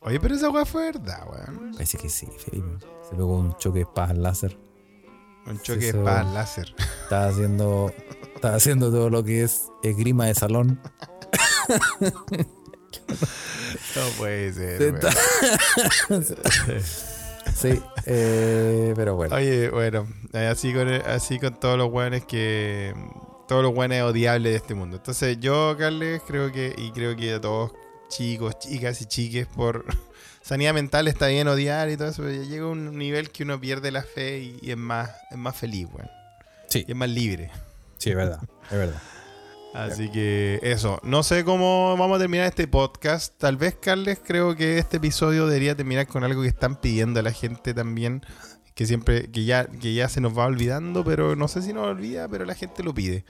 Oye, 0.00 0.18
pero 0.18 0.34
esa 0.34 0.50
weá 0.50 0.64
fue 0.66 0.86
verdad, 0.86 1.28
weón. 1.30 1.70
Parece 1.74 1.96
que 1.96 2.08
sí, 2.08 2.26
Felipe. 2.44 2.84
Se 3.08 3.14
pegó 3.14 3.36
un 3.36 3.56
choque 3.58 3.78
de 3.78 3.82
espadas 3.84 4.18
láser. 4.18 4.58
Un 5.46 5.60
choque 5.60 5.90
Eso- 5.90 5.98
de 5.98 6.02
espadas 6.04 6.34
láser. 6.34 6.74
Estaba 7.04 7.28
haciendo. 7.28 7.92
Estaba 8.34 8.56
haciendo 8.56 8.90
todo 8.90 9.10
lo 9.10 9.22
que 9.22 9.44
es 9.44 9.68
esgrima 9.84 10.26
de 10.26 10.34
salón. 10.34 10.80
No 13.96 14.02
puede 14.18 14.52
ser. 14.52 15.00
Sí, 17.56 17.82
eh, 18.06 18.92
pero 18.96 19.16
bueno. 19.16 19.34
Oye, 19.36 19.68
bueno, 19.70 20.06
eh, 20.32 20.46
así 20.46 20.72
con, 20.72 20.88
así 20.88 21.38
con 21.38 21.58
todos 21.58 21.76
los 21.76 21.90
weones 21.90 22.24
que. 22.24 22.94
Todos 23.48 23.62
los 23.62 23.74
weones 23.74 24.02
odiables 24.02 24.52
de 24.52 24.56
este 24.56 24.74
mundo. 24.74 24.96
Entonces, 24.98 25.38
yo, 25.40 25.76
Carles, 25.78 26.22
creo 26.26 26.52
que. 26.52 26.74
Y 26.76 26.92
creo 26.92 27.16
que 27.16 27.34
a 27.34 27.40
todos, 27.40 27.72
chicos, 28.08 28.58
chicas 28.60 29.00
y 29.02 29.06
chiques, 29.06 29.46
por 29.48 29.84
sanidad 30.42 30.72
mental 30.72 31.08
está 31.08 31.26
bien 31.26 31.48
odiar 31.48 31.90
y 31.90 31.96
todo 31.96 32.08
eso. 32.08 32.22
Pero 32.22 32.42
ya 32.42 32.48
llega 32.48 32.66
un 32.66 32.96
nivel 32.96 33.30
que 33.30 33.42
uno 33.42 33.60
pierde 33.60 33.90
la 33.90 34.02
fe 34.02 34.38
y, 34.38 34.58
y 34.62 34.70
es, 34.70 34.76
más, 34.76 35.10
es 35.30 35.36
más 35.36 35.56
feliz, 35.56 35.88
weón. 35.92 36.08
Sí, 36.68 36.84
Y 36.86 36.92
es 36.92 36.96
más 36.96 37.08
libre. 37.10 37.50
sí, 37.98 38.10
es 38.10 38.16
verdad. 38.16 38.40
Es 38.70 38.78
verdad. 38.78 39.02
Así 39.74 40.10
que 40.10 40.58
eso, 40.62 40.98
no 41.04 41.22
sé 41.22 41.44
cómo 41.44 41.96
vamos 41.96 42.16
a 42.16 42.20
terminar 42.20 42.46
este 42.46 42.66
podcast. 42.66 43.38
Tal 43.38 43.56
vez, 43.56 43.76
Carles, 43.80 44.18
creo 44.24 44.56
que 44.56 44.78
este 44.78 44.96
episodio 44.96 45.46
debería 45.46 45.76
terminar 45.76 46.08
con 46.08 46.24
algo 46.24 46.42
que 46.42 46.48
están 46.48 46.80
pidiendo 46.80 47.20
a 47.20 47.22
la 47.22 47.32
gente 47.32 47.72
también, 47.72 48.22
que 48.74 48.86
siempre, 48.86 49.30
que 49.30 49.44
ya, 49.44 49.66
que 49.66 49.94
ya 49.94 50.08
se 50.08 50.20
nos 50.20 50.36
va 50.36 50.46
olvidando, 50.46 51.04
pero 51.04 51.36
no 51.36 51.46
sé 51.46 51.62
si 51.62 51.72
nos 51.72 51.86
olvida, 51.86 52.28
pero 52.28 52.44
la 52.44 52.54
gente 52.54 52.82
lo 52.82 52.92
pide. 52.92 53.24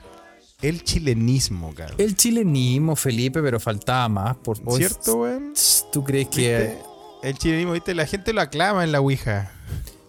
El 0.62 0.82
chilenismo, 0.82 1.74
Carles. 1.74 1.98
El 1.98 2.16
chilenismo, 2.16 2.96
Felipe, 2.96 3.42
pero 3.42 3.60
faltaba 3.60 4.08
más. 4.08 4.36
Por, 4.36 4.58
¿Cierto, 4.76 5.16
weón? 5.16 5.54
¿Tú 5.92 6.04
crees 6.04 6.28
que.? 6.28 6.78
El 7.22 7.36
chilenismo, 7.36 7.72
viste, 7.72 7.94
la 7.94 8.06
gente 8.06 8.32
lo 8.32 8.40
aclama 8.40 8.82
en 8.82 8.92
la 8.92 9.00
Ouija. 9.00 9.52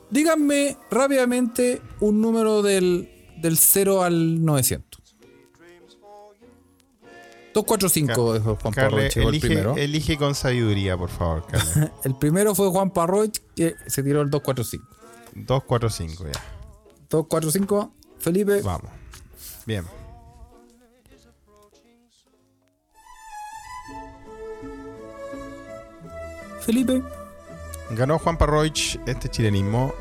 Díganme 0.09 0.77
rápidamente 0.89 1.81
un 1.99 2.21
número 2.21 2.61
del, 2.61 3.09
del 3.37 3.57
0 3.57 4.03
al 4.03 4.43
900. 4.43 5.00
245 7.53 8.33
dijo 8.35 8.57
Juan 8.61 8.73
el 8.77 9.27
elige, 9.27 9.47
primero. 9.47 9.75
elige 9.75 10.17
con 10.17 10.35
sabiduría, 10.35 10.97
por 10.97 11.09
favor. 11.09 11.45
El 12.03 12.15
primero 12.15 12.55
fue 12.55 12.69
Juan 12.69 12.91
Parroy, 12.91 13.31
que 13.55 13.75
se 13.87 14.03
tiró 14.03 14.21
el 14.21 14.29
245. 14.29 14.85
245, 15.35 16.25
ya. 16.25 16.41
245, 17.09 17.93
Felipe. 18.19 18.61
Vamos. 18.61 18.89
Bien. 19.65 19.83
Felipe. 26.61 27.01
Ganó 27.91 28.19
Juan 28.19 28.37
Parroich 28.37 28.99
este 29.05 29.29
chilenismo 29.29 29.93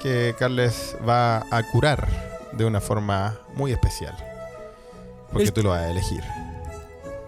que 0.00 0.34
Carles 0.38 0.96
va 1.08 1.38
a 1.50 1.62
curar 1.72 2.06
de 2.52 2.64
una 2.64 2.80
forma 2.80 3.38
muy 3.54 3.72
especial. 3.72 4.14
Porque 5.30 5.44
El- 5.48 5.52
tú 5.52 5.62
lo 5.62 5.70
vas 5.70 5.80
a 5.80 5.90
elegir. 5.90 6.22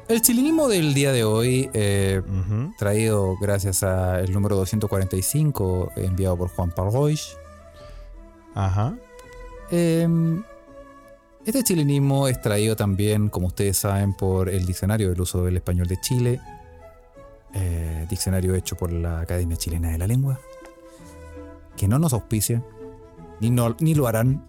El 0.09 0.21
chilenismo 0.21 0.69
del 0.69 0.93
día 0.93 1.13
de 1.13 1.25
hoy, 1.25 1.71
eh, 1.73 2.21
Ujú. 2.27 2.75
traído 2.79 3.37
gracias 3.41 3.83
al 3.83 4.31
número 4.33 4.57
245 4.57 5.93
enviado 5.97 6.37
por 6.37 6.49
Juan 6.51 6.71
Parroy. 6.73 7.19
Ajá. 8.55 8.95
Eh, 9.71 10.07
este 11.47 11.63
chilenismo 11.65 12.29
es 12.29 12.41
traído 12.41 12.77
también, 12.77 13.29
como 13.31 13.47
ustedes 13.47 13.79
saben, 13.79 14.13
por 14.15 14.49
el 14.51 14.67
Diccionario 14.67 15.09
del 15.09 15.21
Uso 15.21 15.43
del 15.45 15.57
Español 15.57 15.87
de 15.89 15.99
Chile, 16.01 16.41
eh, 17.55 18.07
diccionario 18.11 18.55
hecho 18.55 18.77
por 18.77 18.93
la 18.93 19.21
Academia 19.21 19.57
Chilena 19.57 19.91
de 19.91 19.99
la 19.99 20.07
Lengua, 20.07 20.39
que 21.77 21.89
no 21.89 21.99
nos 21.99 22.13
auspicia, 22.13 22.63
ni, 23.41 23.51
no- 23.51 23.77
ni 23.81 23.95
lo 23.95 24.07
harán, 24.07 24.47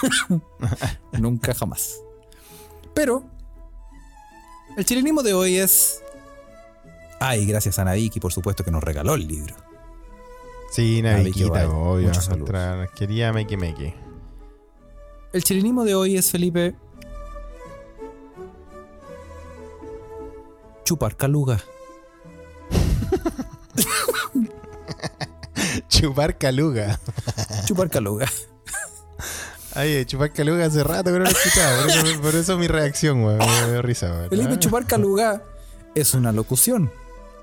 nunca 1.12 1.54
jamás. 1.54 2.00
Pero, 2.94 3.24
el 4.76 4.84
chilenismo 4.84 5.22
de 5.22 5.32
hoy 5.32 5.56
es. 5.56 6.02
Ay, 7.18 7.46
gracias 7.46 7.78
a 7.78 7.84
Naviki, 7.84 8.20
por 8.20 8.32
supuesto, 8.32 8.62
que 8.62 8.70
nos 8.70 8.84
regaló 8.84 9.14
el 9.14 9.26
libro. 9.26 9.54
Sí, 10.70 11.00
Naviquita, 11.00 11.70
obvio. 11.70 12.08
Nuestra 12.08 12.86
querida 12.94 13.32
Meque 13.32 13.56
Meque. 13.56 13.94
El 15.32 15.42
chilenismo 15.42 15.84
de 15.84 15.94
hoy 15.94 16.18
es, 16.18 16.30
Felipe. 16.30 16.74
Chupar 20.84 21.16
caluga. 21.16 21.58
Chupar 25.88 26.36
caluga. 26.36 27.00
Chupar 27.64 27.88
caluga. 27.88 28.30
Ay, 29.76 30.04
chupar 30.06 30.32
caluga 30.32 30.64
hace 30.66 30.82
rato 30.82 31.12
que 31.12 31.18
no 31.18 31.24
lo 31.24 31.30
escuchaba. 31.30 31.82
Por 31.82 31.90
eso, 31.90 32.22
por 32.22 32.34
eso 32.34 32.58
mi 32.58 32.66
reacción, 32.66 33.22
weón. 33.22 33.38
Me 33.38 33.70
dio 33.72 33.82
risa, 33.82 34.10
weón. 34.10 34.28
Felipe, 34.30 34.58
chupar 34.58 34.86
caluga 34.86 35.42
es 35.94 36.14
una 36.14 36.32
locución. 36.32 36.90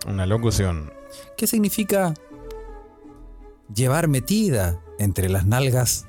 Una 0.07 0.25
locución. 0.25 0.91
¿Qué 1.37 1.45
significa 1.47 2.13
llevar 3.73 4.07
metida 4.07 4.79
entre 4.99 5.29
las 5.29 5.45
nalgas 5.45 6.05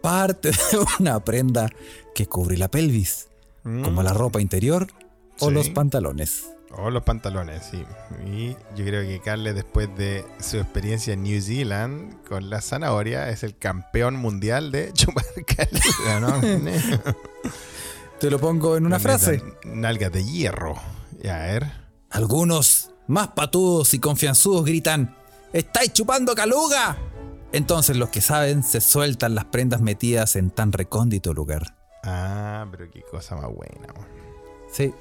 parte 0.00 0.50
de 0.50 0.78
una 1.00 1.18
prenda 1.24 1.68
que 2.14 2.26
cubre 2.26 2.56
la 2.56 2.68
pelvis, 2.68 3.28
como 3.64 4.02
la 4.02 4.12
ropa 4.14 4.40
interior 4.40 4.86
o 5.40 5.48
Sí. 5.48 5.54
los 5.54 5.68
pantalones? 5.70 6.46
O 6.76 6.90
los 6.90 7.02
pantalones, 7.02 7.62
sí. 7.70 7.84
Y 8.26 8.50
yo 8.76 8.84
creo 8.84 9.02
que 9.02 9.20
Carles, 9.20 9.54
después 9.54 9.88
de 9.96 10.24
su 10.38 10.58
experiencia 10.58 11.14
en 11.14 11.22
New 11.22 11.40
Zealand 11.40 12.22
con 12.26 12.50
la 12.50 12.60
zanahoria, 12.60 13.30
es 13.30 13.42
el 13.42 13.56
campeón 13.56 14.16
mundial 14.16 14.70
de 14.70 14.92
chupar 14.94 15.24
caluga, 15.46 16.20
¿no? 16.20 16.40
Te 18.20 18.30
lo 18.30 18.38
pongo 18.38 18.76
en 18.76 18.86
una 18.86 18.98
frase. 18.98 19.42
Nalgas 19.64 20.12
de 20.12 20.24
hierro. 20.24 20.76
Ya, 21.22 21.36
a 21.36 21.46
ver. 21.46 21.72
Algunos, 22.10 22.90
más 23.06 23.28
patudos 23.28 23.94
y 23.94 23.98
confianzudos, 23.98 24.64
gritan: 24.64 25.16
¡Estáis 25.52 25.92
chupando 25.92 26.34
caluga! 26.34 26.96
Entonces 27.52 27.96
los 27.96 28.10
que 28.10 28.20
saben 28.20 28.62
se 28.62 28.80
sueltan 28.80 29.34
las 29.34 29.46
prendas 29.46 29.80
metidas 29.80 30.36
en 30.36 30.50
tan 30.50 30.72
recóndito 30.72 31.32
lugar. 31.32 31.76
Ah, 32.04 32.66
pero 32.70 32.90
qué 32.90 33.02
cosa 33.10 33.36
más 33.36 33.50
buena. 33.50 33.94
Sí, 34.70 34.92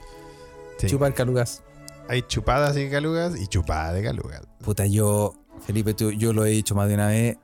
Sí. 0.80 0.88
chupar 0.88 1.14
calugas. 1.14 1.64
Hay 2.10 2.22
chupadas 2.22 2.76
de 2.76 2.90
calugas 2.90 3.40
y 3.40 3.48
chupadas 3.48 3.94
de 3.94 4.04
calugas. 4.04 4.42
Puta, 4.64 4.86
yo, 4.86 5.34
Felipe, 5.66 5.94
tú- 5.94 6.12
yo 6.12 6.32
lo 6.34 6.46
he 6.46 6.52
dicho 6.52 6.74
más 6.76 6.88
de 6.88 6.94
una 6.94 7.08
vez. 7.08 7.38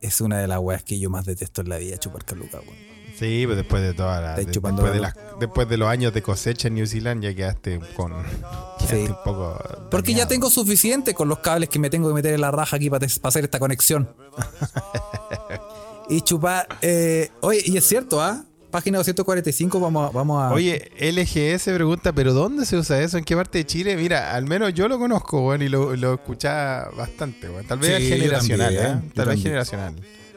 Es 0.00 0.20
una 0.20 0.38
de 0.38 0.46
las 0.46 0.58
weas 0.60 0.84
que 0.84 0.98
yo 0.98 1.08
más 1.10 1.24
detesto 1.24 1.62
en 1.62 1.70
la 1.70 1.78
vida, 1.78 1.96
chupar 1.98 2.24
caluga, 2.24 2.60
weón. 2.60 2.86
Sí, 3.18 3.44
pues 3.46 3.56
después 3.56 3.82
de 3.82 3.94
toda 3.94 4.20
la, 4.20 4.28
Estáis 4.30 4.46
de- 4.48 4.52
chupando 4.52 4.82
después, 4.82 5.00
de 5.02 5.08
caluga. 5.08 5.30
las- 5.32 5.40
después 5.40 5.68
de 5.70 5.76
los 5.78 5.88
años 5.88 6.12
de 6.12 6.20
cosecha 6.22 6.68
en 6.68 6.74
New 6.74 6.86
Zealand 6.86 7.22
ya 7.24 7.34
quedaste 7.34 7.80
con 7.96 8.12
quedaste 8.12 9.06
Sí. 9.06 9.10
un 9.10 9.16
poco 9.24 9.58
Porque 9.90 10.12
ya 10.12 10.28
tengo 10.28 10.50
suficiente 10.50 11.14
con 11.14 11.26
los 11.28 11.38
cables 11.38 11.70
que 11.70 11.78
me 11.78 11.88
tengo 11.88 12.08
que 12.08 12.14
meter 12.14 12.34
en 12.34 12.42
la 12.42 12.50
raja 12.50 12.76
aquí 12.76 12.90
para, 12.90 13.06
hacer 13.06 13.44
esta 13.44 13.58
conexión. 13.58 14.14
y 16.08 16.20
chupar. 16.20 16.68
eh, 16.82 17.30
oye, 17.40 17.62
y 17.64 17.76
es 17.76 17.84
cierto, 17.86 18.20
¿ah? 18.20 18.44
Página 18.70 18.98
245, 18.98 19.80
vamos 19.80 20.08
a. 20.08 20.12
Vamos 20.12 20.42
a 20.42 20.52
Oye, 20.52 20.90
LGS 21.00 21.64
pregunta, 21.74 22.12
¿pero 22.12 22.32
dónde 22.34 22.66
se 22.66 22.76
usa 22.76 23.00
eso? 23.00 23.16
¿En 23.16 23.24
qué 23.24 23.34
parte 23.36 23.58
de 23.58 23.64
Chile? 23.66 23.96
Mira, 23.96 24.34
al 24.34 24.44
menos 24.44 24.74
yo 24.74 24.88
lo 24.88 24.98
conozco, 24.98 25.40
bueno, 25.40 25.64
y 25.64 25.68
lo, 25.68 25.94
lo 25.96 26.14
escuchaba 26.14 26.90
bastante, 26.96 27.48
bueno. 27.48 27.66
Tal 27.68 27.78
vez 27.78 27.96
Sí, 28.02 28.08
generacional, 28.08 28.74
también, 28.74 28.86
¿eh? 28.86 28.88
Tal 28.92 29.00
vez 29.00 29.14
también. 29.14 29.38
generacional. 29.42 29.94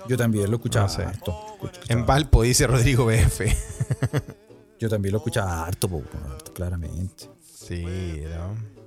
Yo 0.08 0.18
también 0.18 0.50
lo 0.50 0.56
escuchaba 0.58 0.88
No 0.88 0.94
sé. 0.94 1.04
harto. 1.04 1.36
Escuchaba- 1.56 1.86
En 1.90 2.06
Valpo, 2.06 2.44
dice 2.44 2.66
Rodrigo 2.68 3.06
BF. 3.06 3.42
Yo 4.80 4.88
también 4.90 5.12
lo 5.12 5.18
escuchaba 5.18 5.66
harto, 5.66 5.90
po, 5.90 6.04
harto, 6.32 6.54
claramente. 6.54 7.30
Sí, 7.42 7.84
¿no? 7.84 8.80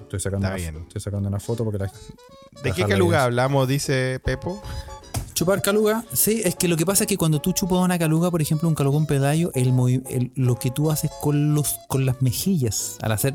Estoy 0.00 0.18
sacando, 0.18 0.46
Está 0.48 0.56
una, 0.56 0.70
bien. 0.70 0.76
estoy 0.88 1.00
sacando 1.00 1.28
una 1.28 1.38
foto 1.40 1.62
porque 1.64 1.78
la. 1.78 1.86
¿De 2.62 2.72
qué 2.72 2.84
bien. 2.84 3.14
hablamos? 3.14 3.68
Dice 3.68 4.20
Pepo. 4.24 4.60
Chupar 5.42 5.60
caluga, 5.60 6.04
sí, 6.12 6.40
es 6.44 6.54
que 6.54 6.68
lo 6.68 6.76
que 6.76 6.86
pasa 6.86 7.02
es 7.02 7.08
que 7.08 7.16
cuando 7.16 7.40
tú 7.40 7.50
chupas 7.50 7.80
una 7.80 7.98
caluga, 7.98 8.30
por 8.30 8.40
ejemplo, 8.40 8.68
un 8.68 8.76
calugón 8.76 9.06
pedayo, 9.06 9.50
el, 9.56 9.72
lo 10.36 10.56
que 10.56 10.70
tú 10.70 10.92
haces 10.92 11.10
con 11.20 11.52
los 11.52 11.80
con 11.88 12.06
las 12.06 12.22
mejillas 12.22 12.96
al 13.02 13.10
hacer 13.10 13.34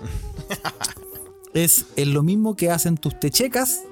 es, 1.54 1.86
es 1.94 2.08
lo 2.08 2.24
mismo 2.24 2.56
que 2.56 2.72
hacen 2.72 2.96
tus 2.96 3.20
techecas. 3.20 3.82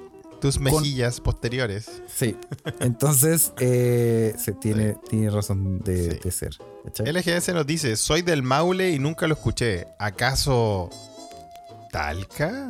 Tus 0.41 0.59
mejillas 0.59 1.21
posteriores. 1.21 2.01
Sí. 2.13 2.35
Entonces, 2.81 3.53
eh, 3.61 4.35
se 4.37 4.51
tiene, 4.51 4.97
tiene 5.09 5.29
razón 5.29 5.79
de, 5.79 6.11
Sí. 6.11 6.19
de 6.25 6.31
ser. 6.31 6.57
¿cachai? 6.83 7.13
LGS 7.13 7.53
nos 7.53 7.65
dice, 7.65 7.95
soy 7.95 8.21
del 8.21 8.43
Maule 8.43 8.91
y 8.91 8.99
nunca 8.99 9.27
lo 9.27 9.35
escuché. 9.35 9.87
¿Acaso 9.97 10.89
Talca? 11.93 12.67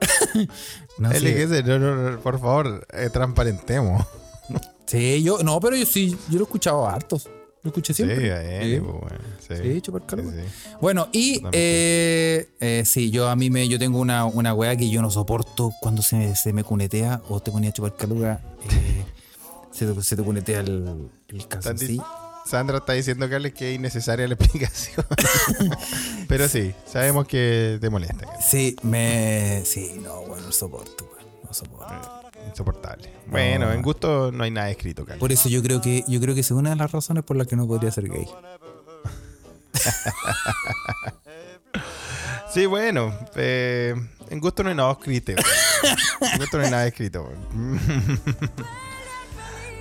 No, 0.98 1.12
sí. 1.12 1.18
LGS, 1.26 1.64
no, 1.64 1.78
no, 1.78 2.20
por 2.20 2.38
favor, 2.40 2.86
eh, 2.92 3.10
transparentemos. 3.12 4.04
Sí, 4.86 5.20
yo, 5.24 5.38
no, 5.42 5.58
pero 5.58 5.74
yo 5.74 5.84
sí, 5.84 6.10
yo 6.28 6.34
lo 6.34 6.40
he 6.40 6.42
escuchado 6.44 6.86
hartos. 6.86 7.28
Lo 7.64 7.70
escuché 7.70 7.92
Sí, 7.92 8.04
siempre. 8.04 8.20
bien, 8.20 8.62
Sí. 8.62 8.80
pues, 8.80 9.00
bueno, 9.00 9.24
sí. 9.40 9.54
Sí, 9.74 9.80
chupar 9.80 10.06
caluga. 10.06 10.30
Sí, 10.30 10.38
sí. 10.46 10.76
Bueno, 10.80 11.08
y 11.10 11.42
eh, 11.50 12.48
eh, 12.60 12.82
sí, 12.86 13.10
yo 13.10 13.28
a 13.28 13.34
mí 13.34 13.50
me, 13.50 13.66
yo 13.66 13.80
tengo 13.80 13.98
una, 13.98 14.26
una 14.26 14.54
weá 14.54 14.76
que 14.76 14.88
yo 14.88 15.02
no 15.02 15.10
soporto 15.10 15.72
cuando 15.80 16.02
se 16.02 16.14
me, 16.14 16.36
se 16.36 16.52
me 16.52 16.62
cunetea 16.62 17.20
o 17.28 17.40
te 17.40 17.50
ponía 17.50 17.70
a 17.70 17.72
chupar 17.72 17.96
caluga. 17.96 18.40
eh, 18.70 19.04
se, 19.72 19.86
te, 19.92 20.02
se 20.04 20.14
te 20.14 20.22
cunetea 20.22 20.60
el, 20.60 21.08
el 21.30 21.48
calzoncillo. 21.48 22.04
Sandra 22.46 22.78
está 22.78 22.92
diciendo, 22.92 23.28
Carles, 23.28 23.52
que 23.52 23.70
es 23.70 23.76
innecesaria 23.76 24.26
la 24.28 24.34
explicación. 24.38 25.04
Pero 26.28 26.48
sí, 26.48 26.74
sabemos 26.86 27.26
que 27.26 27.78
te 27.80 27.90
molesta. 27.90 28.24
Carles. 28.26 28.44
Sí, 28.48 28.76
me. 28.82 29.62
Sí, 29.64 30.00
no, 30.02 30.20
bueno, 30.22 30.46
no 30.46 30.52
soporto, 30.52 31.10
no 31.44 31.52
soporto. 31.52 32.22
Insoportable. 32.48 33.10
Bueno, 33.26 33.72
en 33.72 33.82
gusto 33.82 34.30
no 34.30 34.44
hay 34.44 34.50
nada 34.52 34.70
escrito, 34.70 35.04
Carles. 35.04 35.20
Por 35.20 35.32
eso 35.32 35.48
yo 35.48 35.62
creo 35.62 35.80
que 35.80 36.04
yo 36.06 36.20
creo 36.20 36.34
que 36.34 36.42
es 36.42 36.50
una 36.52 36.70
de 36.70 36.76
las 36.76 36.92
razones 36.92 37.24
por 37.24 37.36
las 37.36 37.46
que 37.48 37.56
no 37.56 37.66
podría 37.66 37.90
ser 37.90 38.08
gay. 38.08 38.26
Sí, 42.48 42.64
bueno, 42.64 43.12
eh, 43.34 43.94
en 44.30 44.40
gusto 44.40 44.62
no 44.62 44.70
hay 44.70 44.74
nada 44.76 44.92
escrito. 44.92 45.32
En 45.32 46.38
gusto 46.38 46.56
no 46.56 46.64
hay 46.64 46.70
nada 46.70 46.86
escrito. 46.86 47.30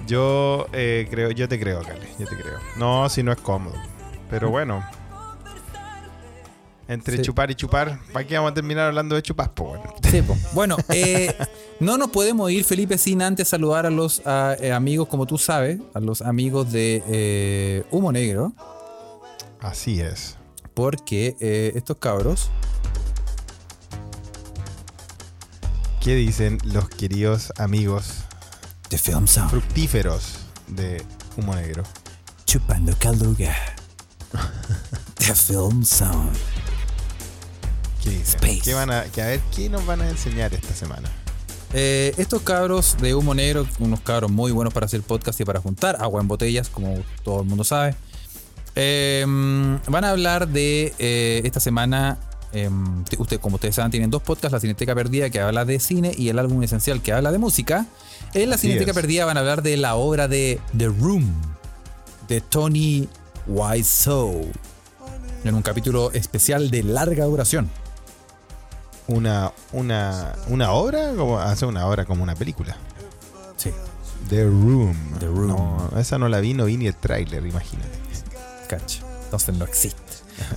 Yo 0.08 0.68
eh, 0.74 1.08
creo, 1.10 1.32
yo 1.32 1.48
te 1.50 1.60
creo, 1.60 1.82
Carles, 1.82 2.10
yo 2.20 2.28
te 2.28 2.36
creo. 2.36 2.60
No, 2.78 3.10
si 3.10 3.24
no 3.24 3.32
es 3.32 3.40
cómodo. 3.40 3.76
Pero 4.30 4.50
bueno. 4.50 4.84
Entre 6.88 7.18
Sí. 7.18 7.24
chupar 7.24 7.50
y 7.50 7.56
chupar, 7.56 7.98
¿para 8.14 8.28
qué 8.28 8.36
vamos 8.36 8.52
a 8.52 8.54
terminar 8.54 8.86
hablando 8.88 9.16
de 9.16 9.24
chupas? 9.24 9.50
Pues 9.56 9.70
bueno. 9.80 9.94
Sí, 10.04 10.22
po. 10.22 10.36
Bueno, 10.54 10.78
eh, 10.90 11.36
no 11.80 11.98
nos 11.98 12.10
podemos 12.12 12.52
ir, 12.52 12.64
Felipe, 12.64 13.00
sin 13.00 13.24
antes 13.24 13.48
saludar 13.48 13.88
a 13.88 13.90
los 13.90 14.22
a, 14.24 14.56
eh, 14.60 14.72
amigos, 14.72 15.08
como 15.08 15.26
tú 15.26 15.40
sabes, 15.40 15.80
a 15.96 16.00
los 16.00 16.22
amigos 16.22 16.72
de 16.72 17.02
eh, 17.08 17.84
Humo 17.90 18.12
Negro, 18.12 18.54
Así 19.62 20.00
es. 20.00 20.38
porque 20.76 21.36
eh, 21.40 21.72
estos 21.74 21.98
cabros 21.98 22.52
¿Qué 26.02 26.14
dicen 26.14 26.60
los 26.66 26.88
queridos 26.88 27.52
amigos 27.58 28.25
de 28.96 29.00
Film 29.00 29.28
Sound, 29.28 29.50
fructíferos 29.50 30.36
de 30.68 31.04
Humo 31.36 31.54
Negro? 31.54 31.84
chupando 32.46 32.96
caluga. 32.98 33.54
De 35.20 35.36
Film 35.36 35.84
Sound. 35.84 36.32
¿Qué 38.02 38.12
dicen? 38.12 38.36
Space. 38.36 38.62
¿Qué 38.64 38.74
van 38.74 38.92
a, 38.92 39.04
que 39.04 39.22
a 39.22 39.26
ver, 39.26 39.42
¿qué 39.54 39.68
nos 39.68 39.86
van 39.86 40.00
a 40.00 40.10
enseñar 40.10 40.54
esta 40.54 40.74
semana? 40.74 41.10
Eh, 41.74 42.14
estos 42.16 42.42
cabros 42.44 42.96
de 43.02 43.14
Humo 43.14 43.36
Negro, 43.36 43.68
unos 43.80 44.00
cabros 44.00 44.32
muy 44.32 44.54
buenos 44.54 44.74
para 44.74 44.86
hacer 44.86 45.02
podcast 45.02 45.42
y 45.42 45.44
para 45.44 45.60
juntar 45.60 45.98
agua 46.00 46.22
en 46.22 46.30
botellas, 46.30 46.70
como 46.70 46.98
todo 47.22 47.42
el 47.42 47.48
mundo 47.48 47.66
sabe. 47.66 47.96
eh, 48.76 49.26
van 49.28 50.06
a 50.06 50.10
hablar 50.10 50.48
de 50.48 50.94
eh, 51.00 51.42
esta 51.44 51.60
semana. 51.60 52.18
eh, 52.54 52.70
usted, 53.18 53.42
como 53.42 53.56
ustedes 53.56 53.76
saben, 53.76 53.92
tienen 53.92 54.10
dos 54.10 54.22
podcasts: 54.22 54.54
La 54.54 54.62
Cineteca 54.62 54.96
Perdida, 54.96 55.30
que 55.30 55.42
habla 55.42 55.66
de 55.66 55.82
cine, 55.82 56.14
y 56.18 56.30
el 56.30 56.40
álbum 56.40 56.64
esencial, 56.64 57.02
que 57.02 57.12
habla 57.12 57.34
de 57.34 57.40
música. 57.40 57.88
En 58.36 58.50
La 58.50 58.58
Cineteca 58.58 58.92
es. 58.92 58.96
Perdida 58.96 59.24
van 59.24 59.38
a 59.38 59.40
hablar 59.40 59.64
de 59.64 59.78
la 59.78 59.96
obra 59.96 60.28
de 60.28 60.60
The 60.78 60.88
Room, 60.88 61.34
de 62.28 62.42
Tony 62.42 63.08
Wiseau, 63.48 64.46
en 65.46 65.56
un 65.56 65.62
capítulo 65.62 66.12
especial 66.12 66.70
de 66.70 66.84
larga 66.84 67.24
duración. 67.24 67.70
Una, 69.08 69.54
una, 69.72 70.34
una 70.50 70.72
obra, 70.74 71.14
como 71.16 71.40
hace 71.40 71.66
una 71.66 71.88
obra 71.88 72.04
como 72.04 72.24
una 72.24 72.36
película. 72.36 72.76
Sí, 73.56 73.72
The 74.30 74.44
Room. 74.44 74.98
The 75.20 75.28
Room. 75.28 75.48
No, 75.48 75.92
esa 75.98 76.18
no 76.18 76.28
la 76.28 76.42
vi, 76.42 76.54
no 76.54 76.66
vi 76.66 76.76
ni 76.76 76.88
el 76.88 76.96
tráiler, 76.96 77.46
imagínate. 77.46 77.98
Cacho. 78.68 79.06
Entonces 79.24 79.56
no 79.56 79.64
existe. 79.64 80.02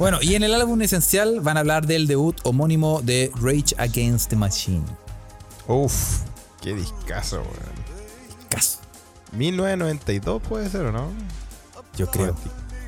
Bueno, 0.00 0.18
y 0.20 0.34
en 0.34 0.42
el 0.42 0.52
álbum 0.52 0.82
esencial 0.82 1.40
van 1.42 1.56
a 1.56 1.60
hablar 1.60 1.86
del 1.86 2.08
debut 2.08 2.36
homónimo 2.42 3.02
de 3.02 3.30
Rage 3.36 3.76
Against 3.76 4.30
the 4.30 4.36
Machine. 4.36 4.84
Uf, 5.68 6.22
qué 6.68 6.74
discazo, 6.80 7.36
weón. 7.36 8.48
Caso. 8.50 8.78
1992 9.32 10.42
puede 10.42 10.68
ser, 10.70 10.86
¿o 10.86 10.92
no? 10.92 11.10
Yo 11.96 12.06
creo. 12.10 12.34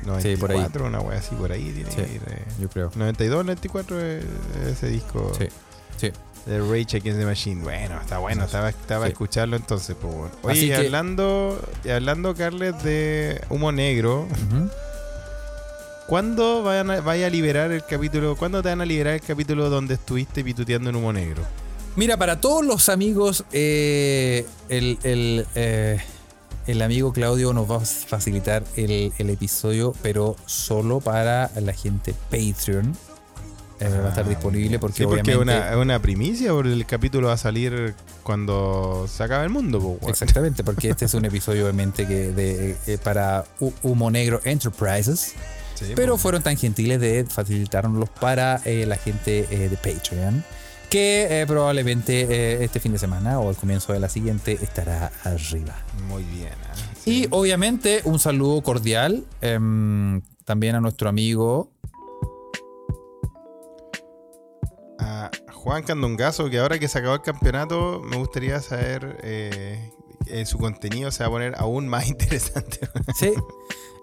94, 0.03 0.21
Sí, 0.21 0.35
por 0.37 0.51
ahí. 0.51 0.87
una 0.87 0.99
wea 1.01 1.19
así 1.19 1.35
por 1.35 1.51
ahí 1.51 1.71
tiene 1.71 1.89
Sí. 1.91 1.95
que 1.97 2.13
ir. 2.15 2.21
eh. 2.27 2.43
Yo 2.59 2.69
creo. 2.69 2.91
92, 2.95 3.45
94 3.45 3.97
eh, 4.01 4.23
ese 4.71 4.87
disco 4.87 5.31
Sí. 5.37 5.47
Sí. 5.97 6.11
de 6.47 6.59
Rage 6.59 6.97
Against 6.97 7.19
the 7.19 7.25
Machine. 7.25 7.61
Bueno, 7.61 8.01
está 8.01 8.17
bueno, 8.17 8.45
estaba, 8.45 8.69
estaba 8.69 9.05
a 9.05 9.07
Sí. 9.07 9.11
escucharlo 9.11 9.55
entonces, 9.57 9.95
pues 10.01 10.11
bueno. 10.11 10.31
Oye, 10.41 10.51
Así 10.53 10.65
y 10.65 10.69
que- 10.69 10.75
hablando, 10.75 11.61
y 11.83 11.89
hablando, 11.89 12.33
Carles, 12.35 12.81
de 12.83 13.39
Humo 13.49 13.71
Negro. 13.71 14.27
¿Cuándo 16.07 16.67
a- 16.69 16.83
vaya 17.01 17.27
a 17.27 17.29
liberar 17.29 17.71
el 17.71 17.85
capítulo? 17.85 18.35
¿Cuándo 18.35 18.61
te 18.61 18.69
van 18.69 18.81
a 18.81 18.85
liberar 18.85 19.13
el 19.13 19.21
capítulo 19.21 19.69
donde 19.69 19.93
estuviste 19.93 20.43
pituteando 20.43 20.89
en 20.89 20.95
humo 20.95 21.13
negro? 21.13 21.43
Mira, 21.95 22.17
para 22.17 22.39
todos 22.39 22.65
los 22.65 22.87
amigos, 22.89 23.43
eh, 23.51 24.45
el, 24.69 24.97
el, 25.03 25.45
eh, 25.55 25.99
el 26.67 26.81
amigo 26.81 27.11
Claudio 27.11 27.51
nos 27.53 27.69
va 27.69 27.77
a 27.77 27.79
facilitar 27.81 28.63
el, 28.77 29.11
el 29.17 29.29
episodio, 29.29 29.93
pero 30.01 30.35
solo 30.45 31.01
para 31.01 31.51
la 31.59 31.73
gente 31.73 32.13
Patreon. 32.29 32.95
Eh, 33.81 33.89
va 33.89 34.05
a 34.05 34.09
estar 34.09 34.29
disponible 34.29 34.77
porque 34.77 34.97
Sí, 34.99 35.03
porque 35.05 35.35
obviamente. 35.35 35.69
es 35.71 35.75
una, 35.75 35.99
primicia, 35.99 36.51
porque 36.51 36.71
el 36.71 36.85
capítulo 36.85 37.27
va 37.29 37.33
a 37.33 37.37
salir 37.37 37.95
cuando 38.21 39.07
se 39.11 39.23
acabe 39.23 39.43
el 39.45 39.49
mundo. 39.49 39.97
Exactamente, 40.07 40.63
porque 40.63 40.89
este 40.91 41.05
es 41.05 41.13
un 41.15 41.25
episodio 41.25 41.63
obviamente 41.63 42.07
que 42.07 42.31
de, 42.31 42.77
eh, 42.85 42.97
para 43.03 43.43
Hu- 43.59 43.73
Humo 43.81 44.11
Negro 44.11 44.39
Enterprises, 44.43 45.33
Sí, 45.73 45.93
pero 45.95 46.15
fueron 46.19 46.43
tan 46.43 46.55
gentiles 46.57 47.01
de 47.01 47.25
facilitarnos 47.27 48.07
para 48.07 48.61
la 48.65 48.95
gente 48.97 49.47
de 49.47 49.75
Patreon, 49.77 50.43
que 50.91 51.41
eh, 51.41 51.47
probablemente 51.47 52.21
eh, 52.29 52.63
este 52.63 52.79
fin 52.79 52.91
de 52.91 52.99
semana 52.99 53.39
o 53.39 53.49
al 53.49 53.55
comienzo 53.55 53.93
de 53.93 53.99
la 54.01 54.09
siguiente 54.09 54.59
estará 54.61 55.11
arriba. 55.23 55.73
Muy 56.07 56.23
bien. 56.23 56.53
¿ah? 56.69 56.73
Y 57.05 57.27
obviamente 57.31 58.01
un 58.03 58.19
saludo 58.19 58.61
cordial 58.61 59.23
em, 59.41 60.21
también 60.45 60.75
a 60.75 60.81
nuestro 60.81 61.09
amigo. 61.09 61.71
a 64.99 65.31
Juan 65.53 65.83
Candongazo, 65.83 66.49
que 66.49 66.59
ahora 66.59 66.77
que 66.77 66.87
se 66.87 66.99
acabó 66.99 67.15
el 67.15 67.21
campeonato, 67.21 68.01
me 68.03 68.17
gustaría 68.17 68.59
saber 68.61 69.17
eh, 69.23 69.91
eh, 70.27 70.45
su 70.45 70.57
contenido 70.57 71.09
se 71.11 71.23
va 71.23 71.27
a 71.27 71.31
poner 71.31 71.53
aún 71.57 71.87
más 71.87 72.07
interesante. 72.09 72.79
Sí, 73.17 73.31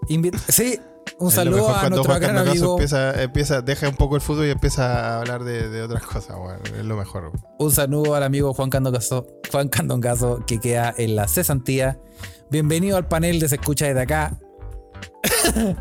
invi- 0.08 0.36
sí 0.48 0.80
un 1.18 1.30
saludo 1.30 1.74
a 1.74 1.88
nuestro 1.88 2.04
Juan 2.04 2.20
gran 2.20 2.34
Candongazo 2.36 2.50
amigo. 2.50 2.72
empieza, 2.74 3.22
empieza, 3.22 3.62
deja 3.62 3.88
un 3.88 3.96
poco 3.96 4.16
el 4.16 4.20
fútbol 4.22 4.46
y 4.46 4.50
empieza 4.50 5.14
a 5.14 5.20
hablar 5.20 5.44
de, 5.44 5.68
de 5.68 5.82
otras 5.82 6.04
cosas. 6.04 6.36
Bueno, 6.36 6.60
es 6.64 6.84
lo 6.84 6.96
mejor. 6.96 7.32
Un 7.58 7.72
saludo 7.72 8.14
al 8.14 8.22
amigo 8.22 8.54
Juan 8.54 8.70
Candongazo, 8.70 9.26
Juan 9.50 9.68
Candongazo 9.68 10.44
que 10.46 10.60
queda 10.60 10.94
en 10.96 11.16
la 11.16 11.26
cesantía. 11.28 11.98
Bienvenido 12.50 12.96
al 12.96 13.06
panel 13.06 13.40
de 13.40 13.48
Se 13.48 13.56
Escucha 13.56 13.86
desde 13.86 14.00
acá. 14.00 14.38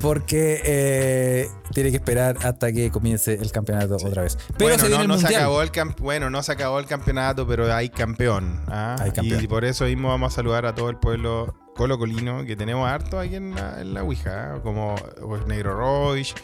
Porque 0.00 0.62
eh, 0.64 1.48
tiene 1.72 1.90
que 1.90 1.96
esperar 1.96 2.36
hasta 2.42 2.72
que 2.72 2.90
comience 2.90 3.34
el 3.34 3.50
campeonato 3.50 3.96
otra 3.96 4.22
vez. 4.22 4.38
Pero 4.56 4.70
bueno, 4.70 4.84
se 4.84 4.90
no, 4.90 5.00
el 5.02 5.08
no 5.08 5.18
se 5.18 5.26
acabó 5.26 5.62
el 5.62 5.70
bueno, 5.98 6.30
no 6.30 6.42
se 6.42 6.52
acabó 6.52 6.78
el 6.78 6.86
campeonato, 6.86 7.46
pero 7.48 7.72
hay 7.74 7.88
campeón. 7.88 8.62
¿ah? 8.68 8.96
Hay 9.00 9.10
campeón. 9.10 9.42
Y 9.42 9.48
por 9.48 9.64
eso 9.64 9.86
mismo 9.86 10.08
vamos 10.08 10.32
a 10.32 10.36
saludar 10.36 10.66
a 10.66 10.74
todo 10.74 10.88
el 10.90 10.98
pueblo 10.98 11.54
colocolino, 11.78 12.44
que 12.44 12.56
tenemos 12.56 12.86
harto 12.86 13.18
aquí 13.18 13.36
en 13.36 13.54
la, 13.54 13.80
en 13.80 13.94
la 13.94 14.02
Ouija, 14.02 14.54
¿ah? 14.56 14.60
como 14.62 14.94
pues, 15.26 15.46
Negro 15.46 15.74
Royce 15.78 16.34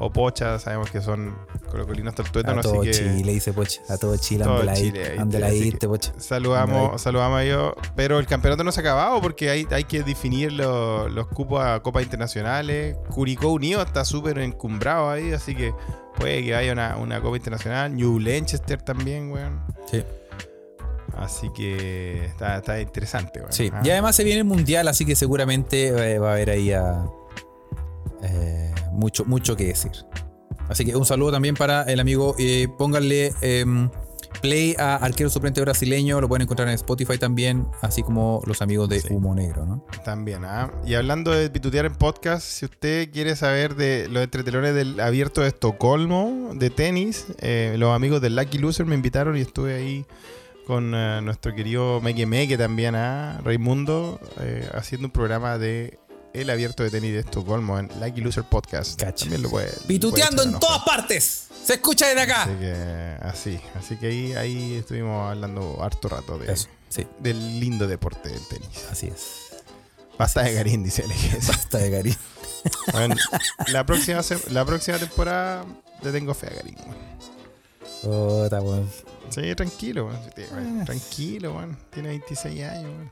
o 0.00 0.10
Pocha, 0.12 0.58
sabemos 0.58 0.90
que 0.90 1.00
son 1.00 1.36
colocolinos 1.70 2.14
A 2.14 2.16
tortuétanos, 2.16 2.64
todo 2.64 2.80
así 2.80 2.90
que 2.90 2.96
Chile, 2.96 3.32
dice 3.34 3.52
Pocha. 3.52 3.80
A 3.88 3.98
todo 3.98 4.16
Chile, 4.16 4.42
Todo 4.44 4.54
ande 4.54 4.66
la 4.66 4.74
Chile, 4.74 5.06
ahí 5.12 5.18
ande 5.18 5.36
te- 5.36 5.40
la 5.40 5.52
irte, 5.54 5.78
que- 5.78 5.88
Pocha. 5.88 6.12
Saludamos, 6.18 6.92
ahí. 6.94 6.98
saludamos 6.98 7.38
a 7.38 7.44
ellos, 7.44 7.72
pero 7.94 8.18
el 8.18 8.26
campeonato 8.26 8.64
no 8.64 8.72
se 8.72 8.80
ha 8.80 8.82
acabado 8.82 9.20
porque 9.20 9.50
hay, 9.50 9.66
hay 9.70 9.84
que 9.84 10.02
definir 10.02 10.52
lo- 10.52 11.08
los 11.08 11.28
cupos 11.28 11.62
a 11.62 11.78
copas 11.80 12.02
internacionales. 12.02 12.96
Curicó 13.10 13.48
Unido 13.50 13.82
está 13.82 14.04
súper 14.04 14.38
encumbrado 14.38 15.10
ahí, 15.10 15.32
así 15.32 15.54
que 15.54 15.72
puede 16.16 16.42
que 16.42 16.54
haya 16.56 16.72
una, 16.72 16.96
una 16.96 17.20
copa 17.20 17.36
internacional. 17.36 17.94
New 17.94 18.18
Lanchester 18.18 18.82
también, 18.82 19.30
weón. 19.30 19.62
Sí. 19.86 20.02
Así 21.18 21.50
que 21.52 22.24
está, 22.26 22.58
está 22.58 22.80
interesante, 22.80 23.40
weón. 23.40 23.52
Sí, 23.52 23.70
Ah. 23.72 23.80
y 23.84 23.90
además 23.90 24.14
se 24.16 24.24
viene 24.24 24.38
el 24.40 24.44
mundial, 24.46 24.86
así 24.88 25.04
que 25.04 25.16
seguramente 25.16 25.88
eh, 25.88 26.18
va 26.18 26.30
a 26.30 26.32
haber 26.34 26.50
ahí 26.50 26.72
a, 26.72 27.04
eh, 28.22 28.72
mucho, 28.92 29.24
mucho 29.24 29.56
que 29.56 29.66
decir. 29.66 29.92
Así 30.68 30.84
que 30.84 30.94
un 30.96 31.06
saludo 31.06 31.32
también 31.32 31.54
para 31.54 31.82
el 31.84 31.98
amigo. 32.00 32.34
eh, 32.38 32.68
pónganle 32.76 33.32
em, 33.40 33.90
play 34.42 34.76
a 34.78 34.96
Arquero 34.96 35.30
Suplente 35.30 35.60
Brasileño, 35.60 36.20
lo 36.20 36.28
pueden 36.28 36.42
encontrar 36.42 36.68
en 36.68 36.74
Spotify 36.74 37.18
también, 37.18 37.66
así 37.80 38.02
como 38.02 38.42
los 38.46 38.60
amigos 38.62 38.88
de 38.88 39.00
Sí. 39.00 39.08
Humo 39.12 39.34
Negro, 39.34 39.64
¿no? 39.66 39.84
También, 40.04 40.44
¿ah? 40.44 40.70
Y 40.86 40.94
hablando 40.94 41.30
de 41.32 41.48
pitutear 41.50 41.86
en 41.86 41.94
podcast, 41.94 42.46
si 42.46 42.66
usted 42.66 43.10
quiere 43.10 43.34
saber 43.34 43.74
de 43.74 44.06
los 44.08 44.22
entretelones 44.22 44.74
del 44.74 45.00
abierto 45.00 45.40
de 45.40 45.48
Estocolmo 45.48 46.50
de 46.54 46.70
tenis, 46.70 47.26
eh, 47.40 47.74
los 47.78 47.94
amigos 47.96 48.20
del 48.20 48.36
Lucky 48.36 48.58
Loser 48.58 48.86
me 48.86 48.94
invitaron 48.94 49.36
y 49.36 49.40
estuve 49.40 49.74
ahí 49.74 50.06
con 50.68 50.92
eh, 50.94 51.20
nuestro 51.22 51.54
querido 51.54 51.98
Meque 52.02 52.26
Meque 52.26 52.58
también, 52.58 52.94
¿ah? 52.94 53.40
Raimundo, 53.42 54.20
eh, 54.38 54.68
haciendo 54.74 55.06
un 55.06 55.12
programa 55.12 55.56
de 55.56 55.98
el 56.34 56.50
abierto 56.50 56.82
de 56.82 56.90
tenis 56.90 57.10
de 57.14 57.20
Estocolmo 57.20 57.78
en 57.78 57.88
Lucky 57.98 58.20
Loser 58.20 58.44
Podcast. 58.44 59.00
Cacha. 59.00 59.24
También 59.24 59.42
lo 59.42 59.48
puede. 59.48 59.72
Pituteando 59.86 60.42
puede 60.42 60.54
en 60.54 60.60
todas 60.60 60.82
partes. 60.84 61.48
Se 61.64 61.74
escucha 61.74 62.08
desde 62.08 62.20
acá. 62.20 62.42
Así 62.42 62.54
que 62.60 63.16
así, 63.22 63.60
así 63.76 63.96
que 63.96 64.06
ahí, 64.08 64.32
ahí 64.34 64.74
estuvimos 64.74 65.30
hablando 65.30 65.82
harto 65.82 66.10
rato 66.10 66.38
de, 66.38 66.52
Eso, 66.52 66.68
sí, 66.90 67.06
del 67.18 67.58
lindo 67.58 67.86
deporte 67.86 68.28
del 68.28 68.46
tenis. 68.48 68.84
así 68.92 69.06
es. 69.06 69.62
Basta 70.18 70.42
de 70.42 70.52
Garín, 70.52 70.84
dice 70.84 71.02
el 71.02 71.10
Basta 71.46 71.78
de 71.78 71.90
cariño. 71.90 72.16
Bueno, 72.92 73.14
la, 73.68 73.86
próxima 73.86 74.20
la 74.50 74.66
próxima 74.66 74.98
temporada 74.98 75.64
le 76.02 76.12
tengo 76.12 76.34
fe 76.34 76.48
a 76.48 76.54
Garín. 76.56 76.76
weón. 78.02 79.07
Sí, 79.30 79.54
tranquilo, 79.54 80.06
weón. 80.06 80.80
Ah. 80.80 80.84
Tranquilo, 80.84 81.54
weón. 81.54 81.76
Tiene 81.90 82.08
26 82.10 82.64
años, 82.64 82.84
weón. 82.90 83.10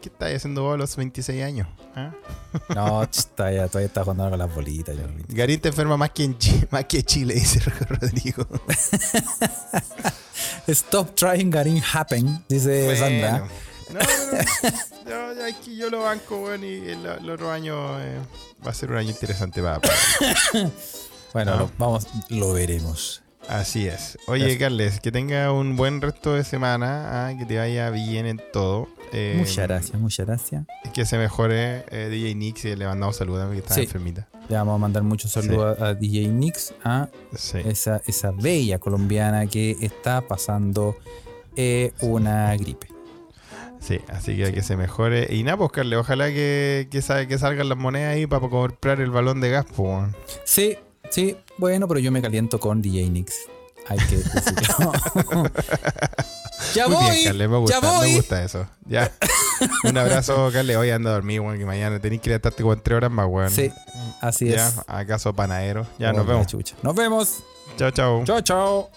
¿Qué 0.00 0.10
estás 0.10 0.34
haciendo 0.34 0.62
vos 0.64 0.74
a 0.74 0.76
los 0.76 0.94
26 0.96 1.42
años? 1.42 1.66
ah? 1.94 2.12
No, 2.74 3.08
todavía, 3.34 3.66
todavía 3.68 3.86
está 3.86 4.02
jugando 4.02 4.28
con 4.30 4.38
las 4.38 4.54
bolitas. 4.54 4.94
yo. 4.96 5.02
Garín 5.28 5.60
te 5.60 5.68
enferma 5.68 5.96
más 5.96 6.10
que, 6.10 6.24
en 6.24 6.36
Chi- 6.38 6.66
más 6.70 6.84
que 6.84 7.02
Chile, 7.02 7.34
dice 7.34 7.60
Rodrigo. 7.88 8.46
Stop 10.66 11.14
trying 11.14 11.50
Garin 11.50 11.82
happen, 11.92 12.44
dice 12.48 12.84
Bueno. 12.84 13.00
Sandra. 13.00 13.48
No, 13.92 14.00
pero 15.04 15.34
yo, 15.34 15.44
aquí 15.46 15.76
yo 15.76 15.90
lo 15.90 16.02
banco, 16.02 16.40
weón, 16.42 16.64
y 16.64 16.88
el, 16.88 17.04
el 17.06 17.30
otro 17.30 17.50
año 17.50 18.00
eh, 18.00 18.18
va 18.66 18.70
a 18.70 18.74
ser 18.74 18.90
un 18.90 18.96
año 18.98 19.10
interesante 19.10 19.62
para, 19.62 19.80
Bueno, 21.32 21.52
Ah. 21.52 21.56
lo- 21.56 21.70
vamos, 21.78 22.06
lo 22.30 22.52
veremos. 22.54 23.22
Así 23.48 23.86
es. 23.86 24.18
Oye, 24.26 24.40
Gracias. 24.44 24.58
Carles, 24.60 25.00
que 25.00 25.12
tenga 25.12 25.52
un 25.52 25.76
buen 25.76 26.00
resto 26.00 26.34
de 26.34 26.44
semana, 26.44 27.26
ah, 27.28 27.34
que 27.38 27.44
te 27.44 27.58
vaya 27.58 27.90
bien 27.90 28.26
en 28.26 28.40
todo. 28.52 28.88
Eh, 29.12 29.34
muchas 29.38 29.68
gracias, 29.68 30.00
muchas 30.00 30.26
gracias. 30.26 30.64
Que 30.94 31.04
se 31.04 31.18
mejore 31.18 31.84
eh, 31.90 32.08
DJ 32.10 32.34
Nix 32.34 32.64
y 32.64 32.74
le 32.74 32.86
mandamos 32.86 33.16
saludos 33.16 33.52
que 33.52 33.58
está 33.58 33.74
Sí. 33.74 33.82
enfermita. 33.82 34.28
Le 34.48 34.56
vamos 34.56 34.74
a 34.74 34.78
mandar 34.78 35.02
muchos 35.02 35.30
saludos 35.32 35.78
a, 35.80 35.86
a 35.88 35.94
DJ 35.94 36.28
Nix, 36.28 36.74
a 36.84 37.08
Sí. 37.34 37.58
esa, 37.64 38.02
esa 38.06 38.30
bella 38.32 38.78
colombiana 38.78 39.46
que 39.46 39.76
está 39.80 40.20
pasando 40.22 40.96
eh, 41.56 41.92
una 42.00 42.56
gripe. 42.56 42.88
Sí, 43.78 44.00
así 44.08 44.36
que 44.36 44.52
que 44.52 44.62
se 44.62 44.76
mejore. 44.76 45.28
Y 45.34 45.42
nada, 45.44 45.58
pues 45.58 45.70
Carles, 45.72 45.98
ojalá 45.98 46.28
que, 46.28 46.88
que, 46.90 47.00
que 47.28 47.38
salgan 47.38 47.68
las 47.68 47.78
monedas 47.78 48.14
ahí 48.14 48.26
para 48.26 48.48
comprar 48.48 49.00
el 49.00 49.10
balón 49.10 49.40
de 49.42 49.50
gas, 49.50 49.66
pues. 49.76 50.08
Sí, 50.44 50.76
sí, 51.10 51.36
bueno, 51.58 51.86
pero 51.88 52.00
yo 52.00 52.10
me 52.12 52.20
caliento 52.22 52.58
con 52.60 52.82
DJ 52.82 53.08
Nix. 53.10 53.34
Hay 53.86 53.98
que 53.98 54.16
decirlo. 54.16 54.92
ya 56.74 56.88
Muy 56.88 56.96
voy, 56.96 57.10
bien, 57.10 57.24
Carles, 57.26 57.48
me 57.50 57.56
gusta, 57.58 57.80
ya 57.80 57.90
voy. 57.98 58.08
me 58.10 58.16
gusta 58.16 58.42
eso. 58.44 58.66
Ya. 58.86 59.12
Un 59.84 59.98
abrazo, 59.98 60.50
Carles. 60.52 60.76
Hoy 60.76 60.90
anda 60.90 61.10
a 61.10 61.12
dormir, 61.14 61.40
weón, 61.40 61.58
que 61.58 61.66
mañana 61.66 61.98
tenés 62.00 62.20
que 62.20 62.30
levantarte 62.30 62.62
como 62.62 62.72
en 62.74 62.80
tres 62.80 62.96
horas 62.96 63.10
más, 63.10 63.26
weón. 63.28 63.50
Sí, 63.50 63.70
así 64.20 64.48
Ya, 64.48 64.68
es. 64.68 64.74
acaso 64.86 65.34
panadero. 65.34 65.86
Ya, 65.98 66.10
Oh, 66.10 66.14
nos 66.14 66.26
vemos. 66.26 66.46
chucha. 66.46 66.74
Nos 66.82 66.94
vemos. 66.94 67.38
Chao, 67.76 67.90
chao. 67.90 68.24
Chao, 68.24 68.40
chao. 68.40 68.90